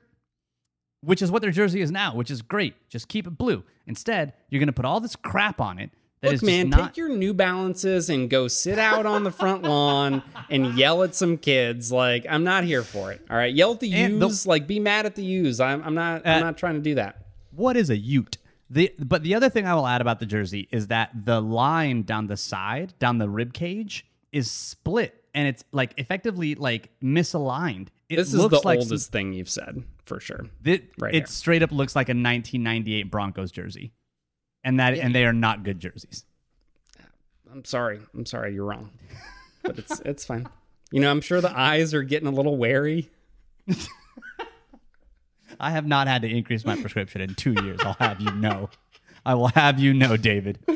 which 1.00 1.22
is 1.22 1.32
what 1.32 1.42
their 1.42 1.52
jersey 1.52 1.80
is 1.80 1.92
now, 1.92 2.14
which 2.14 2.30
is 2.30 2.42
great. 2.42 2.76
Just 2.90 3.08
keep 3.08 3.26
it 3.26 3.38
blue. 3.38 3.64
Instead, 3.88 4.34
you're 4.50 4.60
going 4.60 4.68
to 4.68 4.74
put 4.74 4.86
all 4.86 5.00
this 5.00 5.16
crap 5.16 5.62
on 5.62 5.80
it 5.80 5.92
That 6.22 6.34
Look, 6.34 6.44
man, 6.44 6.70
not. 6.70 6.88
take 6.90 6.98
your 6.98 7.08
New 7.10 7.34
Balances 7.34 8.10
and 8.10 8.30
go 8.30 8.50
sit 8.50 8.78
out 8.78 9.06
on 9.06 9.24
the 9.24 9.32
front 9.32 9.64
lawn 9.64 10.22
and 10.50 10.78
yell 10.78 11.02
at 11.04 11.16
some 11.16 11.38
kids. 11.38 11.94
Like, 11.94 12.26
I'm 12.30 12.44
not 12.44 12.66
here 12.66 12.84
for 12.84 13.14
it. 13.14 13.26
All 13.30 13.38
right, 13.38 13.54
yell 13.54 13.72
at 13.72 13.80
the 13.80 13.94
And 13.94 14.22
the- 14.22 14.28
U's. 14.28 14.46
like, 14.46 14.68
be 14.68 14.80
mad 14.82 15.06
at 15.06 15.16
the 15.16 15.24
U's. 15.24 15.62
I'm, 15.62 15.82
I'm 15.82 15.96
not. 15.96 16.28
I'm 16.28 16.42
Uh, 16.44 16.46
not 16.48 16.58
trying 16.58 16.76
to 16.76 16.82
do 16.82 16.96
that. 16.96 17.26
what 17.52 17.78
is 17.78 17.90
a 17.90 17.96
Ute? 17.98 18.38
The 18.70 18.94
but 19.00 19.24
the 19.24 19.34
other 19.34 19.50
thing 19.50 19.66
I 19.66 19.74
will 19.76 19.88
add 19.88 20.02
about 20.02 20.20
the 20.20 20.26
jersey 20.26 20.68
is 20.72 20.88
that 20.88 21.10
the 21.26 21.42
line 21.42 22.04
down 22.04 22.28
the 22.28 22.38
side, 22.38 22.94
down 23.00 23.18
the 23.18 23.30
rib 23.30 23.52
cage, 23.54 24.06
is 24.32 24.52
split 24.52 25.24
and 25.34 25.48
it's 25.48 25.64
like 25.72 25.94
effectively 25.98 26.54
like 26.54 26.90
misaligned. 27.02 27.88
It 28.10 28.18
This 28.18 28.34
is 28.34 28.48
the 28.48 28.62
like 28.66 28.78
oldest 28.80 29.12
thing 29.12 29.34
you've 29.34 29.50
said 29.50 29.84
for 30.06 30.20
sure. 30.20 30.46
It, 30.66 30.92
right 31.00 31.14
it 31.16 31.18
here. 31.20 31.26
straight 31.28 31.64
up 31.64 31.72
looks 31.72 31.96
like 31.96 32.10
a 32.10 32.12
1998 32.12 33.10
Broncos 33.10 33.52
jersey, 33.52 33.92
and 34.64 34.80
that 34.80 34.94
and 34.96 35.14
they 35.14 35.26
are 35.26 35.34
not 35.34 35.64
good 35.64 35.80
jerseys. 35.80 36.26
I'm 37.52 37.66
sorry. 37.66 38.00
I'm 38.14 38.26
sorry. 38.26 38.54
You're 38.54 38.66
wrong. 38.66 38.92
But 39.64 39.80
it's 39.80 40.00
it's 40.06 40.26
fine. 40.26 40.48
You 40.92 41.02
know, 41.02 41.12
I'm 41.12 41.22
sure 41.22 41.42
the 41.42 41.58
eyes 41.58 41.94
are 41.94 42.04
getting 42.04 42.28
a 42.28 42.32
little 42.32 42.58
wary. 42.58 43.10
I 45.60 45.72
have 45.72 45.86
not 45.86 46.08
had 46.08 46.22
to 46.22 46.30
increase 46.30 46.64
my 46.66 46.76
prescription 46.76 47.22
in 47.22 47.36
two 47.36 47.54
years. 47.64 47.80
I'll 47.84 47.98
have 48.00 48.22
you 48.22 48.32
know. 48.32 48.70
I 49.26 49.36
will 49.36 49.50
have 49.50 49.80
you 49.80 49.94
know, 49.94 50.16
David. 50.16 50.60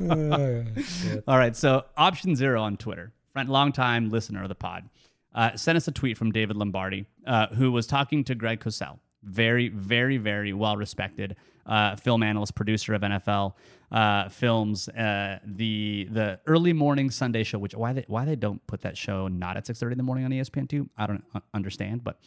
All 0.00 1.38
right. 1.38 1.54
So, 1.54 1.84
option 1.96 2.34
zero 2.34 2.62
on 2.62 2.76
Twitter, 2.76 3.12
friend, 3.32 3.48
longtime 3.48 4.10
listener 4.10 4.42
of 4.42 4.48
the 4.48 4.54
pod, 4.54 4.88
uh, 5.34 5.56
sent 5.56 5.76
us 5.76 5.86
a 5.86 5.92
tweet 5.92 6.16
from 6.16 6.32
David 6.32 6.56
Lombardi, 6.56 7.06
uh, 7.26 7.48
who 7.48 7.70
was 7.70 7.86
talking 7.86 8.24
to 8.24 8.34
Greg 8.34 8.60
Cosell, 8.60 8.98
very, 9.22 9.68
very, 9.68 10.16
very 10.16 10.52
well 10.52 10.76
respected 10.76 11.36
uh, 11.66 11.96
film 11.96 12.22
analyst, 12.22 12.54
producer 12.54 12.94
of 12.94 13.02
NFL 13.02 13.54
uh, 13.92 14.28
films, 14.28 14.88
uh, 14.88 15.38
the 15.44 16.08
the 16.10 16.40
early 16.46 16.72
morning 16.72 17.10
Sunday 17.10 17.44
show. 17.44 17.58
Which 17.58 17.74
why 17.74 17.92
they 17.92 18.04
why 18.08 18.24
they 18.24 18.36
don't 18.36 18.66
put 18.66 18.80
that 18.82 18.96
show 18.96 19.28
not 19.28 19.56
at 19.56 19.66
six 19.66 19.78
thirty 19.78 19.92
in 19.92 19.98
the 19.98 20.04
morning 20.04 20.24
on 20.24 20.30
ESPN 20.30 20.68
two, 20.68 20.88
I 20.96 21.06
don't 21.06 21.24
understand. 21.52 22.02
But 22.02 22.18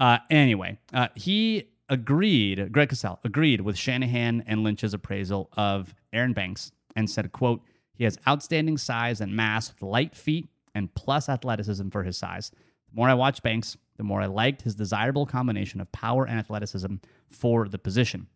uh, 0.00 0.18
anyway, 0.30 0.78
uh, 0.92 1.08
he 1.14 1.68
agreed. 1.88 2.72
Greg 2.72 2.88
Cosell 2.88 3.18
agreed 3.24 3.60
with 3.60 3.76
Shanahan 3.76 4.42
and 4.46 4.64
Lynch's 4.64 4.94
appraisal 4.94 5.50
of 5.52 5.94
Aaron 6.12 6.32
Banks 6.32 6.72
and 6.96 7.10
said, 7.10 7.30
"quote 7.32 7.62
He 7.94 8.04
has 8.04 8.18
outstanding 8.26 8.78
size 8.78 9.20
and 9.20 9.36
mass 9.36 9.70
with 9.70 9.82
light 9.82 10.14
feet 10.14 10.48
and 10.74 10.94
plus 10.94 11.28
athleticism 11.28 11.90
for 11.90 12.04
his 12.04 12.16
size. 12.16 12.50
The 12.88 12.96
more 12.96 13.10
I 13.10 13.14
watched 13.14 13.42
Banks, 13.42 13.76
the 13.98 14.04
more 14.04 14.22
I 14.22 14.26
liked 14.26 14.62
his 14.62 14.74
desirable 14.74 15.26
combination 15.26 15.80
of 15.82 15.92
power 15.92 16.24
and 16.24 16.38
athleticism 16.38 16.96
for 17.28 17.68
the 17.68 17.78
position." 17.78 18.28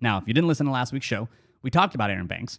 Now, 0.00 0.18
if 0.18 0.26
you 0.26 0.34
didn't 0.34 0.48
listen 0.48 0.66
to 0.66 0.72
last 0.72 0.92
week's 0.92 1.06
show, 1.06 1.28
we 1.62 1.70
talked 1.70 1.94
about 1.94 2.10
Aaron 2.10 2.26
Banks 2.26 2.58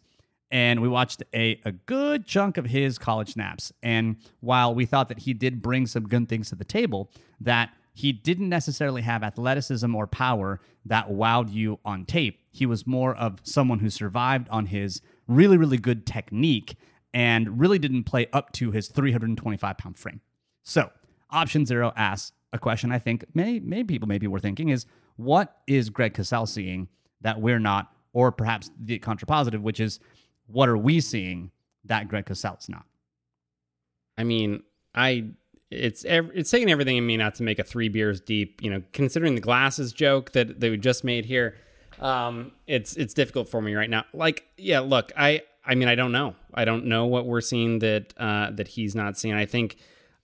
and 0.52 0.82
we 0.82 0.88
watched 0.88 1.24
a, 1.34 1.60
a 1.64 1.72
good 1.72 2.26
chunk 2.26 2.58
of 2.58 2.66
his 2.66 2.98
college 2.98 3.34
snaps. 3.34 3.72
And 3.82 4.18
while 4.42 4.76
we 4.76 4.86
thought 4.86 5.08
that 5.08 5.20
he 5.20 5.34
did 5.34 5.62
bring 5.62 5.88
some 5.88 6.08
good 6.08 6.28
things 6.28 6.50
to 6.50 6.56
the 6.56 6.66
table, 6.66 7.10
that 7.40 7.72
he 7.94 8.12
didn't 8.12 8.50
necessarily 8.50 9.02
have 9.02 9.24
athleticism 9.24 9.94
or 9.96 10.08
power 10.08 10.60
that 10.86 11.10
wowed 11.10 11.52
you 11.52 11.80
on 11.86 12.06
tape. 12.06 12.40
He 12.52 12.66
was 12.66 12.86
more 12.86 13.16
of 13.16 13.40
someone 13.44 13.80
who 13.80 13.90
survived 13.90 14.48
on 14.50 14.68
his 14.68 15.02
really, 15.28 15.58
really 15.58 15.78
good 15.78 16.06
technique 16.06 16.76
and 17.14 17.60
really 17.60 17.80
didn't 17.80 18.04
play 18.04 18.28
up 18.32 18.52
to 18.54 18.72
his 18.72 18.88
325 18.88 19.78
pound 19.78 19.98
frame. 19.98 20.22
So, 20.64 20.92
option 21.30 21.66
zero 21.66 21.94
asks 21.96 22.34
a 22.54 22.60
question 22.60 22.92
I 22.92 23.00
think 23.00 23.26
may, 23.34 23.60
may 23.60 23.84
people 23.84 24.08
maybe 24.08 24.28
were 24.28 24.40
thinking 24.40 24.70
is 24.70 24.86
what 25.16 25.58
is 25.68 25.90
Greg 25.90 26.14
Cosell 26.14 26.48
seeing 26.48 26.90
that 27.22 27.42
we're 27.42 27.60
not, 27.60 27.92
or 28.14 28.32
perhaps 28.32 28.72
the 28.80 29.00
contrapositive, 29.00 29.62
which 29.62 29.80
is 29.80 30.00
what 30.48 30.70
are 30.70 30.78
we 30.78 31.00
seeing 31.00 31.52
that 31.86 32.08
Greg 32.08 32.26
Cosell's 32.26 32.70
not? 32.70 32.86
I 34.18 34.24
mean, 34.24 34.64
I 34.94 35.32
it's 35.70 36.04
it's 36.06 36.52
taking 36.52 36.70
everything 36.70 36.98
in 36.98 37.06
me 37.06 37.18
not 37.18 37.36
to 37.36 37.44
make 37.44 37.58
a 37.58 37.64
three 37.64 37.90
beers 37.90 38.20
deep. 38.20 38.62
You 38.62 38.70
know, 38.70 38.84
considering 38.92 39.36
the 39.36 39.42
glasses 39.42 39.94
joke 39.94 40.34
that 40.34 40.60
we 40.60 40.78
just 40.78 41.04
made 41.04 41.26
here, 41.26 41.56
um, 42.00 42.52
it's 42.68 42.96
it's 42.98 43.14
difficult 43.14 43.50
for 43.50 43.62
me 43.62 43.74
right 43.74 43.90
now. 43.90 44.06
Like, 44.14 44.46
yeah, 44.58 44.80
look, 44.80 45.12
I 45.16 45.44
I 45.66 45.76
mean, 45.76 45.88
I 45.88 45.96
don't 45.96 46.12
know. 46.12 46.36
I 46.54 46.66
don't 46.66 46.86
know 46.86 47.06
what 47.06 47.26
we're 47.26 47.42
seeing 47.42 47.80
that 47.80 48.14
uh, 48.18 48.52
that 48.52 48.68
he's 48.68 48.96
not 48.96 49.18
seeing. 49.18 49.34
I 49.34 49.46
think 49.46 49.78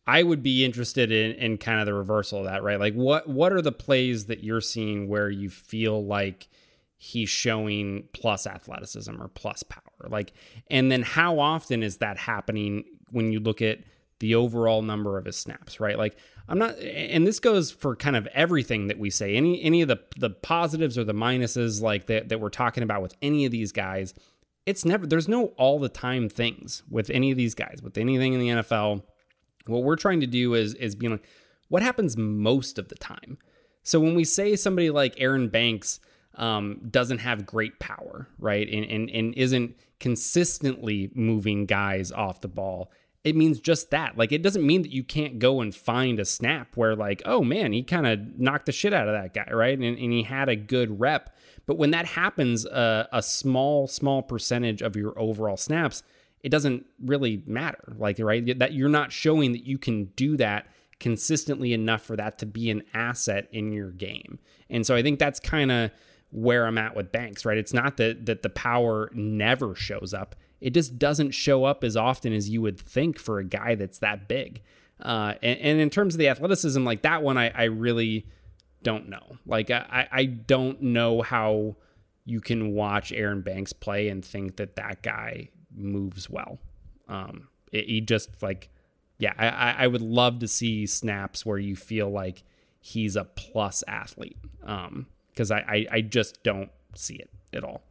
I 0.06 0.24
would 0.24 0.44
be 0.44 0.66
interested 0.66 1.12
in 1.12 1.32
in 1.34 1.58
kind 1.58 1.80
of 1.80 1.86
the 1.86 1.94
reversal 1.94 2.40
of 2.40 2.46
that, 2.46 2.62
right? 2.62 2.80
Like, 2.80 2.94
what 2.94 3.28
what 3.30 3.54
are 3.54 3.62
the 3.62 3.72
plays 3.72 4.26
that 4.26 4.44
you're 4.44 4.62
seeing 4.62 5.08
where 5.08 5.30
you 5.30 5.50
feel 5.50 6.06
like 6.06 6.50
he's 6.98 7.30
showing 7.30 8.08
plus 8.14 8.48
athleticism 8.48 9.22
or 9.22 9.28
plus 9.30 9.64
power. 9.64 9.82
Like 10.08 10.34
and 10.70 10.92
then 10.92 11.04
how 11.04 11.40
often 11.40 11.84
is 11.84 11.98
that 11.98 12.18
happening 12.18 12.86
when 13.12 13.32
you 13.32 13.40
look 13.40 13.62
at 13.62 13.80
the 14.20 14.36
overall 14.36 14.82
number 14.82 15.18
of 15.18 15.26
his 15.26 15.38
snaps 15.38 15.80
right? 15.80 15.98
Like 15.98 16.18
i'm 16.50 16.58
not 16.58 16.78
and 16.80 17.28
this 17.28 17.40
goes 17.40 17.72
for 17.72 17.96
kind 17.96 18.16
of 18.16 18.28
everything 18.28 18.88
that 18.88 19.00
we 19.00 19.10
say. 19.10 19.36
Any 19.36 19.62
any 19.62 19.82
of 19.82 19.88
the 19.88 20.00
the 20.18 20.30
positives 20.30 20.98
or 20.98 21.04
the 21.04 21.14
minuses 21.14 21.82
like 21.82 22.08
that 22.08 22.30
that 22.30 22.40
we're 22.40 22.50
talking 22.50 22.84
about 22.84 23.02
with 23.02 23.16
any 23.22 23.46
of 23.46 23.52
these 23.52 23.72
guys 23.72 24.14
it's 24.66 24.84
never 24.84 25.08
there's 25.08 25.30
no 25.30 25.48
all 25.58 25.80
the 25.80 25.90
time 25.90 26.28
things 26.28 26.84
with 26.90 27.10
any 27.10 27.32
of 27.32 27.38
these 27.38 27.56
guys 27.56 27.80
with 27.82 27.98
anything 27.98 28.34
in 28.34 28.40
the 28.40 28.50
NFL 28.50 29.02
what 29.66 29.84
we're 29.84 29.96
trying 29.96 30.20
to 30.22 30.28
do 30.28 30.54
is 30.54 30.74
is 30.74 30.96
being 30.96 31.12
like 31.12 31.24
what 31.70 31.84
happens 31.84 32.16
most 32.18 32.80
of 32.80 32.90
the 32.90 32.96
time? 32.96 33.38
So 33.84 34.00
when 34.00 34.16
we 34.16 34.24
say 34.24 34.56
somebody 34.56 34.90
like 34.90 35.16
Aaron 35.18 35.50
Banks 35.50 36.00
um, 36.38 36.80
doesn't 36.90 37.20
have 37.20 37.46
great 37.46 37.80
power, 37.80 38.30
right, 38.40 38.68
and, 38.70 38.86
and 38.86 39.10
and 39.10 39.34
isn't 39.36 39.76
consistently 40.00 41.10
moving 41.14 41.66
guys 41.66 42.12
off 42.12 42.42
the 42.42 42.48
ball, 42.48 42.92
it 43.24 43.36
means 43.36 43.60
just 43.60 43.92
that. 43.92 44.18
Like 44.18 44.32
it 44.32 44.42
doesn't 44.44 44.66
mean 44.66 44.84
that 44.84 44.92
you 44.92 45.04
can't 45.04 45.40
go 45.40 45.60
and 45.62 45.76
find 45.76 46.20
a 46.20 46.26
snap 46.26 46.78
where 46.78 46.96
like, 46.96 47.22
oh 47.26 47.44
man, 47.44 47.74
he 47.74 47.84
kind 47.84 48.08
of 48.08 48.40
knocked 48.40 48.68
the 48.68 48.72
shit 48.72 48.94
out 48.94 49.08
of 49.08 49.14
that 49.14 49.34
guy, 49.34 49.52
right, 49.54 49.78
and, 49.78 49.98
and 49.98 50.14
he 50.14 50.24
had 50.24 50.48
a 50.48 50.56
good 50.56 51.00
rep. 51.00 51.36
But 51.66 51.78
when 51.78 51.92
that 51.92 52.06
happens, 52.06 52.66
uh, 52.66 53.08
a 53.12 53.22
small 53.22 53.88
small 53.88 54.22
percentage 54.22 54.82
of 54.82 54.96
your 54.96 55.18
overall 55.20 55.58
snaps, 55.58 56.04
it 56.42 56.50
doesn't 56.50 56.86
really 57.04 57.44
matter. 57.46 57.96
Like 57.98 58.20
right, 58.20 58.58
that 58.60 58.74
you're 58.74 58.90
not 58.90 59.12
showing 59.12 59.52
that 59.54 59.66
you 59.66 59.78
can 59.78 60.06
do 60.16 60.38
that 60.38 60.68
consistently 61.00 61.74
enough 61.74 62.04
for 62.04 62.16
that 62.16 62.40
to 62.40 62.46
be 62.46 62.70
an 62.70 62.84
asset 62.94 63.48
in 63.52 63.72
your 63.72 63.92
game. 63.92 64.40
And 64.70 64.86
so 64.86 64.96
I 64.96 65.04
think 65.04 65.20
that's 65.20 65.40
kind 65.40 65.72
of 65.72 65.92
where 66.32 66.66
I'm 66.66 66.78
at 66.78 66.96
with 66.96 67.12
Banks, 67.12 67.46
right? 67.46 67.58
It's 67.58 67.74
not 67.74 67.98
that 67.98 68.26
that 68.26 68.42
the 68.44 68.50
power 68.50 69.10
never 69.14 69.76
shows 69.76 70.14
up. 70.14 70.36
It 70.60 70.74
just 70.74 70.98
doesn't 70.98 71.32
show 71.32 71.66
up 71.66 71.84
as 71.84 71.96
often 71.96 72.34
as 72.34 72.50
you 72.50 72.62
would 72.62 72.80
think 72.80 73.20
for 73.20 73.40
a 73.40 73.44
guy 73.44 73.76
that's 73.76 74.00
that 74.00 74.28
big. 74.28 74.62
Uh, 75.00 75.36
and, 75.44 75.60
and 75.60 75.80
in 75.80 75.90
terms 75.92 76.16
of 76.16 76.20
the 76.20 76.28
athleticism, 76.28 76.84
like 76.84 77.04
that 77.04 77.22
one, 77.22 77.38
I, 77.38 77.50
I 77.50 77.66
really 77.66 78.26
don't 78.82 79.08
know. 79.10 79.38
Like 79.46 79.70
I, 79.70 80.08
I 80.12 80.26
don't 80.26 80.82
know 80.82 81.22
how 81.22 81.76
you 82.26 82.42
can 82.42 82.74
watch 82.74 83.12
Aaron 83.12 83.42
Banks 83.42 83.72
play 83.72 84.10
and 84.10 84.26
think 84.26 84.58
that 84.58 84.76
that 84.78 85.04
guy 85.04 85.50
moves 85.76 86.30
well. 86.30 86.58
Um, 87.08 87.48
it, 87.72 87.86
he 87.88 88.02
just 88.02 88.42
like, 88.42 88.70
yeah, 89.20 89.34
I, 89.38 89.84
I- 89.84 89.88
would 89.88 90.02
love 90.02 90.40
to 90.40 90.48
see 90.48 90.86
snaps 90.88 91.46
where 91.46 91.58
you 91.60 91.76
feel 91.76 92.10
like 92.10 92.44
he's 92.80 93.16
a 93.16 93.24
plus 93.24 93.84
athlete. 93.88 94.38
Um, 94.64 95.06
because 95.38 95.52
I, 95.52 95.60
I 95.60 95.86
I 95.92 96.02
just 96.02 96.42
don't 96.44 96.72
see 96.96 97.16
it 97.16 97.30
at 97.54 97.64
all. 97.64 97.84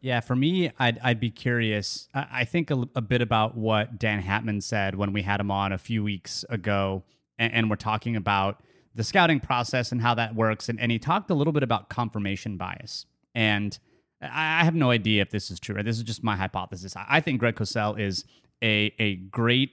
Yeah, 0.00 0.20
for 0.20 0.36
me, 0.36 0.70
I'd, 0.78 0.98
I'd 1.02 1.18
be 1.18 1.30
curious. 1.30 2.08
I, 2.14 2.26
I 2.30 2.44
think 2.44 2.70
a, 2.70 2.84
a 2.94 3.00
bit 3.00 3.20
about 3.20 3.56
what 3.56 3.98
Dan 3.98 4.22
Hatman 4.22 4.62
said 4.62 4.94
when 4.94 5.12
we 5.12 5.22
had 5.22 5.40
him 5.40 5.50
on 5.50 5.72
a 5.72 5.78
few 5.78 6.04
weeks 6.04 6.44
ago, 6.48 7.02
and, 7.38 7.52
and 7.52 7.70
we're 7.70 7.76
talking 7.76 8.14
about 8.14 8.62
the 8.94 9.02
scouting 9.02 9.40
process 9.40 9.90
and 9.90 10.00
how 10.00 10.14
that 10.14 10.34
works. 10.34 10.68
And, 10.68 10.78
and 10.80 10.92
he 10.92 10.98
talked 10.98 11.30
a 11.30 11.34
little 11.34 11.52
bit 11.52 11.62
about 11.62 11.88
confirmation 11.88 12.56
bias. 12.56 13.06
And 13.34 13.78
I, 14.20 14.64
have 14.64 14.74
no 14.74 14.90
idea 14.90 15.22
if 15.22 15.30
this 15.30 15.50
is 15.50 15.58
true. 15.60 15.80
This 15.82 15.96
is 15.96 16.02
just 16.04 16.22
my 16.22 16.36
hypothesis. 16.36 16.96
I, 16.96 17.04
I 17.08 17.20
think 17.20 17.40
Greg 17.40 17.56
Cosell 17.56 17.98
is 17.98 18.24
a, 18.62 18.92
a 18.98 19.16
great 19.16 19.72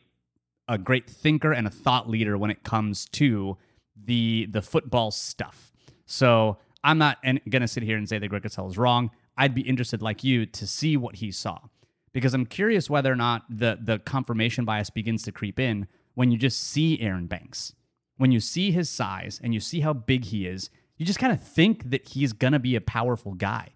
a 0.67 0.79
great 0.79 1.07
thinker 1.07 1.51
and 1.51 1.67
a 1.67 1.69
thought 1.69 2.09
leader 2.09 2.37
when 2.39 2.49
it 2.49 2.63
comes 2.63 3.05
to 3.05 3.57
the 3.95 4.47
the 4.49 4.63
football 4.63 5.11
stuff. 5.11 5.71
So 6.05 6.57
I'm 6.85 6.99
not 6.99 7.21
going 7.23 7.61
to 7.61 7.67
sit 7.67 7.81
here 7.81 7.97
and 7.97 8.07
say 8.07 8.19
that 8.19 8.27
Greg 8.27 8.43
Cosell 8.43 8.69
is 8.69 8.77
wrong. 8.77 9.09
I'd 9.35 9.55
be 9.55 9.61
interested, 9.61 10.03
like 10.03 10.23
you, 10.23 10.45
to 10.45 10.67
see 10.67 10.95
what 10.95 11.15
he 11.15 11.31
saw, 11.31 11.59
because 12.13 12.35
I'm 12.35 12.45
curious 12.45 12.89
whether 12.89 13.11
or 13.11 13.15
not 13.15 13.43
the 13.49 13.79
the 13.81 13.99
confirmation 13.99 14.63
bias 14.65 14.91
begins 14.91 15.23
to 15.23 15.31
creep 15.31 15.59
in 15.59 15.87
when 16.13 16.31
you 16.31 16.37
just 16.37 16.63
see 16.63 17.01
Aaron 17.01 17.25
Banks, 17.25 17.73
when 18.17 18.31
you 18.31 18.39
see 18.39 18.71
his 18.71 18.89
size 18.89 19.41
and 19.43 19.53
you 19.53 19.59
see 19.59 19.81
how 19.81 19.93
big 19.93 20.25
he 20.25 20.47
is. 20.47 20.69
You 20.95 21.05
just 21.05 21.19
kind 21.19 21.33
of 21.33 21.43
think 21.43 21.89
that 21.89 22.09
he's 22.09 22.31
gonna 22.31 22.59
be 22.59 22.75
a 22.75 22.81
powerful 22.81 23.33
guy. 23.33 23.73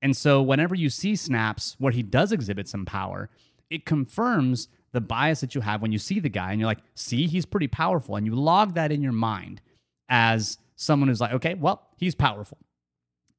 And 0.00 0.16
so 0.16 0.40
whenever 0.40 0.74
you 0.74 0.88
see 0.88 1.16
snaps 1.16 1.74
where 1.78 1.92
he 1.92 2.02
does 2.02 2.30
exhibit 2.32 2.68
some 2.68 2.86
power, 2.86 3.28
it 3.68 3.84
confirms 3.84 4.68
the 4.92 5.00
bias 5.00 5.40
that 5.40 5.54
you 5.54 5.62
have 5.62 5.82
when 5.82 5.92
you 5.92 5.98
see 5.98 6.20
the 6.20 6.28
guy 6.28 6.52
and 6.52 6.60
you're 6.60 6.68
like, 6.68 6.84
see, 6.94 7.26
he's 7.26 7.44
pretty 7.44 7.66
powerful. 7.66 8.16
And 8.16 8.24
you 8.24 8.34
log 8.34 8.74
that 8.74 8.92
in 8.92 9.02
your 9.02 9.12
mind 9.12 9.60
as 10.08 10.58
someone 10.76 11.08
who's 11.08 11.20
like, 11.20 11.32
okay, 11.32 11.54
well, 11.54 11.88
he's 11.96 12.14
powerful. 12.14 12.58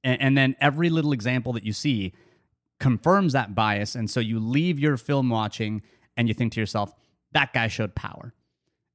And, 0.04 0.22
and 0.22 0.38
then 0.38 0.56
every 0.60 0.90
little 0.90 1.14
example 1.14 1.54
that 1.54 1.64
you 1.64 1.74
see 1.74 2.14
confirms 2.80 3.34
that 3.34 3.56
bias. 3.56 3.96
And 3.96 4.10
so 4.10 4.20
you 4.20 4.40
leave 4.40 4.80
your 4.80 4.98
film 4.98 5.30
watching 5.30 5.82
and 6.16 6.28
you 6.28 6.34
think 6.34 6.54
to 6.54 6.60
yourself, 6.60 6.94
that 7.32 7.54
guy 7.54 7.68
showed 7.68 7.96
power. 7.96 8.34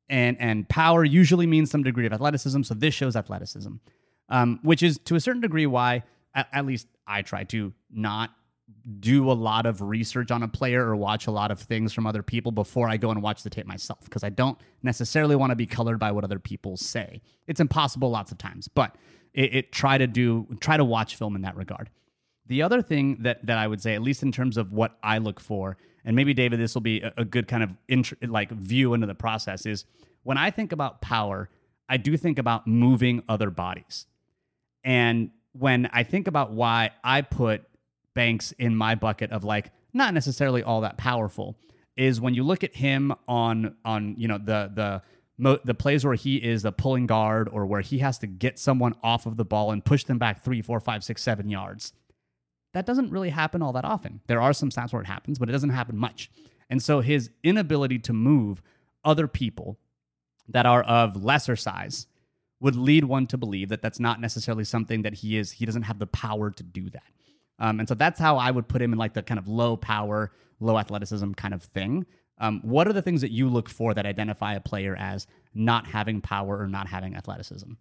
And, 0.08 0.36
and 0.40 0.68
power 0.68 1.04
usually 1.04 1.46
means 1.46 1.70
some 1.70 1.82
degree 1.82 2.06
of 2.06 2.12
athleticism. 2.12 2.62
So 2.62 2.74
this 2.74 2.92
shows 2.94 3.16
athleticism, 3.16 3.74
um, 4.28 4.60
which 4.62 4.82
is 4.82 4.98
to 5.04 5.14
a 5.14 5.20
certain 5.20 5.40
degree 5.40 5.66
why, 5.66 6.02
at, 6.34 6.48
at 6.52 6.66
least 6.66 6.86
I 7.06 7.22
try 7.22 7.44
to 7.44 7.72
not 7.90 8.30
do 9.00 9.30
a 9.30 9.32
lot 9.32 9.66
of 9.66 9.80
research 9.80 10.30
on 10.30 10.42
a 10.42 10.48
player 10.48 10.86
or 10.86 10.96
watch 10.96 11.26
a 11.26 11.30
lot 11.30 11.50
of 11.50 11.60
things 11.60 11.92
from 11.92 12.06
other 12.06 12.22
people 12.22 12.52
before 12.52 12.88
I 12.88 12.96
go 12.96 13.10
and 13.10 13.22
watch 13.22 13.42
the 13.42 13.50
tape 13.50 13.66
myself 13.66 14.04
because 14.04 14.24
I 14.24 14.28
don't 14.28 14.58
necessarily 14.82 15.36
want 15.36 15.50
to 15.50 15.56
be 15.56 15.66
colored 15.66 15.98
by 15.98 16.12
what 16.12 16.24
other 16.24 16.38
people 16.38 16.76
say. 16.76 17.22
It's 17.46 17.60
impossible 17.60 18.10
lots 18.10 18.32
of 18.32 18.38
times, 18.38 18.68
but 18.68 18.96
it, 19.34 19.54
it 19.54 19.72
try 19.72 19.98
to 19.98 20.06
do 20.06 20.46
try 20.60 20.76
to 20.76 20.84
watch 20.84 21.16
film 21.16 21.36
in 21.36 21.42
that 21.42 21.56
regard. 21.56 21.90
The 22.46 22.62
other 22.62 22.82
thing 22.82 23.18
that 23.20 23.46
that 23.46 23.58
I 23.58 23.66
would 23.66 23.80
say, 23.80 23.94
at 23.94 24.02
least 24.02 24.22
in 24.22 24.32
terms 24.32 24.56
of 24.56 24.72
what 24.72 24.98
I 25.02 25.18
look 25.18 25.40
for, 25.40 25.76
and 26.04 26.16
maybe 26.16 26.34
David, 26.34 26.60
this 26.60 26.74
will 26.74 26.82
be 26.82 27.00
a, 27.00 27.12
a 27.18 27.24
good 27.24 27.48
kind 27.48 27.62
of 27.62 27.76
int- 27.88 28.28
like 28.28 28.50
view 28.50 28.94
into 28.94 29.06
the 29.06 29.14
process, 29.14 29.64
is 29.66 29.84
when 30.22 30.36
I 30.36 30.50
think 30.50 30.72
about 30.72 31.00
power, 31.00 31.48
I 31.88 31.96
do 31.96 32.16
think 32.16 32.38
about 32.38 32.66
moving 32.66 33.22
other 33.28 33.50
bodies, 33.50 34.06
and 34.84 35.30
when 35.52 35.88
I 35.92 36.02
think 36.02 36.26
about 36.26 36.52
why 36.52 36.90
I 37.04 37.22
put 37.22 37.64
Banks 38.14 38.52
in 38.52 38.76
my 38.76 38.94
bucket 38.94 39.30
of 39.32 39.44
like 39.44 39.70
not 39.92 40.14
necessarily 40.14 40.62
all 40.62 40.80
that 40.82 40.96
powerful 40.98 41.56
is 41.96 42.20
when 42.20 42.34
you 42.34 42.42
look 42.42 42.64
at 42.64 42.76
him 42.76 43.14
on 43.28 43.76
on 43.84 44.14
you 44.18 44.28
know 44.28 44.38
the 44.38 44.70
the 44.74 45.02
mo- 45.38 45.58
the 45.64 45.74
plays 45.74 46.04
where 46.04 46.14
he 46.14 46.36
is 46.36 46.62
the 46.62 46.72
pulling 46.72 47.06
guard 47.06 47.48
or 47.50 47.66
where 47.66 47.80
he 47.80 47.98
has 47.98 48.18
to 48.18 48.26
get 48.26 48.58
someone 48.58 48.94
off 49.02 49.26
of 49.26 49.36
the 49.36 49.44
ball 49.44 49.70
and 49.70 49.84
push 49.84 50.04
them 50.04 50.18
back 50.18 50.42
three, 50.42 50.62
four, 50.62 50.80
five, 50.80 51.04
six, 51.04 51.22
seven 51.22 51.48
yards. 51.48 51.92
That 52.74 52.86
doesn't 52.86 53.10
really 53.10 53.30
happen 53.30 53.60
all 53.60 53.72
that 53.72 53.84
often. 53.84 54.20
There 54.26 54.40
are 54.40 54.54
some 54.54 54.70
snaps 54.70 54.92
where 54.92 55.02
it 55.02 55.06
happens, 55.08 55.38
but 55.38 55.48
it 55.48 55.52
doesn't 55.52 55.70
happen 55.70 55.96
much. 55.96 56.30
And 56.70 56.82
so 56.82 57.00
his 57.00 57.30
inability 57.42 57.98
to 58.00 58.14
move 58.14 58.62
other 59.04 59.28
people 59.28 59.78
that 60.48 60.64
are 60.64 60.82
of 60.82 61.22
lesser 61.22 61.56
size 61.56 62.06
would 62.60 62.76
lead 62.76 63.04
one 63.04 63.26
to 63.26 63.36
believe 63.36 63.68
that 63.68 63.82
that's 63.82 64.00
not 64.00 64.20
necessarily 64.20 64.64
something 64.64 65.02
that 65.02 65.14
he 65.14 65.36
is 65.36 65.52
he 65.52 65.66
doesn't 65.66 65.82
have 65.82 65.98
the 65.98 66.06
power 66.06 66.50
to 66.50 66.62
do 66.62 66.88
that 66.90 67.02
um, 67.62 67.78
and 67.80 67.88
so 67.88 67.94
that's 67.94 68.20
how 68.20 68.36
i 68.36 68.50
would 68.50 68.68
put 68.68 68.82
him 68.82 68.92
in 68.92 68.98
like 68.98 69.14
the 69.14 69.22
kind 69.22 69.38
of 69.38 69.48
low 69.48 69.76
power 69.76 70.30
low 70.60 70.78
athleticism 70.78 71.32
kind 71.32 71.54
of 71.54 71.62
thing 71.62 72.04
um, 72.38 72.60
what 72.62 72.86
are 72.88 72.92
the 72.92 73.02
things 73.02 73.20
that 73.22 73.30
you 73.30 73.48
look 73.48 73.68
for 73.68 73.94
that 73.94 74.04
identify 74.04 74.54
a 74.54 74.60
player 74.60 74.94
as 74.98 75.26
not 75.54 75.86
having 75.86 76.20
power 76.20 76.58
or 76.58 76.66
not 76.66 76.88
having 76.88 77.14
athleticism 77.16 77.72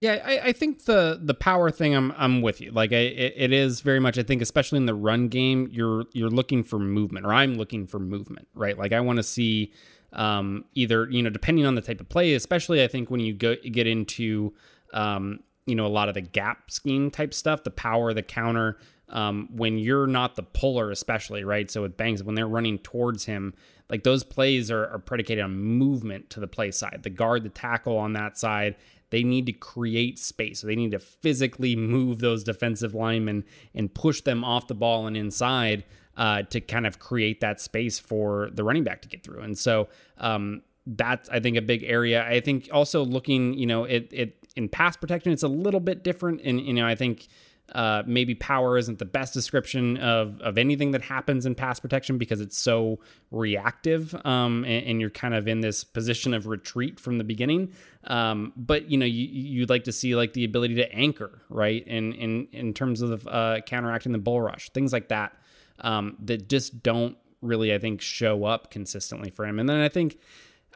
Yeah, 0.00 0.20
I, 0.24 0.48
I 0.48 0.52
think 0.52 0.84
the 0.84 1.18
the 1.22 1.32
power 1.34 1.70
thing. 1.70 1.94
I'm 1.94 2.12
I'm 2.18 2.42
with 2.42 2.60
you. 2.60 2.70
Like, 2.72 2.92
I, 2.92 2.96
it, 2.96 3.32
it 3.36 3.52
is 3.52 3.80
very 3.80 4.00
much. 4.00 4.18
I 4.18 4.22
think, 4.22 4.42
especially 4.42 4.76
in 4.76 4.86
the 4.86 4.94
run 4.94 5.28
game, 5.28 5.68
you're 5.72 6.04
you're 6.12 6.28
looking 6.30 6.62
for 6.62 6.78
movement, 6.78 7.24
or 7.24 7.32
I'm 7.32 7.54
looking 7.54 7.86
for 7.86 7.98
movement, 7.98 8.48
right? 8.54 8.76
Like, 8.76 8.92
I 8.92 9.00
want 9.00 9.16
to 9.16 9.22
see 9.22 9.72
um, 10.12 10.64
either 10.74 11.08
you 11.10 11.22
know, 11.22 11.30
depending 11.30 11.64
on 11.64 11.74
the 11.74 11.80
type 11.80 12.00
of 12.00 12.08
play. 12.08 12.34
Especially, 12.34 12.82
I 12.82 12.88
think 12.88 13.10
when 13.10 13.20
you 13.20 13.32
go 13.32 13.56
get 13.56 13.86
into 13.86 14.52
um, 14.92 15.40
you 15.66 15.74
know 15.74 15.86
a 15.86 15.88
lot 15.88 16.08
of 16.08 16.14
the 16.14 16.20
gap 16.20 16.70
scheme 16.70 17.10
type 17.10 17.34
stuff, 17.34 17.64
the 17.64 17.70
power, 17.70 18.12
the 18.12 18.22
counter. 18.22 18.78
Um, 19.10 19.48
when 19.54 19.76
you're 19.76 20.06
not 20.06 20.34
the 20.34 20.42
puller, 20.42 20.90
especially 20.90 21.44
right. 21.44 21.70
So 21.70 21.82
with 21.82 21.96
Banks, 21.96 22.22
when 22.22 22.34
they're 22.34 22.48
running 22.48 22.78
towards 22.78 23.26
him, 23.26 23.52
like 23.90 24.02
those 24.02 24.24
plays 24.24 24.70
are, 24.70 24.86
are 24.86 24.98
predicated 24.98 25.44
on 25.44 25.56
movement 25.56 26.30
to 26.30 26.40
the 26.40 26.46
play 26.46 26.70
side. 26.70 27.00
The 27.02 27.10
guard, 27.10 27.44
the 27.44 27.50
tackle 27.50 27.98
on 27.98 28.14
that 28.14 28.38
side, 28.38 28.76
they 29.10 29.22
need 29.22 29.46
to 29.46 29.52
create 29.52 30.18
space. 30.18 30.60
So 30.60 30.66
they 30.66 30.74
need 30.74 30.92
to 30.92 30.98
physically 30.98 31.76
move 31.76 32.20
those 32.20 32.42
defensive 32.44 32.94
linemen 32.94 33.44
and 33.74 33.92
push 33.92 34.22
them 34.22 34.42
off 34.42 34.68
the 34.68 34.74
ball 34.74 35.06
and 35.06 35.16
inside 35.16 35.84
uh, 36.16 36.42
to 36.44 36.60
kind 36.60 36.86
of 36.86 36.98
create 36.98 37.40
that 37.40 37.60
space 37.60 37.98
for 37.98 38.50
the 38.52 38.64
running 38.64 38.84
back 38.84 39.02
to 39.02 39.08
get 39.08 39.22
through. 39.22 39.40
And 39.40 39.56
so 39.56 39.88
um, 40.18 40.62
that's 40.86 41.28
I 41.28 41.40
think 41.40 41.56
a 41.56 41.62
big 41.62 41.84
area. 41.84 42.26
I 42.26 42.40
think 42.40 42.68
also 42.72 43.04
looking, 43.04 43.54
you 43.54 43.66
know, 43.66 43.84
it 43.84 44.08
it 44.12 44.43
in 44.56 44.68
pass 44.68 44.96
protection, 44.96 45.32
it's 45.32 45.42
a 45.42 45.48
little 45.48 45.80
bit 45.80 46.04
different. 46.04 46.40
And 46.44 46.60
you 46.60 46.72
know, 46.72 46.86
I 46.86 46.94
think 46.94 47.28
uh, 47.72 48.02
maybe 48.06 48.34
power 48.34 48.76
isn't 48.76 48.98
the 48.98 49.04
best 49.06 49.32
description 49.32 49.96
of 49.96 50.40
of 50.42 50.58
anything 50.58 50.90
that 50.90 51.02
happens 51.02 51.46
in 51.46 51.54
pass 51.54 51.80
protection 51.80 52.18
because 52.18 52.40
it's 52.40 52.58
so 52.58 52.98
reactive, 53.30 54.14
um, 54.26 54.64
and, 54.64 54.86
and 54.86 55.00
you're 55.00 55.10
kind 55.10 55.34
of 55.34 55.48
in 55.48 55.60
this 55.60 55.82
position 55.82 56.34
of 56.34 56.46
retreat 56.46 57.00
from 57.00 57.18
the 57.18 57.24
beginning. 57.24 57.72
Um, 58.04 58.52
but 58.56 58.90
you 58.90 58.98
know, 58.98 59.06
you, 59.06 59.26
you'd 59.26 59.70
like 59.70 59.84
to 59.84 59.92
see 59.92 60.14
like 60.14 60.34
the 60.34 60.44
ability 60.44 60.74
to 60.76 60.92
anchor, 60.92 61.40
right? 61.48 61.86
In 61.86 62.12
in 62.12 62.48
in 62.52 62.74
terms 62.74 63.00
of 63.00 63.26
uh, 63.26 63.60
counteracting 63.66 64.12
the 64.12 64.18
bull 64.18 64.42
rush, 64.42 64.68
things 64.70 64.92
like 64.92 65.08
that, 65.08 65.32
um, 65.80 66.16
that 66.20 66.48
just 66.48 66.82
don't 66.82 67.16
really, 67.40 67.74
I 67.74 67.78
think, 67.78 68.00
show 68.00 68.44
up 68.44 68.70
consistently 68.70 69.30
for 69.30 69.46
him. 69.46 69.58
And 69.58 69.68
then 69.68 69.80
I 69.80 69.88
think, 69.88 70.18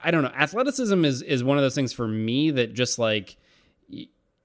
I 0.03 0.11
don't 0.11 0.23
know, 0.23 0.33
athleticism 0.35 1.05
is 1.05 1.23
is 1.23 1.45
one 1.45 1.59
of 1.59 1.63
those 1.63 1.75
things 1.75 1.93
for 1.93 2.09
me 2.09 2.51
that 2.53 2.73
just 2.73 2.99
like 2.99 3.37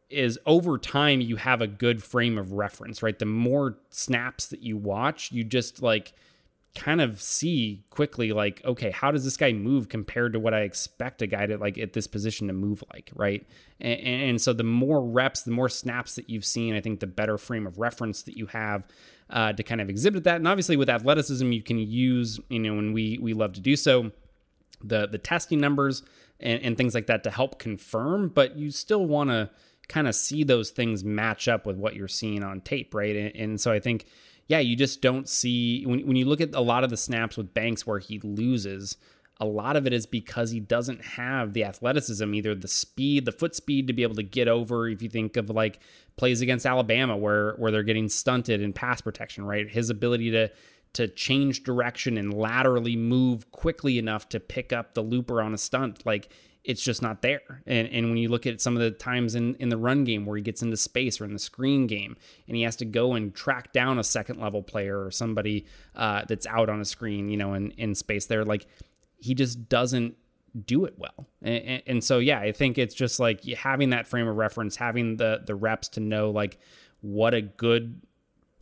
is 0.10 0.40
over 0.46 0.78
time 0.78 1.22
you 1.22 1.38
have 1.38 1.62
a 1.62 1.68
good 1.68 2.04
frame 2.04 2.38
of 2.38 2.52
reference, 2.52 3.02
right? 3.02 3.18
The 3.18 3.26
more 3.26 3.78
snaps 3.90 4.48
that 4.48 4.62
you 4.62 4.78
watch, 4.78 5.32
you 5.32 5.44
just 5.44 5.82
like 5.82 6.14
kind 6.76 7.02
of 7.02 7.22
see 7.22 7.84
quickly 7.92 8.32
like 8.32 8.60
okay 8.66 8.90
how 8.90 9.12
does 9.12 9.24
this 9.24 9.38
guy 9.38 9.54
move 9.54 9.90
compared 9.90 10.34
to 10.34 10.40
what 10.40 10.56
i 10.56 10.62
expect 10.62 11.22
a 11.22 11.28
guy 11.28 11.46
to 11.46 11.56
like 11.58 11.78
at 11.78 11.94
this 11.94 12.08
position 12.08 12.48
to 12.48 12.54
move 12.54 12.84
like 12.92 13.12
right 13.14 13.46
and, 13.80 14.00
and 14.00 14.42
so 14.42 14.54
the 14.54 14.64
more 14.64 15.04
reps 15.06 15.44
the 15.44 15.52
more 15.52 15.70
snaps 15.70 16.16
that 16.16 16.32
you've 16.32 16.44
seen 16.44 16.74
i 16.74 16.82
think 16.82 17.00
the 17.00 17.06
better 17.06 17.38
frame 17.38 17.68
of 17.68 17.78
reference 17.78 18.24
that 18.24 18.36
you 18.36 18.48
have 18.48 18.88
uh, 19.30 19.54
to 19.54 19.62
kind 19.62 19.82
of 19.82 19.90
exhibit 19.90 20.24
that 20.24 20.38
and 20.38 20.48
obviously 20.48 20.76
with 20.76 20.90
athleticism 20.90 21.52
you 21.52 21.62
can 21.62 21.78
use 21.78 22.40
you 22.50 22.60
know 22.60 22.80
and 22.80 22.92
we 22.92 23.20
we 23.22 23.34
love 23.34 23.54
to 23.54 23.62
do 23.62 23.76
so 23.76 24.12
the 24.84 25.08
the 25.08 25.20
testing 25.20 25.60
numbers 25.60 26.02
and, 26.44 26.62
and 26.62 26.78
things 26.78 26.94
like 26.94 27.08
that 27.08 27.24
to 27.24 27.32
help 27.32 27.58
confirm 27.58 28.30
but 28.30 28.56
you 28.56 28.70
still 28.70 29.06
want 29.06 29.30
to 29.30 29.50
kind 29.88 30.08
of 30.08 30.16
see 30.16 30.44
those 30.44 30.70
things 30.70 31.04
match 31.04 31.48
up 31.48 31.66
with 31.66 31.76
what 31.76 31.96
you're 31.96 32.08
seeing 32.08 32.44
on 32.44 32.62
tape 32.62 32.94
right 32.94 33.16
and, 33.16 33.36
and 33.36 33.62
so 33.62 33.72
i 33.72 33.80
think 33.80 34.06
yeah, 34.48 34.60
you 34.60 34.76
just 34.76 35.02
don't 35.02 35.30
see 35.30 35.86
when 35.86 36.06
when 36.06 36.16
you 36.16 36.26
look 36.26 36.42
at 36.42 36.54
a 36.54 36.62
lot 36.62 36.84
of 36.84 36.90
the 36.90 36.98
snaps 36.98 37.38
with 37.38 37.54
Banks 37.54 37.88
where 37.88 38.00
he 38.00 38.20
loses, 38.20 38.98
a 39.40 39.46
lot 39.46 39.76
of 39.76 39.88
it 39.88 39.94
is 39.94 40.06
because 40.06 40.52
he 40.52 40.60
doesn't 40.60 41.04
have 41.04 41.54
the 41.54 41.64
athleticism, 41.64 42.34
either 42.34 42.54
the 42.54 42.68
speed, 42.68 43.26
the 43.26 43.32
foot 43.32 43.56
speed 43.56 43.88
to 43.88 43.94
be 43.94 44.04
able 44.04 44.16
to 44.16 44.24
get 44.24 44.48
over. 44.48 44.88
If 44.88 45.02
you 45.02 45.10
think 45.10 45.38
of 45.38 45.50
like 45.50 45.80
plays 46.18 46.42
against 46.42 46.66
Alabama 46.66 47.16
where 47.16 47.54
where 47.54 47.72
they're 47.72 47.84
getting 47.84 48.10
stunted 48.10 48.62
in 48.62 48.74
pass 48.74 49.02
protection, 49.02 49.46
right? 49.46 49.70
His 49.70 49.90
ability 49.90 50.32
to 50.32 50.52
to 50.94 51.08
change 51.08 51.64
direction 51.64 52.18
and 52.18 52.34
laterally 52.34 52.96
move 52.96 53.52
quickly 53.52 53.98
enough 53.98 54.30
to 54.30 54.40
pick 54.40 54.72
up 54.72 54.94
the 54.94 55.02
looper 55.02 55.42
on 55.42 55.54
a 55.54 55.58
stunt, 55.58 56.06
like 56.06 56.30
it's 56.64 56.82
just 56.82 57.02
not 57.02 57.22
there. 57.22 57.62
And 57.68 57.88
and 57.90 58.10
when 58.10 58.18
you 58.18 58.30
look 58.30 58.46
at 58.46 58.62
some 58.62 58.76
of 58.76 58.82
the 58.82 58.92
times 58.92 59.36
in 59.36 59.56
in 59.56 59.70
the 59.70 59.78
run 59.78 60.04
game 60.04 60.26
where 60.26 60.38
he 60.38 60.44
gets 60.44 60.62
into 60.62 60.78
space 60.78 61.20
or 61.20 61.26
in 61.26 61.34
the 61.34 61.40
screen 61.40 61.88
game 61.88 62.16
and 62.48 62.56
he 62.56 62.64
has 62.64 62.76
to 62.78 62.86
go 62.86 63.14
and 63.14 63.34
track 63.36 63.74
down 63.74 64.00
a 64.00 64.04
second 64.04 64.40
level 64.40 64.64
player 64.64 65.04
or 65.04 65.12
somebody 65.12 65.66
uh, 65.96 66.24
that's 66.28 66.48
out 66.48 66.70
on 66.70 66.80
a 66.80 66.86
screen, 66.86 67.30
you 67.30 67.38
know, 67.38 67.54
in 67.54 67.72
in 67.72 67.96
space 67.96 68.28
there, 68.28 68.46
like 68.46 68.68
he 69.18 69.34
just 69.34 69.68
doesn't 69.68 70.16
do 70.66 70.86
it 70.86 70.94
well. 70.98 71.28
And, 71.42 71.82
and 71.88 72.04
so 72.04 72.20
yeah, 72.20 72.40
I 72.40 72.52
think 72.52 72.78
it's 72.78 72.96
just 72.96 73.20
like 73.20 73.44
having 73.46 73.90
that 73.90 74.08
frame 74.08 74.28
of 74.28 74.38
reference, 74.38 74.76
having 74.78 75.18
the 75.18 75.42
the 75.46 75.56
reps 75.56 75.90
to 75.90 76.00
know 76.00 76.30
like 76.30 76.60
what 77.02 77.34
a 77.34 77.42
good 77.42 78.02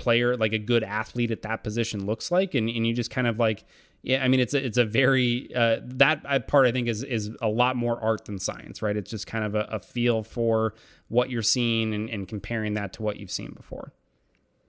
player, 0.02 0.36
like 0.36 0.52
a 0.52 0.60
good 0.60 0.84
athlete 0.84 1.32
at 1.32 1.44
that 1.44 1.64
position 1.64 2.06
looks 2.06 2.32
like, 2.32 2.56
and 2.56 2.70
and 2.70 2.86
you 2.86 2.94
just 2.94 3.12
kind 3.12 3.28
of 3.28 3.40
like 3.40 3.64
yeah, 4.04 4.24
I 4.24 4.28
mean 4.28 4.40
it's 4.40 4.54
a, 4.54 4.66
it's 4.66 4.78
a 4.78 4.86
very 4.86 5.54
uh, 5.56 5.78
that 5.84 6.48
part 6.48 6.66
I 6.66 6.72
think 6.72 6.88
is 6.88 7.04
is 7.04 7.32
a 7.42 7.48
lot 7.48 7.76
more 7.76 8.02
art 8.02 8.26
than 8.26 8.40
science, 8.40 8.82
right? 8.82 8.98
It's 8.98 9.12
just 9.12 9.28
kind 9.28 9.46
of 9.46 9.56
a, 9.56 9.62
a 9.72 9.80
feel 9.80 10.24
for 10.24 10.74
what 11.08 11.30
you're 11.30 11.44
seeing 11.44 11.94
and, 11.94 12.10
and, 12.10 12.28
comparing 12.28 12.74
that 12.76 12.94
to 12.94 13.04
what 13.04 13.18
you've 13.18 13.32
seen 13.32 13.52
before. 13.52 13.92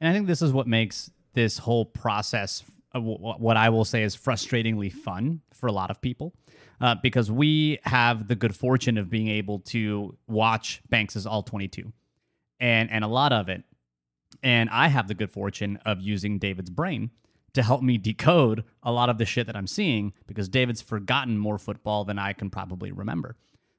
And 0.00 0.10
I 0.10 0.12
think 0.12 0.26
this 0.26 0.42
is 0.42 0.52
what 0.52 0.66
makes 0.66 1.08
this 1.34 1.58
whole 1.58 1.84
process 1.84 2.64
uh, 2.94 3.00
what 3.00 3.56
I 3.56 3.70
will 3.70 3.84
say 3.84 4.02
is 4.02 4.16
frustratingly 4.16 4.92
fun 4.92 5.40
for 5.54 5.66
a 5.66 5.72
lot 5.72 5.90
of 5.90 6.00
people. 6.00 6.34
Uh, 6.80 6.96
because 7.00 7.30
we 7.30 7.78
have 7.84 8.26
the 8.26 8.34
good 8.34 8.56
fortune 8.56 8.98
of 8.98 9.08
being 9.08 9.28
able 9.28 9.60
to 9.60 10.16
watch 10.26 10.82
Banks's 10.90 11.26
all 11.26 11.44
22 11.44 11.92
and 12.62 12.90
and 12.90 13.04
a 13.04 13.08
lot 13.08 13.32
of 13.32 13.48
it 13.48 13.62
and 14.42 14.70
I 14.70 14.88
have 14.88 15.08
the 15.08 15.14
good 15.14 15.30
fortune 15.30 15.78
of 15.84 16.00
using 16.00 16.38
David's 16.38 16.70
brain 16.70 17.10
to 17.54 17.62
help 17.62 17.82
me 17.82 17.98
decode 17.98 18.64
a 18.82 18.92
lot 18.92 19.08
of 19.08 19.18
the 19.18 19.26
shit 19.26 19.46
that 19.46 19.56
I'm 19.56 19.66
seeing 19.66 20.12
because 20.26 20.48
David's 20.48 20.80
forgotten 20.80 21.38
more 21.38 21.58
football 21.58 22.04
than 22.04 22.18
I 22.18 22.32
can 22.32 22.50
probably 22.50 22.92
remember. 22.92 23.36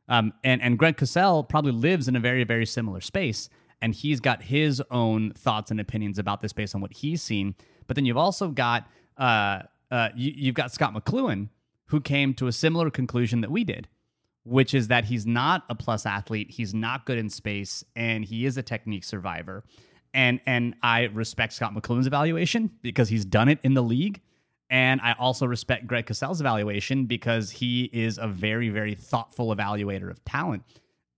Um, 0.07 0.33
and 0.43 0.61
and 0.61 0.77
Greg 0.77 0.97
Cosell 0.97 1.47
probably 1.47 1.71
lives 1.71 2.07
in 2.07 2.15
a 2.15 2.19
very 2.19 2.43
very 2.43 2.65
similar 2.65 3.01
space, 3.01 3.49
and 3.81 3.95
he's 3.95 4.19
got 4.19 4.43
his 4.43 4.81
own 4.91 5.31
thoughts 5.31 5.71
and 5.71 5.79
opinions 5.79 6.19
about 6.19 6.41
this 6.41 6.53
based 6.53 6.75
on 6.75 6.81
what 6.81 6.93
he's 6.93 7.21
seen. 7.21 7.55
But 7.87 7.95
then 7.95 8.05
you've 8.05 8.17
also 8.17 8.49
got 8.49 8.87
uh, 9.17 9.63
uh, 9.89 10.09
you, 10.15 10.33
you've 10.35 10.55
got 10.55 10.71
Scot 10.71 10.93
McCloughan 10.93 11.49
who 11.87 12.01
came 12.01 12.33
to 12.33 12.47
a 12.47 12.51
similar 12.51 12.89
conclusion 12.89 13.41
that 13.41 13.51
we 13.51 13.63
did, 13.63 13.87
which 14.43 14.73
is 14.73 14.87
that 14.87 15.05
he's 15.05 15.25
not 15.25 15.63
a 15.69 15.75
plus 15.75 16.05
athlete, 16.05 16.51
he's 16.51 16.73
not 16.73 17.05
good 17.05 17.17
in 17.17 17.29
space, 17.29 17.83
and 17.95 18.25
he 18.25 18.45
is 18.45 18.57
a 18.57 18.63
technique 18.63 19.03
survivor. 19.03 19.63
And 20.13 20.39
and 20.45 20.75
I 20.83 21.03
respect 21.05 21.53
Scot 21.53 21.73
McCloughan's 21.73 22.07
evaluation 22.07 22.71
because 22.81 23.09
he's 23.09 23.25
done 23.25 23.49
it 23.49 23.59
in 23.63 23.73
the 23.73 23.83
league. 23.83 24.21
And 24.69 25.01
I 25.01 25.13
also 25.19 25.45
respect 25.45 25.85
Greg 25.85 26.07
Cosell's 26.07 26.39
evaluation 26.39 27.05
because 27.05 27.51
he 27.51 27.89
is 27.93 28.17
a 28.17 28.27
very, 28.27 28.69
very 28.69 28.95
thoughtful 28.95 29.55
evaluator 29.55 30.09
of 30.09 30.23
talent. 30.25 30.63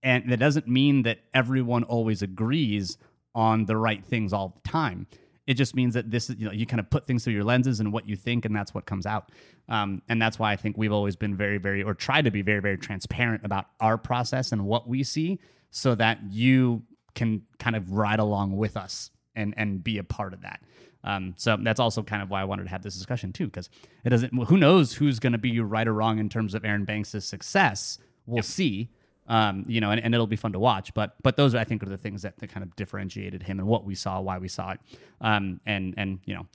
And 0.02 0.30
that 0.30 0.38
doesn't 0.38 0.68
mean 0.68 1.02
that 1.02 1.20
everyone 1.32 1.82
always 1.84 2.22
agrees 2.22 2.98
on 3.34 3.64
the 3.66 3.76
right 3.76 4.04
things 4.04 4.32
all 4.32 4.60
the 4.62 4.68
time. 4.68 5.06
It 5.46 5.54
just 5.54 5.74
means 5.74 5.94
that 5.94 6.10
this 6.10 6.28
is, 6.28 6.36
you 6.36 6.46
know, 6.46 6.52
you 6.52 6.66
kind 6.66 6.80
of 6.80 6.90
put 6.90 7.06
things 7.06 7.24
through 7.24 7.34
your 7.34 7.44
lenses 7.44 7.80
and 7.80 7.92
what 7.92 8.08
you 8.08 8.16
think, 8.16 8.44
and 8.44 8.54
that's 8.54 8.74
what 8.74 8.84
comes 8.84 9.06
out. 9.06 9.30
Um, 9.68 10.02
and 10.08 10.20
that's 10.20 10.38
why 10.38 10.52
I 10.52 10.56
think 10.56 10.76
we've 10.76 10.92
always 10.92 11.16
been 11.16 11.36
very, 11.36 11.58
very, 11.58 11.82
or 11.82 11.94
tried 11.94 12.24
to 12.24 12.30
be 12.30 12.42
very, 12.42 12.60
very 12.60 12.76
transparent 12.76 13.44
about 13.44 13.66
our 13.80 13.96
process 13.96 14.52
and 14.52 14.64
what 14.64 14.88
we 14.88 15.02
see 15.02 15.38
so 15.70 15.94
that 15.94 16.18
you 16.30 16.82
can 17.16 17.42
kind 17.58 17.74
of 17.74 17.90
ride 17.90 18.20
along 18.20 18.56
with 18.56 18.76
us 18.76 19.10
and, 19.34 19.54
and 19.56 19.82
be 19.82 19.98
a 19.98 20.04
part 20.04 20.32
of 20.32 20.42
that. 20.42 20.60
Um, 21.02 21.34
so 21.36 21.56
that's 21.60 21.80
also 21.80 22.02
kind 22.02 22.22
of 22.22 22.30
why 22.30 22.40
I 22.40 22.44
wanted 22.44 22.64
to 22.64 22.70
have 22.70 22.82
this 22.82 22.94
discussion 22.94 23.32
too, 23.32 23.46
because 23.46 23.70
it 24.04 24.10
doesn't. 24.10 24.34
Who 24.46 24.56
knows 24.56 24.94
who's 24.94 25.18
going 25.20 25.32
to 25.32 25.38
be 25.38 25.58
right 25.60 25.86
or 25.86 25.94
wrong 25.94 26.18
in 26.18 26.28
terms 26.28 26.54
of 26.54 26.64
Aaron 26.64 26.84
Banks' 26.84 27.24
success? 27.24 27.98
We'll 28.26 28.38
yep. 28.38 28.44
see. 28.44 28.90
Um, 29.28 29.64
you 29.66 29.80
know, 29.80 29.90
and, 29.90 30.00
and 30.00 30.14
it'll 30.14 30.28
be 30.28 30.36
fun 30.36 30.52
to 30.52 30.58
watch. 30.58 30.94
But 30.94 31.14
but 31.22 31.36
those 31.36 31.54
I 31.54 31.64
think 31.64 31.82
are 31.82 31.88
the 31.88 31.96
things 31.96 32.22
that, 32.22 32.38
that 32.38 32.48
kind 32.48 32.62
of 32.64 32.74
differentiated 32.76 33.44
him 33.44 33.58
and 33.58 33.68
what 33.68 33.84
we 33.84 33.94
saw, 33.94 34.20
why 34.20 34.38
we 34.38 34.48
saw 34.48 34.72
it. 34.72 34.80
Um, 35.20 35.60
and 35.64 35.94
and 35.96 36.18
you 36.24 36.34
know, 36.34 36.46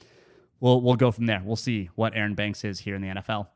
we'll 0.60 0.82
we'll 0.82 0.96
go 0.96 1.12
from 1.12 1.28
there. 1.28 1.42
We'll 1.44 1.56
see 1.56 1.90
what 1.96 2.14
Aaron 2.16 2.36
Banks 2.36 2.66
is 2.66 2.80
here 2.80 2.96
in 2.96 3.02
the 3.02 3.08
NFL. 3.08 3.48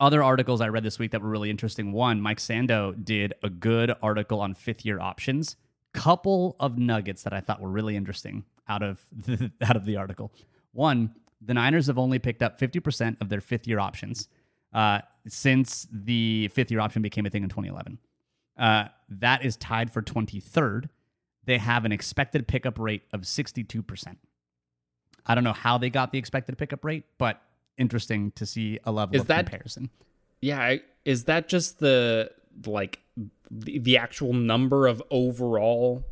Other 0.00 0.22
articles 0.22 0.60
I 0.60 0.68
read 0.68 0.82
this 0.82 0.98
week 0.98 1.10
that 1.12 1.22
were 1.22 1.28
really 1.28 1.50
interesting. 1.50 1.92
One, 1.92 2.20
Mike 2.20 2.38
Sando 2.38 2.92
did 3.02 3.34
a 3.42 3.48
good 3.48 3.94
article 4.02 4.40
on 4.40 4.54
fifth 4.54 4.84
year 4.84 5.00
options. 5.00 5.56
Couple 5.96 6.56
of 6.60 6.78
nuggets 6.78 7.22
that 7.24 7.32
I 7.32 7.40
thought 7.40 7.60
were 7.60 7.70
really 7.70 7.96
interesting 7.96 8.44
out 8.68 8.82
of 8.82 9.00
the, 9.12 9.50
out 9.62 9.76
of 9.76 9.84
the 9.84 9.96
article. 9.96 10.32
One, 10.72 11.14
the 11.40 11.54
Niners 11.54 11.86
have 11.86 11.98
only 11.98 12.18
picked 12.18 12.42
up 12.42 12.60
50% 12.60 13.20
of 13.20 13.28
their 13.28 13.40
fifth 13.40 13.66
year 13.66 13.78
options 13.78 14.28
uh, 14.72 15.00
since 15.26 15.86
the 15.90 16.48
fifth 16.48 16.70
year 16.70 16.80
option 16.80 17.02
became 17.02 17.26
a 17.26 17.30
thing 17.30 17.42
in 17.42 17.48
2011. 17.48 17.98
Uh, 18.58 18.88
that 19.08 19.44
is 19.44 19.56
tied 19.56 19.90
for 19.90 20.02
23rd. 20.02 20.88
They 21.44 21.58
have 21.58 21.84
an 21.84 21.92
expected 21.92 22.48
pickup 22.48 22.78
rate 22.78 23.02
of 23.12 23.22
62%. 23.22 24.16
I 25.26 25.34
don't 25.34 25.44
know 25.44 25.52
how 25.52 25.78
they 25.78 25.90
got 25.90 26.12
the 26.12 26.18
expected 26.18 26.56
pickup 26.58 26.84
rate, 26.84 27.04
but 27.18 27.40
interesting 27.78 28.32
to 28.32 28.46
see 28.46 28.78
a 28.84 28.92
level 28.92 29.14
is 29.14 29.22
of 29.22 29.28
that, 29.28 29.46
comparison. 29.46 29.90
Yeah, 30.40 30.76
is 31.04 31.24
that 31.24 31.48
just 31.48 31.78
the 31.78 32.30
like 32.66 33.00
the, 33.50 33.78
the 33.78 33.98
actual 33.98 34.32
number 34.32 34.86
of 34.86 35.02
overall 35.10 36.04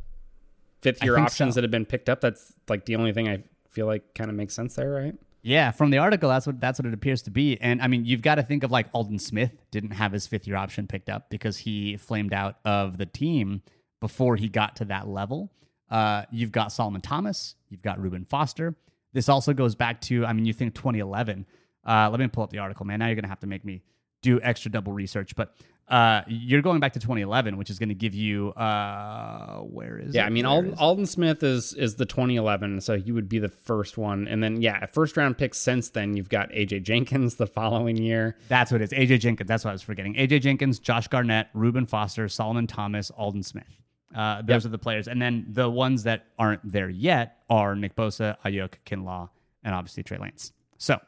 fifth 0.82 1.02
year 1.02 1.18
options 1.18 1.54
so. 1.54 1.60
that 1.60 1.64
have 1.64 1.70
been 1.70 1.86
picked 1.86 2.08
up. 2.08 2.20
That's 2.20 2.54
like 2.68 2.84
the 2.86 2.96
only 2.96 3.12
thing 3.12 3.28
I 3.28 3.44
feel 3.70 3.86
like 3.86 4.14
kind 4.14 4.30
of 4.30 4.36
makes 4.36 4.54
sense 4.54 4.74
there, 4.74 4.90
right? 4.90 5.14
Yeah, 5.42 5.72
from 5.72 5.90
the 5.90 5.98
article, 5.98 6.30
that's 6.30 6.46
what 6.46 6.58
that's 6.58 6.78
what 6.78 6.86
it 6.86 6.94
appears 6.94 7.20
to 7.22 7.30
be. 7.30 7.60
And 7.60 7.82
I 7.82 7.86
mean, 7.86 8.06
you've 8.06 8.22
got 8.22 8.36
to 8.36 8.42
think 8.42 8.62
of 8.64 8.70
like 8.70 8.86
Aldon 8.94 9.18
Smith 9.18 9.52
didn't 9.70 9.90
have 9.90 10.12
his 10.12 10.26
fifth 10.26 10.46
year 10.46 10.56
option 10.56 10.86
picked 10.86 11.10
up 11.10 11.28
because 11.28 11.58
he 11.58 11.98
flamed 11.98 12.32
out 12.32 12.56
of 12.64 12.96
the 12.96 13.04
team 13.04 13.62
before 14.00 14.36
he 14.36 14.48
got 14.48 14.76
to 14.76 14.86
that 14.86 15.06
level. 15.06 15.52
Uh, 15.90 16.22
you've 16.30 16.50
got 16.50 16.72
Solomon 16.72 17.02
Thomas, 17.02 17.56
you've 17.68 17.82
got 17.82 18.00
Reuben 18.00 18.24
Foster. 18.24 18.74
This 19.12 19.28
also 19.28 19.52
goes 19.52 19.74
back 19.74 20.00
to, 20.02 20.24
I 20.24 20.32
mean, 20.32 20.44
you 20.44 20.52
think 20.52 20.74
2011. 20.74 21.46
Uh, 21.86 22.08
let 22.10 22.18
me 22.18 22.26
pull 22.26 22.42
up 22.42 22.50
the 22.50 22.58
article, 22.58 22.86
man. 22.86 22.98
Now 23.00 23.06
you're 23.06 23.14
gonna 23.14 23.28
have 23.28 23.40
to 23.40 23.46
make 23.46 23.66
me 23.66 23.82
do 24.22 24.40
extra 24.40 24.70
double 24.70 24.94
research. 24.94 25.36
But 25.36 25.54
uh, 25.88 26.22
you're 26.26 26.62
going 26.62 26.80
back 26.80 26.94
to 26.94 26.98
2011, 26.98 27.58
which 27.58 27.68
is 27.68 27.78
going 27.78 27.90
to 27.90 27.94
give 27.94 28.14
you 28.14 28.50
uh, 28.52 29.58
where 29.58 29.98
is? 29.98 30.14
Yeah, 30.14 30.24
it? 30.24 30.26
I 30.26 30.30
mean, 30.30 30.46
Alden, 30.46 30.74
Aldon, 30.78 31.06
Smith 31.06 31.42
is 31.42 31.74
is 31.74 31.96
the 31.96 32.06
2011, 32.06 32.80
so 32.80 32.96
he 32.96 33.12
would 33.12 33.28
be 33.28 33.38
the 33.38 33.50
first 33.50 33.98
one, 33.98 34.26
and 34.26 34.42
then 34.42 34.62
yeah, 34.62 34.86
first 34.86 35.16
round 35.16 35.36
picks 35.36 35.58
since 35.58 35.90
then. 35.90 36.16
You've 36.16 36.30
got 36.30 36.50
AJ 36.50 36.84
Jenkins 36.84 37.34
the 37.34 37.46
following 37.46 37.98
year. 37.98 38.36
That's 38.48 38.72
what 38.72 38.80
it 38.80 38.92
is. 38.92 38.98
AJ 38.98 39.20
Jenkins. 39.20 39.46
That's 39.46 39.64
what 39.64 39.70
I 39.70 39.74
was 39.74 39.82
forgetting. 39.82 40.14
AJ 40.14 40.40
Jenkins, 40.40 40.78
Josh 40.78 41.08
Garnett, 41.08 41.48
Reuben 41.52 41.84
Foster, 41.84 42.28
Solomon 42.28 42.66
Thomas, 42.66 43.10
Aldon 43.10 43.42
Smith. 43.42 43.82
Uh, 44.14 44.40
those 44.42 44.62
yep. 44.62 44.66
are 44.66 44.68
the 44.68 44.78
players, 44.78 45.06
and 45.06 45.20
then 45.20 45.44
the 45.50 45.68
ones 45.68 46.04
that 46.04 46.26
aren't 46.38 46.60
there 46.64 46.88
yet 46.88 47.42
are 47.50 47.74
Nick 47.74 47.94
Bosa, 47.94 48.36
Aiyuk, 48.44 48.74
Kinlaw, 48.86 49.28
and 49.62 49.74
obviously 49.74 50.02
Trey 50.02 50.18
Lance. 50.18 50.52
So 50.78 50.98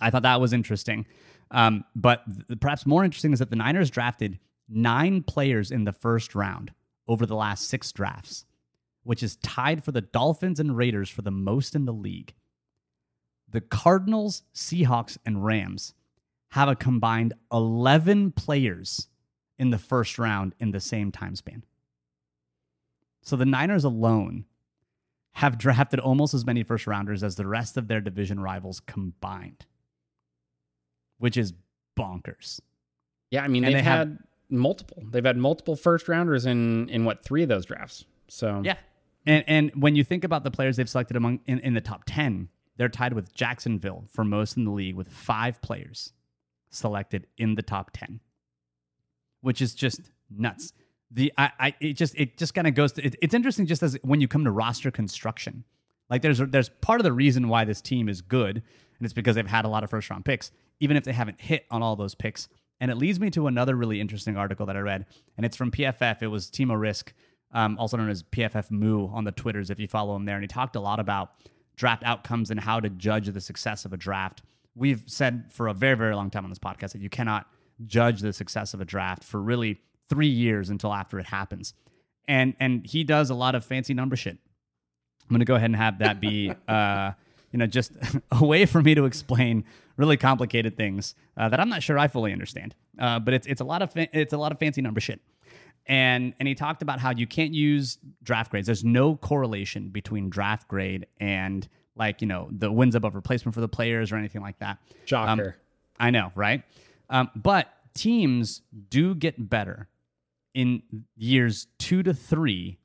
I 0.00 0.10
thought 0.10 0.22
that 0.22 0.40
was 0.40 0.52
interesting. 0.52 1.06
Um, 1.50 1.84
but 1.94 2.22
th- 2.48 2.60
perhaps 2.60 2.86
more 2.86 3.04
interesting 3.04 3.32
is 3.32 3.38
that 3.38 3.50
the 3.50 3.56
Niners 3.56 3.90
drafted 3.90 4.38
nine 4.68 5.22
players 5.22 5.70
in 5.70 5.84
the 5.84 5.92
first 5.92 6.34
round 6.34 6.72
over 7.06 7.24
the 7.24 7.36
last 7.36 7.68
six 7.68 7.90
drafts, 7.92 8.44
which 9.02 9.22
is 9.22 9.36
tied 9.36 9.82
for 9.82 9.92
the 9.92 10.02
Dolphins 10.02 10.60
and 10.60 10.76
Raiders 10.76 11.08
for 11.08 11.22
the 11.22 11.30
most 11.30 11.74
in 11.74 11.86
the 11.86 11.92
league. 11.92 12.34
The 13.50 13.62
Cardinals, 13.62 14.42
Seahawks, 14.54 15.16
and 15.24 15.44
Rams 15.44 15.94
have 16.50 16.68
a 16.68 16.76
combined 16.76 17.32
11 17.50 18.32
players 18.32 19.08
in 19.58 19.70
the 19.70 19.78
first 19.78 20.18
round 20.18 20.54
in 20.58 20.70
the 20.70 20.80
same 20.80 21.10
time 21.10 21.34
span. 21.34 21.64
So 23.22 23.36
the 23.36 23.46
Niners 23.46 23.84
alone 23.84 24.44
have 25.32 25.58
drafted 25.58 26.00
almost 26.00 26.34
as 26.34 26.46
many 26.46 26.62
first 26.62 26.86
rounders 26.86 27.22
as 27.22 27.36
the 27.36 27.46
rest 27.46 27.76
of 27.76 27.88
their 27.88 28.00
division 28.00 28.40
rivals 28.40 28.80
combined 28.80 29.66
which 31.18 31.36
is 31.36 31.52
bonkers. 31.98 32.60
Yeah, 33.30 33.42
I 33.42 33.48
mean 33.48 33.62
they've 33.62 33.74
they 33.74 33.82
had 33.82 33.98
have, 33.98 34.18
multiple. 34.48 35.02
They've 35.10 35.24
had 35.24 35.36
multiple 35.36 35.76
first 35.76 36.08
rounders 36.08 36.46
in 36.46 36.88
in 36.88 37.04
what 37.04 37.22
three 37.22 37.42
of 37.42 37.48
those 37.48 37.66
drafts. 37.66 38.04
So 38.28 38.62
yeah, 38.64 38.76
and 39.26 39.44
and 39.46 39.82
when 39.82 39.96
you 39.96 40.04
think 40.04 40.24
about 40.24 40.44
the 40.44 40.50
players 40.50 40.76
they've 40.76 40.88
selected 40.88 41.16
among 41.16 41.40
in, 41.46 41.58
in 41.60 41.74
the 41.74 41.80
top 41.80 42.04
ten, 42.06 42.48
they're 42.76 42.88
tied 42.88 43.12
with 43.12 43.34
Jacksonville 43.34 44.04
for 44.10 44.24
most 44.24 44.56
in 44.56 44.64
the 44.64 44.70
league 44.70 44.94
with 44.94 45.08
five 45.08 45.60
players 45.60 46.12
selected 46.70 47.26
in 47.36 47.54
the 47.54 47.62
top 47.62 47.90
ten, 47.92 48.20
which 49.40 49.60
is 49.60 49.74
just 49.74 50.10
nuts. 50.30 50.72
The 51.10 51.32
I, 51.36 51.50
I 51.58 51.74
it 51.80 51.94
just 51.94 52.14
it 52.16 52.38
just 52.38 52.54
kind 52.54 52.66
of 52.66 52.74
goes 52.74 52.92
to 52.92 53.04
it, 53.04 53.16
it's 53.20 53.34
interesting 53.34 53.66
just 53.66 53.82
as 53.82 53.98
when 54.02 54.20
you 54.20 54.28
come 54.28 54.44
to 54.44 54.50
roster 54.50 54.90
construction. 54.90 55.64
Like 56.08 56.22
there's 56.22 56.38
there's 56.38 56.70
part 56.80 57.00
of 57.00 57.04
the 57.04 57.12
reason 57.12 57.48
why 57.48 57.64
this 57.64 57.82
team 57.82 58.08
is 58.08 58.22
good, 58.22 58.56
and 58.56 59.04
it's 59.04 59.12
because 59.12 59.36
they've 59.36 59.46
had 59.46 59.66
a 59.66 59.68
lot 59.68 59.84
of 59.84 59.90
first 59.90 60.08
round 60.08 60.24
picks 60.24 60.50
even 60.80 60.96
if 60.96 61.04
they 61.04 61.12
haven't 61.12 61.40
hit 61.40 61.66
on 61.70 61.82
all 61.82 61.96
those 61.96 62.14
picks. 62.14 62.48
And 62.80 62.90
it 62.90 62.96
leads 62.96 63.18
me 63.18 63.30
to 63.30 63.46
another 63.46 63.74
really 63.74 64.00
interesting 64.00 64.36
article 64.36 64.66
that 64.66 64.76
I 64.76 64.80
read, 64.80 65.06
and 65.36 65.44
it's 65.44 65.56
from 65.56 65.70
PFF. 65.70 66.22
It 66.22 66.28
was 66.28 66.46
Timo 66.48 66.78
Riske, 66.78 67.12
um, 67.52 67.76
also 67.78 67.96
known 67.96 68.08
as 68.08 68.22
PFF 68.22 68.70
Moo 68.70 69.08
on 69.08 69.24
the 69.24 69.32
Twitters, 69.32 69.70
if 69.70 69.80
you 69.80 69.88
follow 69.88 70.14
him 70.14 70.26
there. 70.26 70.36
And 70.36 70.44
he 70.44 70.48
talked 70.48 70.76
a 70.76 70.80
lot 70.80 71.00
about 71.00 71.32
draft 71.74 72.04
outcomes 72.04 72.50
and 72.50 72.60
how 72.60 72.80
to 72.80 72.88
judge 72.90 73.28
the 73.28 73.40
success 73.40 73.84
of 73.84 73.92
a 73.92 73.96
draft. 73.96 74.42
We've 74.74 75.02
said 75.06 75.46
for 75.50 75.66
a 75.66 75.74
very, 75.74 75.96
very 75.96 76.14
long 76.14 76.30
time 76.30 76.44
on 76.44 76.50
this 76.50 76.58
podcast 76.58 76.92
that 76.92 77.00
you 77.00 77.08
cannot 77.08 77.46
judge 77.86 78.20
the 78.20 78.32
success 78.32 78.74
of 78.74 78.80
a 78.80 78.84
draft 78.84 79.24
for 79.24 79.40
really 79.40 79.80
three 80.08 80.28
years 80.28 80.70
until 80.70 80.92
after 80.92 81.18
it 81.18 81.26
happens. 81.26 81.74
And 82.26 82.54
and 82.60 82.86
he 82.86 83.04
does 83.04 83.30
a 83.30 83.34
lot 83.34 83.54
of 83.54 83.64
fancy 83.64 83.94
number 83.94 84.16
shit. 84.16 84.38
I'm 85.22 85.34
gonna 85.34 85.44
go 85.44 85.54
ahead 85.54 85.70
and 85.70 85.76
have 85.76 85.98
that 85.98 86.20
be 86.20 86.52
uh, 86.68 87.12
you 87.50 87.58
know, 87.58 87.66
just 87.66 87.92
a 88.30 88.44
way 88.44 88.66
for 88.66 88.82
me 88.82 88.94
to 88.94 89.04
explain 89.04 89.64
really 89.96 90.16
complicated 90.16 90.76
things 90.76 91.14
uh, 91.36 91.48
that 91.48 91.60
I'm 91.60 91.68
not 91.68 91.82
sure 91.82 91.98
I 91.98 92.08
fully 92.08 92.32
understand. 92.32 92.74
Uh, 92.98 93.18
but 93.18 93.34
it's 93.34 93.46
it's 93.46 93.60
a 93.60 93.64
lot 93.64 93.82
of 93.82 93.92
fa- 93.92 94.08
it's 94.18 94.32
a 94.32 94.38
lot 94.38 94.52
of 94.52 94.58
fancy 94.58 94.80
number 94.80 95.00
shit. 95.00 95.20
And 95.86 96.34
and 96.38 96.46
he 96.46 96.54
talked 96.54 96.82
about 96.82 97.00
how 97.00 97.10
you 97.10 97.26
can't 97.26 97.54
use 97.54 97.98
draft 98.22 98.50
grades. 98.50 98.66
There's 98.66 98.84
no 98.84 99.16
correlation 99.16 99.88
between 99.88 100.30
draft 100.30 100.68
grade 100.68 101.06
and 101.18 101.66
like 101.96 102.20
you 102.20 102.26
know 102.26 102.48
the 102.50 102.70
wins 102.70 102.94
above 102.94 103.14
replacement 103.14 103.54
for 103.54 103.60
the 103.60 103.68
players 103.68 104.12
or 104.12 104.16
anything 104.16 104.42
like 104.42 104.58
that. 104.58 104.78
Jocker. 105.06 105.48
Um, 105.48 105.54
I 105.98 106.10
know, 106.10 106.32
right? 106.34 106.62
Um, 107.10 107.30
but 107.34 107.68
teams 107.94 108.62
do 108.88 109.14
get 109.14 109.48
better 109.48 109.88
in 110.54 110.82
years 111.16 111.66
two 111.78 112.02
to 112.02 112.14
three 112.14 112.78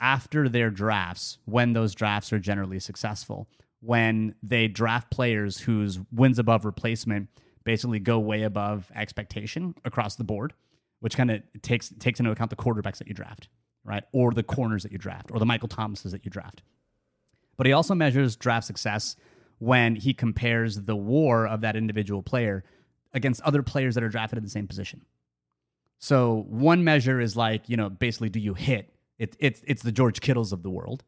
after 0.00 0.48
their 0.48 0.70
drafts 0.70 1.38
when 1.44 1.72
those 1.72 1.94
drafts 1.94 2.32
are 2.32 2.38
generally 2.38 2.80
successful 2.80 3.48
when 3.80 4.34
they 4.42 4.68
draft 4.68 5.10
players 5.10 5.60
whose 5.60 5.98
wins 6.12 6.38
above 6.38 6.64
replacement 6.64 7.28
basically 7.64 7.98
go 7.98 8.18
way 8.18 8.42
above 8.42 8.90
expectation 8.94 9.74
across 9.84 10.16
the 10.16 10.24
board, 10.24 10.54
which 11.00 11.16
kind 11.16 11.30
of 11.30 11.42
takes 11.62 11.92
takes 11.98 12.20
into 12.20 12.30
account 12.30 12.50
the 12.50 12.56
quarterbacks 12.56 12.98
that 12.98 13.08
you 13.08 13.14
draft, 13.14 13.48
right? 13.84 14.04
Or 14.12 14.32
the 14.32 14.42
corners 14.42 14.82
that 14.82 14.92
you 14.92 14.98
draft, 14.98 15.30
or 15.30 15.38
the 15.38 15.46
Michael 15.46 15.68
Thomases 15.68 16.12
that 16.12 16.24
you 16.24 16.30
draft. 16.30 16.62
But 17.56 17.66
he 17.66 17.72
also 17.72 17.94
measures 17.94 18.36
draft 18.36 18.66
success 18.66 19.16
when 19.58 19.96
he 19.96 20.14
compares 20.14 20.82
the 20.82 20.96
war 20.96 21.46
of 21.46 21.60
that 21.60 21.76
individual 21.76 22.22
player 22.22 22.64
against 23.12 23.42
other 23.42 23.62
players 23.62 23.94
that 23.94 24.04
are 24.04 24.08
drafted 24.08 24.38
in 24.38 24.44
the 24.44 24.50
same 24.50 24.66
position. 24.66 25.04
So 25.98 26.46
one 26.48 26.82
measure 26.82 27.20
is 27.20 27.36
like, 27.36 27.68
you 27.68 27.76
know, 27.76 27.90
basically, 27.90 28.30
do 28.30 28.40
you 28.40 28.54
hit? 28.54 28.94
It, 29.18 29.36
it's 29.38 29.62
it's 29.66 29.82
the 29.82 29.92
George 29.92 30.20
Kittles 30.20 30.52
of 30.52 30.62
the 30.62 30.70
world. 30.70 31.04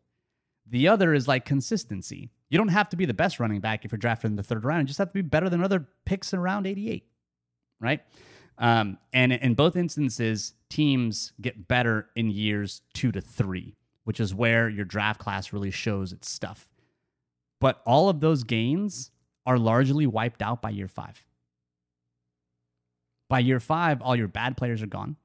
The 0.66 0.88
other 0.88 1.14
is 1.14 1.26
like 1.26 1.44
consistency. 1.46 2.30
You 2.52 2.58
don't 2.58 2.68
have 2.68 2.88
to 2.90 2.96
be 2.96 3.04
the 3.04 3.14
best 3.14 3.40
running 3.40 3.60
back 3.60 3.84
if 3.84 3.90
you're 3.90 3.98
drafted 3.98 4.30
in 4.30 4.36
the 4.36 4.44
third 4.44 4.64
round. 4.64 4.82
You 4.82 4.86
just 4.86 4.98
have 4.98 5.08
to 5.08 5.14
be 5.14 5.22
better 5.22 5.48
than 5.48 5.64
other 5.64 5.88
picks 6.04 6.32
in 6.32 6.38
round 6.38 6.68
88, 6.68 7.04
right? 7.80 8.00
Um, 8.58 8.98
and 9.12 9.32
in 9.32 9.54
both 9.54 9.74
instances, 9.74 10.52
teams 10.70 11.32
get 11.40 11.66
better 11.66 12.10
in 12.14 12.30
years 12.30 12.82
two 12.92 13.10
to 13.10 13.20
three 13.20 13.74
which 14.04 14.20
is 14.20 14.34
where 14.34 14.68
your 14.68 14.84
draft 14.84 15.20
class 15.20 15.52
really 15.52 15.70
shows 15.70 16.12
its 16.12 16.28
stuff. 16.28 16.70
But 17.60 17.80
all 17.86 18.08
of 18.08 18.20
those 18.20 18.44
gains 18.44 19.10
are 19.46 19.58
largely 19.58 20.06
wiped 20.06 20.42
out 20.42 20.62
by 20.62 20.70
year 20.70 20.88
five. 20.88 21.24
By 23.28 23.40
year 23.40 23.60
five, 23.60 24.02
all 24.02 24.16
your 24.16 24.28
bad 24.28 24.56
players 24.56 24.82
are 24.82 24.86
gone. 24.86 25.16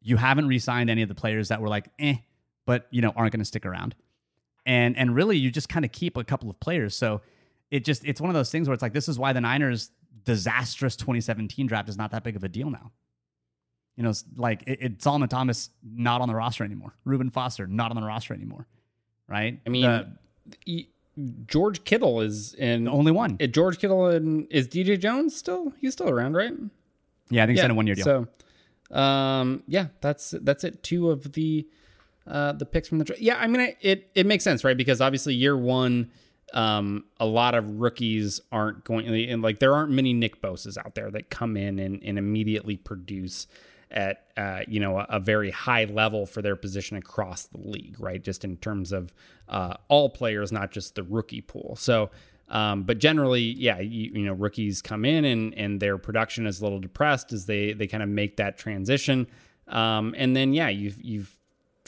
You 0.00 0.16
haven't 0.16 0.46
re-signed 0.46 0.90
any 0.90 1.02
of 1.02 1.08
the 1.08 1.14
players 1.14 1.48
that 1.48 1.60
were 1.60 1.68
like, 1.68 1.88
eh, 1.98 2.16
but 2.66 2.86
you 2.90 3.02
know, 3.02 3.12
aren't 3.16 3.32
going 3.32 3.40
to 3.40 3.44
stick 3.44 3.66
around. 3.66 3.94
And 4.68 4.96
and 4.98 5.16
really 5.16 5.38
you 5.38 5.50
just 5.50 5.70
kind 5.70 5.84
of 5.86 5.92
keep 5.92 6.16
a 6.18 6.22
couple 6.22 6.50
of 6.50 6.60
players. 6.60 6.94
So 6.94 7.22
it 7.70 7.84
just 7.86 8.04
it's 8.04 8.20
one 8.20 8.28
of 8.28 8.34
those 8.34 8.50
things 8.50 8.68
where 8.68 8.74
it's 8.74 8.82
like 8.82 8.92
this 8.92 9.08
is 9.08 9.18
why 9.18 9.32
the 9.32 9.40
Niners 9.40 9.90
disastrous 10.24 10.94
2017 10.94 11.66
draft 11.66 11.88
is 11.88 11.96
not 11.96 12.10
that 12.10 12.22
big 12.22 12.36
of 12.36 12.44
a 12.44 12.48
deal 12.48 12.68
now. 12.68 12.92
You 13.96 14.02
know, 14.04 14.10
it's 14.10 14.24
like 14.36 14.62
it, 14.66 14.78
it's 14.82 15.02
Solomon 15.04 15.30
Thomas 15.30 15.70
not 15.82 16.20
on 16.20 16.28
the 16.28 16.34
roster 16.34 16.64
anymore. 16.64 16.92
Reuben 17.06 17.30
Foster 17.30 17.66
not 17.66 17.90
on 17.90 17.96
the 17.96 18.02
roster 18.06 18.34
anymore. 18.34 18.66
Right? 19.26 19.58
I 19.66 19.70
mean, 19.70 20.16
The- 20.66 20.88
George 21.46 21.84
Kittle 21.84 22.20
is 22.20 22.52
in 22.54 22.84
the 22.84 22.90
only 22.90 23.10
one. 23.10 23.38
George 23.38 23.78
Kittle 23.78 24.06
and 24.06 24.46
is 24.50 24.68
DJ 24.68 25.00
Jones 25.00 25.34
still? 25.34 25.72
He's 25.78 25.94
still 25.94 26.08
around, 26.10 26.34
right? 26.34 26.52
yeah, 27.30 27.42
I 27.42 27.46
think 27.46 27.56
he 27.56 27.60
signed 27.60 27.72
a 27.72 27.74
one 27.74 27.86
year 27.86 27.96
deal. 27.96 28.04
So, 28.90 28.96
um, 28.96 29.62
yeah, 29.66 29.86
that's 30.00 30.30
that's 30.42 30.62
it. 30.62 30.82
Two 30.82 31.10
of 31.10 31.32
the 31.32 31.66
uh, 32.28 32.52
the 32.52 32.66
picks 32.66 32.88
from 32.88 32.98
the 32.98 33.04
draft. 33.04 33.22
Yeah, 33.22 33.36
I 33.36 33.46
mean, 33.46 33.74
it 33.80 34.10
it 34.14 34.26
makes 34.26 34.44
sense, 34.44 34.62
right? 34.62 34.76
Because 34.76 35.00
obviously, 35.00 35.34
year 35.34 35.56
one, 35.56 36.10
um, 36.52 37.04
a 37.18 37.26
lot 37.26 37.54
of 37.54 37.80
rookies 37.80 38.40
aren't 38.52 38.84
going, 38.84 39.08
and 39.30 39.42
like 39.42 39.58
there 39.58 39.74
aren't 39.74 39.90
many 39.90 40.12
Nick 40.12 40.42
Bosas 40.42 40.76
out 40.76 40.94
there 40.94 41.10
that 41.10 41.30
come 41.30 41.56
in 41.56 41.78
and, 41.78 42.02
and 42.02 42.18
immediately 42.18 42.76
produce 42.76 43.46
at 43.90 44.26
uh, 44.36 44.60
you 44.68 44.78
know 44.78 44.98
a, 44.98 45.06
a 45.08 45.20
very 45.20 45.50
high 45.50 45.84
level 45.84 46.26
for 46.26 46.42
their 46.42 46.56
position 46.56 46.96
across 46.96 47.44
the 47.44 47.58
league, 47.58 47.96
right? 47.98 48.22
Just 48.22 48.44
in 48.44 48.58
terms 48.58 48.92
of 48.92 49.14
uh, 49.48 49.74
all 49.88 50.10
players, 50.10 50.52
not 50.52 50.70
just 50.70 50.94
the 50.94 51.02
rookie 51.02 51.42
pool. 51.42 51.76
So. 51.76 52.10
Um, 52.50 52.84
but 52.84 52.96
generally, 52.96 53.42
yeah, 53.42 53.78
you, 53.78 54.10
you 54.10 54.24
know, 54.24 54.32
rookies 54.32 54.80
come 54.80 55.04
in 55.04 55.26
and 55.26 55.52
and 55.52 55.80
their 55.80 55.98
production 55.98 56.46
is 56.46 56.60
a 56.60 56.64
little 56.64 56.78
depressed 56.78 57.30
as 57.30 57.44
they 57.44 57.74
they 57.74 57.86
kind 57.86 58.02
of 58.02 58.08
make 58.08 58.38
that 58.38 58.56
transition. 58.56 59.26
Um, 59.66 60.14
and 60.16 60.34
then 60.34 60.54
yeah, 60.54 60.70
you've, 60.70 60.98
you 61.04 61.26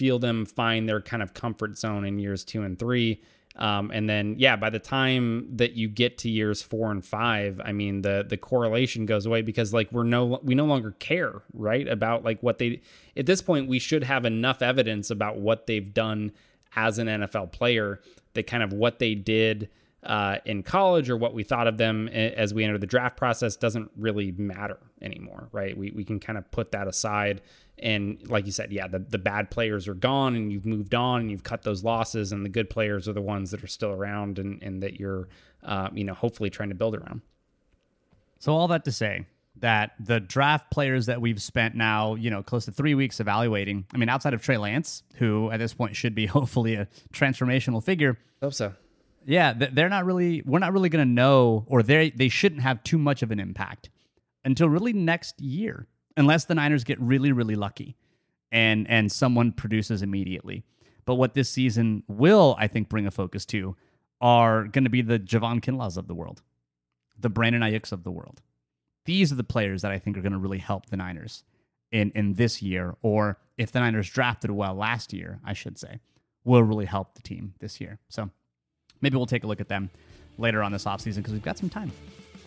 feel 0.01 0.19
them 0.19 0.47
find 0.47 0.89
their 0.89 1.03
kind 1.03 1.23
of 1.23 1.35
comfort 1.35 1.77
zone 1.77 2.07
in 2.07 2.19
years 2.19 2.43
two 2.43 2.63
and 2.63 2.79
three. 2.79 3.21
Um, 3.57 3.91
and 3.93 4.09
then 4.09 4.37
yeah, 4.39 4.57
by 4.57 4.71
the 4.71 4.79
time 4.79 5.59
that 5.59 5.73
you 5.73 5.89
get 5.89 6.17
to 6.19 6.31
years 6.31 6.63
four 6.63 6.91
and 6.91 7.05
five, 7.05 7.61
I 7.63 7.73
mean 7.73 8.01
the 8.01 8.25
the 8.27 8.39
correlation 8.39 9.05
goes 9.05 9.27
away 9.27 9.43
because 9.43 9.75
like 9.75 9.93
we're 9.93 10.05
no 10.05 10.41
we 10.43 10.55
no 10.55 10.65
longer 10.65 10.93
care 10.93 11.43
right 11.53 11.87
about 11.87 12.25
like 12.25 12.43
what 12.43 12.57
they 12.57 12.81
at 13.15 13.27
this 13.27 13.43
point 13.43 13.69
we 13.69 13.79
should 13.79 14.05
have 14.05 14.25
enough 14.25 14.63
evidence 14.63 15.11
about 15.11 15.37
what 15.37 15.67
they've 15.67 15.93
done 15.93 16.33
as 16.75 16.97
an 16.99 17.07
NFL 17.07 17.53
player 17.53 18.01
that 18.33 18.47
kind 18.47 18.63
of 18.63 18.73
what 18.73 19.01
they 19.01 19.15
did 19.15 19.69
uh, 20.03 20.39
in 20.47 20.63
college 20.63 21.11
or 21.11 21.17
what 21.17 21.35
we 21.35 21.43
thought 21.43 21.67
of 21.67 21.77
them 21.77 22.09
as 22.09 22.55
we 22.55 22.65
enter 22.65 22.79
the 22.79 22.87
draft 22.87 23.17
process 23.17 23.57
doesn't 23.57 23.91
really 23.97 24.33
matter 24.33 24.79
anymore, 25.03 25.49
right? 25.53 25.77
We, 25.77 25.91
we 25.91 26.05
can 26.05 26.19
kind 26.19 26.39
of 26.39 26.51
put 26.51 26.73
that 26.73 26.89
aside. 26.89 27.43
And 27.79 28.19
like 28.29 28.47
you 28.47 28.53
said, 28.53 28.73
yeah, 28.73 28.89
the, 28.89 28.99
the 28.99 29.19
bad 29.19 29.51
players 29.51 29.89
are 29.89 29.95
gone 29.95 30.35
and 30.35 30.53
you've 30.53 30.67
moved 30.67 30.95
on 30.95 31.21
and 31.21 31.31
you've 31.31 31.45
cut 31.45 31.63
those 31.63 31.85
losses, 31.85 32.33
and 32.33 32.45
the 32.45 32.49
good 32.51 32.71
players 32.71 33.09
are 33.09 33.13
the 33.13 33.21
ones 33.21 33.51
that 33.51 33.63
are 33.63 33.69
still 33.69 33.91
around 33.91 34.39
and, 34.39 34.63
and 34.63 34.83
that 34.83 34.99
you're, 34.99 35.29
uh, 35.65 35.89
you 35.93 36.05
know, 36.05 36.15
hopefully 36.15 36.51
trying 36.51 36.69
to 36.71 36.75
build 36.75 36.95
around. 36.95 37.23
So 38.39 38.55
all 38.55 38.69
that 38.69 38.85
to 38.85 38.93
say 38.93 39.27
that 39.57 39.93
the 40.01 40.21
draft 40.21 40.71
players 40.71 41.07
that 41.07 41.21
we've 41.21 41.41
spent 41.43 41.75
now, 41.75 42.15
you 42.15 42.31
know, 42.31 42.43
close 42.43 42.65
to 42.65 42.73
three 42.73 42.95
weeks 42.95 43.21
evaluating. 43.21 43.85
I 43.93 43.99
mean, 43.99 44.09
outside 44.09 44.33
of 44.33 44.43
Trey 44.43 44.57
Lance, 44.57 45.03
who 45.17 45.51
at 45.51 45.59
this 45.59 45.75
point 45.75 45.97
should 45.97 46.15
be 46.15 46.27
hopefully 46.27 46.75
a 46.75 46.89
transformational 47.13 47.83
figure. 47.83 48.19
Hope 48.41 48.55
so. 48.55 48.75
Yeah, 49.27 49.53
they're 49.53 49.89
not 49.89 50.05
really. 50.05 50.43
We're 50.45 50.59
not 50.59 50.73
really 50.73 50.89
going 50.89 51.07
to 51.07 51.13
know, 51.13 51.65
or 51.69 51.83
they 51.83 52.11
they 52.11 52.29
shouldn't 52.29 52.63
have 52.63 52.83
too 52.83 52.99
much 52.99 53.23
of 53.23 53.31
an 53.31 53.39
impact 53.39 53.91
until 54.45 54.69
really 54.69 54.93
next 54.93 55.41
year, 55.41 55.87
unless 56.17 56.47
the 56.47 56.55
Niners 56.55 56.85
get 56.85 57.01
really 57.01 57.33
really 57.33 57.55
lucky, 57.55 57.97
and 58.51 58.89
and 58.89 59.13
someone 59.13 59.53
produces 59.53 60.03
immediately. 60.03 60.65
But 61.05 61.17
what 61.17 61.35
this 61.35 61.51
season 61.51 62.03
will, 62.09 62.57
I 62.59 62.67
think, 62.67 62.89
bring 62.89 63.07
a 63.07 63.11
focus 63.11 63.45
to 63.47 63.77
are 64.21 64.65
going 64.65 64.85
to 64.85 64.91
be 64.91 65.03
the 65.03 65.19
Javon 65.19 65.61
Kinlaws 65.61 65.97
of 65.97 66.07
the 66.07 66.15
world, 66.15 66.43
the 67.19 67.31
Brandon 67.31 67.63
Aiyuks 67.63 67.93
of 67.93 68.05
the 68.05 68.11
world. 68.11 68.43
These 69.07 69.33
are 69.33 69.37
the 69.37 69.45
players 69.45 69.83
that 69.83 69.93
I 69.93 69.99
think 69.99 70.17
are 70.17 70.23
going 70.23 70.33
to 70.33 70.39
really 70.39 70.59
help 70.59 70.87
the 70.87 70.97
Niners 70.97 71.45
in 71.91 72.11
in 72.15 72.35
this 72.35 72.63
year, 72.63 72.97
or 73.03 73.39
if 73.59 73.73
the 73.73 73.81
Niners 73.81 74.09
drafted 74.09 74.51
well 74.51 74.75
last 74.75 75.13
year, 75.13 75.41
I 75.45 75.53
should 75.53 75.79
say, 75.79 76.01
will 76.45 76.63
really 76.63 76.87
help 76.87 77.15
the 77.15 77.23
team 77.23 77.55
this 77.61 77.81
year. 77.81 77.99
So 78.09 78.31
maybe 79.01 79.17
we'll 79.17 79.27
take 79.27 79.45
a 79.45 79.47
look 79.47 79.61
at 79.61 79.69
them 79.69 79.91
later 80.39 80.63
on 80.63 80.73
this 80.73 80.85
offseason 80.85 81.17
because 81.17 81.33
we've 81.33 81.43
got 81.43 81.59
some 81.59 81.69
time. 81.69 81.93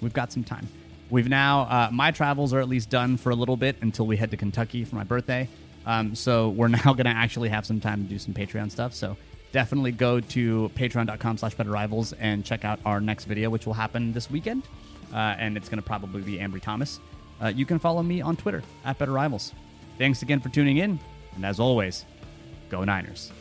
We've 0.02 0.14
got 0.14 0.32
some 0.32 0.44
time. 0.44 0.68
We've 1.10 1.30
now, 1.30 1.62
uh, 1.62 1.90
my 1.92 2.12
travels 2.12 2.54
are 2.54 2.60
at 2.60 2.68
least 2.68 2.90
done 2.90 3.18
for 3.18 3.30
a 3.30 3.36
little 3.36 3.58
bit 3.58 3.78
until 3.82 4.08
we 4.08 4.18
head 4.18 4.32
to 4.32 4.38
Kentucky 4.38 4.84
for 4.84 4.96
my 4.96 5.04
birthday. 5.04 5.48
Um, 5.86 6.16
so 6.16 6.50
we're 6.50 6.68
now 6.70 6.94
going 6.94 7.06
to 7.06 7.10
actually 7.10 7.50
have 7.50 7.66
some 7.66 7.80
time 7.80 8.04
to 8.04 8.10
do 8.10 8.18
some 8.18 8.34
Patreon 8.34 8.72
stuff. 8.72 8.94
So 8.94 9.16
definitely 9.52 9.92
go 9.92 10.20
to 10.20 10.72
patreon.com 10.76 11.38
slash 11.38 11.56
better 11.56 11.70
rivals 11.70 12.14
and 12.14 12.44
check 12.44 12.66
out 12.66 12.80
our 12.86 13.00
next 13.00 13.26
video, 13.26 13.50
which 13.50 13.66
will 13.66 13.74
happen 13.74 14.14
this 14.14 14.30
weekend. 14.30 14.64
Uh, 15.14 15.36
and 15.38 15.56
it's 15.56 15.70
going 15.70 15.82
to 15.82 15.86
probably 15.86 16.22
be 16.22 16.38
Ambry 16.38 16.62
Thomas. 16.62 17.00
Uh, 17.42 17.48
you 17.48 17.66
can 17.66 17.78
follow 17.78 18.02
me 18.02 18.22
on 18.22 18.36
Twitter 18.36 18.64
at 18.84 18.98
Better 18.98 19.12
Rivals. 19.12 19.54
Thanks 19.98 20.22
again 20.22 20.40
for 20.40 20.50
tuning 20.50 20.78
in. 20.78 21.00
And 21.36 21.46
as 21.46 21.60
always, 21.60 22.06
go 22.70 22.84
Niners. 22.84 23.32